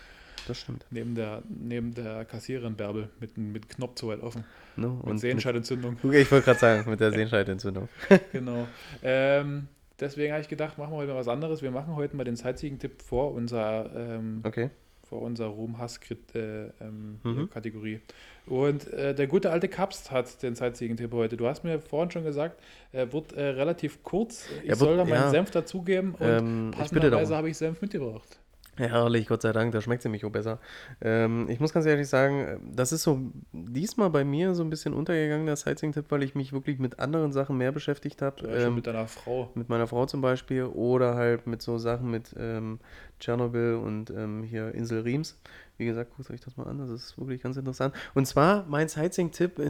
Das 0.49 0.59
stimmt. 0.61 0.87
Neben 0.91 1.15
der, 1.17 1.43
neben 1.49 1.93
der 1.95 2.25
Kassiererin 2.25 2.77
Bärbel 2.77 3.09
mit, 3.19 3.37
mit 3.37 3.69
Knopf 3.69 3.99
so 4.01 4.09
weit 4.09 4.21
offen. 4.23 4.45
Und 4.77 5.01
Und 5.01 5.19
Sehenscheidentzündung. 5.19 5.97
mit, 6.03 6.21
ich 6.21 6.31
wollte 6.31 6.45
gerade 6.45 6.59
sagen, 6.61 6.89
mit 6.91 7.01
der 7.01 7.11
Sehenscheidentzündung. 7.19 7.89
genau. 8.33 8.69
Ähm, 9.03 9.67
deswegen 9.99 10.33
habe 10.33 10.43
ich 10.43 10.49
gedacht, 10.49 10.79
machen 10.79 10.93
wir 10.93 10.99
heute 10.99 11.13
mal 11.13 11.19
was 11.19 11.27
anderes. 11.29 11.63
Wir 11.63 11.73
machen 11.73 11.97
heute 11.97 12.15
mal 12.17 12.23
den 12.25 12.37
Sightseeing-Tipp 12.37 13.03
vor 13.03 13.33
unserer, 13.33 13.91
ähm, 13.97 14.41
Okay. 14.45 14.71
Vor 15.17 15.23
unserer 15.23 15.49
Ruhm-Hass-Kategorie. 15.49 16.71
Äh, 16.81 16.85
ähm, 16.85 17.21
Mhm. 17.25 17.49
Kategorie. 17.51 18.01
Und 18.47 18.87
äh, 18.93 19.15
der 19.15 19.27
gute 19.27 19.51
alte 19.51 19.69
Kapst 19.69 20.11
hat 20.11 20.43
den 20.43 20.55
Sightseeing-Tipp 20.55 21.11
heute. 21.13 21.37
Du 21.39 21.47
hast 21.47 21.65
mir 21.65 21.81
vorhin 21.81 22.11
schon 22.11 22.25
gesagt, 22.25 22.61
er 22.93 23.13
wird 23.13 23.33
äh, 23.33 23.43
relativ 23.47 24.03
kurz. 24.03 24.47
Ich 24.63 24.65
Er 24.65 24.69
wird- 24.69 24.79
soll 24.79 24.97
da 24.99 25.05
meinen 25.05 25.15
ja. 25.15 25.31
Senf 25.31 25.51
dazugeben 25.51 26.15
und 26.15 26.27
Ähm, 26.29 26.71
passenderweise 26.77 27.35
habe 27.35 27.49
ich 27.49 27.57
Senf 27.57 27.81
mitgebracht. 27.81 28.39
Herrlich, 28.77 29.27
Gott 29.27 29.43
sei 29.43 29.53
Dank, 29.53 29.73
da 29.73 29.81
schmeckt 29.81 30.03
sie 30.03 30.09
mich 30.11 30.25
auch 30.25 30.31
besser. 30.31 30.59
Ähm, 31.01 31.49
ich 31.49 31.61
muss 31.61 31.73
ganz 31.73 31.87
ehrlich 31.87 32.09
sagen, 32.09 32.61
das 32.75 32.93
ist 32.93 33.03
so 33.03 33.19
diesmal 33.53 34.11
bei 34.11 34.23
mir 34.23 34.55
so 34.55 34.63
ein 34.63 34.69
bisschen 34.69 34.93
untergegangen, 34.93 35.47
der 35.47 35.57
Sightseeing-Tipp, 35.57 36.07
weil 36.11 36.23
ich 36.23 36.35
mich 36.35 36.53
wirklich 36.53 36.79
mit 36.79 36.99
anderen 36.99 37.33
Sachen 37.33 37.57
mehr 37.57 37.73
beschäftigt 37.73 38.21
habe. 38.21 38.47
Ähm, 38.47 38.75
mit 38.75 38.87
deiner 38.87 39.09
Frau. 39.09 39.51
mit 39.55 39.69
meiner 39.69 39.87
Frau 39.87 40.05
zum 40.05 40.21
Beispiel 40.21 40.65
oder 40.65 41.15
halt 41.15 41.47
mit 41.47 41.63
so 41.63 41.79
Sachen 41.79 42.11
mit 42.11 42.35
ähm, 42.39 42.79
Tschernobyl 43.19 43.77
und 43.77 44.11
ähm, 44.11 44.43
hier 44.43 44.75
Insel 44.75 45.01
Riems. 45.01 45.39
Wie 45.79 45.87
gesagt, 45.87 46.15
guckt 46.17 46.31
euch 46.31 46.41
das 46.41 46.57
mal 46.57 46.67
an, 46.67 46.79
das 46.79 46.91
ist 46.91 47.19
wirklich 47.19 47.43
ganz 47.43 47.57
interessant. 47.57 47.95
Und 48.15 48.27
zwar, 48.27 48.67
mein 48.69 48.89
Sightseeing-Tipp 48.89 49.61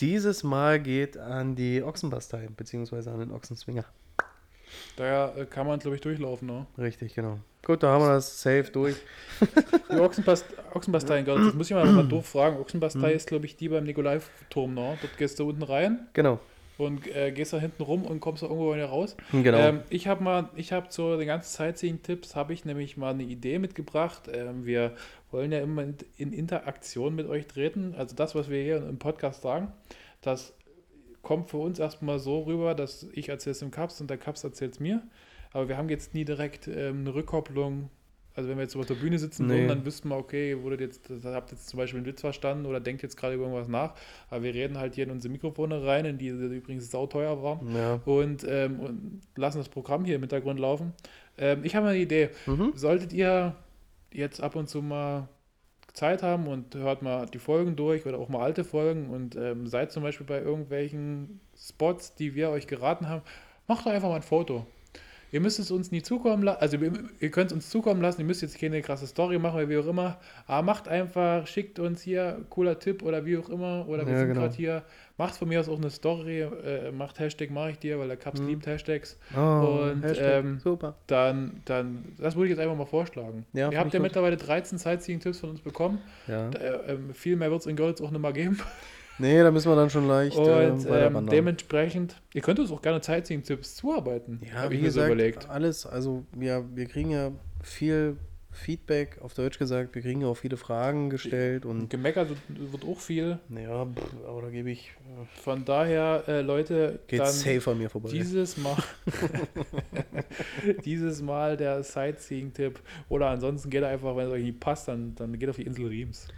dieses 0.00 0.42
Mal 0.42 0.80
geht 0.80 1.16
an 1.16 1.54
die 1.54 1.82
Ochsenbastei, 1.82 2.48
beziehungsweise 2.56 3.10
an 3.12 3.20
den 3.20 3.30
Ochsenzwinger. 3.32 3.84
Da 4.96 5.34
äh, 5.36 5.46
kann 5.46 5.66
man, 5.66 5.78
glaube 5.78 5.96
ich, 5.96 6.00
durchlaufen. 6.02 6.46
Ne? 6.48 6.66
Richtig, 6.78 7.14
genau. 7.14 7.38
Gut, 7.64 7.82
da 7.82 7.88
haben 7.88 8.04
wir 8.04 8.10
das 8.14 8.40
safe 8.42 8.70
durch. 8.72 8.96
Die 9.90 9.96
Ochsenbast 9.98 10.44
Ochsenbastei, 10.72 11.22
Gott, 11.22 11.38
das 11.40 11.54
muss 11.54 11.68
ich 11.68 11.74
mal, 11.74 11.84
mal 11.86 12.04
doof 12.08 12.26
fragen. 12.26 12.58
Ochsenbastei 12.58 13.10
Hm. 13.10 13.16
ist, 13.16 13.26
glaube 13.28 13.46
ich, 13.46 13.56
die 13.56 13.68
beim 13.68 13.84
Nikolai-Turm. 13.84 14.74
Ne? 14.74 14.96
Dort 15.00 15.18
gehst 15.18 15.38
du 15.40 15.48
unten 15.48 15.62
rein 15.64 16.06
Genau. 16.12 16.38
und 16.78 17.06
äh, 17.14 17.32
gehst 17.32 17.52
da 17.52 17.58
hinten 17.58 17.82
rum 17.82 18.04
und 18.04 18.20
kommst 18.20 18.42
da 18.42 18.46
irgendwo 18.46 18.72
wieder 18.74 18.86
raus. 18.86 19.16
Genau. 19.32 19.58
Ähm, 19.58 19.80
ich 19.90 20.06
habe 20.06 20.22
mal, 20.22 20.48
ich 20.54 20.72
habe 20.72 20.88
zu 20.90 21.16
den 21.16 21.26
ganzen 21.26 21.56
Sightseeing-Tipps 21.56 22.36
habe 22.36 22.52
ich 22.52 22.64
nämlich 22.64 22.96
mal 22.96 23.10
eine 23.14 23.24
Idee 23.24 23.58
mitgebracht. 23.58 24.28
Ähm, 24.32 24.64
wir 24.64 24.92
wollen 25.32 25.50
ja 25.50 25.58
immer 25.58 25.82
in, 25.82 25.96
in 26.18 26.32
Interaktion 26.32 27.14
mit 27.16 27.26
euch 27.28 27.46
treten. 27.48 27.94
Also 27.98 28.14
das, 28.14 28.34
was 28.34 28.48
wir 28.48 28.62
hier 28.62 28.76
im 28.76 28.98
Podcast 28.98 29.42
sagen, 29.42 29.72
das 30.20 30.52
kommt 31.26 31.50
für 31.50 31.56
uns 31.56 31.80
erstmal 31.80 32.20
so 32.20 32.42
rüber, 32.42 32.76
dass 32.76 33.04
ich 33.12 33.30
erzähle 33.30 33.50
es 33.50 33.58
dem 33.58 33.72
Kaps 33.72 34.00
und 34.00 34.08
der 34.08 34.16
Kaps 34.16 34.44
erzählt 34.44 34.74
es 34.74 34.80
mir. 34.80 35.02
Aber 35.52 35.68
wir 35.68 35.76
haben 35.76 35.88
jetzt 35.88 36.14
nie 36.14 36.24
direkt 36.24 36.68
ähm, 36.68 37.00
eine 37.00 37.16
Rückkopplung. 37.16 37.90
Also 38.36 38.48
wenn 38.48 38.58
wir 38.58 38.62
jetzt 38.62 38.74
so 38.74 38.78
auf 38.78 38.86
der 38.86 38.94
Bühne 38.94 39.18
sitzen 39.18 39.48
Nee. 39.48 39.54
würden, 39.54 39.68
dann 39.68 39.84
wüssten 39.84 40.08
wir, 40.08 40.16
okay, 40.18 40.62
wurde 40.62 40.84
jetzt, 40.84 41.10
habt 41.24 41.50
jetzt 41.50 41.68
zum 41.68 41.78
Beispiel 41.78 41.98
einen 41.98 42.06
Witz 42.06 42.20
verstanden 42.20 42.64
oder 42.64 42.78
denkt 42.78 43.02
jetzt 43.02 43.16
gerade 43.16 43.34
über 43.34 43.42
irgendwas 43.44 43.66
nach. 43.66 43.94
Aber 44.30 44.44
wir 44.44 44.54
reden 44.54 44.78
halt 44.78 44.94
hier 44.94 45.02
in 45.02 45.10
unsere 45.10 45.32
Mikrofone 45.32 45.84
rein, 45.84 46.04
in 46.04 46.16
die 46.16 46.28
übrigens 46.28 46.92
sauteuer 46.92 47.42
waren 47.42 47.74
ja. 47.74 47.94
und, 48.04 48.46
ähm, 48.48 48.78
und 48.78 49.20
lassen 49.34 49.58
das 49.58 49.68
Programm 49.68 50.04
hier 50.04 50.14
im 50.14 50.22
Hintergrund 50.22 50.60
laufen. 50.60 50.92
Ähm, 51.38 51.64
ich 51.64 51.74
habe 51.74 51.88
eine 51.88 51.98
Idee. 51.98 52.30
Mhm. 52.46 52.70
Solltet 52.76 53.12
ihr 53.12 53.56
jetzt 54.12 54.40
ab 54.40 54.54
und 54.54 54.68
zu 54.68 54.80
mal 54.80 55.28
Zeit 55.96 56.22
haben 56.22 56.46
und 56.46 56.74
hört 56.74 57.02
mal 57.02 57.26
die 57.26 57.38
Folgen 57.38 57.74
durch 57.74 58.06
oder 58.06 58.18
auch 58.18 58.28
mal 58.28 58.42
alte 58.42 58.64
Folgen 58.64 59.10
und 59.10 59.34
ähm, 59.34 59.66
seid 59.66 59.90
zum 59.90 60.02
Beispiel 60.02 60.26
bei 60.26 60.40
irgendwelchen 60.40 61.40
Spots, 61.56 62.14
die 62.14 62.34
wir 62.34 62.50
euch 62.50 62.66
geraten 62.66 63.08
haben, 63.08 63.22
macht 63.66 63.86
doch 63.86 63.90
einfach 63.90 64.08
mal 64.08 64.16
ein 64.16 64.22
Foto. 64.22 64.66
Ihr 65.32 65.40
müsst 65.40 65.58
es 65.58 65.70
uns 65.72 65.90
nie 65.90 66.02
zukommen 66.02 66.44
lassen, 66.44 66.60
also 66.60 66.76
ihr, 67.20 67.30
könnt 67.30 67.50
es 67.50 67.52
uns 67.52 67.68
zukommen 67.68 68.00
lassen, 68.00 68.20
ihr 68.20 68.26
müsst 68.26 68.42
jetzt 68.42 68.58
keine 68.60 68.80
krasse 68.80 69.06
Story 69.06 69.38
machen 69.38 69.56
oder 69.56 69.68
wie 69.68 69.76
auch 69.76 69.86
immer, 69.86 70.18
aber 70.46 70.62
macht 70.62 70.86
einfach, 70.88 71.46
schickt 71.46 71.78
uns 71.80 72.00
hier 72.00 72.44
cooler 72.48 72.78
Tipp 72.78 73.02
oder 73.02 73.24
wie 73.26 73.36
auch 73.36 73.48
immer, 73.48 73.86
oder 73.88 74.06
wir 74.06 74.12
Ja, 74.12 74.18
sind 74.20 74.28
genau. 74.28 74.40
gerade 74.42 74.54
hier, 74.54 74.82
macht 75.18 75.34
von 75.36 75.48
mir 75.48 75.58
aus 75.60 75.68
auch 75.68 75.78
eine 75.78 75.90
Story, 75.90 76.40
äh, 76.42 76.92
macht 76.92 77.18
Hashtag 77.18 77.50
mache 77.50 77.72
ich 77.72 77.78
dir, 77.80 77.98
weil 77.98 78.06
der 78.08 78.16
Caps 78.16 78.40
Mhm. 78.40 78.46
liebt 78.48 78.66
Hashtags, 78.66 79.18
Oh, 79.36 79.88
Und, 79.92 80.02
Hashtag, 80.04 80.44
ähm, 80.44 80.58
super. 80.62 80.94
dann, 81.08 81.60
dann, 81.64 82.04
das 82.18 82.36
würde 82.36 82.46
ich 82.46 82.50
jetzt 82.50 82.60
einfach 82.60 82.76
mal 82.76 82.86
vorschlagen. 82.86 83.46
Ja, 83.52 83.70
Ihr 83.72 83.78
habt 83.80 83.92
ja 83.92 83.98
gut. 83.98 84.04
mittlerweile 84.06 84.36
13 84.36 84.78
Sightseeing-Tipps 84.78 85.40
von 85.40 85.50
uns 85.50 85.60
bekommen. 85.60 85.98
Ja. 86.28 86.50
Äh, 86.50 86.92
ähm, 86.92 87.12
viel 87.14 87.34
mehr 87.36 87.50
wird 87.50 87.60
es 87.62 87.66
in 87.66 87.74
Girls 87.76 88.00
auch 88.00 88.10
nicht 88.12 88.22
mehr 88.22 88.32
geben. 88.32 88.58
Nee, 89.18 89.42
da 89.42 89.50
müssen 89.50 89.70
wir 89.70 89.76
dann 89.76 89.90
schon 89.90 90.06
leicht 90.08 90.36
äh, 90.36 90.40
Und 90.40 90.84
ähm, 90.84 90.84
weiterwandern. 90.88 91.26
dementsprechend, 91.28 92.20
ihr 92.34 92.42
könnt 92.42 92.58
uns 92.58 92.70
auch 92.70 92.82
gerne 92.82 93.02
Sightseeing-Tipps 93.02 93.76
zuarbeiten. 93.76 94.40
Ja, 94.46 94.62
hab 94.62 94.70
wie 94.70 94.76
ich 94.76 94.82
mir 94.82 94.90
so 94.90 95.00
gesagt, 95.00 95.14
überlegt. 95.14 95.48
alles, 95.50 95.86
also 95.86 96.24
ja, 96.38 96.62
wir 96.74 96.86
kriegen 96.86 97.10
ja 97.10 97.32
viel 97.62 98.16
Feedback, 98.52 99.18
auf 99.20 99.34
Deutsch 99.34 99.58
gesagt, 99.58 99.94
wir 99.94 100.00
kriegen 100.00 100.22
ja 100.22 100.28
auch 100.28 100.36
viele 100.36 100.56
Fragen 100.56 101.10
gestellt 101.10 101.66
und 101.66 101.90
Gemeckert 101.90 102.30
wird, 102.48 102.84
auch 102.86 102.98
viel. 103.00 103.38
naja, 103.50 103.84
pff, 103.84 104.14
aber 104.26 104.42
da 104.42 104.48
gebe 104.48 104.70
ich, 104.70 104.92
äh, 105.00 105.40
Von 105.42 105.64
daher, 105.66 106.24
äh, 106.26 106.40
Leute, 106.40 107.00
geht 107.06 107.20
dann 107.20 107.32
safe 107.32 107.70
an 107.70 107.76
mir 107.78 107.90
vorbei. 107.90 108.08
dieses 108.10 108.56
Mal, 108.56 108.76
dieses 110.84 111.22
Mal 111.22 111.56
der 111.56 111.82
Sightseeing-Tipp. 111.82 112.80
Oder 113.08 113.28
ansonsten 113.28 113.70
geht 113.70 113.84
einfach, 113.84 114.16
wenn 114.16 114.26
es 114.26 114.32
euch 114.32 114.42
nicht 114.44 114.60
passt, 114.60 114.88
dann, 114.88 115.14
dann 115.14 115.38
geht 115.38 115.48
auf 115.50 115.56
die 115.56 115.62
Insel 115.66 115.86
Riems. 115.86 116.28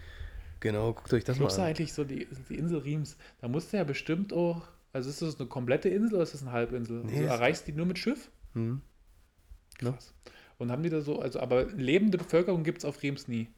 Genau, 0.61 0.93
guckt 0.93 1.13
euch 1.13 1.25
das 1.25 1.37
mal 1.37 1.43
Glaubst 1.45 1.59
du 1.59 1.63
an. 1.63 1.69
eigentlich 1.69 1.93
so, 1.93 2.05
die, 2.05 2.27
die 2.49 2.55
Insel 2.57 2.79
Riems, 2.79 3.17
da 3.41 3.49
musst 3.49 3.73
du 3.73 3.77
ja 3.77 3.85
bestimmt 3.85 4.33
auch, 4.33 4.63
also 4.93 5.09
ist 5.11 5.23
das 5.23 5.39
eine 5.39 5.49
komplette 5.49 5.89
Insel 5.89 6.15
oder 6.15 6.23
ist 6.25 6.35
das 6.35 6.43
eine 6.43 6.53
Halbinsel? 6.53 7.03
Nee, 7.05 7.13
also 7.13 7.25
ist- 7.25 7.31
erreichst 7.31 7.69
du 7.69 7.73
die 7.73 7.77
nur 7.77 7.87
mit 7.87 7.99
Schiff? 7.99 8.31
Hm. 8.55 8.81
Ja. 9.81 9.93
Krass. 9.93 10.13
Und 10.59 10.73
haben 10.73 10.83
die 10.83 10.91
da 10.91 11.01
so, 11.01 11.21
also 11.21 11.39
aber 11.41 11.67
lebende 11.67 12.19
Bevölkerung 12.19 12.65
gibt 12.65 12.79
es 12.79 12.85
auf 12.85 13.01
Riems 13.03 13.29
nie. 13.29 13.49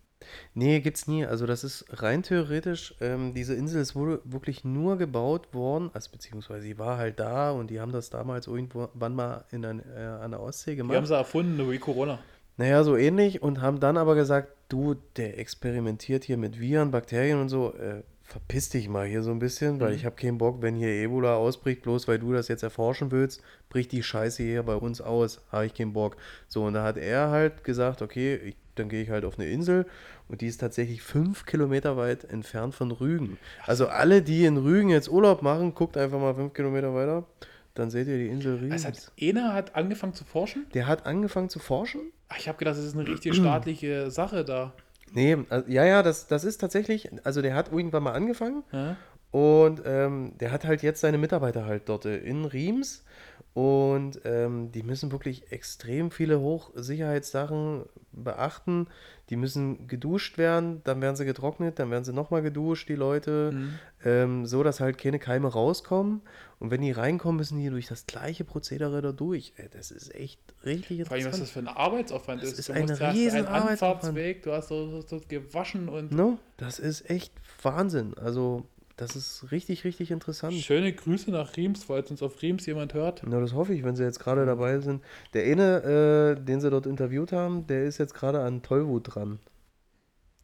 Nee, 0.53 0.81
gibt's 0.81 1.09
nie. 1.09 1.25
Also 1.25 1.47
das 1.47 1.65
ist 1.65 1.87
rein 2.03 2.23
theoretisch, 2.23 2.95
ähm, 3.01 3.33
diese 3.33 3.55
Insel 3.55 3.81
ist 3.81 3.97
wohl 3.97 4.21
wirklich 4.27 4.65
nur 4.65 4.99
gebaut 4.99 5.55
worden, 5.55 5.89
also 5.95 6.11
beziehungsweise 6.13 6.61
sie 6.65 6.79
war 6.79 6.99
halt 6.99 7.19
da 7.19 7.53
und 7.53 7.71
die 7.71 7.81
haben 7.81 7.91
das 7.93 8.11
damals 8.11 8.47
irgendwann 8.47 9.15
mal 9.15 9.47
in 9.51 9.65
ein, 9.65 9.81
äh, 9.97 9.99
an 10.21 10.33
der 10.33 10.41
Ostsee 10.41 10.75
Die 10.75 10.81
haben 10.83 10.89
gemacht. 10.89 11.07
sie 11.07 11.15
erfunden, 11.15 11.71
wie 11.71 11.79
Corona. 11.79 12.19
Naja, 12.59 12.85
so 12.85 12.99
ähnlich 12.99 13.41
und 13.41 13.63
haben 13.63 13.81
dann 13.81 13.97
aber 13.97 14.15
gesagt, 14.15 14.53
du, 14.73 14.95
der 15.17 15.39
experimentiert 15.39 16.25
hier 16.25 16.37
mit 16.37 16.59
Viren, 16.61 16.91
Bakterien 16.91 17.41
und 17.41 17.49
so, 17.49 17.75
äh, 17.75 18.03
verpiss 18.23 18.69
dich 18.71 18.89
mal 18.89 19.07
hier 19.07 19.23
so 19.23 19.33
ein 19.33 19.41
bisschen, 19.41 19.81
weil 19.81 19.91
Mhm. 19.91 19.97
ich 19.97 20.05
habe 20.05 20.15
keinen 20.15 20.39
Bock, 20.39 20.63
wenn 20.63 20.77
hier 20.77 20.89
Ebola 20.89 21.35
ausbricht, 21.35 21.83
bloß 21.83 22.07
weil 22.07 22.21
du 22.21 22.33
das 22.33 22.47
jetzt 22.49 22.63
erforschen 22.63 23.11
willst, 23.11 23.43
bricht 23.69 23.91
die 23.91 24.05
Scheiße 24.05 24.43
hier 24.45 24.63
bei 24.63 24.77
uns 24.77 25.01
aus, 25.01 25.41
habe 25.51 25.67
ich 25.67 25.75
keinen 25.75 25.93
Bock. 25.93 26.17
So, 26.47 26.65
und 26.65 26.75
da 26.75 26.85
hat 26.85 26.97
er 26.97 27.31
halt 27.31 27.65
gesagt, 27.65 28.03
okay, 28.03 28.37
ich, 28.37 28.57
dann 28.77 28.89
gehe 28.89 29.03
ich 29.03 29.11
halt 29.11 29.25
auf 29.25 29.37
eine 29.39 29.49
Insel 29.49 29.85
und 30.29 30.43
die 30.43 30.47
ist 30.47 30.59
tatsächlich 30.59 31.03
fünf 31.03 31.45
Kilometer 31.45 31.97
weit 31.97 32.23
entfernt 32.25 32.75
von 32.77 32.93
Rügen. 32.93 33.37
Also 33.67 33.89
alle, 33.89 34.23
die 34.23 34.45
in 34.45 34.57
Rügen 34.59 34.91
jetzt 34.91 35.11
Urlaub 35.11 35.43
machen, 35.43 35.75
guckt 35.75 35.97
einfach 35.97 36.21
mal 36.21 36.35
fünf 36.37 36.55
Kilometer 36.55 36.95
weiter, 36.95 37.27
dann 37.75 37.91
seht 37.91 38.07
ihr 38.07 38.17
die 38.17 38.29
Insel 38.29 38.59
Rügen. 38.59 38.73
Also 38.73 38.87
hat, 38.89 39.11
Ena 39.17 39.53
hat 39.55 39.75
angefangen 39.75 40.15
zu 40.15 40.25
forschen. 40.25 40.67
Der 40.75 40.87
hat 40.87 41.05
angefangen 41.05 41.49
zu 41.49 41.59
forschen 41.59 42.13
ich 42.39 42.49
habe 42.49 42.59
gedacht, 42.59 42.77
das 42.77 42.85
ist 42.85 42.95
eine 42.97 43.07
richtige 43.07 43.35
staatliche 43.35 44.11
Sache 44.11 44.45
da. 44.45 44.73
Nee, 45.13 45.37
also, 45.49 45.69
ja, 45.69 45.85
ja, 45.85 46.03
das, 46.03 46.27
das 46.29 46.45
ist 46.45 46.59
tatsächlich, 46.59 47.11
also 47.25 47.43
der 47.43 47.55
hat 47.55 47.73
irgendwann 47.73 48.05
mal 48.05 48.13
angefangen 48.13 48.63
Ja? 48.73 48.97
und 49.33 49.83
ähm, 49.85 50.33
der 50.39 50.53
hat 50.53 50.65
halt 50.65 50.83
jetzt 50.83 51.01
seine 51.01 51.19
Mitarbeiter 51.19 51.67
halt 51.67 51.89
dort 51.89 52.07
äh, 52.07 52.19
in 52.19 52.45
Riems 52.45 53.05
und 53.53 54.21
ähm, 54.25 54.71
die 54.73 54.83
müssen 54.85 55.11
wirklich 55.11 55.51
extrem 55.51 56.11
viele 56.13 56.39
Hochsicherheitssachen 56.41 57.85
beachten. 58.13 58.87
Die 59.29 59.37
müssen 59.37 59.87
geduscht 59.89 60.39
werden, 60.39 60.83
dann 60.85 61.01
werden 61.03 61.17
sie 61.17 61.25
getrocknet, 61.25 61.79
dann 61.79 61.91
werden 61.91 62.05
sie 62.05 62.13
nochmal 62.13 62.43
geduscht, 62.43 62.89
die 62.89 62.95
Leute, 62.95 63.51
Mhm. 63.53 63.79
ähm, 64.05 64.47
so 64.47 64.63
dass 64.63 64.81
halt 64.81 64.99
keine 64.99 65.19
Keime 65.19 65.49
rauskommen. 65.49 66.21
Und 66.59 66.71
wenn 66.71 66.81
die 66.81 66.91
reinkommen, 66.93 67.37
müssen 67.37 67.59
die 67.59 67.71
durch 67.71 67.87
das 67.87 68.07
gleiche 68.07 68.45
Prozedere 68.45 69.03
da 69.03 69.13
durch. 69.13 69.53
Ey, 69.57 69.69
das 69.71 69.91
ist 69.91 70.15
echt 70.15 70.41
richtig 70.65 71.07
Vor 71.07 71.17
allem, 71.17 71.27
was 71.27 71.39
das 71.41 71.51
für 71.51 71.61
ein 71.61 71.69
Arbeitsaufwand 71.69 72.43
Das 72.43 72.53
ist. 72.53 72.59
ist 72.61 72.69
du 72.69 72.73
ein 72.75 72.83
musst 72.83 73.01
riesen 73.01 73.39
einen 73.39 73.47
Arbeitsaufwand. 73.47 74.05
Anfahrtsweg, 74.05 74.43
du 74.43 74.53
hast 74.53 74.69
so, 74.69 74.89
so, 74.89 75.01
so 75.01 75.21
gewaschen 75.29 75.89
und 75.89 76.13
No, 76.13 76.39
das 76.57 76.79
ist 76.79 77.09
echt 77.11 77.33
Wahnsinn. 77.63 78.15
Also, 78.19 78.67
das 79.01 79.17
ist 79.17 79.51
richtig, 79.51 79.85
richtig 79.85 80.11
interessant. 80.11 80.55
schöne 80.55 80.93
Grüße 80.93 81.31
nach 81.31 81.57
Riems, 81.57 81.85
falls 81.85 82.11
uns 82.11 82.23
auf 82.23 82.43
Riems 82.43 82.67
jemand 82.67 82.93
hört. 82.93 83.23
Na, 83.27 83.41
das 83.41 83.55
hoffe 83.55 83.73
ich, 83.73 83.83
wenn 83.83 83.97
sie 83.97 84.05
jetzt 84.05 84.21
gerade 84.21 84.45
dabei 84.45 84.79
sind. 84.81 85.03
Der 85.33 85.45
eine, 85.45 86.37
äh, 86.39 86.45
den 86.45 86.61
sie 86.61 86.69
dort 86.69 86.87
interviewt 86.87 87.33
haben, 87.33 87.67
der 87.67 87.85
ist 87.85 87.97
jetzt 87.97 88.13
gerade 88.13 88.41
an 88.41 88.63
Tollwut 88.63 89.15
dran. 89.15 89.39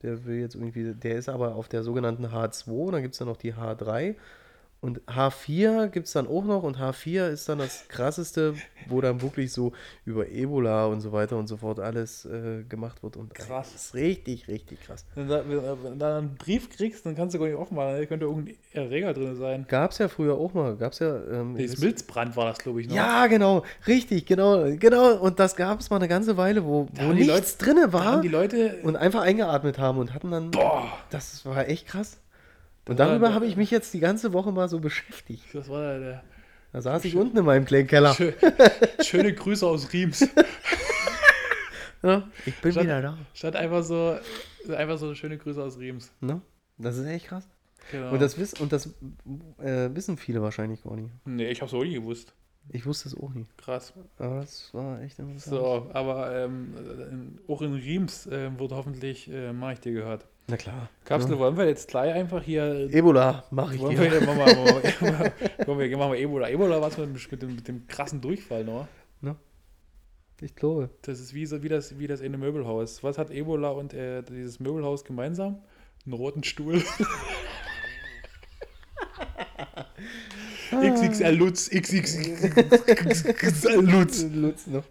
Der 0.02 0.24
will 0.24 0.36
jetzt 0.36 0.54
irgendwie, 0.54 0.94
der 0.94 1.16
ist 1.16 1.28
aber 1.28 1.54
auf 1.54 1.68
der 1.68 1.82
sogenannten 1.82 2.26
H2, 2.26 2.92
dann 2.92 3.02
gibt 3.02 3.12
es 3.12 3.18
dann 3.18 3.28
noch 3.28 3.36
die 3.36 3.54
H3. 3.54 4.14
Und 4.80 5.00
H4 5.08 5.88
gibt 5.88 6.06
es 6.06 6.12
dann 6.12 6.28
auch 6.28 6.44
noch 6.44 6.62
und 6.62 6.78
H4 6.78 7.28
ist 7.30 7.48
dann 7.48 7.58
das 7.58 7.88
krasseste, 7.88 8.54
wo 8.88 9.00
dann 9.00 9.20
wirklich 9.22 9.50
so 9.52 9.72
über 10.04 10.28
Ebola 10.28 10.86
und 10.86 11.00
so 11.00 11.10
weiter 11.12 11.36
und 11.38 11.48
so 11.48 11.56
fort 11.56 11.80
alles 11.80 12.24
äh, 12.26 12.62
gemacht 12.68 13.02
wird. 13.02 13.16
Und 13.16 13.34
Krass. 13.34 13.72
Das 13.72 13.86
ist 13.86 13.94
richtig, 13.94 14.46
richtig 14.48 14.82
krass. 14.82 15.04
Wenn 15.14 15.28
du, 15.28 15.44
wenn 15.48 15.58
du 15.92 15.96
dann 15.98 16.18
einen 16.18 16.34
Brief 16.36 16.70
kriegst, 16.70 17.04
dann 17.06 17.16
kannst 17.16 17.34
du 17.34 17.38
gar 17.40 17.46
nicht 17.46 17.56
aufmachen, 17.56 17.98
da 17.98 18.04
könnte 18.06 18.26
irgendein 18.26 18.54
Erreger 18.72 19.12
drin 19.14 19.34
sein. 19.36 19.64
Gab 19.66 19.90
es 19.92 19.98
ja 19.98 20.08
früher 20.08 20.34
auch 20.34 20.52
mal, 20.54 20.76
gab 20.76 20.92
es 20.92 20.98
ja. 21.00 21.16
Ähm, 21.32 21.56
ist- 21.56 21.80
Milzbrand 21.80 22.36
war 22.36 22.44
das, 22.46 22.58
glaube 22.58 22.80
ich, 22.82 22.88
noch. 22.88 22.94
Ja, 22.94 23.26
genau, 23.26 23.64
richtig, 23.86 24.26
genau, 24.26 24.62
genau. 24.76 25.16
Und 25.16 25.40
das 25.40 25.56
gab 25.56 25.80
es 25.80 25.90
mal 25.90 25.96
eine 25.96 26.06
ganze 26.08 26.36
Weile, 26.36 26.64
wo, 26.64 26.86
Da 26.94 27.08
wo 27.08 27.12
nichts 27.12 27.56
drinne 27.56 27.86
Da 27.88 27.92
war 27.92 28.20
die 28.20 28.28
Leute. 28.28 28.76
und 28.84 28.94
einfach 28.96 29.22
eingeatmet 29.22 29.78
haben 29.78 29.98
und 29.98 30.12
hatten 30.14 30.30
dann. 30.30 30.50
Boah! 30.52 30.92
Das 31.10 31.44
war 31.46 31.66
echt 31.66 31.88
krass. 31.88 32.18
Und 32.89 32.99
darüber 33.01 33.34
habe 33.34 33.47
ich 33.47 33.57
mich 33.57 33.70
jetzt 33.70 33.93
die 33.95 34.01
ganze 34.01 34.32
Woche 34.32 34.53
mal 34.53 34.68
so 34.68 34.78
beschäftigt. 34.80 35.45
Das 35.53 35.68
war 35.68 35.80
der, 35.82 35.99
der 35.99 36.24
Da 36.72 36.80
saß 36.82 37.05
ich 37.05 37.16
unten 37.16 37.37
in 37.39 37.45
meinem 37.45 37.64
kleinen 37.64 37.87
Keller. 37.89 38.14
schö 38.14 38.32
schöne 39.05 39.32
Grüße 39.34 39.66
aus 39.66 39.93
Riems. 39.93 40.26
Ja, 42.03 42.28
ich 42.45 42.55
bin 42.61 42.72
Statt- 42.72 42.84
wieder 42.84 43.03
da. 43.03 43.18
Statt 43.34 43.57
einfach 43.57 43.82
so, 43.82 44.16
einfach 44.76 44.99
so 44.99 45.14
schöne 45.14 45.39
Grüße 45.39 45.61
aus 45.62 45.78
Riems. 45.78 46.12
Ne? 46.20 46.41
Das 46.78 46.97
ist 46.99 47.07
echt 47.07 47.26
krass. 47.28 47.49
Genau. 47.91 48.12
Und 48.12 48.20
das, 48.22 48.39
wiss, 48.39 48.53
und 48.55 48.72
das 48.72 48.87
äh, 49.59 49.89
wissen 49.95 50.16
viele 50.16 50.43
wahrscheinlich 50.43 50.82
gar 50.82 50.95
nicht. 50.97 51.11
nee, 51.24 51.49
ich 51.49 51.62
hab's 51.62 51.72
auch 51.72 51.82
nie 51.82 51.95
gewusst. 51.95 52.32
Ich 52.68 52.84
wusste 52.84 53.09
es 53.09 53.16
auch 53.16 53.32
nie. 53.32 53.47
Krass. 53.57 53.93
Aber 54.18 54.41
das 54.41 54.74
war 54.74 55.01
echt 55.01 55.18
interessant. 55.18 55.57
So, 55.57 55.91
aber 55.93 56.37
ähm, 56.37 57.39
auch 57.49 57.62
in 57.62 57.74
Riems 57.74 58.28
ähm, 58.30 58.59
wurde 58.59 58.74
hoffentlich 58.76 59.30
äh, 59.30 59.53
Mach 59.53 59.72
ich 59.72 59.80
dir 59.80 59.93
gehört. 59.93 60.26
Na 60.49 60.57
klar. 60.57 60.90
Kapsel, 61.05 61.38
wollen 61.38 61.57
wir 61.57 61.66
jetzt 61.66 61.88
gleich 61.88 62.14
einfach 62.14 62.42
hier. 62.42 62.88
Ebola, 62.92 63.44
mach 63.51 63.72
ich 63.72 63.80
wollen 63.80 63.97
dir. 63.97 64.12
wir, 64.12 64.20
machen 64.20 64.38
wir, 64.47 65.66
machen 65.66 65.78
wir, 65.78 65.99
machen 65.99 66.14
Ebola. 66.14 66.49
Ebola 66.49 66.80
was 66.80 66.97
mit, 66.99 67.32
mit, 67.32 67.42
dem, 67.42 67.57
mit 67.57 67.66
dem 67.66 67.88
krassen 67.88 68.20
Durchfall, 68.20 68.64
ne? 68.64 68.86
Ich 70.40 70.55
glaube. 70.55 70.90
Das 71.03 71.18
ist 71.18 71.34
wie, 71.34 71.47
so, 71.47 71.62
wie, 71.62 71.68
das, 71.68 71.99
wie 71.99 72.07
das 72.07 72.20
in 72.20 72.26
einem 72.26 72.40
Möbelhaus. 72.40 73.03
Was 73.03 73.16
hat 73.16 73.30
Ebola 73.30 73.70
und 73.70 73.94
äh, 73.94 74.22
dieses 74.22 74.61
Möbelhaus 74.61 75.05
gemeinsam? 75.05 75.62
Einen 76.05 76.12
roten 76.12 76.44
Stuhl. 76.44 76.82
XXL 80.70 81.34
Lutz, 81.34 81.70
XXL 81.70 83.80
Lutz. 83.80 84.22
Lutz 84.32 84.66
noch. 84.66 84.84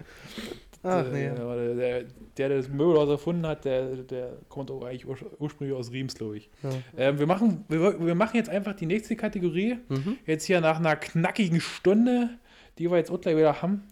Ach, 0.86 1.04
der, 1.04 1.12
nee. 1.12 1.36
der, 1.36 1.76
der, 1.76 2.04
der 2.38 2.50
das 2.50 2.70
Möbelhaus 2.70 3.10
erfunden 3.10 3.46
hat, 3.48 3.66
der, 3.66 3.96
der 3.98 4.34
kommt 4.50 4.70
auch 4.70 4.84
eigentlich 4.84 5.08
ur 5.08 5.18
ursprünglich 5.40 5.76
aus 5.76 5.92
Riems, 5.92 6.16
glaube 6.16 6.38
ich. 6.38 6.50
Ja. 6.62 6.70
Ähm, 6.98 7.20
wir, 7.20 7.26
machen, 7.26 7.66
wir, 7.68 8.06
wir 8.06 8.16
machen 8.16 8.38
jetzt 8.38 8.50
einfach 8.50 8.74
die 8.74 8.86
nächste 8.86 9.16
Kategorie. 9.16 9.78
Mhm. 9.90 10.18
Jetzt 10.26 10.46
hier 10.46 10.62
nach 10.62 10.78
einer 10.78 10.96
knackigen 10.96 11.60
Stunde, 11.60 12.30
die 12.78 12.90
wir 12.90 12.98
jetzt 12.98 13.12
auch 13.12 13.20
gleich 13.20 13.36
wieder 13.36 13.62
haben. 13.62 13.84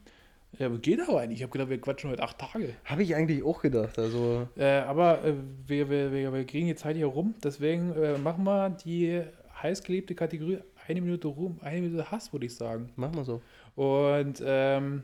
Ja, 0.60 0.70
geht 0.70 1.02
aber 1.02 1.22
eigentlich. 1.22 1.40
Ich 1.40 1.44
habe 1.44 1.52
gedacht, 1.52 1.70
wir 1.70 1.82
quatschen 1.82 2.12
heute 2.12 2.22
acht 2.22 2.38
Tage. 2.38 2.76
Habe 2.86 3.02
ich 3.02 3.16
eigentlich 3.16 3.44
auch 3.44 3.62
gedacht. 3.62 3.98
Also, 3.98 4.48
Äh, 4.56 4.82
aber 4.82 5.24
äh, 5.26 5.34
wir, 5.66 5.90
wir, 5.90 6.12
wir, 6.12 6.32
wir 6.32 6.46
kriegen 6.46 6.68
die 6.68 6.76
Zeit 6.76 6.96
hier 6.96 7.08
rum. 7.08 7.34
Deswegen 7.44 7.92
äh, 7.94 8.20
machen 8.20 8.44
wir 8.44 8.70
die 8.70 9.22
heißgeliebte 9.62 10.14
Kategorie 10.14 10.60
eine 10.88 11.02
Minute 11.02 11.28
Ruhm, 11.28 11.58
eine 11.62 11.82
Minute 11.82 12.12
Hass, 12.12 12.32
würde 12.34 12.46
ich 12.46 12.56
sagen. 12.56 12.92
machen 12.96 13.16
wir 13.16 13.24
so. 13.24 13.42
Und 13.76 14.44
ähm, 14.46 15.04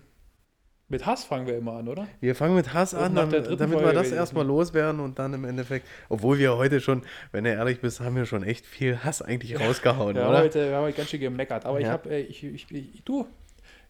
mit 0.89 1.05
Hass 1.05 1.23
fangen 1.23 1.47
wir 1.47 1.55
immer 1.57 1.73
an, 1.73 1.87
oder? 1.87 2.07
Wir 2.19 2.35
fangen 2.35 2.55
mit 2.55 2.73
Hass 2.73 2.93
Und 2.93 2.99
an, 3.01 3.15
dritten 3.15 3.57
damit 3.57 3.77
wir 3.77 3.79
Folge 3.79 3.93
das 3.93 4.07
will 4.07 4.13
ich 4.13 4.17
erstmal 4.19 4.43
das 4.43 4.49
loswerden 4.49 4.99
und 4.99 5.17
dann 5.19 5.33
im 5.33 5.45
Endeffekt, 5.45 5.87
obwohl 6.09 6.37
wir 6.39 6.57
heute 6.57 6.81
schon, 6.81 7.03
wenn 7.31 7.43
du 7.43 7.51
ehrlich 7.51 7.79
bist, 7.79 7.99
haben 7.99 8.15
wir 8.15 8.25
schon 8.25 8.43
echt 8.43 8.65
viel 8.65 9.03
Hass 9.03 9.21
eigentlich 9.21 9.59
rausgehauen, 9.59 10.15
Wir 10.15 10.23
haben, 10.23 10.29
oder? 10.31 10.39
heute, 10.41 10.69
wir 10.69 10.75
haben 10.75 10.83
heute 10.85 10.97
ganz 10.97 11.09
schön 11.09 11.19
gemeckert. 11.19 11.65
Aber 11.65 11.79
ich 11.79 11.85
Ja. 11.85 11.93
habe, 11.93 12.09
äh, 12.09 12.21
ich, 12.21 12.43
ich, 12.43 12.69
ich, 12.71 13.03
du, 13.03 13.27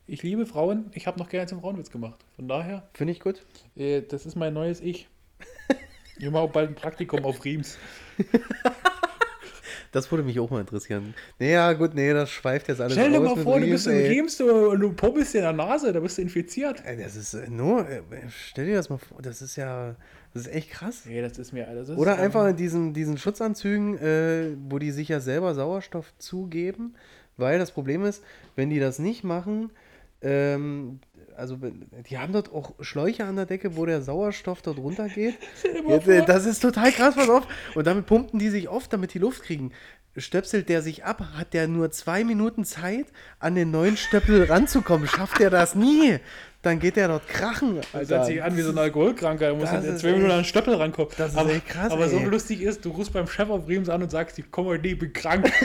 ich 0.07 0.23
liebe 0.23 0.45
Frauen. 0.45 0.91
Ich 0.93 1.07
habe 1.07 1.17
noch 1.19 1.29
gerne 1.29 1.47
zum 1.47 1.61
Frauenwitz 1.61 1.89
gemacht. 1.89 2.19
Von 2.35 2.47
daher, 2.47 2.87
Finde 2.93 3.13
ich 3.13 3.19
gut. 3.19 3.45
äh, 3.75 4.01
das 4.01 4.25
ist 4.25 4.35
mein 4.35 4.53
neues 4.53 4.81
Ich. 4.81 5.07
Ich 6.21 6.29
mache 6.29 6.49
bald 6.49 6.67
ein 6.71 6.75
Praktikum 6.75 7.23
auf 7.23 7.45
Riems. 7.45 7.77
Das 9.91 10.11
würde 10.11 10.23
mich 10.23 10.39
auch 10.39 10.49
mal 10.49 10.61
interessieren. 10.61 11.13
Naja, 11.39 11.73
gut, 11.73 11.95
nee, 11.95 12.13
das 12.13 12.29
schweift 12.29 12.67
jetzt 12.67 12.79
alles 12.79 12.93
Stell 12.93 13.11
dir 13.11 13.19
mal 13.19 13.35
vor, 13.35 13.59
du 13.59 13.65
Riems, 13.65 13.85
bist 13.85 14.39
in 14.41 14.47
du, 14.47 14.69
und 14.69 14.79
du 14.79 14.93
puppelst 14.93 15.33
dir 15.33 15.39
in 15.39 15.43
der 15.45 15.53
Nase, 15.53 15.91
da 15.91 15.99
bist 15.99 16.17
du 16.17 16.21
infiziert. 16.21 16.83
Ey, 16.85 16.97
Das 16.97 17.15
ist 17.15 17.33
äh, 17.33 17.49
nur, 17.49 17.89
äh, 17.89 18.01
stell 18.29 18.65
dir 18.67 18.75
das 18.75 18.89
mal 18.89 18.97
vor, 18.97 19.21
das 19.21 19.41
ist 19.41 19.55
ja, 19.55 19.95
das 20.33 20.43
ist 20.43 20.53
echt 20.53 20.71
krass. 20.71 21.03
Nee, 21.05 21.21
das 21.21 21.37
ist 21.37 21.53
mir 21.53 21.67
ist, 21.67 21.89
Oder 21.89 22.15
ähm, 22.17 22.21
einfach 22.21 22.47
in 22.47 22.55
diesen, 22.55 22.93
diesen 22.93 23.17
Schutzanzügen, 23.17 23.97
äh, 23.97 24.55
wo 24.69 24.77
die 24.77 24.91
sich 24.91 25.09
ja 25.09 25.19
selber 25.19 25.55
Sauerstoff 25.55 26.13
zugeben, 26.17 26.93
weil 27.37 27.57
das 27.57 27.71
Problem 27.71 28.03
ist, 28.03 28.23
wenn 28.55 28.69
die 28.69 28.79
das 28.79 28.99
nicht 28.99 29.23
machen, 29.23 29.71
ähm, 30.21 30.99
also 31.39 31.57
die 32.09 32.17
haben 32.17 32.33
dort 32.33 32.51
auch 32.51 32.73
Schläuche 32.81 33.25
an 33.25 33.35
der 33.35 33.45
Decke, 33.45 33.75
wo 33.75 33.85
der 33.85 34.01
Sauerstoff 34.01 34.61
dort 34.61 34.77
runtergeht. 34.77 35.35
Äh, 35.89 36.25
das 36.25 36.45
ist 36.45 36.59
total 36.59 36.91
krass, 36.91 37.15
pass 37.15 37.29
auf. 37.29 37.47
Und 37.73 37.87
damit 37.87 38.05
pumpen 38.05 38.39
die 38.39 38.49
sich 38.49 38.69
oft, 38.69 38.91
damit 38.93 39.13
die 39.13 39.19
Luft 39.19 39.43
kriegen. 39.43 39.71
Stöpselt 40.17 40.69
der 40.69 40.81
sich 40.81 41.03
ab, 41.03 41.23
hat 41.35 41.53
der 41.53 41.67
nur 41.67 41.91
zwei 41.91 42.23
Minuten 42.23 42.63
Zeit, 42.65 43.07
an 43.39 43.55
den 43.55 43.71
neuen 43.71 43.97
Stöppel 43.97 44.43
ranzukommen. 44.43 45.07
Schafft 45.07 45.39
er 45.39 45.49
das 45.49 45.75
nie, 45.75 46.19
dann 46.61 46.79
geht 46.79 46.95
der 46.95 47.07
dort 47.07 47.27
krachen. 47.27 47.77
Das 47.77 47.93
Alter. 47.93 48.17
hört 48.17 48.25
sich 48.27 48.43
an 48.43 48.57
wie 48.57 48.61
so 48.61 48.71
ein 48.71 48.77
Alkoholkranker, 48.77 49.49
da 49.49 49.55
muss 49.55 49.71
in 49.71 49.97
zwei 49.97 50.11
Minuten 50.11 50.31
an 50.31 50.39
den 50.39 50.45
Stöppel 50.45 50.75
rankommen. 50.75 51.11
das 51.17 51.31
ist 51.31 51.37
aber, 51.37 51.51
echt 51.51 51.67
krass, 51.67 51.91
Aber 51.91 52.07
so 52.09 52.17
ey. 52.17 52.25
lustig 52.25 52.61
ist, 52.61 52.83
du 52.85 52.89
rufst 52.89 53.13
beim 53.13 53.27
Chef 53.27 53.49
auf 53.49 53.67
Riems 53.67 53.89
an 53.89 54.03
und 54.03 54.11
sagst, 54.11 54.37
ich 54.39 54.51
komme 54.51 54.69
heute 54.69 54.83
nicht, 54.83 54.93
ich 54.93 54.99
bin 54.99 55.13
krank. 55.13 55.51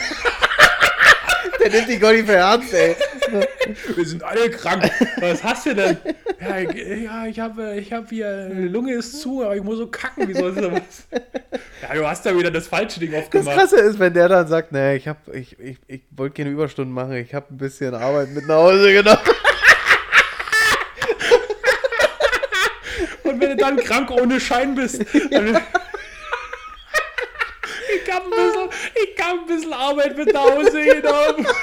Der 1.64 1.70
nimmt 1.72 1.88
die 1.88 1.96
nicht 1.98 2.26
für 2.26 2.34
ernst, 2.34 2.74
ey. 2.74 2.94
Wir 3.96 4.04
sind 4.04 4.22
alle 4.22 4.50
krank. 4.50 4.90
Was 5.18 5.42
hast 5.42 5.64
du 5.66 5.74
denn? 5.74 5.96
Ja, 6.40 6.58
ich, 6.58 7.02
ja, 7.04 7.26
ich 7.26 7.40
habe 7.40 7.76
ich 7.76 7.90
hab 7.92 8.10
hier, 8.10 8.50
die 8.50 8.68
Lunge 8.68 8.92
ist 8.92 9.20
zu, 9.22 9.42
aber 9.42 9.56
ich 9.56 9.62
muss 9.62 9.78
so 9.78 9.86
kacken, 9.86 10.28
wie 10.28 10.34
soll 10.34 10.54
das 10.54 10.70
was? 10.70 11.20
Ja, 11.82 11.94
du 11.94 12.06
hast 12.06 12.26
da 12.26 12.36
wieder 12.36 12.50
das 12.50 12.66
falsche 12.66 13.00
Ding 13.00 13.12
Das 13.12 13.22
aufgemacht. 13.24 13.56
Krasse 13.56 13.80
ist, 13.80 13.98
wenn 13.98 14.12
der 14.12 14.28
dann 14.28 14.46
sagt, 14.46 14.72
nee, 14.72 14.96
ich, 14.96 15.08
hab- 15.08 15.32
ich, 15.34 15.58
ich, 15.58 15.78
ich 15.86 16.02
wollte 16.10 16.34
keine 16.42 16.50
Überstunden 16.54 16.92
machen, 16.94 17.14
ich 17.14 17.32
habe 17.34 17.46
ein 17.50 17.56
bisschen 17.56 17.94
Arbeit 17.94 18.28
mit 18.30 18.46
nach 18.46 18.56
Hause 18.56 18.92
genommen. 18.92 19.18
Und 23.22 23.40
wenn 23.40 23.50
du 23.50 23.56
dann 23.56 23.76
krank 23.78 24.10
ohne 24.10 24.38
Schein 24.40 24.74
bist, 24.74 25.02
dann, 25.30 25.58
ich 28.02 28.12
habe 28.12 28.24
ein, 28.24 28.30
bisschen- 28.30 28.70
ich 28.94 29.22
hab 29.24 29.32
ein 29.40 29.46
bisschen 29.46 29.72
Arbeit 29.72 30.16
mit 30.16 30.32
nach 30.32 30.42
Hause 30.42 30.82
genommen. 30.84 31.46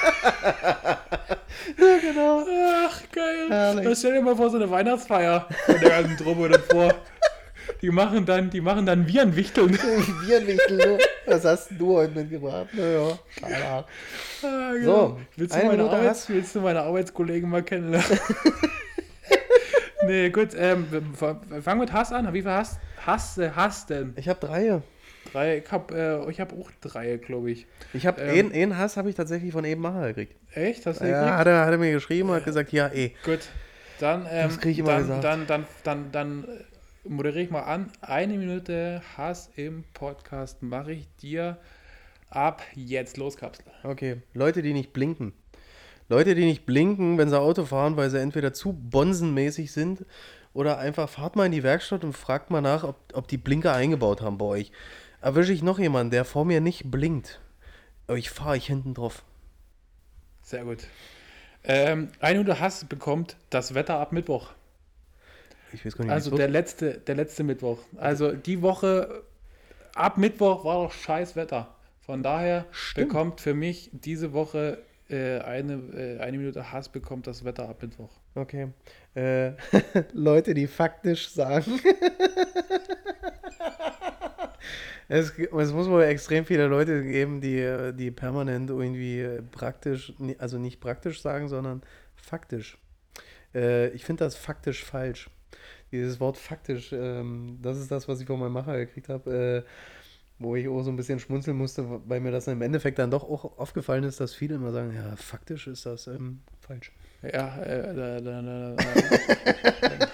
Ja, 1.78 1.98
genau. 2.00 2.44
Ach, 2.86 3.00
geil. 3.12 3.46
Herrlich. 3.48 3.84
Das 3.84 3.98
stell 3.98 4.14
dir 4.14 4.20
mal 4.22 4.34
vor, 4.34 4.50
so 4.50 4.56
eine 4.56 4.70
Weihnachtsfeier 4.70 5.46
von 5.66 5.78
der 5.80 5.90
ganzen 5.90 6.16
Truppe 6.16 6.48
davor. 6.48 6.94
Die 7.80 7.90
machen 7.90 8.24
dann, 8.26 8.50
die 8.50 8.60
machen 8.60 8.86
dann 8.86 9.06
Virenwichteln. 9.06 9.78
Bierwichtel, 10.26 10.80
so. 11.26 11.30
Was 11.30 11.44
hast 11.44 11.68
du 11.78 11.96
heute 11.98 12.18
mitgebracht? 12.18 12.68
Naja, 12.72 13.18
keine 13.40 13.64
Ahnung. 13.64 13.84
Ah, 14.42 14.72
So, 14.72 14.78
genau. 14.78 15.20
willst, 15.36 15.54
du 15.54 15.58
eine 15.60 15.68
meine 15.68 15.84
Arbeits, 15.90 16.28
willst 16.28 16.54
du 16.54 16.60
meine 16.60 16.80
Arbeitskollegen 16.82 17.48
mal 17.48 17.62
kennenlernen? 17.62 18.18
nee, 20.06 20.30
gut, 20.30 20.50
ähm, 20.56 20.86
wir 20.90 21.62
fangen 21.62 21.80
mit 21.80 21.92
Hass 21.92 22.12
an. 22.12 22.32
Wie 22.32 22.42
viel 22.42 22.50
Hass, 22.50 22.78
Hass, 23.06 23.38
Hass 23.54 23.86
denn? 23.86 24.14
Ich 24.16 24.28
habe 24.28 24.40
drei. 24.44 24.80
Drei, 25.32 25.58
ich 25.58 25.72
hab, 25.72 25.90
äh, 25.92 26.30
ich 26.30 26.40
hab 26.40 26.52
auch 26.52 26.70
drei, 26.80 27.16
glaube 27.16 27.50
ich. 27.50 27.66
Ich 27.94 28.06
habe 28.06 28.20
Ähm. 28.20 28.50
einen, 28.50 28.52
einen 28.52 28.78
Hass 28.78 28.96
habe 28.96 29.08
ich 29.08 29.14
tatsächlich 29.16 29.52
von 29.52 29.64
eben 29.64 29.80
Macher 29.80 30.08
gekriegt. 30.08 30.36
Echt? 30.54 30.84
Hast 30.86 31.00
du 31.00 31.04
Ja, 31.06 31.20
gekriegt? 31.20 31.38
hat 31.38 31.46
er, 31.46 31.64
hat 31.64 31.72
er 31.72 31.78
mir 31.78 31.92
geschrieben 31.92 32.28
und 32.28 32.36
hat 32.36 32.44
gesagt, 32.44 32.72
ja, 32.72 32.88
eh. 32.92 33.12
Gut. 33.24 33.40
Dann, 33.98 34.26
ähm, 34.30 34.48
Das 34.48 34.58
krieg 34.60 34.72
ich 34.72 34.78
immer 34.80 34.90
dann, 34.92 35.00
gesagt. 35.00 35.24
dann, 35.24 35.46
dann, 35.46 35.66
dann, 35.84 36.12
dann, 36.12 36.44
äh, 36.44 37.08
moderiere 37.08 37.42
ich 37.44 37.50
mal 37.50 37.62
an. 37.62 37.90
Eine 38.00 38.36
Minute 38.36 39.02
Hass 39.16 39.50
im 39.56 39.84
Podcast 39.94 40.62
mache 40.62 40.92
ich 40.92 41.08
dir 41.16 41.56
ab 42.30 42.62
jetzt. 42.74 43.16
Los, 43.16 43.36
Kapsel. 43.36 43.64
Okay, 43.84 44.22
Leute, 44.34 44.62
die 44.62 44.72
nicht 44.72 44.92
blinken. 44.92 45.32
Leute, 46.08 46.34
die 46.34 46.44
nicht 46.44 46.66
blinken, 46.66 47.16
wenn 47.16 47.28
sie 47.30 47.38
Auto 47.40 47.64
fahren, 47.64 47.96
weil 47.96 48.10
sie 48.10 48.20
entweder 48.20 48.52
zu 48.52 48.72
bonsenmäßig 48.72 49.72
sind 49.72 50.04
oder 50.52 50.78
einfach 50.78 51.08
fahrt 51.08 51.36
mal 51.36 51.46
in 51.46 51.52
die 51.52 51.62
Werkstatt 51.62 52.04
und 52.04 52.12
fragt 52.12 52.50
mal 52.50 52.60
nach, 52.60 52.84
ob, 52.84 52.96
ob 53.14 53.28
die 53.28 53.38
Blinker 53.38 53.72
eingebaut 53.74 54.20
haben 54.20 54.36
bei 54.36 54.44
euch. 54.44 54.72
Erwische 55.22 55.52
ich 55.52 55.62
noch 55.62 55.78
jemanden, 55.78 56.10
der 56.10 56.24
vor 56.24 56.44
mir 56.44 56.60
nicht 56.60 56.90
blinkt, 56.90 57.40
euch 58.08 58.28
fahre 58.28 58.56
ich 58.56 58.66
hinten 58.66 58.92
drauf. 58.92 59.24
Sehr 60.42 60.64
gut. 60.64 60.78
Ähm, 61.62 62.08
eine 62.18 62.38
Minute 62.40 62.58
Hass 62.58 62.84
bekommt 62.84 63.36
das 63.48 63.74
Wetter 63.74 64.00
ab 64.00 64.12
Mittwoch. 64.12 64.50
Ich 65.72 65.86
weiß 65.86 65.96
gar 65.96 66.04
nicht, 66.04 66.12
Also 66.12 66.36
der 66.36 66.48
letzte, 66.48 66.98
der 66.98 67.14
letzte 67.14 67.44
Mittwoch. 67.44 67.78
Also 67.96 68.32
die 68.32 68.62
Woche 68.62 69.22
ab 69.94 70.18
Mittwoch 70.18 70.64
war 70.64 70.82
doch 70.82 70.92
scheiß 70.92 71.36
Wetter. 71.36 71.72
Von 72.00 72.24
daher 72.24 72.66
Stimmt. 72.72 73.08
bekommt 73.08 73.40
für 73.40 73.54
mich 73.54 73.90
diese 73.92 74.32
Woche 74.32 74.82
äh, 75.08 75.38
eine, 75.38 75.74
äh, 75.94 76.18
eine 76.18 76.36
Minute 76.36 76.72
Hass 76.72 76.88
bekommt 76.88 77.28
das 77.28 77.44
Wetter 77.44 77.68
ab 77.68 77.80
Mittwoch. 77.80 78.10
Okay. 78.34 78.70
Äh, 79.14 79.52
Leute, 80.12 80.52
die 80.54 80.66
faktisch 80.66 81.30
sagen. 81.30 81.80
es, 85.08 85.30
es 85.38 85.72
muss 85.72 85.88
wohl 85.88 86.02
extrem 86.02 86.44
viele 86.44 86.66
Leute 86.66 87.02
geben, 87.02 87.40
die, 87.40 87.92
die 87.94 88.10
permanent 88.10 88.70
irgendwie 88.70 89.40
praktisch, 89.50 90.12
also 90.38 90.58
nicht 90.58 90.80
praktisch 90.80 91.20
sagen, 91.20 91.48
sondern 91.48 91.82
faktisch. 92.14 92.78
Äh, 93.54 93.88
ich 93.88 94.04
finde 94.04 94.24
das 94.24 94.36
faktisch 94.36 94.84
falsch. 94.84 95.30
Dieses 95.90 96.20
Wort 96.20 96.38
faktisch, 96.38 96.92
ähm, 96.92 97.58
das 97.60 97.78
ist 97.78 97.90
das, 97.90 98.08
was 98.08 98.20
ich 98.20 98.26
von 98.26 98.40
meinem 98.40 98.52
Macher 98.52 98.78
gekriegt 98.78 99.08
habe, 99.10 99.64
äh, 99.64 99.70
wo 100.38 100.56
ich 100.56 100.66
auch 100.66 100.82
so 100.82 100.90
ein 100.90 100.96
bisschen 100.96 101.20
schmunzeln 101.20 101.56
musste, 101.56 102.00
weil 102.06 102.20
mir 102.20 102.30
das 102.32 102.46
im 102.46 102.62
Endeffekt 102.62 102.98
dann 102.98 103.10
doch 103.10 103.24
auch 103.24 103.58
aufgefallen 103.58 104.04
ist, 104.04 104.18
dass 104.18 104.34
viele 104.34 104.54
immer 104.54 104.72
sagen, 104.72 104.94
ja, 104.94 105.14
faktisch 105.16 105.66
ist 105.66 105.84
das 105.84 106.06
ähm, 106.06 106.40
falsch. 106.60 106.92
Ja, 107.22 107.58
äh, 107.62 107.94
da, 107.94 108.20
da, 108.20 108.42
da, 108.42 108.76
da, 108.76 110.06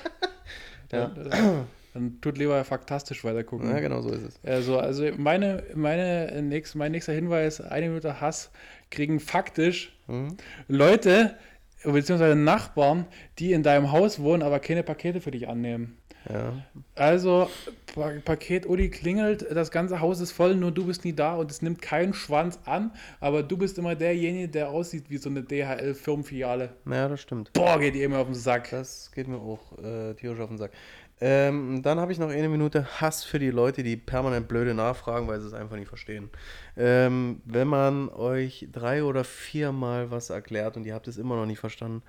Ja. 0.91 1.09
da, 1.09 1.67
dann 1.95 2.21
tut 2.21 2.39
lieber 2.39 2.63
faktastisch 2.65 3.25
weitergucken. 3.25 3.71
Ja, 3.71 3.81
genau 3.81 4.01
so 4.03 4.11
ist 4.11 4.23
es. 4.23 4.41
Also, 4.45 4.79
also 4.79 5.07
meine, 5.17 5.65
meine 5.75 6.43
nächst, 6.43 6.75
mein 6.77 6.93
nächster 6.93 7.13
Hinweis, 7.13 7.61
eine 7.61 7.89
Minute 7.89 8.21
Hass 8.21 8.51
kriegen 8.91 9.21
faktisch 9.21 9.93
Mhm. 10.09 10.37
Leute 10.67 11.37
beziehungsweise 11.85 12.35
Nachbarn, 12.35 13.07
die 13.39 13.53
in 13.53 13.63
deinem 13.63 13.93
Haus 13.93 14.19
wohnen, 14.21 14.43
aber 14.43 14.59
keine 14.59 14.83
Pakete 14.83 15.21
für 15.21 15.31
dich 15.31 15.49
annehmen. 15.49 15.97
Ja. 16.29 16.53
Also, 16.97 17.49
pa 17.95 18.13
Paket 18.25 18.67
Uli 18.67 18.91
klingelt, 18.91 19.47
das 19.51 19.71
ganze 19.71 20.01
Haus 20.01 20.21
ist 20.21 20.33
voll, 20.33 20.57
nur 20.57 20.73
du 20.73 20.87
bist 20.87 21.05
nie 21.05 21.15
da 21.15 21.37
und 21.37 21.51
es 21.51 21.63
nimmt 21.63 21.81
keinen 21.81 22.13
Schwanz 22.13 22.59
an, 22.65 22.91
aber 23.21 23.43
du 23.43 23.57
bist 23.57 23.79
immer 23.79 23.95
derjenige, 23.95 24.49
der 24.49 24.71
aussieht 24.71 25.05
wie 25.09 25.17
so 25.19 25.31
eine 25.31 25.43
DHL-Firmenfiliale. 25.43 26.71
Ja, 26.91 27.09
das 27.09 27.21
stimmt. 27.21 27.53
Boah, 27.53 27.79
geht 27.79 27.95
ihr 27.95 28.05
immer 28.05 28.19
auf 28.19 28.27
den 28.27 28.35
Sack. 28.35 28.71
Das 28.71 29.13
geht 29.15 29.29
mir 29.29 29.39
auch 29.39 29.79
äh, 29.79 30.15
tierisch 30.15 30.41
auf 30.41 30.49
den 30.49 30.59
Sack. 30.59 30.73
Ähm, 31.21 31.83
dann 31.83 31.99
habe 31.99 32.13
ich 32.13 32.19
noch 32.19 32.29
eine 32.29 32.49
Minute 32.49 32.87
Hass 33.01 33.25
für 33.25 33.39
die 33.41 33.51
Leute, 33.51 33.83
die 33.83 33.97
permanent 33.97 34.47
blöde 34.47 34.73
nachfragen, 34.75 35.27
weil 35.27 35.41
sie 35.41 35.49
es 35.49 35.53
einfach 35.55 35.77
nicht 35.77 35.89
verstehen. 35.89 36.31
Ähm, 36.77 37.41
wenn 37.45 37.67
man 37.67 38.09
euch 38.09 38.69
drei 38.71 39.03
oder 39.03 39.25
viermal 39.25 40.11
was 40.13 40.31
erklärt 40.31 40.77
und 40.77 40.87
ihr 40.87 40.95
habt 40.95 41.09
es 41.09 41.19
immer 41.19 41.35
noch 41.37 41.47
nicht 41.47 41.59
verstanden, 41.59 42.03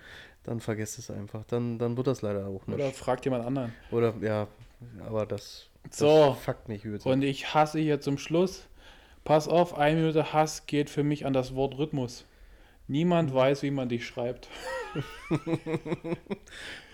dann 0.44 0.60
vergesst 0.60 1.00
es 1.00 1.10
einfach. 1.10 1.44
Dann, 1.46 1.80
dann 1.80 1.98
wird 1.98 2.08
das 2.08 2.22
leider 2.22 2.46
auch 2.48 2.68
nicht. 2.68 2.76
Oder 2.76 2.92
fragt 2.92 3.26
jemand 3.26 3.46
anderen. 3.46 3.74
Oder, 3.92 4.14
ja, 4.22 4.48
aber 5.06 5.26
das, 5.26 5.68
das 5.84 5.98
So. 5.98 6.38
fuckt 6.40 6.70
mich 6.70 6.86
übelst. 6.86 7.06
Und 7.06 7.24
ich 7.24 7.54
hasse 7.54 7.80
hier 7.80 8.02
zum 8.02 8.18
Schluss. 8.18 8.68
Pass 9.24 9.48
auf, 9.48 9.78
eine 9.78 10.00
Minute 10.00 10.34
Hass 10.34 10.66
geht 10.66 10.90
für 10.90 11.04
mich 11.04 11.26
an 11.26 11.34
das 11.34 11.56
Wort 11.56 11.78
Rhythmus. 11.78 12.26
Niemand 12.90 13.34
weiß, 13.34 13.62
wie 13.64 13.72
man 13.72 13.88
dich 13.88 14.06
schreibt. 14.08 14.50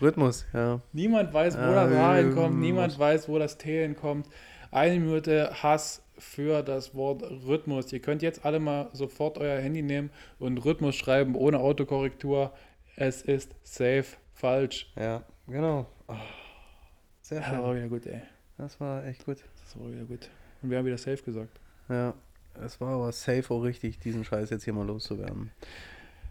Rhythmus, 0.02 0.46
ja. 0.54 0.82
Niemand 0.92 1.34
weiß, 1.34 1.56
wo 1.56 1.60
Ah, 1.62 1.88
das 1.88 1.98
H 1.98 2.20
ähm, 2.20 2.26
hinkommt. 2.28 2.60
Niemand 2.60 3.00
weiß, 3.00 3.30
wo 3.30 3.40
das 3.40 3.58
T 3.58 3.82
hinkommt. 3.82 4.28
Eine 4.72 5.00
Minute 5.00 5.52
Hass 5.64 6.04
für 6.18 6.64
das 6.64 6.94
Wort 6.96 7.24
Rhythmus. 7.24 7.94
Ihr 7.94 8.02
könnt 8.02 8.22
jetzt 8.22 8.44
alle 8.46 8.60
mal 8.60 8.90
sofort 8.92 9.38
euer 9.38 9.58
Handy 9.60 9.82
nehmen 9.82 10.10
und 10.38 10.58
Rhythmus 10.66 10.96
schreiben 10.96 11.34
ohne 11.36 11.60
Autokorrektur. 11.60 12.52
Es 12.98 13.22
ist 13.22 13.56
safe 13.64 14.06
falsch. 14.34 14.92
Ja, 14.98 15.24
genau. 15.48 15.86
Oh, 16.08 16.14
sehr 17.22 17.42
schön. 17.42 17.62
war 17.62 17.74
wieder 17.76 17.88
gut, 17.88 18.06
ey. 18.06 18.22
Das 18.58 18.80
war 18.82 19.06
echt 19.06 19.26
gut. 19.26 19.38
Das 19.64 19.80
war 19.80 19.90
wieder 19.92 20.04
gut. 20.04 20.30
Und 20.62 20.72
wir 20.72 20.78
haben 20.78 20.86
wieder 20.86 20.98
safe 20.98 21.24
gesagt. 21.24 21.58
Ja, 21.88 22.14
es 22.64 22.80
war 22.82 22.96
aber 22.96 23.12
safe 23.12 23.54
auch 23.54 23.62
richtig, 23.62 24.00
diesen 24.00 24.24
Scheiß 24.24 24.50
jetzt 24.50 24.64
hier 24.64 24.74
mal 24.74 24.86
loszuwerden. 24.86 25.52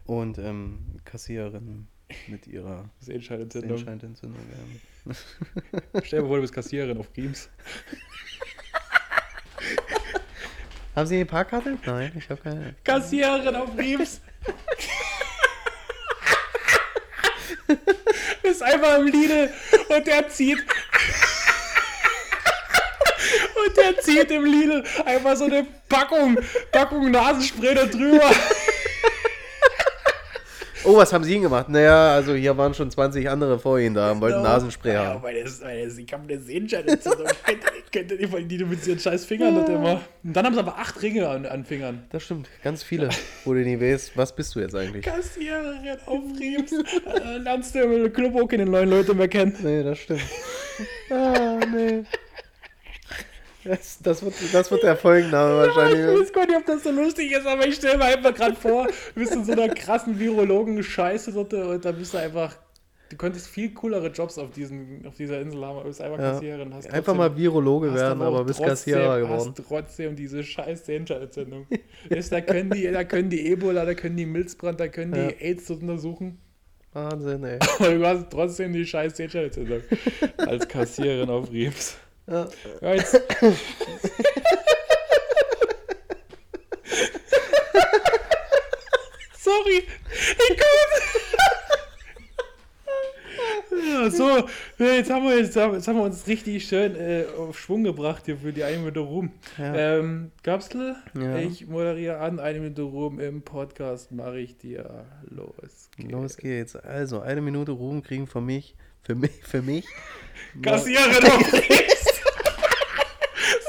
Und 0.07 0.39
ähm, 0.39 1.01
Kassiererin 1.05 1.87
mit 2.29 2.47
ihrer 2.47 2.89
Sehenscheinentzündung. 3.01 3.77
Sehenscheinentzündung 3.77 4.41
werden. 4.49 4.81
Stell 6.05 6.21
dir 6.21 6.27
vor, 6.27 6.37
du 6.37 6.43
bist 6.43 6.55
Kassiererin 6.55 6.99
auf 6.99 7.09
Riems. 7.17 7.49
Haben 10.95 11.07
Sie 11.09 11.17
eine 11.17 11.27
Parkkarte? 11.27 11.77
Nein, 11.85 12.13
ich 12.17 12.31
habe 12.31 12.41
keine. 12.41 12.77
Kassiererin 12.85 13.57
auf 13.57 13.77
Riems. 13.77 14.21
ist 18.43 18.63
einfach 18.63 18.99
im 18.99 19.07
Lidl 19.07 19.51
und 19.89 20.07
der 20.07 20.29
zieht. 20.29 20.65
Und 23.77 23.97
der 23.97 24.03
zieht 24.03 24.31
im 24.31 24.45
Lidl 24.45 24.83
einfach 25.05 25.37
so 25.37 25.45
eine 25.45 25.67
Packung, 25.89 26.39
Packung 26.73 27.11
Nasenspray 27.11 27.75
da 27.75 27.87
drüber. 27.87 28.31
Oh, 30.87 30.99
was 30.99 31.15
haben 31.15 31.25
Sie 31.25 31.33
denn 31.33 31.41
gemacht? 31.41 31.71
Naja, 31.71 32.13
also 32.13 32.35
hier 32.35 32.55
waren 32.59 32.75
schon 32.75 32.91
20 32.91 33.31
andere 33.31 33.59
vor 33.59 33.79
Ihnen 33.79 33.95
da, 33.95 34.21
wollten 34.21 34.43
Nasenspray 34.43 34.93
ja, 34.93 35.07
haben. 35.07 35.23
weil 35.23 35.43
das, 35.43 35.63
weil 35.63 35.87
das, 35.87 35.97
ich 35.97 36.13
habe 36.13 36.25
eine 36.25 36.39
Sehenscheinentzündung. 36.39 37.27
Kennt 37.47 37.63
ihr- 37.65 37.71
Kennt 37.91 38.11
ihr 38.11 38.19
die 38.19 38.27
von 38.27 38.47
die 38.49 38.59
mit 38.65 38.85
ihren 38.87 38.99
scheiß 38.99 39.25
Fingern 39.25 39.55
das 39.55 39.69
immer? 39.69 40.01
Und 40.25 40.35
dann 40.37 40.45
haben 40.45 40.53
sie 40.53 40.59
aber 40.61 40.77
acht 40.77 41.01
Ringe 41.01 41.27
an, 41.29 41.47
an 41.47 41.65
Fingern. 41.65 42.03
Das 42.11 42.25
stimmt, 42.25 42.49
ganz 42.63 42.83
viele, 42.83 43.09
wo 43.47 43.55
du 43.55 43.61
nie 43.61 43.81
weißt, 43.81 44.15
was 44.17 44.35
bist 44.37 44.55
du 44.57 44.61
jetzt 44.61 44.75
eigentlich? 44.75 45.05
Kassiererin 45.07 45.97
auf 46.05 46.23
Riems. 46.39 46.73
Äh, 46.73 47.37
Lernst 47.39 47.75
du 47.77 47.79
im 47.79 48.13
Club 48.13 48.35
auch 48.35 48.47
keine 48.49 48.67
neuen 48.67 48.91
Leute 48.91 49.15
mehr 49.15 49.29
kennen. 49.29 49.57
Nee, 49.63 49.85
das 49.85 50.01
stimmt. 50.01 50.21
ah, 51.11 51.61
nee. 51.73 52.03
Das, 53.65 53.99
das, 54.03 54.23
wird, 54.23 54.35
das 54.53 54.71
wird 54.71 54.83
der 54.83 54.97
Folgenname 54.97 55.67
Ich 55.69 55.77
wahrscheinlich. 55.77 56.21
weiß 56.21 56.33
gar 56.33 56.47
nicht, 56.47 56.57
ob 56.57 56.67
das 56.67 56.83
so 56.85 56.91
lustig 56.91 57.33
ist, 57.33 57.47
aber 57.47 57.67
ich 57.67 57.77
stelle 57.77 57.97
mir 57.99 58.05
einfach 58.05 58.35
gerade 58.35 58.55
vor, 58.57 58.87
du 58.87 59.21
bist 59.21 59.33
in 59.35 59.45
so 59.45 59.53
einer 59.53 59.69
krassen 59.69 60.19
Virologen-Scheiße 60.19 61.33
dort 61.33 61.55
und 61.55 61.85
da 61.85 61.93
bist 61.93 62.13
du 62.15 62.19
einfach. 62.19 62.57
Du 63.11 63.17
könntest 63.17 63.47
viel 63.49 63.73
coolere 63.75 64.09
Jobs 64.09 64.39
auf, 64.39 64.51
diesen, 64.51 65.05
auf 65.07 65.15
dieser 65.15 65.41
Insel 65.41 65.61
haben, 65.65 65.73
aber 65.77 65.83
du 65.83 65.89
bist 65.89 66.01
einfach 66.01 66.19
Ja. 66.19 66.33
Kassiererin. 66.33 66.75
Hast 66.75 66.87
Einfach 66.87 66.97
trotzdem- 67.13 67.17
mal 67.19 67.37
Virologe 67.37 67.95
werden, 67.95 68.23
aber 68.23 68.45
bist 68.45 68.59
trotzdem- 68.59 68.95
Kassierer 68.95 69.21
geworden. 69.21 69.53
Hast 69.57 69.69
trotzdem 69.69 70.17
diese 70.17 70.43
scheiß 70.43 70.87
Sehenscheinentzündung. 70.87 71.67
Ist, 72.09 72.33
da, 72.33 72.41
können 72.41 72.71
die, 72.71 72.91
da 72.91 73.05
können 73.05 73.29
die 73.31 73.47
Ebola, 73.53 73.85
da 73.85 73.95
können 73.95 74.17
die 74.17 74.27
Milzbrand, 74.27 74.81
da 74.81 74.89
können 74.89 75.13
die 75.13 75.35
AIDS 75.43 75.71
untersuchen. 75.71 76.39
Wahnsinn, 76.93 77.45
ey. 77.45 77.59
Aber 77.79 77.91
du 77.95 78.07
hast 78.07 78.27
trotzdem 78.31 78.73
die 78.73 78.87
scheiß 78.87 79.17
Sehenscheinentzündung. 79.17 79.83
Als 80.39 80.67
Kassiererin 80.67 81.29
auf 81.31 81.51
Riems. 81.53 81.97
Ja. 82.27 82.49
Ja, 82.81 82.95
jetzt. 82.95 83.21
Sorry, 89.39 89.83
ich 90.19 90.49
komme. 90.49 90.95
ja, 93.87 94.11
so, 94.11 94.49
jetzt 94.79 95.11
haben, 95.11 95.27
wir, 95.29 95.39
jetzt, 95.39 95.57
haben, 95.57 95.75
jetzt 95.75 95.87
haben 95.89 95.97
wir 95.97 96.05
uns 96.05 96.27
richtig 96.27 96.67
schön 96.67 96.97
äh, 96.97 97.25
auf 97.37 97.59
Schwung 97.59 97.85
gebracht 97.85 98.23
hier 98.25 98.39
für 98.39 98.53
die 98.53 98.65
eine 98.65 98.79
Minute 98.79 99.01
Ruhm. 99.01 99.33
Ja. 99.59 99.75
Ähm, 99.99 100.31
Gabsel, 100.43 100.97
Ja. 101.15 101.37
ich 101.39 101.67
moderiere 101.67 102.19
an, 102.19 102.41
eine 102.41 102.61
Minute 102.61 102.83
Ruhm 102.83 103.21
im 103.21 103.43
Podcast 103.43 104.13
mache 104.13 104.39
ich 104.39 104.57
dir 104.57 105.05
los. 105.29 105.91
Los 105.99 106.37
geht's. 106.37 106.77
Also, 106.77 107.21
eine 107.21 107.41
Minute 107.43 107.73
Ruhm 107.73 108.03
kriegen 108.03 108.27
von 108.27 108.47
mich, 108.47 108.75
für 109.03 109.15
mich, 109.15 109.43
für 109.43 109.61
mich. 109.63 109.87
Auf 110.67 110.87
Riems. 110.87 111.85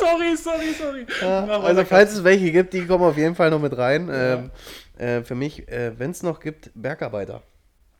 sorry, 0.05 0.37
sorry, 0.37 0.73
sorry. 0.73 1.05
Ja, 1.21 1.61
also 1.61 1.83
falls 1.85 2.13
es 2.13 2.23
welche 2.23 2.51
gibt, 2.51 2.73
die 2.73 2.85
kommen 2.85 3.03
auf 3.03 3.17
jeden 3.17 3.35
Fall 3.35 3.49
noch 3.49 3.61
mit 3.61 3.77
rein. 3.77 4.09
Ähm, 4.11 4.51
äh, 4.97 5.21
für 5.23 5.35
mich, 5.35 5.67
äh, 5.67 5.97
wenn 5.97 6.11
es 6.11 6.23
noch 6.23 6.39
gibt, 6.39 6.71
Bergarbeiter. 6.75 7.41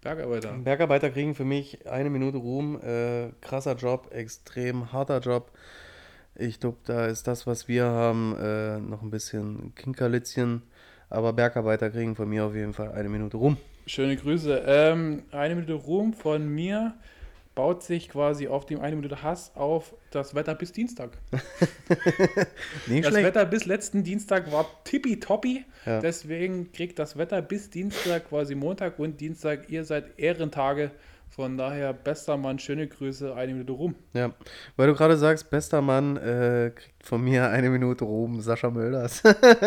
Bergarbeiter. 0.02 0.54
Bergarbeiter 0.54 1.10
kriegen 1.10 1.34
für 1.34 1.46
mich 1.46 1.88
eine 1.88 2.10
Minute 2.10 2.38
Ruhm. 2.38 2.80
Äh, 2.82 3.30
krasser 3.42 3.76
Job, 3.76 4.10
extrem 4.14 4.92
harter 4.92 5.20
Job. 5.20 5.52
Ich 6.36 6.60
glaube, 6.60 6.78
da 6.86 7.08
ist 7.08 7.28
das, 7.28 7.48
was 7.48 7.68
wir 7.68 7.86
haben, 7.86 8.36
äh, 8.40 8.78
noch 8.80 9.02
ein 9.02 9.10
bisschen 9.10 9.74
Kinkerlitzchen. 9.76 10.62
Aber 11.10 11.34
Bergarbeiter 11.34 11.90
kriegen 11.90 12.16
von 12.16 12.30
mir 12.30 12.46
auf 12.46 12.56
jeden 12.56 12.74
Fall 12.74 12.92
eine 12.92 13.10
Minute 13.10 13.38
Ruhm. 13.38 13.58
Schöne 13.88 14.16
Grüße. 14.16 14.64
Ähm, 14.66 15.24
eine 15.32 15.56
Minute 15.56 15.74
Ruhm 15.74 16.14
von 16.14 16.48
mir 16.48 16.94
baut 17.56 17.84
sich 17.84 18.10
quasi 18.10 18.48
auf 18.48 18.66
dem 18.66 18.82
eine 18.82 18.96
Minute 18.96 19.24
Hass 19.24 19.52
auf 19.56 19.96
das 20.12 20.36
Wetter 20.36 20.54
bis 20.56 20.72
Dienstag. 20.74 21.18
Das 22.88 23.08
schlecht. 23.08 23.26
Wetter 23.26 23.46
bis 23.46 23.66
letzten 23.66 24.04
Dienstag 24.04 24.52
war 24.52 24.68
tippitoppi. 24.84 25.66
Ja. 25.86 26.00
Deswegen 26.02 26.72
kriegt 26.72 27.00
das 27.00 27.18
Wetter 27.18 27.42
bis 27.42 27.70
Dienstag 27.70 28.30
quasi 28.30 28.54
Montag 28.56 29.00
und 29.00 29.20
Dienstag. 29.20 29.70
Ihr 29.70 29.86
seid 29.86 30.20
Ehrentage. 30.20 30.92
Von 31.36 31.58
daher, 31.58 31.92
bester 31.92 32.38
Mann, 32.38 32.60
schöne 32.60 32.88
Grüße, 32.88 33.36
eine 33.36 33.52
Minute 33.52 33.74
Ruhm. 33.74 33.94
Ja, 34.14 34.32
weil 34.78 34.88
du 34.88 34.94
gerade 34.94 35.18
sagst, 35.18 35.50
bester 35.50 35.82
Mann 35.82 36.16
äh, 36.16 36.72
kriegt 36.74 37.04
von 37.04 37.22
mir 37.22 37.50
eine 37.50 37.70
Minute 37.70 38.06
Ruhm, 38.06 38.40
Sascha 38.40 38.70
Mölders. 38.70 39.22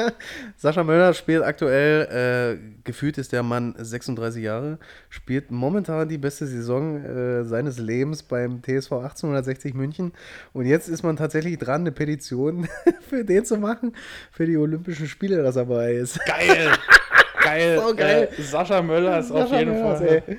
Sascha 0.56 0.82
Mölders 0.82 1.18
spielt 1.18 1.42
aktuell, 1.42 2.56
äh, 2.58 2.82
gefühlt 2.84 3.18
ist 3.18 3.32
der 3.32 3.42
Mann 3.42 3.74
36 3.76 4.42
Jahre, 4.42 4.78
spielt 5.10 5.50
momentan 5.50 6.08
die 6.08 6.16
beste 6.16 6.46
Saison 6.46 7.04
äh, 7.04 7.44
seines 7.44 7.78
Lebens 7.78 8.22
beim 8.22 8.62
TSV 8.62 8.92
1860 8.92 9.74
München. 9.74 10.12
Und 10.54 10.64
jetzt 10.64 10.88
ist 10.88 11.02
man 11.02 11.16
tatsächlich 11.16 11.58
dran, 11.58 11.82
eine 11.82 11.92
Petition 11.92 12.66
für 13.10 13.26
den 13.26 13.44
zu 13.44 13.58
machen, 13.58 13.94
für 14.32 14.46
die 14.46 14.56
Olympischen 14.56 15.06
Spiele, 15.06 15.42
dass 15.42 15.56
er 15.56 15.66
dabei 15.66 15.96
ist. 15.96 16.18
Geil! 16.24 16.70
geil! 17.42 17.78
So 17.86 17.94
geil. 17.94 18.28
Äh, 18.38 18.42
Sascha 18.42 18.80
Möller 18.80 19.18
ist 19.18 19.30
auf 19.30 19.48
Sascha 19.48 19.58
jeden 19.58 19.74
Mölders, 19.74 19.98
Fall. 19.98 20.22
ey. 20.26 20.38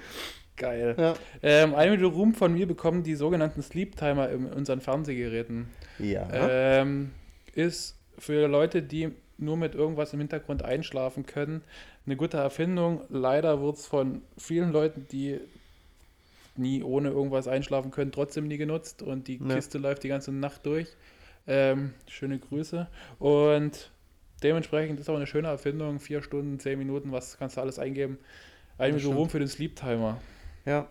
Geil. 0.59 0.95
Ja. 0.97 1.13
Ähm, 1.41 1.73
eine 1.73 1.91
Minute 1.91 2.13
Ruhm 2.13 2.35
von 2.35 2.53
mir 2.53 2.67
bekommen 2.67 3.01
die 3.01 3.15
sogenannten 3.15 3.61
Sleep-Timer 3.63 4.29
in 4.29 4.45
unseren 4.45 4.81
Fernsehgeräten. 4.81 5.69
Ja. 5.97 6.27
Ähm, 6.31 7.11
ist 7.55 7.97
für 8.17 8.47
Leute, 8.47 8.83
die 8.83 9.09
nur 9.37 9.57
mit 9.57 9.73
irgendwas 9.73 10.13
im 10.13 10.19
Hintergrund 10.19 10.63
einschlafen 10.63 11.25
können, 11.25 11.63
eine 12.05 12.17
gute 12.17 12.37
Erfindung. 12.37 13.01
Leider 13.09 13.61
wird 13.61 13.77
es 13.77 13.85
von 13.87 14.21
vielen 14.37 14.71
Leuten, 14.71 15.07
die 15.11 15.39
nie 16.57 16.83
ohne 16.83 17.09
irgendwas 17.09 17.47
einschlafen 17.47 17.89
können, 17.89 18.11
trotzdem 18.11 18.47
nie 18.47 18.57
genutzt 18.57 19.01
und 19.01 19.27
die 19.29 19.37
Ja. 19.37 19.55
Kiste 19.55 19.77
läuft 19.77 20.03
die 20.03 20.09
ganze 20.09 20.31
Nacht 20.33 20.65
durch. 20.65 20.89
Ähm, 21.47 21.93
schöne 22.07 22.37
Grüße. 22.37 22.87
Und 23.17 23.91
dementsprechend 24.43 24.99
ist 24.99 25.09
auch 25.09 25.15
eine 25.15 25.25
schöne 25.25 25.47
Erfindung. 25.47 25.99
Vier 25.99 26.21
Stunden, 26.21 26.59
zehn 26.59 26.77
Minuten, 26.77 27.13
was 27.13 27.37
kannst 27.37 27.55
du 27.55 27.61
alles 27.61 27.79
eingeben? 27.79 28.17
Eine 28.77 28.97
Minute. 28.97 29.15
Ruhm 29.15 29.29
für 29.29 29.39
den 29.39 29.47
Sleep-Timer. 29.47 30.19
Ja. 30.69 30.87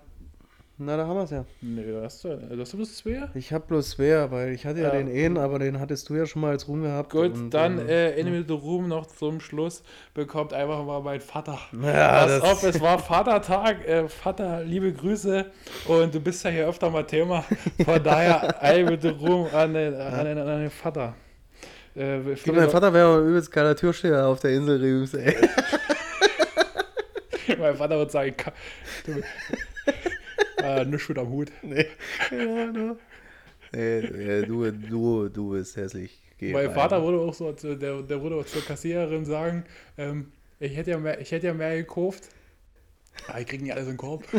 Na, 0.81 0.97
da 0.97 1.09
haben 1.09 1.16
wir 1.16 1.24
es 1.24 1.31
ja. 1.31 1.45
Nee, 1.61 1.83
hast 2.05 2.22
du, 2.22 2.39
hast 2.57 2.72
du 2.72 2.76
bloß 2.76 2.99
zwei? 2.99 3.29
Ich 3.35 3.53
habe 3.53 3.66
bloß 3.66 3.95
schwer, 3.95 4.31
weil 4.31 4.53
ich 4.53 4.64
hatte 4.64 4.79
ja, 4.79 4.95
Ja. 4.95 5.03
den 5.03 5.09
einen, 5.09 5.37
aber 5.37 5.59
den 5.59 5.81
hattest 5.81 6.09
du 6.09 6.14
ja 6.14 6.24
schon 6.24 6.41
mal 6.41 6.53
als 6.53 6.68
Ruhm 6.68 6.83
gehabt. 6.83 7.11
Gut, 7.11 7.33
und, 7.35 7.51
dann 7.51 7.81
ähm, 7.81 7.89
äh, 7.89 8.12
eine 8.12 8.31
Minute 8.31 8.53
Ruhm 8.53 8.87
noch 8.87 9.07
zum 9.07 9.41
Schluss 9.41 9.83
bekommt 10.14 10.53
einfach 10.53 10.85
mal 10.85 11.01
mein 11.03 11.20
Vater. 11.20 11.59
Ja, 11.83 12.26
Pass 12.26 12.41
auf, 12.43 12.62
es 12.62 12.81
war 12.81 12.97
Vatertag. 13.01 13.85
Äh, 13.89 14.09
Vater, 14.09 14.62
liebe 14.62 14.93
Grüße. 14.93 15.47
Und 15.89 16.14
du 16.14 16.20
bist 16.20 16.45
ja 16.45 16.51
hier 16.51 16.68
öfter 16.68 16.91
mal 16.91 17.03
Thema. 17.05 17.45
Von 17.85 18.01
daher 18.05 18.62
eine 18.62 18.85
Minute 18.85 19.11
Ruhm 19.18 19.49
an 19.53 19.74
den, 19.74 19.95
an 19.97 20.26
den, 20.26 20.39
an 20.39 20.61
den 20.61 20.70
Vater. 20.70 21.16
Äh, 21.97 22.20
Ich 22.35 22.45
glaube, 22.45 22.61
Leu- 22.61 22.68
Vater 22.68 22.95
wäre 22.95 23.18
übelst 23.26 23.51
geiler 23.51 23.74
Türsteher 23.74 24.29
auf 24.29 24.39
der 24.39 24.53
Insel 24.53 24.81
Rüms, 24.81 25.12
ey. 25.14 25.35
mein 27.59 27.74
Vater 27.76 27.99
wird 27.99 28.11
sagen, 28.12 28.35
du, 29.07 29.12
äh, 30.62 30.84
nichts 30.84 31.09
mit 31.09 31.18
am 31.18 31.28
Hut. 31.30 31.51
nee. 31.62 31.86
Ja, 32.30 32.66
no. 32.66 32.97
nee, 33.72 34.43
du, 34.43 34.70
du, 34.70 35.28
du 35.28 35.51
bist 35.52 35.76
hässlich. 35.76 36.20
Geh 36.39 36.52
mein 36.52 36.66
rein. 36.66 36.74
Vater 36.74 37.02
wurde 37.02 37.18
auch 37.20 37.35
so, 37.35 37.52
der, 37.52 38.02
der 38.02 38.20
wurde 38.22 38.36
auch 38.36 38.47
zur 38.47 38.64
Kassiererin 38.64 39.24
sagen, 39.24 39.64
ähm, 39.97 40.32
ich 40.60 40.76
hätte 40.76 40.90
ja 40.93 40.98
mehr, 40.98 41.20
ich 41.20 41.30
hätte 41.32 41.47
ja 41.48 41.55
mehr 41.55 41.76
gekauft. 41.76 42.24
Ah, 43.26 43.40
ich 43.40 43.47
krieg 43.47 43.60
nicht 43.62 43.72
alles 43.72 43.85
in 43.86 43.93
den 43.93 43.97
Korb. 43.97 44.24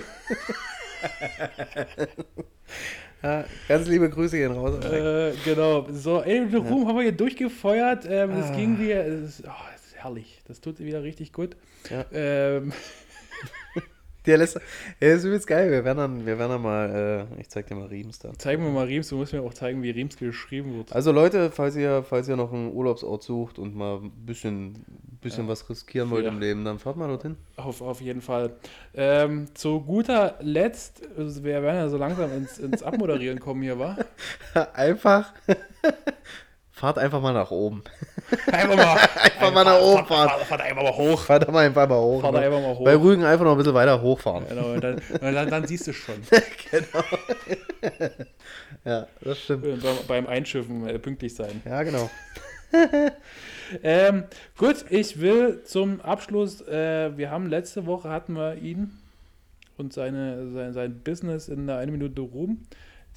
Ja, 3.21 3.43
ganz 3.67 3.87
liebe 3.87 4.09
Grüße 4.09 4.37
gehen 4.37 4.53
raus. 4.53 4.83
Äh, 4.85 5.33
genau. 5.43 5.85
So, 5.91 6.21
ey, 6.21 6.47
den 6.47 6.55
Ruhm 6.65 6.87
haben 6.87 6.95
wir 6.95 7.03
hier 7.03 7.11
durchgefeuert. 7.11 8.05
Ähm, 8.09 8.31
Es 8.31 8.45
Ah. 8.45 8.55
ging 8.55 8.79
wie. 8.79 8.91
Es, 8.91 9.43
oh, 9.45 9.51
es 9.75 9.93
herrlich. 9.95 10.41
Das 10.47 10.61
tut 10.61 10.79
wieder 10.79 11.03
richtig 11.03 11.33
gut. 11.33 11.57
Ja. 11.89 12.05
Ähm, 12.13 12.71
Der 14.25 14.37
lässt. 14.37 14.59
Er 14.99 15.15
ist 15.15 15.23
übelst 15.23 15.47
geil. 15.47 15.71
Wir 15.71 15.85
werden 15.85 15.97
dann, 15.97 16.25
wir 16.25 16.37
werden 16.37 16.51
dann 16.51 16.61
mal. 16.61 17.27
Äh, 17.35 17.41
ich 17.41 17.49
zeig 17.49 17.67
dir 17.67 17.75
mal 17.75 17.87
Riems 17.87 18.19
dann. 18.19 18.37
zeigen 18.37 18.63
wir 18.63 18.69
mal 18.71 18.85
Riems. 18.85 19.07
Du 19.09 19.15
musst 19.17 19.31
mir 19.33 19.41
auch 19.41 19.53
zeigen, 19.53 19.81
wie 19.81 19.91
Riems 19.91 20.17
geschrieben 20.17 20.75
wird. 20.75 20.93
Also 20.93 21.11
Leute, 21.11 21.51
falls 21.51 21.75
ihr, 21.75 22.03
falls 22.03 22.27
ihr 22.27 22.35
noch 22.35 22.51
einen 22.51 22.71
Urlaubsort 22.73 23.23
sucht 23.23 23.59
und 23.59 23.75
mal 23.75 23.97
ein 23.97 24.11
bisschen, 24.25 24.85
bisschen 25.21 25.47
was 25.47 25.69
riskieren 25.69 26.09
wollt 26.09 26.25
Ja. 26.25 26.31
im 26.31 26.39
Leben, 26.39 26.65
dann 26.65 26.79
fahrt 26.79 26.97
mal 26.97 27.07
dorthin. 27.07 27.37
Auf, 27.55 27.81
auf 27.81 28.01
jeden 28.01 28.21
Fall. 28.21 28.51
Ähm, 28.93 29.47
zu 29.53 29.79
guter 29.81 30.35
Letzt, 30.41 31.01
also 31.17 31.43
wir 31.43 31.61
werden 31.63 31.77
ja 31.77 31.89
so 31.89 31.97
langsam 31.97 32.31
ins, 32.35 32.59
ins 32.59 32.83
Abmoderieren 32.83 33.39
kommen 33.39 33.61
hier, 33.61 33.79
wa? 33.79 33.97
Einfach. 34.73 35.33
Fahrt 36.79 36.97
einfach 36.97 37.21
mal 37.21 37.33
nach 37.33 37.51
oben. 37.51 37.83
Einfach 38.51 38.77
mal, 38.77 38.97
Einfach 39.15 39.53
mal 39.53 39.63
nach 39.65 39.81
oben 39.81 40.05
fahren. 40.05 40.29
Fahrt, 40.29 40.43
fahrt 40.43 40.61
einfach 40.61 40.83
mal 40.83 40.93
hoch. 40.93 41.21
Fahrt 41.21 41.49
einfach 41.49 41.53
mal 41.89 41.99
hoch. 41.99 42.21
Fahrt 42.21 42.33
ne? 42.35 42.39
einfach 42.41 42.61
mal 42.61 42.75
hoch. 42.75 42.85
Bei 42.85 42.95
Rügen 42.95 43.23
einfach 43.25 43.43
noch 43.43 43.51
ein 43.53 43.57
bisschen 43.57 43.73
weiter 43.73 44.01
hochfahren. 44.01 44.47
Genau, 44.47 44.77
dann, 44.77 45.01
dann, 45.19 45.49
dann 45.49 45.67
siehst 45.67 45.87
du 45.87 45.93
schon. 45.93 46.15
Ja, 48.85 49.07
das 49.21 49.39
stimmt. 49.39 49.63
Beim, 49.83 49.97
beim 50.07 50.27
Einschiffen 50.27 50.87
äh, 50.87 50.97
pünktlich 50.99 51.35
sein. 51.35 51.61
Ja, 51.65 51.83
genau. 51.83 52.09
Ähm, 53.83 54.23
gut, 54.57 54.85
ich 54.89 55.19
will 55.19 55.63
zum 55.63 55.99
Abschluss, 56.01 56.61
äh, 56.61 57.15
wir 57.17 57.29
haben 57.29 57.47
letzte 57.49 57.85
Woche 57.85 58.09
hatten 58.09 58.33
wir 58.33 58.55
ihn 58.55 58.97
und 59.77 59.91
seine, 59.91 60.49
sein, 60.51 60.73
sein 60.73 60.99
Business 61.03 61.49
in 61.49 61.67
der 61.67 61.77
eine 61.77 61.91
Minute 61.91 62.21
Ruhm. 62.21 62.63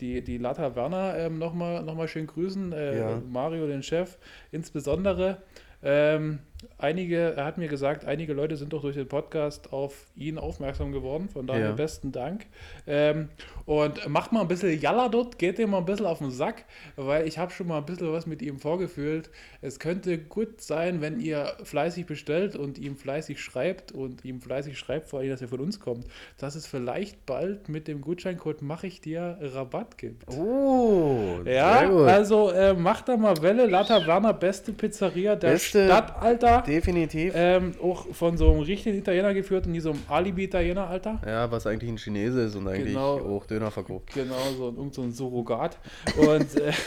Die, 0.01 0.23
die 0.23 0.39
Lata 0.39 0.75
Werner 0.75 1.17
ähm, 1.17 1.39
nochmal 1.39 1.83
noch 1.83 1.95
mal 1.95 2.09
schön 2.09 2.27
grüßen, 2.27 2.73
äh, 2.73 2.99
Ja. 2.99 3.23
Mario, 3.29 3.67
den 3.67 3.83
Chef, 3.83 4.19
insbesondere. 4.51 5.43
Ähm, 5.83 6.41
einige, 6.79 7.35
er 7.37 7.45
hat 7.45 7.59
mir 7.59 7.69
gesagt, 7.69 8.05
einige 8.05 8.33
Leute 8.33 8.57
sind 8.57 8.73
doch 8.73 8.83
durch 8.83 8.97
den 8.97 9.09
Podcast 9.09 9.73
auf 9.73 10.07
ihn 10.17 10.39
aufmerksam 10.39 10.93
geworden. 10.93 11.29
Von 11.29 11.47
daher 11.47 11.67
Ja. 11.71 11.73
besten 11.73 12.13
Dank. 12.13 12.47
Ähm, 12.87 13.29
und 13.67 14.09
macht 14.09 14.33
mal 14.33 14.41
ein 14.43 14.49
bisschen 14.49 14.81
Jalla 14.81 15.09
dort, 15.09 15.39
geht 15.39 15.59
dem 15.59 15.71
mal 15.71 15.79
ein 15.79 15.85
bisschen 15.85 16.07
auf 16.07 16.19
den 16.19 16.31
Sack, 16.31 16.65
weil 16.97 17.27
ich 17.29 17.39
habe 17.39 17.53
schon 17.53 17.69
mal 17.69 17.79
ein 17.79 17.85
bisschen 17.87 18.13
was 18.13 18.27
mit 18.27 18.43
ihm 18.43 18.59
vorgefühlt. 18.59 19.31
Es 19.61 19.79
könnte 19.79 20.19
gut 20.19 20.61
sein, 20.61 21.01
wenn 21.01 21.21
ihr 21.21 21.53
fleißig 21.63 22.07
bestellt 22.07 22.57
und 22.57 22.79
ihm 22.79 22.97
fleißig 22.97 23.41
schreibt 23.41 23.93
und 23.93 24.25
ihm 24.25 24.41
fleißig 24.41 24.79
schreibt, 24.79 25.09
vor 25.09 25.21
allem, 25.21 25.31
dass 25.31 25.43
er 25.43 25.49
von 25.49 25.61
uns 25.61 25.79
kommt, 25.81 26.07
dass 26.39 26.55
es 26.57 26.67
vielleicht 26.67 27.25
bald 27.27 27.69
mit 27.69 27.87
dem 27.89 28.01
Gutscheincode 28.01 28.63
mache 28.63 28.87
ich 28.87 29.01
dir 29.01 29.39
Rabatt 29.41 29.99
gibt. 29.99 30.25
Oh, 30.29 31.39
Ja, 31.45 31.79
sehr 31.81 31.89
gut. 31.89 32.09
also 32.09 32.51
äh, 32.51 32.75
macht 32.75 33.09
da 33.09 33.17
mal 33.17 33.41
Welle. 33.43 33.67
Lata 33.67 34.07
Werner, 34.07 34.33
beste 34.33 34.73
Pizzeria 34.73 35.37
der 35.37 35.53
Beste- 35.53 35.87
Stadt, 35.87 36.21
Alter. 36.21 36.52
Definitiv. 36.61 37.33
Ähm, 37.35 37.73
auch 37.83 38.07
von 38.15 38.37
so 38.37 38.51
einem 38.53 38.61
richtigen 38.61 38.99
Italiener 38.99 39.33
geführt 39.35 39.67
und 39.67 39.73
nie 39.73 39.81
so 39.81 39.91
einem 39.91 40.03
Alibi-Italiener, 40.09 40.87
Alter. 40.87 41.21
Ja, 41.27 41.51
was 41.51 41.67
eigentlich 41.67 41.91
ein 41.91 41.99
Chinese 41.99 42.43
ist 42.43 42.55
und 42.55 42.69
eigentlich 42.69 42.95
Genau. 42.95 43.19
auch 43.19 43.47
Döner 43.47 43.71
verkauft. 43.71 44.11
Genau, 44.15 44.37
so 44.57 44.69
ein, 44.69 44.77
irgend 44.77 44.95
so 44.95 45.03
ein 45.03 45.13
Surrogat. 45.13 45.79
Und 46.17 46.55
äh, 46.61 46.73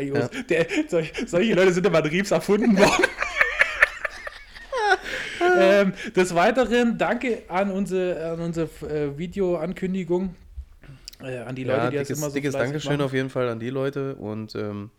Ja. 0.00 0.28
der, 0.48 0.66
solch, 0.88 1.12
solche 1.26 1.54
Leute 1.54 1.72
sind 1.72 1.86
immer 1.86 1.98
in 2.00 2.06
Riebs 2.06 2.30
erfunden 2.30 2.78
worden. 2.78 3.04
ähm, 5.58 5.92
des 6.14 6.34
Weiteren 6.34 6.98
danke 6.98 7.42
an 7.48 7.70
unsere, 7.70 8.32
an 8.32 8.40
unsere 8.40 8.68
äh, 8.88 9.16
Videoankündigung. 9.16 10.34
Äh, 11.22 11.38
an 11.38 11.54
die 11.56 11.64
Leute, 11.64 11.78
ja, 11.84 11.90
die 11.90 11.96
das 11.96 12.08
dickes, 12.08 12.18
immer 12.20 12.30
so 12.30 12.34
dickes 12.34 12.52
Dankeschön 12.54 12.92
machen. 12.92 13.02
auf 13.02 13.12
jeden 13.12 13.30
Fall 13.30 13.48
an 13.48 13.58
die 13.58 13.70
Leute 13.70 14.14
und 14.16 14.54
ähm, 14.54 14.90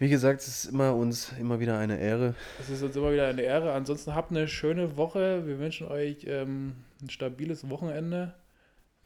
wie 0.00 0.08
gesagt, 0.08 0.40
es 0.40 0.48
ist 0.48 0.64
immer 0.72 0.96
uns 0.96 1.32
immer 1.38 1.60
wieder 1.60 1.78
eine 1.78 2.00
Ehre. 2.00 2.34
Es 2.58 2.68
ist 2.70 2.82
uns 2.82 2.96
immer 2.96 3.12
wieder 3.12 3.28
eine 3.28 3.42
Ehre. 3.42 3.72
Ansonsten 3.72 4.14
habt 4.14 4.30
eine 4.32 4.48
schöne 4.48 4.96
Woche. 4.96 5.46
Wir 5.46 5.58
wünschen 5.60 5.86
euch 5.88 6.24
ähm, 6.26 6.74
ein 7.02 7.10
stabiles 7.10 7.68
Wochenende. 7.70 8.34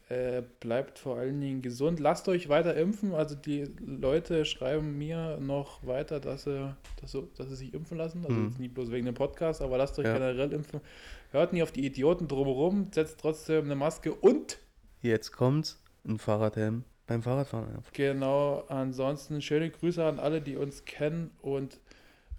Äh, 0.07 0.43
bleibt 0.59 0.99
vor 0.99 1.17
allen 1.17 1.41
Dingen 1.41 1.61
gesund. 1.61 1.99
Lasst 1.99 2.27
euch 2.29 2.47
weiter 2.47 2.75
impfen. 2.77 3.13
Also 3.13 3.35
die 3.35 3.67
Leute 3.85 4.45
schreiben 4.45 4.97
mir 4.97 5.37
noch 5.41 5.85
weiter, 5.85 6.19
dass 6.19 6.43
sie, 6.43 6.73
dass 7.01 7.11
sie, 7.11 7.27
dass 7.37 7.49
sie 7.49 7.55
sich 7.55 7.73
impfen 7.73 7.97
lassen. 7.97 8.23
Also 8.23 8.37
Mhm. 8.37 8.47
jetzt 8.49 8.59
nicht 8.59 8.73
bloß 8.73 8.91
wegen 8.91 9.05
dem 9.07 9.15
Podcast, 9.15 9.61
aber 9.61 9.77
lasst 9.77 9.99
euch 9.99 10.05
Ja. 10.05 10.13
generell 10.13 10.53
impfen. 10.53 10.79
Hört 11.31 11.53
nie 11.53 11.63
auf 11.63 11.71
die 11.71 11.85
Idioten 11.85 12.27
drumherum. 12.27 12.87
Setzt 12.93 13.19
trotzdem 13.19 13.65
eine 13.65 13.75
Maske 13.75 14.13
und 14.13 14.59
Jetzt 15.01 15.33
kommt's, 15.33 15.83
ein 16.07 16.19
Fahrradhelm 16.19 16.83
beim 17.07 17.21
Fahrradfahren. 17.23 17.67
genau, 17.93 18.63
ansonsten 18.67 19.41
schöne 19.41 19.69
Grüße 19.69 20.03
an 20.03 20.19
alle, 20.19 20.41
die 20.41 20.55
uns 20.55 20.85
kennen 20.85 21.31
und 21.41 21.79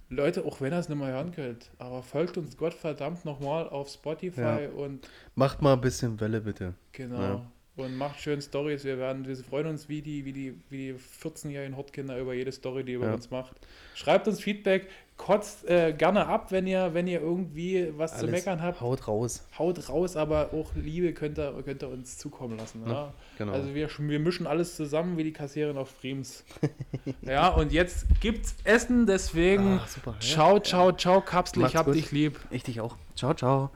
Leute, 0.08 0.44
auch 0.44 0.60
wenn 0.60 0.72
ihr 0.72 0.78
es 0.78 0.88
nicht 0.88 0.98
mehr 0.98 1.08
hören 1.08 1.32
könnt, 1.32 1.70
aber 1.78 2.02
folgt 2.02 2.38
uns 2.38 2.56
Gottverdammt 2.56 3.24
nochmal 3.24 3.68
auf 3.68 3.88
Spotify 3.88 4.40
Ja. 4.40 4.68
und 4.76 5.08
Macht 5.34 5.62
mal 5.62 5.72
ein 5.72 5.80
bisschen 5.80 6.20
Welle 6.20 6.40
bitte. 6.40 6.74
Genau. 6.92 7.20
Ja. 7.20 7.46
Und 7.76 7.96
macht 7.96 8.20
schön 8.20 8.40
Stories. 8.40 8.84
Wir 8.84 8.96
werden, 8.98 9.26
wir 9.26 9.36
freuen 9.36 9.66
uns 9.66 9.88
wie 9.88 10.00
die, 10.00 10.24
wie 10.24 10.32
die, 10.32 10.58
wie 10.70 10.92
die 10.92 10.94
14-jährigen 10.94 11.76
Hortkinder 11.76 12.18
über 12.18 12.32
jede 12.34 12.50
Story, 12.52 12.84
die 12.84 12.92
ihr 12.92 12.98
über 12.98 13.08
Ja. 13.08 13.14
uns 13.14 13.30
macht. 13.30 13.54
Schreibt 13.94 14.26
uns 14.28 14.40
Feedback, 14.40 14.88
kotzt 15.16 15.68
äh, 15.68 15.92
gerne 15.92 16.26
ab, 16.26 16.52
wenn 16.52 16.66
ihr, 16.66 16.92
wenn 16.92 17.06
ihr 17.06 17.20
irgendwie 17.20 17.92
was 17.96 18.12
zu 18.12 18.18
Alles 18.18 18.30
meckern 18.32 18.62
habt. 18.62 18.80
Haut 18.80 19.08
raus. 19.08 19.46
Haut 19.58 19.88
raus, 19.88 20.16
aber 20.16 20.50
auch 20.52 20.74
Liebe 20.74 21.12
könnt 21.12 21.38
ihr, 21.38 21.52
könnt 21.64 21.82
ihr 21.82 21.88
uns 21.88 22.18
zukommen 22.18 22.58
lassen. 22.58 22.82
Ja? 22.86 22.92
Ja, 22.92 23.12
genau. 23.38 23.52
Also 23.52 23.74
wir, 23.74 23.88
wir 23.98 24.18
mischen 24.20 24.46
alles 24.46 24.76
zusammen 24.76 25.16
wie 25.16 25.24
die 25.24 25.32
Kassiererin 25.32 25.78
auf 25.78 25.90
Frems. 25.90 26.44
ja, 27.22 27.48
und 27.48 27.72
jetzt 27.72 28.06
gibt's 28.20 28.54
Essen, 28.64 29.06
deswegen 29.06 29.78
Ah, 29.78 29.86
super. 29.88 30.12
Ja. 30.12 30.20
ciao, 30.20 30.60
ciao, 30.60 30.92
ciao, 30.92 31.20
Kapsel, 31.20 31.58
ich 31.58 31.62
Macht's 31.62 31.76
hab 31.76 31.86
gut. 31.86 31.94
dich 31.94 32.12
lieb. 32.12 32.38
Ich 32.50 32.62
dich 32.62 32.80
auch. 32.80 32.96
Ciao, 33.14 33.32
ciao. 33.34 33.70